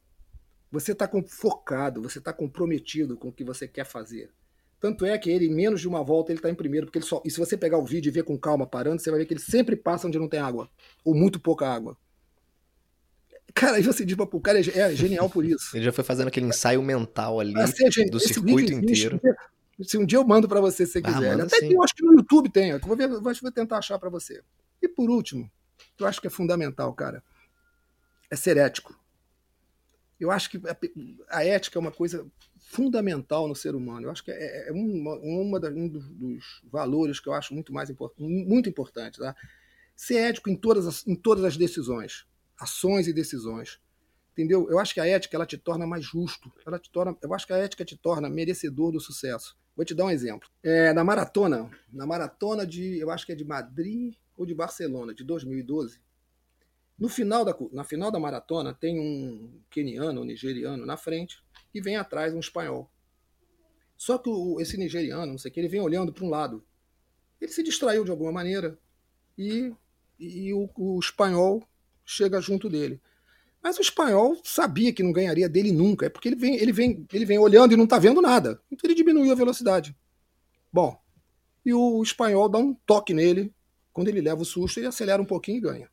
Você 0.71 0.91
está 0.91 1.09
focado, 1.27 2.01
você 2.01 2.19
está 2.19 2.31
comprometido 2.31 3.17
com 3.17 3.29
o 3.29 3.33
que 3.33 3.43
você 3.43 3.67
quer 3.67 3.85
fazer. 3.85 4.31
Tanto 4.79 5.05
é 5.05 5.17
que 5.17 5.29
ele, 5.29 5.45
em 5.45 5.53
menos 5.53 5.81
de 5.81 5.87
uma 5.87 6.03
volta, 6.03 6.31
ele 6.31 6.39
está 6.39 6.49
em 6.49 6.55
primeiro, 6.55 6.85
porque 6.85 6.99
ele 6.99 7.05
só. 7.05 7.21
E 7.25 7.29
se 7.29 7.37
você 7.37 7.57
pegar 7.57 7.77
o 7.77 7.85
vídeo 7.85 8.09
e 8.09 8.13
ver 8.13 8.23
com 8.23 8.37
calma, 8.37 8.65
parando, 8.65 9.01
você 9.01 9.09
vai 9.09 9.19
ver 9.19 9.25
que 9.25 9.33
ele 9.33 9.41
sempre 9.41 9.75
passa 9.75 10.07
onde 10.07 10.17
não 10.17 10.29
tem 10.29 10.39
água. 10.39 10.69
Ou 11.03 11.13
muito 11.13 11.39
pouca 11.39 11.67
água. 11.67 11.97
Cara, 13.53 13.77
aí 13.77 13.83
você 13.83 14.05
diz, 14.05 14.15
o 14.17 14.39
cara 14.39 14.59
é, 14.59 14.79
é 14.79 14.95
genial 14.95 15.29
por 15.29 15.43
isso. 15.43 15.75
Ele 15.75 15.83
já 15.83 15.91
foi 15.91 16.03
fazendo 16.03 16.27
aquele 16.27 16.45
ensaio 16.45 16.81
mental 16.81 17.39
ali 17.39 17.59
assim, 17.59 18.05
do 18.09 18.19
circuito 18.19 18.71
inteiro. 18.71 19.19
Se 19.81 19.97
um 19.97 20.05
dia 20.05 20.17
eu 20.17 20.27
mando 20.27 20.47
para 20.47 20.61
você 20.61 20.85
se 20.85 20.93
você 20.93 20.99
ah, 20.99 21.01
quiser. 21.01 21.41
Até 21.41 21.59
que 21.59 21.73
eu 21.73 21.83
acho 21.83 21.95
que 21.95 22.03
no 22.03 22.13
YouTube 22.13 22.49
tem. 22.49 22.71
Eu 22.71 22.79
vou, 22.79 22.95
ver, 22.95 23.07
vou 23.07 23.51
tentar 23.51 23.77
achar 23.77 23.97
para 23.97 24.09
você. 24.09 24.41
E 24.81 24.87
por 24.87 25.09
último, 25.09 25.49
eu 25.97 26.05
acho 26.05 26.21
que 26.21 26.27
é 26.27 26.29
fundamental, 26.29 26.93
cara, 26.93 27.23
é 28.29 28.35
ser 28.35 28.57
ético. 28.57 28.98
Eu 30.19 30.31
acho 30.31 30.49
que 30.49 30.61
a 31.29 31.45
ética 31.45 31.79
é 31.79 31.81
uma 31.81 31.91
coisa 31.91 32.25
fundamental 32.57 33.47
no 33.47 33.55
ser 33.55 33.73
humano. 33.73 34.07
Eu 34.07 34.11
acho 34.11 34.23
que 34.23 34.31
é, 34.31 34.69
é 34.69 34.71
uma, 34.71 35.15
uma 35.15 35.59
da, 35.59 35.69
um 35.69 35.87
dos 35.87 36.61
valores 36.63 37.19
que 37.19 37.29
eu 37.29 37.33
acho 37.33 37.53
muito 37.53 37.71
mais 37.71 37.89
import, 37.89 38.13
muito 38.17 38.67
importante. 38.67 39.19
Tá? 39.19 39.35
Ser 39.95 40.17
ético 40.17 40.49
em 40.49 40.55
todas, 40.55 40.85
as, 40.85 41.07
em 41.07 41.15
todas 41.15 41.45
as 41.45 41.55
decisões 41.55 42.27
ações 42.59 43.07
e 43.07 43.13
decisões. 43.13 43.79
Entendeu? 44.33 44.69
Eu 44.69 44.79
acho 44.79 44.93
que 44.93 44.99
a 44.99 45.07
ética 45.07 45.35
ela 45.35 45.45
te 45.45 45.57
torna 45.57 45.87
mais 45.87 46.03
justo. 46.03 46.51
Ela 46.65 46.77
te 46.77 46.89
torna, 46.91 47.17
eu 47.21 47.33
acho 47.33 47.47
que 47.47 47.53
a 47.53 47.57
ética 47.57 47.85
te 47.85 47.97
torna 47.97 48.29
merecedor 48.29 48.91
do 48.91 48.99
sucesso. 48.99 49.57
Vou 49.75 49.85
te 49.85 49.95
dar 49.95 50.05
um 50.05 50.11
exemplo. 50.11 50.49
É, 50.61 50.93
na 50.93 51.03
maratona, 51.03 51.69
na 51.91 52.05
maratona 52.05 52.67
de, 52.67 52.99
eu 52.99 53.09
acho 53.09 53.25
que 53.25 53.31
é 53.31 53.35
de 53.35 53.45
Madrid 53.45 54.15
ou 54.37 54.45
de 54.45 54.53
Barcelona, 54.53 55.13
de 55.13 55.23
2012, 55.23 55.99
no 56.99 57.07
final 57.07 57.45
da, 57.45 57.55
na 57.71 57.83
final 57.83 58.11
da 58.11 58.19
maratona 58.19 58.73
tem 58.73 58.99
um 58.99 59.61
queniano, 59.69 60.21
um 60.21 60.25
nigeriano 60.25 60.85
na 60.85 60.97
frente 60.97 61.41
e 61.73 61.79
vem 61.79 61.95
atrás 61.95 62.33
um 62.33 62.39
espanhol. 62.39 62.91
Só 63.95 64.17
que 64.17 64.29
o, 64.29 64.59
esse 64.59 64.77
nigeriano, 64.77 65.31
não 65.31 65.37
sei 65.37 65.49
o 65.49 65.53
que, 65.53 65.59
ele 65.59 65.69
vem 65.69 65.81
olhando 65.81 66.11
para 66.11 66.25
um 66.25 66.29
lado. 66.29 66.63
Ele 67.39 67.51
se 67.51 67.63
distraiu 67.63 68.03
de 68.03 68.11
alguma 68.11 68.31
maneira 68.31 68.77
e, 69.37 69.73
e 70.19 70.53
o, 70.53 70.69
o 70.75 70.99
espanhol 70.99 71.63
chega 72.05 72.41
junto 72.41 72.69
dele. 72.69 73.01
Mas 73.61 73.77
o 73.77 73.81
espanhol 73.81 74.37
sabia 74.43 74.91
que 74.93 75.03
não 75.03 75.11
ganharia 75.11 75.47
dele 75.47 75.71
nunca, 75.71 76.05
é 76.05 76.09
porque 76.09 76.29
ele 76.29 76.35
vem, 76.35 76.55
ele 76.55 76.71
vem, 76.71 77.05
ele 77.13 77.25
vem 77.25 77.37
olhando 77.37 77.73
e 77.73 77.77
não 77.77 77.83
está 77.83 77.99
vendo 77.99 78.21
nada. 78.21 78.61
Então 78.71 78.87
ele 78.87 78.95
diminuiu 78.95 79.31
a 79.31 79.35
velocidade. 79.35 79.95
Bom, 80.71 80.97
e 81.65 81.73
o 81.73 82.01
espanhol 82.01 82.47
dá 82.47 82.57
um 82.57 82.73
toque 82.73 83.13
nele, 83.13 83.53
quando 83.91 84.07
ele 84.07 84.21
leva 84.21 84.41
o 84.41 84.45
susto, 84.45 84.79
ele 84.79 84.87
acelera 84.87 85.21
um 85.21 85.25
pouquinho 85.25 85.57
e 85.57 85.61
ganha. 85.61 85.91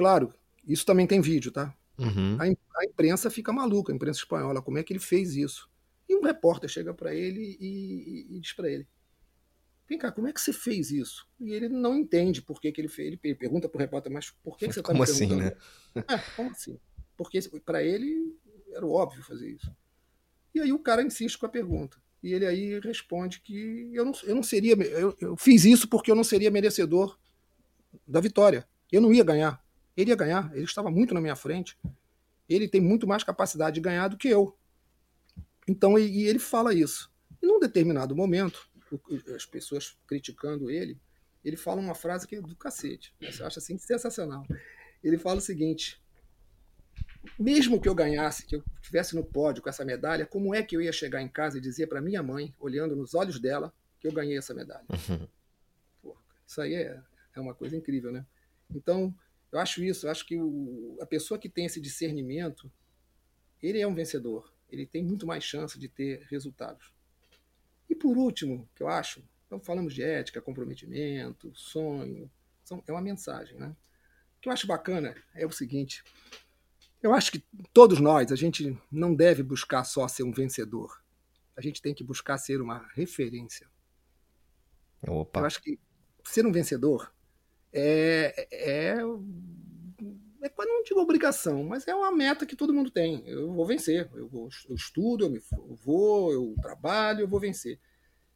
Claro, 0.00 0.32
isso 0.66 0.86
também 0.86 1.06
tem 1.06 1.20
vídeo, 1.20 1.52
tá? 1.52 1.76
Uhum. 1.98 2.38
A, 2.40 2.84
imprensa 2.86 3.28
fica 3.28 3.52
maluca, 3.52 3.92
a 3.92 3.94
imprensa 3.94 4.20
espanhola, 4.20 4.62
como 4.62 4.78
é 4.78 4.82
que 4.82 4.94
ele 4.94 4.98
fez 4.98 5.36
isso? 5.36 5.68
E 6.08 6.16
um 6.16 6.22
repórter 6.22 6.70
chega 6.70 6.94
para 6.94 7.14
ele 7.14 7.58
e, 7.60 8.26
e, 8.30 8.36
e 8.36 8.40
diz 8.40 8.54
para 8.54 8.70
ele: 8.70 8.88
Vem 9.86 9.98
cá, 9.98 10.10
como 10.10 10.26
é 10.26 10.32
que 10.32 10.40
você 10.40 10.54
fez 10.54 10.90
isso? 10.90 11.28
E 11.38 11.52
ele 11.52 11.68
não 11.68 11.94
entende 11.94 12.40
por 12.40 12.58
que, 12.58 12.72
que 12.72 12.80
ele 12.80 12.88
fez. 12.88 13.08
Ele 13.08 13.34
pergunta 13.34 13.68
para 13.68 13.76
o 13.76 13.80
repórter, 13.82 14.10
mas 14.10 14.30
por 14.42 14.56
que, 14.56 14.68
que 14.68 14.72
você 14.72 14.80
está 14.80 14.94
me 14.94 15.04
perguntando? 15.04 15.28
Como 15.28 15.42
assim, 15.42 15.54
né? 15.94 16.04
É, 16.08 16.18
como 16.34 16.50
assim? 16.50 16.80
Porque 17.14 17.38
para 17.62 17.82
ele 17.82 18.34
era 18.72 18.86
óbvio 18.86 19.22
fazer 19.22 19.50
isso. 19.50 19.70
E 20.54 20.60
aí 20.60 20.72
o 20.72 20.78
cara 20.78 21.02
insiste 21.02 21.36
com 21.36 21.44
a 21.44 21.50
pergunta. 21.50 21.98
E 22.22 22.32
ele 22.32 22.46
aí 22.46 22.80
responde 22.80 23.38
que 23.42 23.90
eu 23.92 24.06
não, 24.06 24.12
eu 24.22 24.34
não 24.34 24.42
seria. 24.42 24.72
Eu, 24.72 25.14
eu 25.20 25.36
fiz 25.36 25.66
isso 25.66 25.86
porque 25.88 26.10
eu 26.10 26.16
não 26.16 26.24
seria 26.24 26.50
merecedor 26.50 27.18
da 28.08 28.18
vitória. 28.18 28.66
Eu 28.90 29.02
não 29.02 29.12
ia 29.12 29.22
ganhar. 29.22 29.62
Ele 29.96 30.10
ia 30.10 30.16
ganhar. 30.16 30.50
Ele 30.54 30.64
estava 30.64 30.90
muito 30.90 31.14
na 31.14 31.20
minha 31.20 31.36
frente. 31.36 31.78
Ele 32.48 32.68
tem 32.68 32.80
muito 32.80 33.06
mais 33.06 33.22
capacidade 33.22 33.74
de 33.74 33.80
ganhar 33.80 34.08
do 34.08 34.16
que 34.16 34.28
eu. 34.28 34.56
Então, 35.68 35.98
e, 35.98 36.22
e 36.22 36.26
ele 36.26 36.38
fala 36.38 36.74
isso. 36.74 37.12
E 37.40 37.46
num 37.46 37.60
determinado 37.60 38.14
momento, 38.14 38.68
as 39.34 39.46
pessoas 39.46 39.96
criticando 40.06 40.70
ele, 40.70 41.00
ele 41.44 41.56
fala 41.56 41.80
uma 41.80 41.94
frase 41.94 42.26
que 42.26 42.36
é 42.36 42.40
do 42.40 42.56
cacete. 42.56 43.14
Você 43.20 43.42
acha 43.42 43.58
assim 43.60 43.78
sensacional. 43.78 44.44
Ele 45.02 45.16
fala 45.16 45.38
o 45.38 45.40
seguinte: 45.40 46.02
mesmo 47.38 47.80
que 47.80 47.88
eu 47.88 47.94
ganhasse, 47.94 48.46
que 48.46 48.56
eu 48.56 48.64
estivesse 48.80 49.14
no 49.14 49.24
pódio 49.24 49.62
com 49.62 49.68
essa 49.68 49.84
medalha, 49.84 50.26
como 50.26 50.54
é 50.54 50.62
que 50.62 50.76
eu 50.76 50.82
ia 50.82 50.92
chegar 50.92 51.22
em 51.22 51.28
casa 51.28 51.58
e 51.58 51.60
dizer 51.60 51.86
para 51.86 52.00
minha 52.00 52.22
mãe, 52.22 52.54
olhando 52.58 52.96
nos 52.96 53.14
olhos 53.14 53.38
dela, 53.38 53.72
que 53.98 54.06
eu 54.06 54.12
ganhei 54.12 54.36
essa 54.36 54.54
medalha? 54.54 54.84
Uhum. 54.90 55.28
Porra, 56.02 56.20
isso 56.46 56.60
aí 56.60 56.74
é, 56.74 57.00
é 57.34 57.40
uma 57.40 57.54
coisa 57.54 57.76
incrível, 57.76 58.12
né? 58.12 58.26
Então, 58.74 59.14
eu 59.52 59.58
acho 59.58 59.82
isso, 59.82 60.06
eu 60.06 60.10
acho 60.10 60.26
que 60.26 60.40
o, 60.40 60.96
a 61.00 61.06
pessoa 61.06 61.38
que 61.38 61.48
tem 61.48 61.66
esse 61.66 61.80
discernimento, 61.80 62.70
ele 63.62 63.80
é 63.80 63.86
um 63.86 63.94
vencedor, 63.94 64.52
ele 64.68 64.86
tem 64.86 65.02
muito 65.02 65.26
mais 65.26 65.42
chance 65.42 65.78
de 65.78 65.88
ter 65.88 66.26
resultados. 66.30 66.92
E 67.88 67.94
por 67.94 68.16
último, 68.16 68.68
que 68.74 68.82
eu 68.82 68.88
acho, 68.88 69.22
então 69.46 69.60
falamos 69.60 69.92
de 69.92 70.02
ética, 70.02 70.40
comprometimento, 70.40 71.52
sonho, 71.54 72.30
são, 72.62 72.82
é 72.86 72.92
uma 72.92 73.00
mensagem, 73.00 73.58
né? 73.58 73.74
O 74.36 74.40
que 74.40 74.48
eu 74.48 74.52
acho 74.52 74.66
bacana 74.66 75.14
é 75.34 75.44
o 75.44 75.50
seguinte, 75.50 76.04
eu 77.02 77.12
acho 77.12 77.32
que 77.32 77.44
todos 77.72 77.98
nós, 77.98 78.30
a 78.30 78.36
gente 78.36 78.78
não 78.90 79.14
deve 79.14 79.42
buscar 79.42 79.84
só 79.84 80.06
ser 80.06 80.22
um 80.22 80.32
vencedor. 80.32 81.02
A 81.56 81.60
gente 81.60 81.80
tem 81.80 81.94
que 81.94 82.04
buscar 82.04 82.38
ser 82.38 82.60
uma 82.60 82.86
referência. 82.94 83.68
Opa. 85.06 85.40
Eu 85.40 85.46
acho 85.46 85.62
que 85.62 85.78
ser 86.24 86.46
um 86.46 86.52
vencedor 86.52 87.12
é, 87.72 88.48
é, 88.50 88.88
é 88.88 88.98
não 90.80 90.82
digo 90.82 91.00
obrigação, 91.00 91.62
mas 91.62 91.86
é 91.86 91.94
uma 91.94 92.10
meta 92.10 92.46
que 92.46 92.56
todo 92.56 92.72
mundo 92.72 92.90
tem. 92.90 93.22
Eu 93.26 93.52
vou 93.52 93.66
vencer. 93.66 94.08
Eu, 94.14 94.28
vou, 94.28 94.48
eu 94.68 94.74
estudo, 94.74 95.24
eu, 95.24 95.30
me, 95.30 95.40
eu 95.52 95.74
vou, 95.76 96.32
eu 96.32 96.54
trabalho, 96.60 97.20
eu 97.20 97.28
vou 97.28 97.38
vencer. 97.38 97.78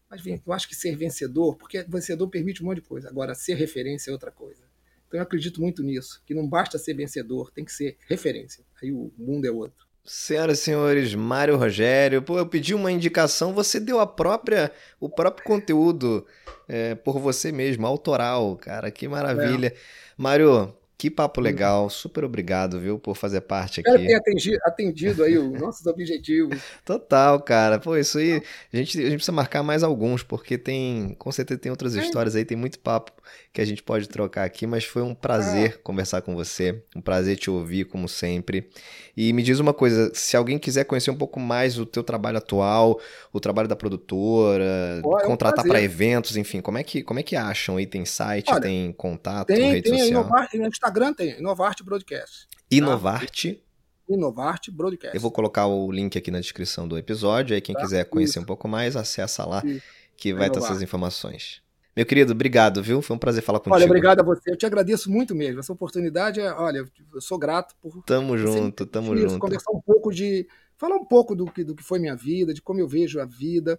Mas 0.08 0.24
eu 0.26 0.52
acho 0.52 0.68
que 0.68 0.74
ser 0.74 0.94
vencedor, 0.94 1.56
porque 1.56 1.82
vencedor 1.82 2.28
permite 2.28 2.62
um 2.62 2.66
monte 2.66 2.76
de 2.76 2.88
coisa. 2.88 3.08
Agora, 3.08 3.34
ser 3.34 3.54
referência 3.54 4.10
é 4.10 4.12
outra 4.12 4.30
coisa. 4.30 4.62
Então 5.08 5.18
eu 5.18 5.22
acredito 5.22 5.60
muito 5.60 5.82
nisso, 5.82 6.22
que 6.26 6.34
não 6.34 6.48
basta 6.48 6.78
ser 6.78 6.94
vencedor, 6.94 7.50
tem 7.50 7.64
que 7.64 7.72
ser 7.72 7.96
referência. 8.06 8.64
Aí 8.82 8.92
o 8.92 9.12
mundo 9.16 9.46
é 9.46 9.50
outro. 9.50 9.83
Senhoras 10.04 10.58
e 10.58 10.62
senhores, 10.62 11.14
Mário 11.14 11.56
Rogério, 11.56 12.20
pô, 12.20 12.36
eu 12.38 12.46
pedi 12.46 12.74
uma 12.74 12.92
indicação, 12.92 13.54
você 13.54 13.80
deu 13.80 13.98
a 14.00 14.06
própria, 14.06 14.70
o 15.00 15.08
próprio 15.08 15.46
conteúdo 15.46 16.26
é, 16.68 16.94
por 16.94 17.18
você 17.18 17.50
mesmo, 17.50 17.86
autoral, 17.86 18.54
cara, 18.56 18.90
que 18.90 19.08
maravilha. 19.08 19.68
É. 19.68 19.74
Mário, 20.16 20.74
que 20.96 21.10
papo 21.10 21.40
uhum. 21.40 21.44
legal, 21.44 21.90
super 21.90 22.24
obrigado, 22.24 22.78
viu, 22.78 22.98
por 22.98 23.16
fazer 23.16 23.40
parte 23.40 23.80
aqui. 23.80 23.90
Espero 23.90 24.06
ter 24.06 24.14
atendido, 24.14 24.58
atendido 24.64 25.24
aí 25.24 25.36
os 25.36 25.60
nossos 25.60 25.86
objetivos. 25.86 26.60
Total, 26.84 27.40
cara. 27.40 27.78
Pô, 27.78 27.96
isso 27.96 28.18
aí, 28.18 28.42
a 28.72 28.76
gente, 28.76 28.98
a 28.98 29.02
gente 29.02 29.14
precisa 29.14 29.32
marcar 29.32 29.62
mais 29.62 29.82
alguns, 29.82 30.22
porque 30.22 30.56
tem, 30.56 31.14
com 31.18 31.32
certeza 31.32 31.58
tem 31.58 31.70
outras 31.70 31.96
é. 31.96 32.00
histórias 32.00 32.36
aí, 32.36 32.44
tem 32.44 32.56
muito 32.56 32.78
papo 32.78 33.12
que 33.52 33.60
a 33.60 33.64
gente 33.64 33.82
pode 33.82 34.08
trocar 34.08 34.44
aqui, 34.44 34.66
mas 34.66 34.84
foi 34.84 35.02
um 35.02 35.14
prazer 35.14 35.74
ah. 35.76 35.80
conversar 35.82 36.22
com 36.22 36.34
você, 36.34 36.82
um 36.94 37.00
prazer 37.00 37.36
te 37.36 37.50
ouvir, 37.50 37.84
como 37.84 38.08
sempre. 38.08 38.68
E 39.16 39.32
me 39.32 39.42
diz 39.42 39.60
uma 39.60 39.72
coisa, 39.72 40.10
se 40.12 40.36
alguém 40.36 40.58
quiser 40.58 40.84
conhecer 40.84 41.10
um 41.10 41.16
pouco 41.16 41.38
mais 41.38 41.78
o 41.78 41.86
teu 41.86 42.02
trabalho 42.02 42.38
atual, 42.38 43.00
o 43.32 43.38
trabalho 43.38 43.68
da 43.68 43.76
produtora, 43.76 45.00
Pô, 45.02 45.18
é 45.20 45.24
um 45.24 45.26
contratar 45.26 45.64
para 45.64 45.80
eventos, 45.80 46.36
enfim, 46.36 46.60
como 46.60 46.78
é 46.78 46.82
que 46.82 47.02
como 47.02 47.20
é 47.20 47.22
que 47.22 47.36
acham 47.36 47.76
aí? 47.76 47.86
Tem 47.86 48.04
site, 48.04 48.50
Olha, 48.50 48.60
tem 48.60 48.92
contato, 48.92 49.46
tem, 49.46 49.72
rede 49.72 49.90
tem 49.90 49.98
social? 50.00 50.22
Inovarte, 50.22 50.58
no 50.58 50.66
Instagram 50.84 51.14
tem, 51.14 51.38
Inovarte 51.38 51.82
Broadcast. 51.82 52.46
Tá? 52.46 52.58
Inovarte? 52.70 53.54
Tá? 53.54 54.14
Inovarte 54.14 54.70
Broadcast. 54.70 55.16
Eu 55.16 55.20
vou 55.20 55.30
colocar 55.30 55.66
o 55.66 55.90
link 55.90 56.18
aqui 56.18 56.30
na 56.30 56.40
descrição 56.40 56.86
do 56.86 56.98
episódio, 56.98 57.54
aí 57.54 57.60
quem 57.60 57.74
tá? 57.74 57.80
quiser 57.80 58.04
conhecer 58.04 58.32
Isso. 58.32 58.40
um 58.40 58.44
pouco 58.44 58.68
mais, 58.68 58.96
acessa 58.96 59.46
lá, 59.46 59.62
Isso. 59.64 59.82
que 60.16 60.34
vai 60.34 60.50
ter 60.50 60.58
essas 60.58 60.82
informações. 60.82 61.62
Meu 61.96 62.04
querido, 62.04 62.32
obrigado, 62.32 62.82
viu? 62.82 63.00
Foi 63.00 63.16
um 63.16 63.18
prazer 63.18 63.42
falar 63.42 63.60
contigo. 63.60 63.76
Olha, 63.76 63.86
obrigado 63.86 64.20
a 64.20 64.22
você. 64.22 64.50
Eu 64.50 64.56
te 64.56 64.66
agradeço 64.66 65.10
muito 65.10 65.34
mesmo. 65.34 65.60
Essa 65.60 65.72
oportunidade 65.72 66.40
é, 66.40 66.52
olha, 66.52 66.84
eu 67.14 67.20
sou 67.20 67.38
grato 67.38 67.74
por. 67.80 68.02
Tamo 68.02 68.36
junto, 68.36 68.84
tamo 68.84 69.16
junto. 69.16 69.38
Conversar 69.38 69.70
um 69.70 69.80
pouco 69.80 70.12
de. 70.12 70.46
Falar 70.76 70.96
um 70.96 71.04
pouco 71.04 71.36
do 71.36 71.46
que, 71.46 71.62
do 71.62 71.74
que 71.74 71.84
foi 71.84 72.00
minha 72.00 72.16
vida, 72.16 72.52
de 72.52 72.60
como 72.60 72.80
eu 72.80 72.88
vejo 72.88 73.20
a 73.20 73.24
vida, 73.24 73.78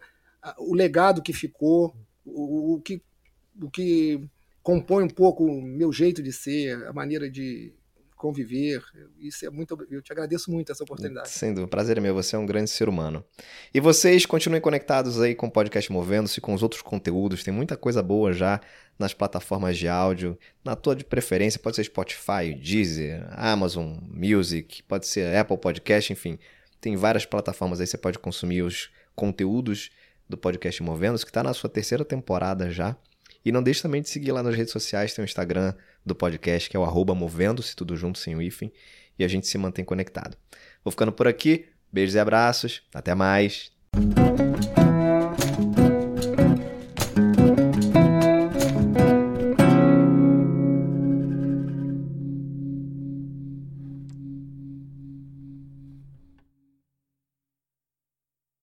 o 0.58 0.74
legado 0.74 1.22
que 1.22 1.34
ficou, 1.34 1.94
o, 2.26 2.76
o 2.76 2.82
que, 2.82 3.02
o 3.62 3.70
que 3.70 4.26
compõe 4.66 5.04
um 5.04 5.08
pouco 5.08 5.46
o 5.46 5.62
meu 5.62 5.94
jeito 5.94 6.24
de 6.24 6.34
ser, 6.34 6.88
a 6.88 6.92
maneira 6.92 7.30
de, 7.30 7.72
conviver. 8.16 8.82
Isso 9.20 9.46
é 9.46 9.50
muito. 9.52 9.78
Eu 9.92 10.02
te 10.02 10.12
agradeço 10.12 10.50
muito 10.50 10.72
essa 10.72 10.84
oportunidade. 10.84 11.30
Sem 11.30 11.54
dúvida, 11.54 11.70
prazer 11.70 12.00
é 12.00 12.02
meu. 12.02 12.16
Você 12.16 12.36
é 12.36 12.40
um 12.40 12.46
grande 12.46 12.72
ser 12.72 12.90
humano. 12.90 13.24
E 13.72 13.80
vocês 13.80 14.26
continuem 14.26 14.60
conectados 14.60 15.22
aí 15.22 15.36
com 15.36 15.46
o 15.46 15.52
podcast 15.52 15.92
Movendo-se, 15.92 16.42
com 16.42 16.56
os 16.56 16.64
outros 16.64 16.82
conteúdos. 16.82 17.44
Tem 17.44 17.54
muita 17.54 17.78
coisa 17.78 18.02
boa 18.02 18.34
já 18.34 18.60
nas 18.98 19.14
plataformas 19.14 19.78
de 19.78 19.88
áudio. 19.88 20.36
Na 20.64 20.76
tua 20.76 20.96
de 20.96 21.04
preferência, 21.04 21.60
pode 21.60 21.76
ser 21.76 21.84
Spotify, 21.84 22.56
Deezer, 22.60 23.24
Amazon 23.30 24.00
Music, 24.10 24.82
pode 24.84 25.06
ser 25.06 25.36
Apple 25.36 25.58
Podcast, 25.58 26.12
enfim. 26.12 26.40
Tem 26.82 26.96
várias 26.96 27.26
plataformas 27.26 27.80
aí, 27.80 27.86
você 27.86 27.98
pode 27.98 28.18
consumir 28.18 28.64
os 28.64 28.90
conteúdos 29.16 29.92
do 30.28 30.38
podcast 30.38 30.82
Movendo-se, 30.82 31.24
que 31.24 31.30
está 31.30 31.44
na 31.44 31.54
sua 31.54 31.70
terceira 31.70 32.04
temporada 32.04 32.72
já. 32.72 32.98
E 33.46 33.52
não 33.52 33.62
deixe 33.62 33.82
também 33.82 34.02
de 34.02 34.10
seguir 34.10 34.32
lá 34.32 34.42
nas 34.42 34.56
redes 34.56 34.74
sociais, 34.74 35.14
tem 35.14 35.24
o 35.24 35.26
Instagram 35.26 35.74
do 36.04 36.16
podcast, 36.16 36.68
que 36.68 36.76
é 36.76 36.80
o 36.80 36.84
arroba 36.84 37.14
movendo-se, 37.14 37.76
tudo 37.76 37.96
junto, 37.96 38.18
sem 38.18 38.36
o 38.36 38.42
hífen, 38.42 38.74
e 39.20 39.24
a 39.24 39.28
gente 39.28 39.46
se 39.46 39.58
mantém 39.58 39.86
conectado. 39.86 40.36
Vou 40.84 40.92
ficando 40.92 41.12
por 41.12 41.28
aqui, 41.28 41.68
beijos 41.92 42.16
e 42.16 42.20
abraços, 42.20 42.82
até 42.94 43.14
mais. 43.14 43.72